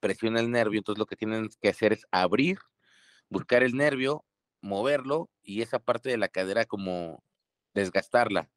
presiona 0.00 0.40
el 0.40 0.50
nervio, 0.50 0.78
entonces 0.78 0.98
lo 0.98 1.06
que 1.06 1.16
tienen 1.16 1.50
que 1.60 1.68
hacer 1.68 1.92
es 1.92 2.06
abrir, 2.10 2.58
buscar 3.28 3.62
el 3.62 3.74
nervio, 3.74 4.24
moverlo 4.62 5.30
y 5.42 5.60
esa 5.60 5.78
parte 5.78 6.08
de 6.08 6.16
la 6.16 6.28
cadera 6.28 6.64
como 6.64 7.22
desgastarla 7.74 8.48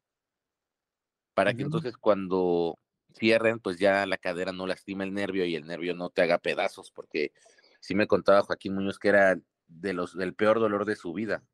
para 1.38 1.54
que 1.54 1.62
entonces 1.62 1.96
cuando 1.96 2.80
cierren, 3.16 3.60
pues 3.60 3.78
ya 3.78 4.06
la 4.06 4.16
cadera 4.16 4.50
no 4.50 4.66
lastima 4.66 5.04
el 5.04 5.14
nervio 5.14 5.44
y 5.44 5.54
el 5.54 5.68
nervio 5.68 5.94
no 5.94 6.10
te 6.10 6.22
haga 6.22 6.38
pedazos, 6.38 6.90
porque 6.90 7.30
sí 7.78 7.94
me 7.94 8.08
contaba 8.08 8.42
Joaquín 8.42 8.74
Muñoz 8.74 8.98
que 8.98 9.10
era 9.10 9.38
de 9.68 9.92
los 9.92 10.16
del 10.16 10.34
peor 10.34 10.58
dolor 10.58 10.84
de 10.84 10.96
su 10.96 11.12
vida. 11.12 11.44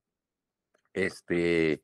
Este, 0.94 1.82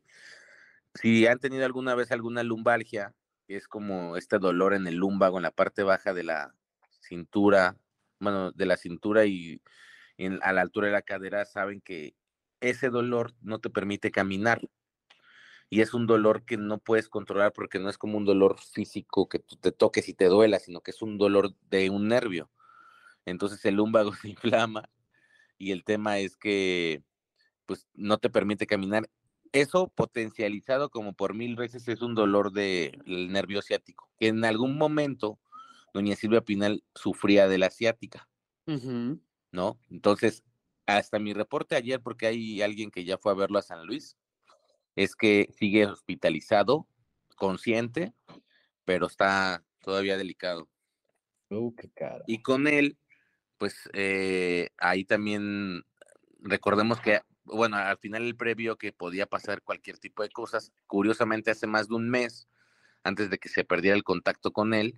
si 0.94 1.26
han 1.26 1.40
tenido 1.40 1.66
alguna 1.66 1.94
vez 1.94 2.10
alguna 2.10 2.42
lumbalgia, 2.42 3.14
es 3.56 3.68
como 3.68 4.16
este 4.16 4.38
dolor 4.38 4.74
en 4.74 4.86
el 4.86 4.96
lumbago, 4.96 5.38
en 5.38 5.42
la 5.42 5.50
parte 5.50 5.82
baja 5.82 6.14
de 6.14 6.24
la 6.24 6.54
cintura, 7.00 7.76
bueno, 8.18 8.52
de 8.52 8.66
la 8.66 8.76
cintura 8.76 9.26
y 9.26 9.60
a 10.42 10.52
la 10.52 10.60
altura 10.60 10.88
de 10.88 10.92
la 10.92 11.02
cadera, 11.02 11.44
saben 11.44 11.80
que 11.80 12.14
ese 12.60 12.90
dolor 12.90 13.32
no 13.40 13.58
te 13.58 13.70
permite 13.70 14.10
caminar. 14.10 14.60
Y 15.70 15.80
es 15.82 15.94
un 15.94 16.06
dolor 16.06 16.44
que 16.44 16.56
no 16.56 16.78
puedes 16.78 17.08
controlar 17.08 17.52
porque 17.52 17.78
no 17.78 17.88
es 17.88 17.96
como 17.96 18.18
un 18.18 18.24
dolor 18.24 18.58
físico 18.58 19.28
que 19.28 19.38
te 19.38 19.72
toques 19.72 20.08
y 20.08 20.14
te 20.14 20.26
duela, 20.26 20.58
sino 20.58 20.80
que 20.80 20.90
es 20.90 21.00
un 21.00 21.16
dolor 21.16 21.54
de 21.70 21.90
un 21.90 22.08
nervio. 22.08 22.50
Entonces 23.24 23.64
el 23.64 23.76
lumbago 23.76 24.12
se 24.14 24.28
inflama 24.28 24.88
y 25.58 25.72
el 25.72 25.84
tema 25.84 26.18
es 26.18 26.36
que 26.36 27.02
pues 27.66 27.86
no 27.94 28.18
te 28.18 28.30
permite 28.30 28.66
caminar. 28.66 29.08
Eso 29.52 29.88
potencializado 29.88 30.90
como 30.90 31.12
por 31.12 31.34
mil 31.34 31.56
veces 31.56 31.88
es 31.88 32.02
un 32.02 32.14
dolor 32.14 32.52
del 32.52 33.32
nervio 33.32 33.62
ciático, 33.62 34.08
que 34.18 34.28
en 34.28 34.44
algún 34.44 34.78
momento 34.78 35.40
doña 35.92 36.14
Silvia 36.14 36.40
Pinal 36.40 36.84
sufría 36.94 37.48
de 37.48 37.58
la 37.58 37.70
ciática, 37.70 38.28
¿no? 39.50 39.80
Entonces, 39.90 40.44
hasta 40.86 41.18
mi 41.18 41.32
reporte 41.32 41.74
ayer, 41.74 42.00
porque 42.00 42.26
hay 42.26 42.62
alguien 42.62 42.90
que 42.90 43.04
ya 43.04 43.18
fue 43.18 43.32
a 43.32 43.36
verlo 43.36 43.58
a 43.58 43.62
San 43.62 43.86
Luis, 43.86 44.16
es 44.96 45.16
que 45.16 45.52
sigue 45.58 45.86
hospitalizado, 45.86 46.86
consciente, 47.36 48.12
pero 48.84 49.06
está 49.06 49.64
todavía 49.80 50.16
delicado. 50.16 50.68
Uh, 51.48 51.74
qué. 51.74 51.90
Y 52.26 52.42
con 52.42 52.66
él, 52.68 52.98
pues 53.58 53.88
eh, 53.92 54.70
ahí 54.78 55.04
también 55.04 55.84
recordemos 56.38 57.00
que, 57.00 57.20
bueno, 57.52 57.76
al 57.76 57.98
final 57.98 58.22
el 58.24 58.36
previo 58.36 58.76
que 58.76 58.92
podía 58.92 59.26
pasar 59.26 59.62
cualquier 59.62 59.98
tipo 59.98 60.22
de 60.22 60.30
cosas, 60.30 60.72
curiosamente 60.86 61.50
hace 61.50 61.66
más 61.66 61.88
de 61.88 61.94
un 61.94 62.08
mes, 62.08 62.48
antes 63.02 63.30
de 63.30 63.38
que 63.38 63.48
se 63.48 63.64
perdiera 63.64 63.96
el 63.96 64.04
contacto 64.04 64.52
con 64.52 64.74
él, 64.74 64.96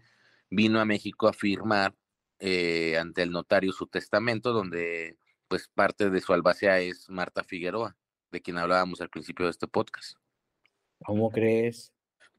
vino 0.50 0.80
a 0.80 0.84
México 0.84 1.28
a 1.28 1.32
firmar 1.32 1.94
eh, 2.38 2.98
ante 2.98 3.22
el 3.22 3.30
notario 3.30 3.72
su 3.72 3.86
testamento, 3.86 4.52
donde 4.52 5.16
pues 5.48 5.68
parte 5.68 6.10
de 6.10 6.20
su 6.20 6.32
albacea 6.32 6.80
es 6.80 7.08
Marta 7.08 7.44
Figueroa, 7.44 7.96
de 8.30 8.40
quien 8.40 8.58
hablábamos 8.58 9.00
al 9.00 9.10
principio 9.10 9.46
de 9.46 9.50
este 9.50 9.68
podcast. 9.68 10.16
¿Cómo 11.04 11.30
crees? 11.30 11.92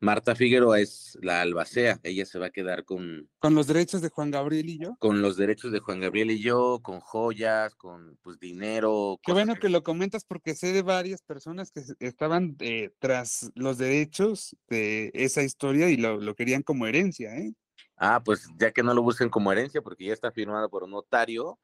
Marta 0.03 0.35
Figueroa 0.35 0.81
es 0.81 1.17
la 1.21 1.39
albacea, 1.39 1.97
ella 2.03 2.25
se 2.25 2.37
va 2.37 2.47
a 2.47 2.49
quedar 2.49 2.83
con... 2.83 3.29
Con 3.39 3.55
los 3.55 3.67
derechos 3.67 4.01
de 4.01 4.09
Juan 4.09 4.31
Gabriel 4.31 4.69
y 4.69 4.77
yo. 4.77 4.97
Con 4.99 5.21
los 5.21 5.37
derechos 5.37 5.71
de 5.71 5.79
Juan 5.79 6.01
Gabriel 6.01 6.29
y 6.29 6.41
yo, 6.41 6.81
con 6.83 6.99
joyas, 6.99 7.73
con 7.75 8.17
pues 8.21 8.37
dinero. 8.37 9.17
Qué 9.23 9.31
bueno 9.31 9.55
que 9.55 9.69
lo 9.69 9.81
comentas 9.81 10.25
porque 10.25 10.55
sé 10.55 10.73
de 10.73 10.81
varias 10.81 11.21
personas 11.21 11.71
que 11.71 11.83
estaban 11.99 12.57
eh, 12.59 12.91
tras 12.99 13.49
los 13.55 13.77
derechos 13.77 14.57
de 14.67 15.09
esa 15.13 15.41
historia 15.41 15.89
y 15.89 15.95
lo, 15.95 16.19
lo, 16.19 16.35
querían 16.35 16.63
como 16.63 16.85
herencia, 16.85 17.33
¿eh? 17.37 17.53
Ah, 17.95 18.21
pues 18.25 18.49
ya 18.59 18.71
que 18.71 18.83
no 18.83 18.93
lo 18.93 19.03
busquen 19.03 19.29
como 19.29 19.53
herencia 19.53 19.81
porque 19.81 20.03
ya 20.03 20.13
está 20.13 20.33
firmado 20.33 20.69
por 20.69 20.83
un 20.83 20.91
notario, 20.91 21.57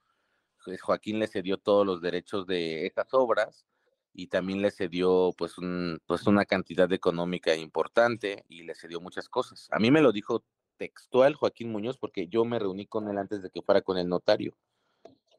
pues 0.64 0.82
Joaquín 0.82 1.20
le 1.20 1.28
cedió 1.28 1.58
todos 1.58 1.86
los 1.86 2.02
derechos 2.02 2.48
de 2.48 2.86
esas 2.86 3.08
obras 3.12 3.66
y 4.14 4.28
también 4.28 4.62
le 4.62 4.72
cedió 4.72 5.32
pues, 5.38 5.58
un, 5.58 6.00
pues 6.06 6.28
una 6.28 6.46
cantidad 6.46 6.92
económica 6.92 7.56
importante 7.56 8.44
y 8.48 8.64
le 8.64 8.76
cedió 8.76 9.00
muchas 9.02 9.30
cosas. 9.30 9.68
A 9.72 9.80
mí 9.80 9.92
me 9.92 10.02
lo 10.02 10.12
dijo 10.12 10.44
textual 10.78 11.36
Joaquín 11.36 11.72
Muñoz 11.72 11.98
porque 11.98 12.28
yo 12.28 12.46
me 12.46 12.60
reuní 12.60 12.86
con 12.88 13.10
él 13.10 13.18
antes 13.18 13.42
de 13.42 13.50
que 13.50 13.62
fuera 13.62 13.82
con 13.82 13.98
el 13.98 14.08
notario. 14.08 14.56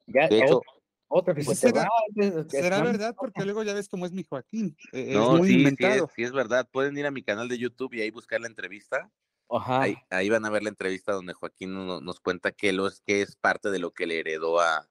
Ya, 0.07 0.29
de 0.29 0.39
hecho, 0.39 0.63
otra 1.09 1.35
pues 1.35 1.59
se 1.59 1.69
será, 1.69 1.89
va, 2.15 2.45
será 2.49 2.83
verdad 2.83 3.15
porque 3.19 3.45
luego 3.45 3.63
ya 3.63 3.75
ves 3.75 3.89
cómo 3.89 4.07
es 4.07 4.13
mi 4.13 4.25
Joaquín. 4.25 4.77
eh, 4.93 5.13
No, 5.15 5.33
es 5.35 5.39
muy 5.39 5.49
sí, 5.49 5.55
sí 5.55 5.59
inventado. 5.59 6.05
es, 6.07 6.13
sí 6.15 6.23
es 6.23 6.33
verdad. 6.33 6.69
Pueden 6.71 6.97
ir 6.99 7.07
a 7.07 7.11
mi 7.11 7.23
canal 7.23 7.49
de 7.49 7.59
YouTube 7.59 7.95
y 7.95 8.01
ahí 8.03 8.11
buscar 8.11 8.41
la 8.41 8.47
entrevista. 8.49 9.11
Ajá. 9.49 9.81
Ahí, 9.83 9.97
ahí 10.11 10.29
van 10.29 10.45
a 10.45 10.51
ver 10.51 10.63
la 10.63 10.69
entrevista 10.69 11.13
donde 11.13 11.33
Joaquín 11.33 11.73
no- 11.75 12.01
nos 12.01 12.21
cuenta 12.21 12.53
que, 12.53 12.73
lo 12.73 12.87
es, 12.87 13.01
que 13.01 13.23
es 13.23 13.35
parte 13.37 13.71
de 13.71 13.79
lo 13.79 13.93
que 13.93 14.07
le 14.07 14.21
heredó 14.21 14.61
a, 14.61 14.89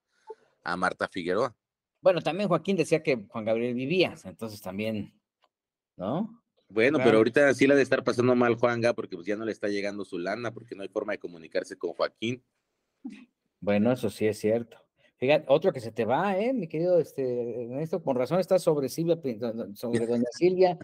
a 0.63 0.75
Marta 0.77 1.07
Figueroa. 1.07 1.55
Bueno, 2.01 2.21
también 2.21 2.47
Joaquín 2.47 2.77
decía 2.77 3.03
que 3.03 3.25
Juan 3.27 3.45
Gabriel 3.45 3.73
vivía, 3.73 4.15
entonces 4.23 4.61
también, 4.61 5.13
¿no? 5.97 6.41
Bueno, 6.69 6.97
Claro. 6.97 7.09
pero 7.09 7.17
ahorita 7.17 7.53
sí 7.53 7.65
la 7.65 7.75
de 7.75 7.81
estar 7.81 8.03
pasando 8.03 8.35
mal 8.35 8.55
Juanga 8.55 8.93
porque 8.93 9.15
pues 9.15 9.25
ya 9.27 9.35
no 9.35 9.43
le 9.43 9.51
está 9.51 9.67
llegando 9.67 10.05
su 10.05 10.19
lana 10.19 10.53
porque 10.53 10.75
no 10.75 10.83
hay 10.83 10.89
forma 10.89 11.13
de 11.13 11.19
comunicarse 11.19 11.77
con 11.77 11.93
Joaquín. 11.93 12.43
Bueno, 13.59 13.91
eso 13.91 14.09
sí 14.09 14.27
es 14.27 14.37
cierto. 14.37 14.77
Fíjate, 15.17 15.45
otro 15.49 15.73
que 15.73 15.81
se 15.81 15.91
te 15.91 16.05
va, 16.05 16.37
¿eh? 16.37 16.53
Mi 16.53 16.67
querido 16.67 16.99
este, 16.99 17.63
Ernesto, 17.63 18.01
con 18.01 18.15
razón 18.15 18.39
estás 18.39 18.61
sobre 18.61 18.87
Silvia, 18.87 19.19
sobre 19.73 20.05
doña 20.05 20.29
Silvia. 20.31 20.77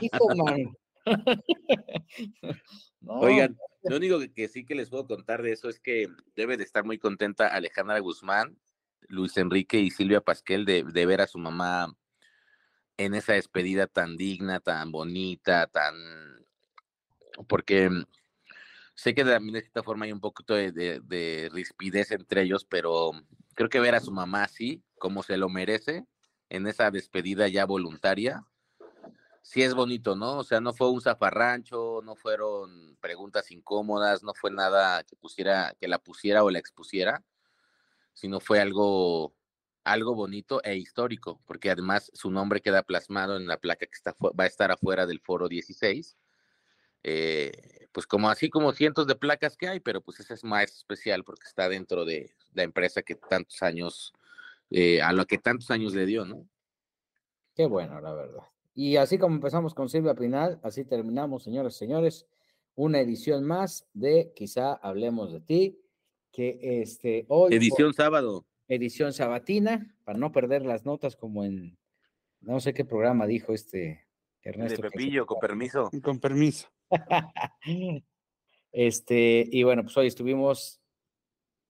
Hijo, 0.00 0.34
man. 0.36 0.76
No, 3.00 3.20
Oigan, 3.20 3.56
lo 3.84 3.96
único 3.96 4.18
que, 4.18 4.32
que 4.32 4.48
sí 4.48 4.66
que 4.66 4.74
les 4.74 4.90
puedo 4.90 5.06
contar 5.06 5.40
de 5.40 5.52
eso 5.52 5.68
es 5.68 5.78
que 5.78 6.08
debe 6.34 6.56
de 6.56 6.64
estar 6.64 6.84
muy 6.84 6.98
contenta 6.98 7.46
Alejandra 7.46 7.98
Guzmán, 8.00 8.58
Luis 9.08 9.36
Enrique 9.36 9.78
y 9.80 9.90
Silvia 9.90 10.20
Pasquel 10.20 10.64
de, 10.64 10.82
ver 10.84 11.20
a 11.20 11.26
su 11.26 11.38
mamá 11.38 11.96
en 12.96 13.14
esa 13.14 13.34
despedida 13.34 13.86
tan 13.86 14.16
digna, 14.16 14.60
tan 14.60 14.90
bonita, 14.92 15.66
tan... 15.66 15.94
Porque 17.48 17.88
mm, 17.88 18.04
sé 18.94 19.14
que 19.14 19.24
también 19.24 19.54
de 19.54 19.60
cierta 19.62 19.82
forma 19.82 20.04
hay 20.04 20.12
un 20.12 20.20
poquito 20.20 20.54
de, 20.54 20.72
de- 20.72 21.00
de 21.00 21.48
rispidez 21.52 22.10
entre 22.10 22.42
ellos, 22.42 22.64
pero 22.64 23.12
creo 23.54 23.68
que 23.68 23.80
ver 23.80 23.94
a 23.94 24.00
su 24.00 24.10
mamá 24.12 24.44
así, 24.44 24.82
como 24.98 25.22
se 25.22 25.36
lo 25.36 25.48
merece, 25.48 26.06
en 26.50 26.66
esa 26.66 26.90
despedida 26.90 27.48
ya 27.48 27.64
voluntaria, 27.66 28.44
sí 29.42 29.62
es 29.62 29.74
bonito, 29.74 30.16
¿no? 30.16 30.38
O 30.38 30.44
sea, 30.44 30.60
no 30.60 30.72
fue 30.74 30.90
un 30.90 31.00
zafarrancho, 31.00 32.00
no 32.04 32.16
fueron 32.16 32.96
preguntas 33.00 33.50
incómodas, 33.50 34.22
no 34.22 34.34
fue 34.34 34.50
nada 34.50 35.02
que 35.04 35.16
pusiera, 35.16 35.74
que 35.80 35.88
la 35.88 35.98
pusiera 35.98 36.44
o 36.44 36.50
la 36.50 36.58
expusiera, 36.58 37.22
sino 38.18 38.40
fue 38.40 38.60
algo, 38.60 39.32
algo 39.84 40.14
bonito 40.14 40.60
e 40.64 40.76
histórico, 40.76 41.40
porque 41.46 41.70
además 41.70 42.10
su 42.14 42.30
nombre 42.30 42.60
queda 42.60 42.82
plasmado 42.82 43.36
en 43.36 43.46
la 43.46 43.58
placa 43.58 43.86
que 43.86 43.94
está, 43.94 44.14
va 44.20 44.44
a 44.44 44.46
estar 44.46 44.72
afuera 44.72 45.06
del 45.06 45.20
foro 45.20 45.48
16. 45.48 46.16
eh, 47.04 47.88
pues 47.92 48.06
como 48.06 48.28
así 48.28 48.50
como 48.50 48.72
cientos 48.72 49.06
de 49.06 49.14
placas 49.14 49.56
que 49.56 49.68
hay, 49.68 49.80
pero 49.80 50.00
pues 50.00 50.20
esa 50.20 50.34
es 50.34 50.44
más 50.44 50.64
especial 50.64 51.24
porque 51.24 51.46
está 51.46 51.68
dentro 51.68 52.04
de 52.04 52.34
la 52.54 52.64
empresa 52.64 53.02
que 53.02 53.14
tantos 53.14 53.62
años, 53.62 54.12
eh, 54.70 55.00
a 55.00 55.12
lo 55.12 55.24
que 55.26 55.38
tantos 55.38 55.70
años 55.70 55.94
le 55.94 56.06
dio, 56.06 56.24
¿no? 56.24 56.46
Qué 57.54 57.66
bueno, 57.66 58.00
la 58.00 58.12
verdad. 58.12 58.42
Y 58.74 58.96
así 58.96 59.16
como 59.16 59.36
empezamos 59.36 59.74
con 59.74 59.88
Silvia 59.88 60.14
Pinal, 60.14 60.58
así 60.62 60.84
terminamos, 60.84 61.44
señores 61.44 61.76
señores, 61.76 62.26
una 62.74 63.00
edición 63.00 63.44
más 63.44 63.86
de 63.94 64.32
Quizá 64.34 64.74
Hablemos 64.74 65.32
de 65.32 65.40
Ti, 65.40 65.80
que 66.38 66.80
este, 66.82 67.24
hoy... 67.28 67.52
Edición 67.52 67.92
sábado. 67.94 68.46
edición 68.68 69.12
sabatina, 69.12 69.92
para 70.04 70.20
no 70.20 70.30
perder 70.30 70.64
las 70.64 70.84
notas 70.84 71.16
como 71.16 71.42
en, 71.44 71.76
no 72.40 72.60
sé 72.60 72.72
qué 72.72 72.84
programa 72.84 73.26
dijo 73.26 73.52
este 73.52 74.06
De 74.44 74.50
Ernesto. 74.50 74.76
se- 74.76 74.82
Pepillo, 74.82 75.26
con 75.26 75.40
permiso. 75.40 75.90
Con 76.00 76.20
permiso. 76.20 76.68
Este, 78.70 79.48
y 79.50 79.62
bueno, 79.62 79.82
pues 79.82 79.96
hoy 79.96 80.06
estuvimos, 80.06 80.80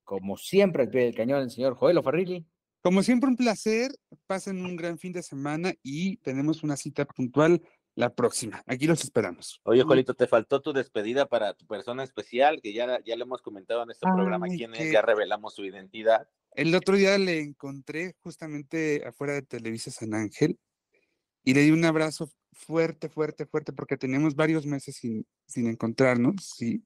como 0.03 0.37
siempre, 0.37 0.83
al 0.83 0.91
pie 0.91 1.05
del 1.05 1.15
cañón, 1.15 1.43
el 1.43 1.51
señor 1.51 1.75
Joel 1.77 2.03
Farrilli. 2.03 2.45
Como 2.83 3.05
siempre, 3.05 3.31
un 3.31 3.37
placer. 3.37 3.93
Pasen 4.27 4.67
un 4.67 4.75
gran 4.77 4.99
fin 4.99 5.13
de 5.13 5.23
semana 5.23 5.73
y 5.83 6.17
tenemos 6.19 6.65
una 6.65 6.77
cita 6.77 7.07
puntual 7.07 7.63
la 7.99 8.15
próxima. 8.15 8.63
Aquí 8.67 8.87
los 8.87 9.03
esperamos. 9.03 9.61
Oye, 9.65 9.83
Jolito, 9.83 10.15
te 10.15 10.29
faltó 10.29 10.63
tu 10.63 10.73
despedida 10.73 11.27
para 11.27 11.55
tu 11.55 11.67
persona 11.67 12.05
especial, 12.05 12.61
que 12.63 12.73
ya, 12.73 13.03
ya 13.05 13.17
le 13.17 13.23
hemos 13.25 13.43
comentado 13.43 13.83
en 13.83 13.91
este 13.91 14.07
programa 14.07 14.47
quién 14.47 14.73
es, 14.77 14.93
ya 14.93 15.03
revelamos 15.03 15.57
su 15.57 15.65
identidad. 15.65 16.29
El 16.53 16.73
otro 16.77 16.95
día 16.95 17.19
le 17.19 17.41
encontré 17.41 18.15
justamente 18.21 19.05
afuera 19.05 19.35
de 19.35 19.43
Televisa 19.43 19.91
San 19.91 20.15
Ángel 20.15 20.61
y 21.43 21.55
le 21.55 21.63
di 21.63 21.73
un 21.73 21.85
abrazo 21.85 22.31
fuerte, 22.53 23.09
fuerte, 23.09 23.47
fuerte, 23.47 23.73
porque 23.73 23.97
tenemos 23.97 24.37
varios 24.37 24.65
meses 24.65 24.95
sin, 24.95 25.27
sin 25.49 25.67
encontrarnos, 25.67 26.37
sí. 26.57 26.85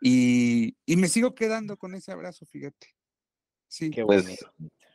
Y, 0.00 0.74
y 0.86 0.96
me 0.96 1.08
sigo 1.08 1.34
quedando 1.34 1.76
con 1.76 1.94
ese 1.94 2.12
abrazo, 2.12 2.46
fíjate. 2.46 2.86
Sí, 3.68 3.90
Qué 3.90 4.06
Pues, 4.06 4.24
bonito. 4.24 4.50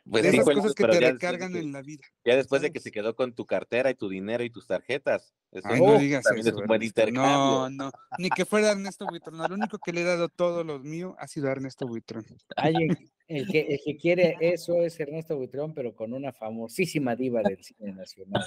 Pues 0.08 0.22
de 0.22 0.28
esas 0.28 0.44
cosas 0.44 0.74
que 0.74 0.84
te 0.84 0.92
ya 0.92 1.00
después 1.00 1.00
de 1.00 1.12
recargan 1.12 1.52
que- 1.52 1.58
en 1.58 1.72
la 1.72 1.82
vida. 1.82 2.04
Ya 2.24 2.36
después 2.36 2.62
de 2.62 2.70
que 2.70 2.80
se 2.80 2.92
quedó 2.92 3.16
con 3.16 3.34
tu 3.34 3.44
cartera 3.44 3.90
y 3.90 3.94
tu 3.94 4.08
dinero 4.08 4.44
y 4.44 4.50
tus 4.50 4.66
tarjetas. 4.66 5.34
Eso 5.50 5.66
Ay, 5.68 5.80
no 5.80 5.86
oh, 5.86 5.98
digas 5.98 6.22
también 6.22 6.46
eso, 6.46 6.56
es 6.56 6.62
un 6.62 6.66
buen 6.66 6.82
intercambio. 6.82 7.20
No, 7.24 7.70
no, 7.70 7.90
ni 8.18 8.30
que 8.30 8.44
fuera 8.44 8.70
Ernesto 8.70 9.06
Buitrón. 9.06 9.38
Lo 9.38 9.54
único 9.54 9.78
que 9.78 9.92
le 9.92 10.02
he 10.02 10.04
dado 10.04 10.28
todo 10.28 10.62
lo 10.62 10.78
mío 10.78 11.16
ha 11.18 11.26
sido 11.26 11.48
Ernesto 11.48 11.86
Buitrón. 11.88 12.24
Alguien, 12.56 12.96
el 13.26 13.48
que, 13.48 13.60
el 13.62 13.80
que 13.84 13.96
quiere 13.96 14.36
eso 14.40 14.82
es 14.82 14.98
Ernesto 15.00 15.36
Buitrón, 15.36 15.74
pero 15.74 15.94
con 15.96 16.12
una 16.12 16.32
famosísima 16.32 17.16
diva 17.16 17.42
del 17.42 17.62
cine 17.64 17.92
nacional. 17.92 18.44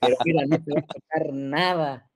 Pero 0.00 0.16
mira, 0.24 0.46
no 0.46 0.62
te 0.62 0.72
va 0.72 0.80
a 0.80 0.86
tocar 0.86 1.32
nada. 1.32 2.11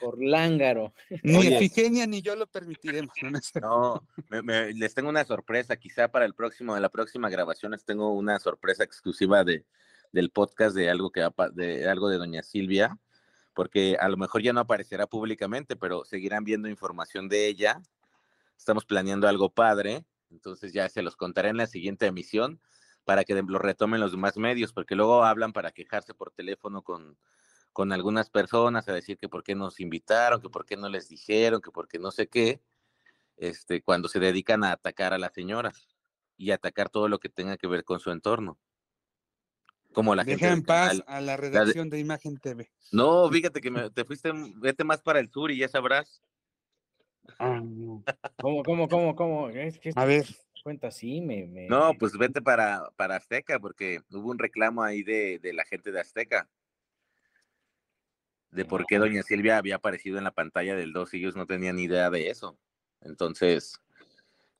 Por 0.00 0.22
lángaro. 0.22 0.94
Ni. 1.22 1.46
Efigenia 1.48 2.06
ni 2.06 2.22
yo 2.22 2.34
lo 2.36 2.46
permitiremos. 2.46 3.14
¿no? 3.60 4.06
Me- 4.30 4.42
me- 4.42 4.72
les 4.72 4.94
tengo 4.94 5.08
una 5.08 5.24
sorpresa. 5.24 5.76
Quizá 5.76 6.08
para 6.08 6.24
el 6.24 6.34
próximo, 6.34 6.74
de 6.74 6.80
la 6.80 6.88
próxima 6.88 7.28
grabación 7.28 7.72
les 7.72 7.84
tengo 7.84 8.12
una 8.14 8.38
sorpresa 8.38 8.84
exclusiva 8.84 9.44
de, 9.44 9.64
del 10.12 10.30
podcast 10.30 10.74
de 10.74 10.88
algo 10.90 11.10
que 11.10 11.28
de 11.54 11.88
algo 11.88 12.08
de 12.08 12.18
Doña 12.18 12.42
Silvia, 12.42 12.98
porque 13.54 13.96
a 14.00 14.08
lo 14.08 14.16
mejor 14.16 14.42
ya 14.42 14.52
no 14.52 14.60
aparecerá 14.60 15.06
públicamente, 15.06 15.76
pero 15.76 16.04
seguirán 16.04 16.44
viendo 16.44 16.68
información 16.68 17.28
de 17.28 17.46
ella. 17.46 17.82
Estamos 18.56 18.86
planeando 18.86 19.28
algo 19.28 19.50
padre, 19.50 20.04
entonces 20.30 20.72
ya 20.72 20.88
se 20.88 21.02
los 21.02 21.16
contaré 21.16 21.50
en 21.50 21.58
la 21.58 21.66
siguiente 21.66 22.06
emisión 22.06 22.60
para 23.04 23.24
que 23.24 23.34
lo 23.40 23.58
retomen 23.58 24.00
los 24.00 24.12
demás 24.12 24.36
medios, 24.36 24.72
porque 24.72 24.96
luego 24.96 25.22
hablan 25.24 25.52
para 25.52 25.70
quejarse 25.70 26.14
por 26.14 26.32
teléfono 26.32 26.82
con, 26.82 27.16
con 27.76 27.92
algunas 27.92 28.30
personas, 28.30 28.88
a 28.88 28.94
decir 28.94 29.18
que 29.18 29.28
por 29.28 29.44
qué 29.44 29.54
nos 29.54 29.80
invitaron, 29.80 30.40
que 30.40 30.48
por 30.48 30.64
qué 30.64 30.78
no 30.78 30.88
les 30.88 31.10
dijeron, 31.10 31.60
que 31.60 31.70
por 31.70 31.88
qué 31.88 31.98
no 31.98 32.10
sé 32.10 32.26
qué 32.26 32.62
este, 33.36 33.82
cuando 33.82 34.08
se 34.08 34.18
dedican 34.18 34.64
a 34.64 34.72
atacar 34.72 35.12
a 35.12 35.18
la 35.18 35.28
señora 35.28 35.74
y 36.38 36.52
atacar 36.52 36.88
todo 36.88 37.06
lo 37.06 37.18
que 37.18 37.28
tenga 37.28 37.58
que 37.58 37.66
ver 37.66 37.84
con 37.84 38.00
su 38.00 38.10
entorno. 38.10 38.58
Como 39.92 40.14
la 40.14 40.24
gente 40.24 40.46
Deja 40.46 40.54
en 40.54 40.64
paz 40.64 41.02
a 41.06 41.20
la 41.20 41.36
redacción 41.36 41.90
de 41.90 41.98
Imagen 41.98 42.38
TV. 42.38 42.70
No, 42.92 43.30
fíjate 43.30 43.60
que 43.60 43.70
me- 43.70 43.90
te 43.90 44.06
fuiste, 44.06 44.32
vete 44.54 44.82
más 44.82 45.02
para 45.02 45.20
el 45.20 45.30
sur 45.30 45.50
y 45.50 45.58
ya 45.58 45.68
sabrás. 45.68 46.22
¿Cómo, 47.36 48.62
cómo, 48.64 48.88
cómo, 48.88 49.14
cómo? 49.14 49.48
Es 49.50 49.78
que 49.78 49.92
A 49.94 50.06
ver, 50.06 50.24
cuenta 50.64 50.88
me, 51.02 51.46
me- 51.46 51.68
No, 51.68 51.92
pues 51.98 52.16
vete 52.16 52.40
para, 52.40 52.90
para 52.96 53.16
Azteca, 53.16 53.60
porque 53.60 54.00
hubo 54.12 54.30
un 54.30 54.38
reclamo 54.38 54.82
ahí 54.82 55.02
de, 55.02 55.38
de 55.40 55.52
la 55.52 55.66
gente 55.66 55.92
de 55.92 56.00
Azteca. 56.00 56.48
De 58.50 58.64
por 58.64 58.86
qué 58.86 58.98
doña 58.98 59.22
Silvia 59.22 59.58
había 59.58 59.76
aparecido 59.76 60.18
en 60.18 60.24
la 60.24 60.30
pantalla 60.30 60.74
del 60.76 60.92
2 60.92 61.14
y 61.14 61.18
ellos 61.18 61.36
no 61.36 61.46
tenían 61.46 61.76
ni 61.76 61.84
idea 61.84 62.10
de 62.10 62.30
eso. 62.30 62.58
Entonces, 63.00 63.80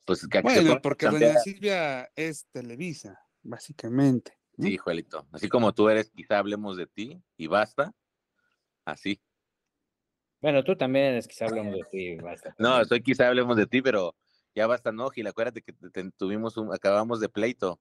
pues... 0.05 0.27
Que 0.29 0.41
bueno, 0.41 0.81
porque 0.83 1.07
doña 1.07 1.39
Silvia 1.41 2.11
es 2.15 2.47
Televisa, 2.53 3.21
básicamente. 3.43 4.39
Sí, 4.59 4.77
Juelito. 4.77 5.27
Así 5.33 5.49
como 5.49 5.75
tú 5.75 5.89
eres, 5.89 6.11
quizá 6.11 6.39
hablemos 6.39 6.77
de 6.77 6.87
ti 6.87 7.23
y 7.37 7.47
basta. 7.47 7.93
Así. 8.85 9.21
Bueno, 10.41 10.63
tú 10.65 10.77
también 10.77 11.07
eres, 11.07 11.27
quizá 11.27 11.47
hablemos 11.47 11.75
de 11.75 11.85
ti 11.91 11.99
y 12.13 12.17
basta. 12.17 12.55
No, 12.59 12.85
soy 12.85 13.03
quizá 13.03 13.29
hablemos 13.29 13.57
de 13.57 13.67
ti, 13.67 13.83
pero 13.83 14.15
ya 14.55 14.67
basta, 14.67 14.93
no, 14.93 15.11
Gil. 15.11 15.27
Acuérdate 15.27 15.63
que 15.63 15.75
tuvimos 16.17 16.57
un, 16.57 16.73
acabamos 16.73 17.21
de 17.21 17.29
pleito. 17.29 17.81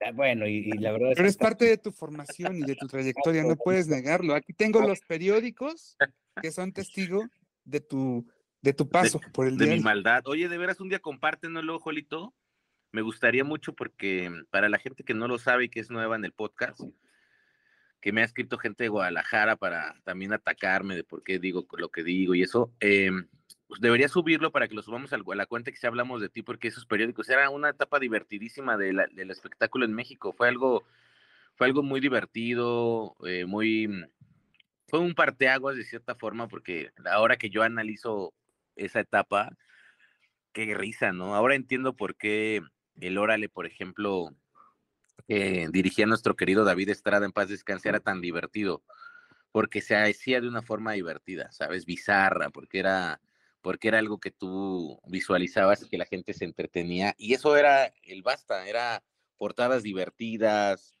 Ah, 0.00 0.12
bueno, 0.12 0.46
y, 0.46 0.70
la 0.72 0.92
verdad 0.92 1.10
es 1.12 1.16
Pero 1.16 1.28
es 1.28 1.36
parte 1.36 1.64
de 1.64 1.78
tu 1.78 1.90
formación 1.90 2.58
y 2.58 2.62
de 2.62 2.76
tu 2.76 2.86
trayectoria, 2.86 3.42
no 3.44 3.56
puedes 3.56 3.88
negarlo. 3.88 4.34
Aquí 4.34 4.52
tengo 4.52 4.80
los 4.82 5.00
periódicos 5.00 5.96
que 6.40 6.52
son 6.52 6.72
testigo 6.72 7.24
de 7.64 7.80
tu, 7.80 8.26
de 8.60 8.72
tu 8.74 8.88
paso 8.88 9.20
por 9.32 9.46
el 9.46 9.56
De 9.56 9.66
mi 9.66 9.80
maldad. 9.80 10.22
Oye, 10.26 10.48
de 10.48 10.58
veras, 10.58 10.80
un 10.80 10.88
día 10.88 10.98
compártenoslo, 10.98 11.78
Jolito. 11.78 12.34
Me 12.92 13.02
gustaría 13.02 13.44
mucho 13.44 13.74
porque 13.74 14.30
para 14.50 14.68
la 14.68 14.78
gente 14.78 15.02
que 15.02 15.14
no 15.14 15.28
lo 15.28 15.38
sabe 15.38 15.64
y 15.64 15.68
que 15.68 15.80
es 15.80 15.90
nueva 15.90 16.16
en 16.16 16.24
el 16.24 16.32
podcast, 16.32 16.80
que 18.00 18.12
me 18.12 18.22
ha 18.22 18.24
escrito 18.24 18.58
gente 18.58 18.84
de 18.84 18.88
Guadalajara 18.88 19.56
para 19.56 20.00
también 20.04 20.32
atacarme 20.32 20.94
de 20.94 21.04
por 21.04 21.22
qué 21.22 21.38
digo 21.38 21.66
lo 21.76 21.90
que 21.90 22.04
digo 22.04 22.34
y 22.34 22.42
eso, 22.42 22.72
eh, 22.80 23.10
pues 23.68 23.80
debería 23.80 24.08
subirlo 24.08 24.52
para 24.52 24.68
que 24.68 24.74
lo 24.74 24.82
subamos 24.82 25.12
a 25.12 25.18
la 25.18 25.46
cuenta 25.46 25.70
que 25.70 25.76
si 25.76 25.86
hablamos 25.86 26.20
de 26.20 26.28
ti, 26.28 26.42
porque 26.42 26.68
esos 26.68 26.86
periódicos 26.86 27.28
era 27.28 27.50
una 27.50 27.70
etapa 27.70 27.98
divertidísima 27.98 28.76
de 28.76 29.08
del 29.12 29.30
espectáculo 29.30 29.84
en 29.84 29.92
México. 29.92 30.32
Fue 30.32 30.48
algo, 30.48 30.84
fue 31.56 31.66
algo 31.66 31.82
muy 31.82 32.00
divertido, 32.00 33.16
eh, 33.26 33.44
muy, 33.44 33.88
fue 34.88 35.00
un 35.00 35.14
parteaguas 35.14 35.76
de 35.76 35.84
cierta 35.84 36.14
forma, 36.14 36.48
porque 36.48 36.90
ahora 37.10 37.36
que 37.36 37.50
yo 37.50 37.62
analizo 37.62 38.32
esa 38.76 39.00
etapa, 39.00 39.50
qué 40.52 40.74
risa, 40.74 41.12
¿no? 41.12 41.34
Ahora 41.34 41.54
entiendo 41.54 41.94
por 41.96 42.16
qué 42.16 42.62
el 43.00 43.18
Órale, 43.18 43.48
por 43.48 43.66
ejemplo, 43.66 44.30
que 45.26 45.68
dirigía 45.72 46.06
nuestro 46.06 46.36
querido 46.36 46.64
David 46.64 46.90
Estrada 46.90 47.26
en 47.26 47.32
paz 47.32 47.48
descanse, 47.48 47.88
era 47.88 48.00
tan 48.00 48.20
divertido, 48.20 48.82
porque 49.50 49.80
se 49.82 49.96
hacía 49.96 50.40
de 50.40 50.48
una 50.48 50.62
forma 50.62 50.92
divertida, 50.92 51.50
¿sabes? 51.50 51.84
Bizarra, 51.84 52.50
porque 52.50 52.78
era 52.78 53.20
porque 53.66 53.88
era 53.88 53.98
algo 53.98 54.20
que 54.20 54.30
tú 54.30 55.00
visualizabas 55.08 55.82
y 55.82 55.88
que 55.88 55.98
la 55.98 56.04
gente 56.04 56.32
se 56.34 56.44
entretenía. 56.44 57.16
Y 57.18 57.34
eso 57.34 57.56
era 57.56 57.92
el 58.04 58.22
basta, 58.22 58.68
era 58.68 59.02
portadas 59.38 59.82
divertidas, 59.82 60.94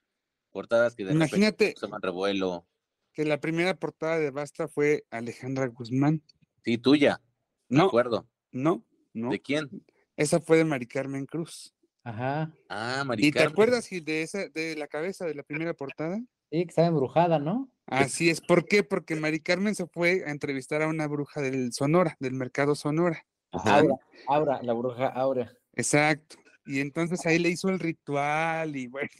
portadas 0.50 0.96
que 0.96 1.04
de 1.04 1.12
Imagínate 1.12 1.76
se 1.78 1.86
revuelo. 2.02 2.66
Que 3.12 3.24
la 3.24 3.38
primera 3.38 3.76
portada 3.76 4.18
de 4.18 4.32
Basta 4.32 4.66
fue 4.66 5.04
Alejandra 5.10 5.68
Guzmán. 5.68 6.24
Sí, 6.64 6.76
tuya. 6.76 7.22
No. 7.68 7.82
De 7.82 7.86
acuerdo. 7.86 8.28
No, 8.50 8.84
no. 9.12 9.30
¿De 9.30 9.40
quién? 9.40 9.70
Esa 10.16 10.40
fue 10.40 10.56
de 10.56 10.64
Mari 10.64 10.88
Carmen 10.88 11.24
Cruz. 11.24 11.72
Ajá. 12.02 12.52
Ah, 12.68 13.04
Mari 13.06 13.28
¿Y 13.28 13.30
te 13.30 13.44
acuerdas 13.44 13.88
de 13.88 14.22
esa, 14.22 14.48
de 14.48 14.74
la 14.74 14.88
cabeza 14.88 15.24
de 15.24 15.36
la 15.36 15.44
primera 15.44 15.72
portada? 15.72 16.16
Sí, 16.50 16.64
que 16.64 16.70
estaba 16.70 16.88
embrujada, 16.88 17.38
¿no? 17.38 17.70
Así 17.86 18.30
es. 18.30 18.40
¿Por 18.40 18.66
qué? 18.66 18.82
Porque 18.82 19.14
Mari 19.16 19.40
Carmen 19.40 19.74
se 19.74 19.86
fue 19.86 20.24
a 20.26 20.30
entrevistar 20.30 20.82
a 20.82 20.88
una 20.88 21.06
bruja 21.06 21.40
del 21.40 21.72
Sonora, 21.72 22.16
del 22.18 22.32
mercado 22.32 22.74
Sonora. 22.74 23.24
Aura, 23.52 23.94
Aura, 24.26 24.62
la 24.62 24.72
bruja 24.72 25.06
Aura. 25.06 25.52
Exacto. 25.72 26.36
Y 26.66 26.80
entonces 26.80 27.24
ahí 27.26 27.38
le 27.38 27.50
hizo 27.50 27.68
el 27.68 27.78
ritual 27.78 28.76
y 28.76 28.88
bueno. 28.88 29.10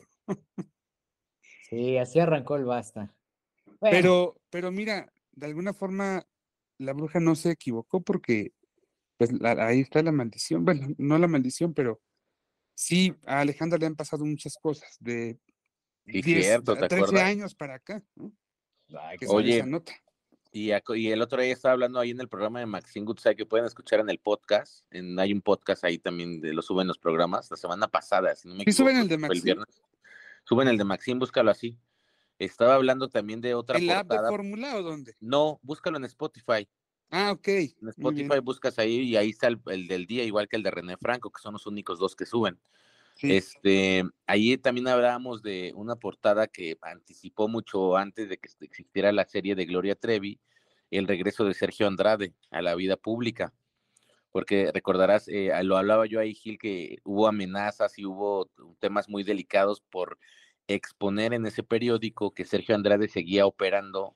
Sí, 1.69 1.97
así 1.97 2.19
arrancó 2.19 2.57
el 2.57 2.65
basta. 2.65 3.15
Pero, 3.81 4.37
pero 4.51 4.73
mira, 4.73 5.13
de 5.33 5.47
alguna 5.47 5.73
forma 5.73 6.27
la 6.79 6.93
bruja 6.93 7.21
no 7.21 7.35
se 7.35 7.53
equivocó 7.53 8.01
porque 8.03 8.53
pues 9.17 9.31
ahí 9.43 9.81
está 9.81 10.03
la 10.03 10.13
maldición. 10.13 10.65
Bueno, 10.65 10.89
no 10.99 11.19
la 11.19 11.29
maldición, 11.29 11.73
pero 11.73 12.01
sí, 12.75 13.15
a 13.27 13.41
Alejandra 13.41 13.79
le 13.79 13.87
han 13.87 13.97
pasado 13.97 14.25
muchas 14.25 14.57
cosas 14.61 14.97
de 15.01 15.39
Sí, 16.07 16.23
cierto, 16.23 16.77
¿te 16.77 16.89
13 16.89 17.21
años 17.21 17.55
para 17.55 17.75
acá. 17.75 18.03
Oye, 19.29 19.65
y, 20.53 20.71
y, 20.71 21.11
el 21.11 21.21
otro 21.21 21.43
día 21.43 21.53
estaba 21.53 21.73
hablando 21.73 21.99
ahí 21.99 22.11
en 22.11 22.21
el 22.21 22.29
programa 22.29 22.61
de 22.61 22.67
Maxine 22.67 23.05
Goodside 23.05 23.37
que 23.37 23.45
pueden 23.45 23.67
escuchar 23.67 24.01
en 24.01 24.09
el 24.09 24.19
podcast. 24.19 24.85
En, 24.91 25.19
hay 25.19 25.33
un 25.33 25.43
podcast 25.43 25.85
ahí 25.85 25.99
también, 25.99 26.41
de 26.41 26.55
lo 26.55 26.63
suben 26.63 26.87
los 26.87 26.99
programas. 26.99 27.51
La 27.51 27.57
semana 27.57 27.89
pasada, 27.89 28.35
si 28.35 28.49
no 28.49 28.55
me 28.55 28.63
equivoco. 28.63 28.85
suben 28.85 28.97
el 28.97 29.09
de 29.09 29.19
Maxine? 29.19 29.65
Suben 30.45 30.69
el 30.69 30.79
de 30.79 30.85
Maxine, 30.85 31.19
búscalo 31.19 31.51
así. 31.51 31.79
Estaba 32.39 32.75
hablando 32.75 33.09
también 33.09 33.41
de 33.41 33.55
otra 33.55 33.79
¿El 33.79 33.91
app 33.91 34.11
de 34.11 34.19
Fórmula 34.29 34.77
o 34.77 34.83
dónde? 34.83 35.15
No, 35.21 35.59
búscalo 35.63 35.97
en 35.97 36.05
Spotify. 36.05 36.69
Ah, 37.11 37.33
ok. 37.33 37.49
En 37.49 37.89
Spotify 37.89 38.39
buscas 38.43 38.79
ahí 38.79 39.01
y 39.01 39.17
ahí 39.17 39.31
está 39.31 39.49
el, 39.49 39.61
el, 39.67 39.87
del 39.89 40.07
día, 40.07 40.25
igual 40.25 40.49
que 40.49 40.57
el 40.57 40.63
de 40.63 40.71
René 40.71 40.97
Franco, 40.97 41.31
que 41.31 41.41
son 41.41 41.53
los 41.53 41.67
únicos 41.67 41.99
dos 41.99 42.17
que 42.17 42.27
suben. 42.27 42.59
Este, 43.23 44.05
ahí 44.27 44.59
también 44.59 44.89
hablábamos 44.89 45.43
de 45.43 45.73
una 45.75 45.97
portada 45.97 46.47
que 46.47 46.77
anticipó 46.83 47.49
mucho 47.49 47.97
antes 47.97 48.29
de 48.29 48.39
que 48.39 48.49
existiera 48.61 49.11
la 49.13 49.25
serie 49.25 49.55
de 49.55 49.65
Gloria 49.65 49.95
Trevi, 49.95 50.41
el 50.91 51.09
regreso 51.09 51.45
de 51.45 51.55
Sergio 51.55 51.87
Andrade 51.87 52.35
a 52.51 52.63
la 52.63 52.75
vida 52.75 52.97
pública. 52.97 53.53
Porque 54.31 54.71
recordarás, 54.73 55.29
eh, 55.29 55.51
lo 55.63 55.79
hablaba 55.79 56.05
yo 56.05 56.21
ahí, 56.21 56.35
Gil, 56.35 56.59
que 56.59 56.99
hubo 57.05 57.27
amenazas 57.27 57.99
y 57.99 58.05
hubo 58.05 58.51
temas 58.81 59.09
muy 59.09 59.25
delicados 59.25 59.81
por 59.81 60.19
exponer 60.69 61.33
en 61.33 61.47
ese 61.47 61.63
periódico 61.63 62.35
que 62.35 62.45
Sergio 62.45 62.75
Andrade 62.75 63.09
seguía 63.09 63.47
operando 63.47 64.15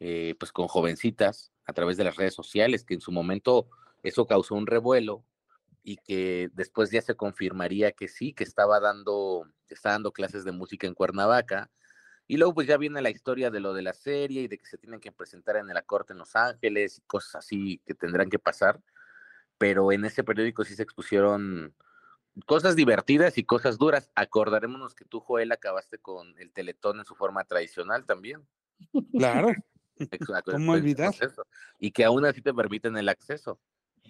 eh, 0.00 0.34
pues 0.38 0.52
con 0.52 0.68
jovencitas 0.68 1.52
a 1.66 1.72
través 1.72 1.96
de 1.96 2.04
las 2.04 2.16
redes 2.16 2.34
sociales, 2.34 2.84
que 2.84 2.94
en 2.94 3.00
su 3.00 3.12
momento 3.12 3.68
eso 4.02 4.26
causó 4.26 4.54
un 4.54 4.66
revuelo 4.66 5.24
y 5.86 5.98
que 5.98 6.50
después 6.52 6.90
ya 6.90 7.00
se 7.00 7.14
confirmaría 7.14 7.92
que 7.92 8.08
sí, 8.08 8.32
que 8.32 8.42
estaba 8.42 8.80
dando, 8.80 9.48
está 9.68 9.90
dando 9.90 10.10
clases 10.10 10.44
de 10.44 10.50
música 10.50 10.88
en 10.88 10.94
Cuernavaca. 10.94 11.70
Y 12.26 12.38
luego 12.38 12.54
pues 12.54 12.66
ya 12.66 12.76
viene 12.76 13.00
la 13.00 13.10
historia 13.10 13.52
de 13.52 13.60
lo 13.60 13.72
de 13.72 13.82
la 13.82 13.92
serie 13.92 14.42
y 14.42 14.48
de 14.48 14.58
que 14.58 14.66
se 14.66 14.78
tienen 14.78 14.98
que 14.98 15.12
presentar 15.12 15.54
en 15.54 15.68
la 15.68 15.82
corte 15.82 16.12
en 16.12 16.18
Los 16.18 16.34
Ángeles 16.34 16.98
y 16.98 17.02
cosas 17.02 17.36
así 17.36 17.80
que 17.86 17.94
tendrán 17.94 18.28
que 18.28 18.40
pasar. 18.40 18.80
Pero 19.58 19.92
en 19.92 20.04
ese 20.04 20.24
periódico 20.24 20.64
sí 20.64 20.74
se 20.74 20.82
expusieron 20.82 21.72
cosas 22.46 22.74
divertidas 22.74 23.38
y 23.38 23.44
cosas 23.44 23.78
duras. 23.78 24.10
Acordarémonos 24.16 24.96
que 24.96 25.04
tú, 25.04 25.20
Joel, 25.20 25.52
acabaste 25.52 25.98
con 25.98 26.36
el 26.40 26.50
teletón 26.50 26.98
en 26.98 27.04
su 27.04 27.14
forma 27.14 27.44
tradicional 27.44 28.04
también. 28.06 28.44
Claro. 29.12 29.52
¿Cómo 30.46 30.72
olvidar? 30.72 31.14
Y 31.78 31.92
que 31.92 32.04
aún 32.04 32.26
así 32.26 32.42
te 32.42 32.52
permiten 32.52 32.96
el 32.96 33.08
acceso. 33.08 33.60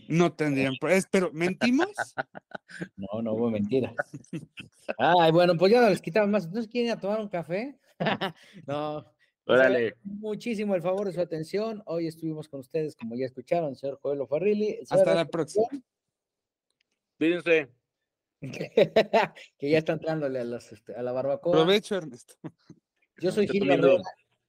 No 0.09 0.33
tendrían, 0.33 0.75
pero 1.11 1.31
¿mentimos? 1.33 1.89
No, 2.97 3.23
no 3.23 3.33
hubo 3.35 3.51
mentiras. 3.51 3.95
Ay, 4.99 5.31
bueno, 5.31 5.57
pues 5.57 5.73
ya 5.73 5.81
no 5.81 5.89
les 5.89 6.03
quitaba 6.03 6.27
más. 6.27 6.45
¿Entonces 6.45 6.71
quieren 6.71 6.91
ir 6.91 6.97
a 6.97 7.01
tomar 7.01 7.21
un 7.21 7.29
café? 7.29 7.79
no. 8.67 9.07
Órale. 9.45 9.95
Muchísimo 10.03 10.75
el 10.75 10.83
favor 10.83 11.07
de 11.07 11.13
su 11.13 11.21
atención. 11.21 11.83
Hoy 11.87 12.09
estuvimos 12.09 12.49
con 12.49 12.61
ustedes, 12.61 12.97
como 12.97 13.15
ya 13.15 13.27
escucharon, 13.27 13.77
señor 13.77 14.01
Joel 14.03 14.27
Farrilli. 14.29 14.81
Hasta 14.91 15.15
la 15.15 15.27
próxima. 15.27 15.67
Cuídense. 17.19 17.69
que 18.41 19.71
ya 19.71 19.79
está 19.79 19.93
entrándole 19.93 20.41
a, 20.41 20.57
este, 20.57 20.95
a 20.95 21.03
la 21.03 21.13
barbacoa. 21.13 21.53
Aprovecho, 21.53 21.97
Ernesto. 21.97 22.35
Yo 23.21 23.31
soy 23.31 23.47
Gil 23.47 23.69
Barrera. 23.69 24.03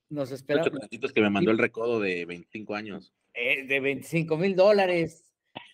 Nos 0.10 0.32
esperamos. 0.32 0.72
que 1.14 1.22
me 1.22 1.30
mandó 1.30 1.52
el 1.52 1.58
recodo 1.58 2.00
de 2.00 2.26
25 2.26 2.76
años. 2.76 3.14
Eh, 3.34 3.66
de 3.68 3.80
25 3.80 4.38
mil 4.38 4.56
dólares. 4.56 5.27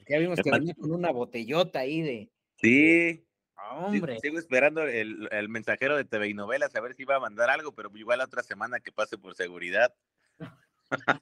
Ya 0.07 0.19
vimos 0.19 0.39
que 0.41 0.51
venía 0.51 0.73
con 0.75 0.91
una 0.91 1.11
botellota 1.11 1.79
ahí 1.79 2.01
de. 2.01 2.31
Sí. 2.55 3.25
Hombre. 3.71 4.19
sigo 4.19 4.37
esperando 4.37 4.83
el, 4.83 5.29
el, 5.31 5.47
mensajero 5.47 5.95
de 5.95 6.03
TV 6.03 6.29
y 6.29 6.33
novelas 6.33 6.75
a 6.75 6.81
ver 6.81 6.95
si 6.95 7.05
va 7.05 7.15
a 7.15 7.19
mandar 7.21 7.49
algo, 7.49 7.73
pero 7.73 7.89
igual 7.95 8.17
la 8.19 8.25
otra 8.25 8.43
semana 8.43 8.81
que 8.81 8.91
pase 8.91 9.17
por 9.17 9.35
seguridad. 9.35 9.95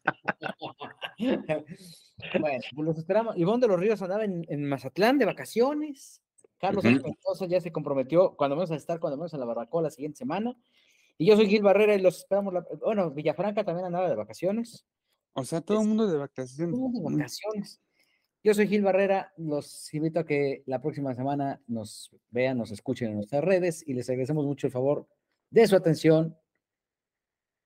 bueno, 2.39 2.63
pues 2.75 2.85
los 2.85 2.97
esperamos. 2.97 3.37
Ivonne 3.37 3.61
de 3.61 3.67
los 3.67 3.79
Ríos 3.79 4.01
andaba 4.01 4.25
en, 4.25 4.43
en 4.49 4.67
Mazatlán 4.67 5.19
de 5.19 5.25
vacaciones. 5.25 6.21
Carlos 6.59 6.85
uh 6.85 7.47
ya 7.47 7.59
se 7.59 7.71
comprometió 7.71 8.35
cuando 8.35 8.55
vamos 8.55 8.71
a 8.71 8.75
estar, 8.75 8.99
cuando 8.99 9.17
vamos 9.17 9.33
a 9.33 9.37
la 9.37 9.45
barbacoa 9.45 9.81
la 9.81 9.89
siguiente 9.89 10.19
semana. 10.19 10.55
Y 11.17 11.25
yo 11.27 11.35
soy 11.35 11.47
Gil 11.47 11.63
Barrera 11.63 11.95
y 11.95 12.01
los 12.01 12.17
esperamos. 12.17 12.53
bueno, 12.79 13.11
Villafranca 13.11 13.63
también 13.63 13.85
andaba 13.85 14.09
de 14.09 14.15
vacaciones. 14.15 14.85
O 15.33 15.43
sea, 15.43 15.61
todo 15.61 15.81
el 15.81 15.87
mundo 15.87 16.07
de 16.07 16.17
vacaciones. 16.17 16.75
Todo 16.75 17.09
de 17.09 17.15
vacaciones. 17.17 17.81
Yo 18.43 18.55
soy 18.55 18.67
Gil 18.67 18.81
Barrera, 18.81 19.31
los 19.37 19.93
invito 19.93 20.19
a 20.19 20.25
que 20.25 20.63
la 20.65 20.81
próxima 20.81 21.13
semana 21.13 21.61
nos 21.67 22.09
vean, 22.31 22.57
nos 22.57 22.71
escuchen 22.71 23.09
en 23.09 23.17
nuestras 23.17 23.43
redes 23.43 23.83
y 23.85 23.93
les 23.93 24.09
agradecemos 24.09 24.45
mucho 24.45 24.65
el 24.65 24.73
favor 24.73 25.07
de 25.51 25.67
su 25.67 25.75
atención. 25.75 26.35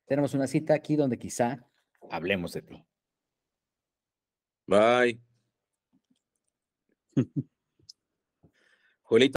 Tenemos 0.06 0.34
una 0.34 0.48
cita 0.48 0.74
aquí 0.74 0.98
donde 0.98 1.18
quizá 1.18 1.66
hablemos 2.10 2.52
de 2.52 2.62
ti. 2.62 2.86
Bye. 4.68 5.22
Julito. 9.04 9.34